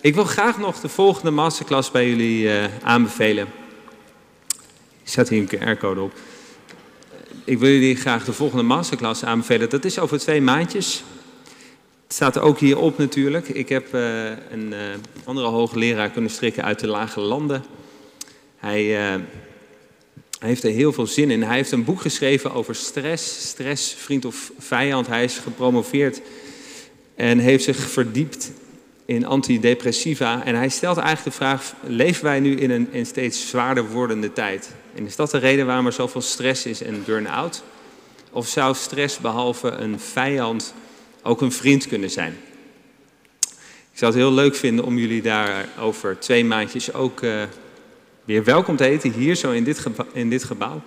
ik 0.00 0.14
wil 0.14 0.24
graag 0.24 0.58
nog 0.58 0.80
de 0.80 0.88
volgende 0.88 1.30
masterclass 1.30 1.90
bij 1.90 2.08
jullie 2.08 2.50
aanbevelen. 2.82 3.48
Zet 5.08 5.28
hier 5.28 5.40
een 5.40 5.76
QR-code 5.76 6.00
op 6.00 6.12
ik 7.46 7.58
wil 7.58 7.70
jullie 7.70 7.96
graag 7.96 8.24
de 8.24 8.32
volgende 8.32 8.62
masterclass 8.62 9.24
aanbevelen. 9.24 9.70
Dat 9.70 9.84
is 9.84 9.98
over 9.98 10.18
twee 10.18 10.40
maandjes. 10.40 11.04
Het 12.02 12.14
staat 12.14 12.38
ook 12.38 12.58
hierop 12.58 12.98
natuurlijk. 12.98 13.48
Ik 13.48 13.68
heb 13.68 13.94
uh, 13.94 14.24
een 14.50 14.72
uh, 14.72 14.78
andere 15.24 15.46
hoogleraar 15.46 16.10
kunnen 16.10 16.30
strikken 16.30 16.64
uit 16.64 16.80
de 16.80 16.86
lage 16.86 17.20
landen. 17.20 17.64
Hij, 18.56 18.84
uh, 18.84 19.22
hij, 20.38 20.48
heeft 20.48 20.64
er 20.64 20.70
heel 20.70 20.92
veel 20.92 21.06
zin 21.06 21.30
in. 21.30 21.42
Hij 21.42 21.56
heeft 21.56 21.72
een 21.72 21.84
boek 21.84 22.00
geschreven 22.00 22.52
over 22.52 22.74
stress. 22.74 23.48
Stress, 23.48 23.94
vriend 23.94 24.24
of 24.24 24.52
vijand. 24.58 25.06
Hij 25.06 25.24
is 25.24 25.38
gepromoveerd 25.38 26.20
en 27.14 27.38
heeft 27.38 27.64
zich 27.64 27.76
verdiept 27.76 28.52
in 29.04 29.26
antidepressiva. 29.26 30.44
En 30.44 30.54
hij 30.54 30.68
stelt 30.68 30.96
eigenlijk 30.96 31.28
de 31.28 31.44
vraag, 31.44 31.74
leven 31.86 32.24
wij 32.24 32.40
nu 32.40 32.56
in 32.56 32.70
een 32.70 32.88
in 32.90 33.06
steeds 33.06 33.48
zwaarder 33.48 33.90
wordende 33.90 34.32
tijd? 34.32 34.70
En 34.96 35.06
is 35.06 35.16
dat 35.16 35.30
de 35.30 35.38
reden 35.38 35.66
waarom 35.66 35.86
er 35.86 35.92
zoveel 35.92 36.20
stress 36.20 36.66
is 36.66 36.82
en 36.82 37.04
burn-out? 37.04 37.62
Of 38.30 38.48
zou 38.48 38.74
stress 38.74 39.18
behalve 39.18 39.70
een 39.70 40.00
vijand 40.00 40.74
ook 41.22 41.40
een 41.40 41.52
vriend 41.52 41.86
kunnen 41.86 42.10
zijn? 42.10 42.36
Ik 43.92 44.02
zou 44.02 44.12
het 44.12 44.20
heel 44.20 44.32
leuk 44.32 44.54
vinden 44.54 44.84
om 44.84 44.98
jullie 44.98 45.22
daar 45.22 45.68
over 45.80 46.18
twee 46.18 46.44
maandjes 46.44 46.92
ook 46.92 47.20
uh, 47.20 47.42
weer 48.24 48.44
welkom 48.44 48.76
te 48.76 48.84
heten, 48.84 49.12
hier 49.12 49.34
zo 49.34 49.50
in 49.50 49.64
dit, 49.64 49.78
gebouw. 49.78 50.06
In 50.12 50.30
dit 50.30 50.44
gebouw. 50.44 50.80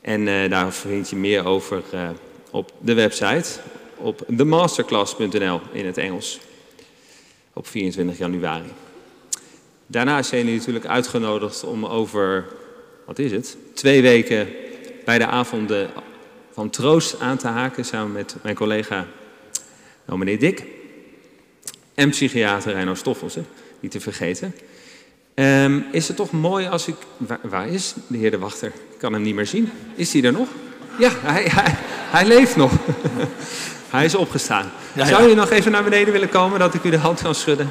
En 0.00 0.26
uh, 0.26 0.50
daar 0.50 0.72
vind 0.72 1.10
je 1.10 1.16
meer 1.16 1.44
over 1.44 1.82
uh, 1.94 2.08
op 2.50 2.72
de 2.78 2.94
website, 2.94 3.60
op 3.96 4.24
themasterclass.nl 4.36 5.60
in 5.72 5.86
het 5.86 5.98
Engels, 5.98 6.40
op 7.52 7.66
24 7.66 8.18
januari. 8.18 8.72
Daarna 9.86 10.22
zijn 10.22 10.44
jullie 10.44 10.58
natuurlijk 10.58 10.86
uitgenodigd 10.86 11.64
om 11.64 11.86
over 11.86 12.46
wat 13.06 13.18
is 13.18 13.32
het, 13.32 13.56
twee 13.74 14.02
weken 14.02 14.48
bij 15.04 15.18
de 15.18 15.26
avonden 15.26 15.90
van 16.52 16.70
troost 16.70 17.20
aan 17.20 17.36
te 17.36 17.48
haken 17.48 17.84
samen 17.84 18.12
met 18.12 18.36
mijn 18.42 18.54
collega 18.54 19.06
nou, 20.04 20.18
meneer 20.18 20.38
Dick 20.38 20.64
en 21.94 22.10
psychiater 22.10 22.72
Reino 22.72 22.94
Stoffels, 22.94 23.36
niet 23.80 23.90
te 23.90 24.00
vergeten. 24.00 24.54
Um, 25.34 25.84
is 25.92 26.08
het 26.08 26.16
toch 26.16 26.30
mooi 26.30 26.66
als 26.66 26.88
ik... 26.88 26.94
Waar, 27.16 27.38
waar, 27.42 27.68
is 27.68 27.94
de 28.06 28.18
heer 28.18 28.30
de 28.30 28.38
wachter? 28.38 28.68
Ik 28.68 28.98
kan 28.98 29.12
hem 29.12 29.22
niet 29.22 29.34
meer 29.34 29.46
zien. 29.46 29.70
Is 29.94 30.12
hij 30.12 30.22
er 30.22 30.32
nog? 30.32 30.48
Ja, 30.98 31.10
hij, 31.20 31.42
hij, 31.44 31.74
hij 32.10 32.24
leeft 32.24 32.56
nog. 32.56 32.72
hij 33.90 34.04
is 34.04 34.14
opgestaan. 34.14 34.70
Ja, 34.94 35.04
Zou 35.06 35.28
je 35.28 35.34
nog 35.34 35.50
even 35.50 35.72
naar 35.72 35.84
beneden 35.84 36.12
willen 36.12 36.28
komen, 36.28 36.58
dat 36.58 36.74
ik 36.74 36.84
u 36.84 36.90
de 36.90 36.98
hand 36.98 37.22
kan 37.22 37.34
schudden? 37.34 37.70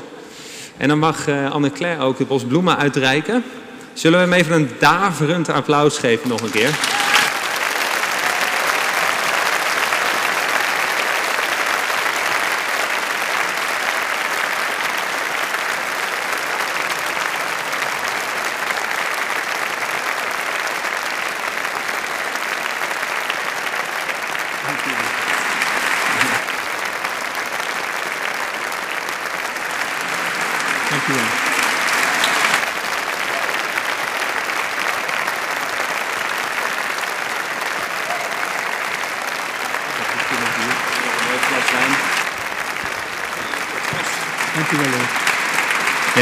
En 0.78 0.88
dan 0.88 0.99
mag 0.99 1.28
uh, 1.28 1.52
Anne-Claire 1.52 2.03
ook 2.03 2.20
het 2.20 2.28
bos 2.28 2.44
bloemen 2.44 2.78
uitreiken. 2.78 3.44
Zullen 3.93 4.19
we 4.19 4.26
hem 4.26 4.34
even 4.34 4.55
een 4.55 4.69
daverend 4.80 5.49
applaus 5.49 5.97
geven 5.97 6.30
nog 6.30 6.41
een 6.41 6.51
keer? 6.51 7.01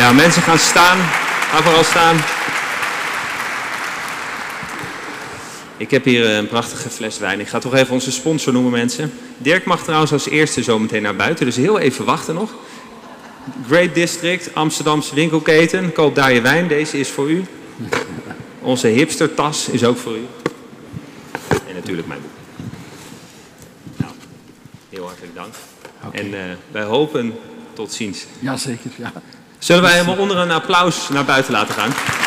Ja, 0.10 0.16
mensen 0.16 0.42
gaan 0.42 0.58
staan. 0.58 0.98
Ga 0.98 1.62
vooral 1.62 1.84
staan. 1.84 2.18
Ik 5.78 5.92
heb 5.92 6.04
hier 6.04 6.30
een 6.30 6.48
prachtige 6.48 6.90
fles 6.90 7.18
wijn. 7.18 7.40
Ik 7.40 7.48
ga 7.48 7.60
toch 7.60 7.76
even 7.76 7.94
onze 7.94 8.12
sponsor 8.12 8.54
noemen, 8.54 8.72
mensen. 8.72 9.14
Dirk 9.38 9.66
mag 9.66 9.84
trouwens 9.84 10.12
als 10.12 10.30
eerste 10.30 10.64
zo 10.64 10.80
meteen 10.80 11.02
naar 11.02 11.16
buiten, 11.16 11.46
dus 11.46 11.56
heel 11.56 11.80
even 11.80 12.06
wachten 12.06 12.36
nog. 12.36 12.54
Great 13.68 13.94
District, 13.94 14.56
Amsterdamse 14.56 15.16
winkelketen. 15.16 15.94
Koop 15.94 16.16
daar 16.16 16.34
je 16.34 16.42
wijn. 16.42 16.68
Deze 16.68 17.00
is 17.00 17.10
voor 17.10 17.30
u. 17.30 17.46
Onze 18.62 18.88
hipstertas 18.88 19.68
is 19.68 19.84
ook 19.84 19.98
voor 19.98 20.16
u. 20.16 20.26
En 21.68 21.76
natuurlijk 21.76 22.08
mijn 22.08 22.22
boek. 22.22 22.32
Nou, 23.98 24.12
heel 24.90 25.06
hartelijk 25.06 25.36
dank. 25.36 25.54
Okay. 26.06 26.22
En 26.22 26.28
uh, 26.28 26.40
wij 26.72 26.84
hopen 26.84 27.34
tot 27.74 27.94
ziens. 27.94 28.26
Jazeker, 28.40 28.92
ja. 28.98 29.12
Zullen 29.60 29.84
wij 29.84 29.96
hem 29.96 30.10
onder 30.10 30.38
een 30.38 30.52
applaus 30.52 31.10
naar 31.10 31.26
buiten 31.26 31.54
laten 31.54 31.74
gaan? 31.74 32.19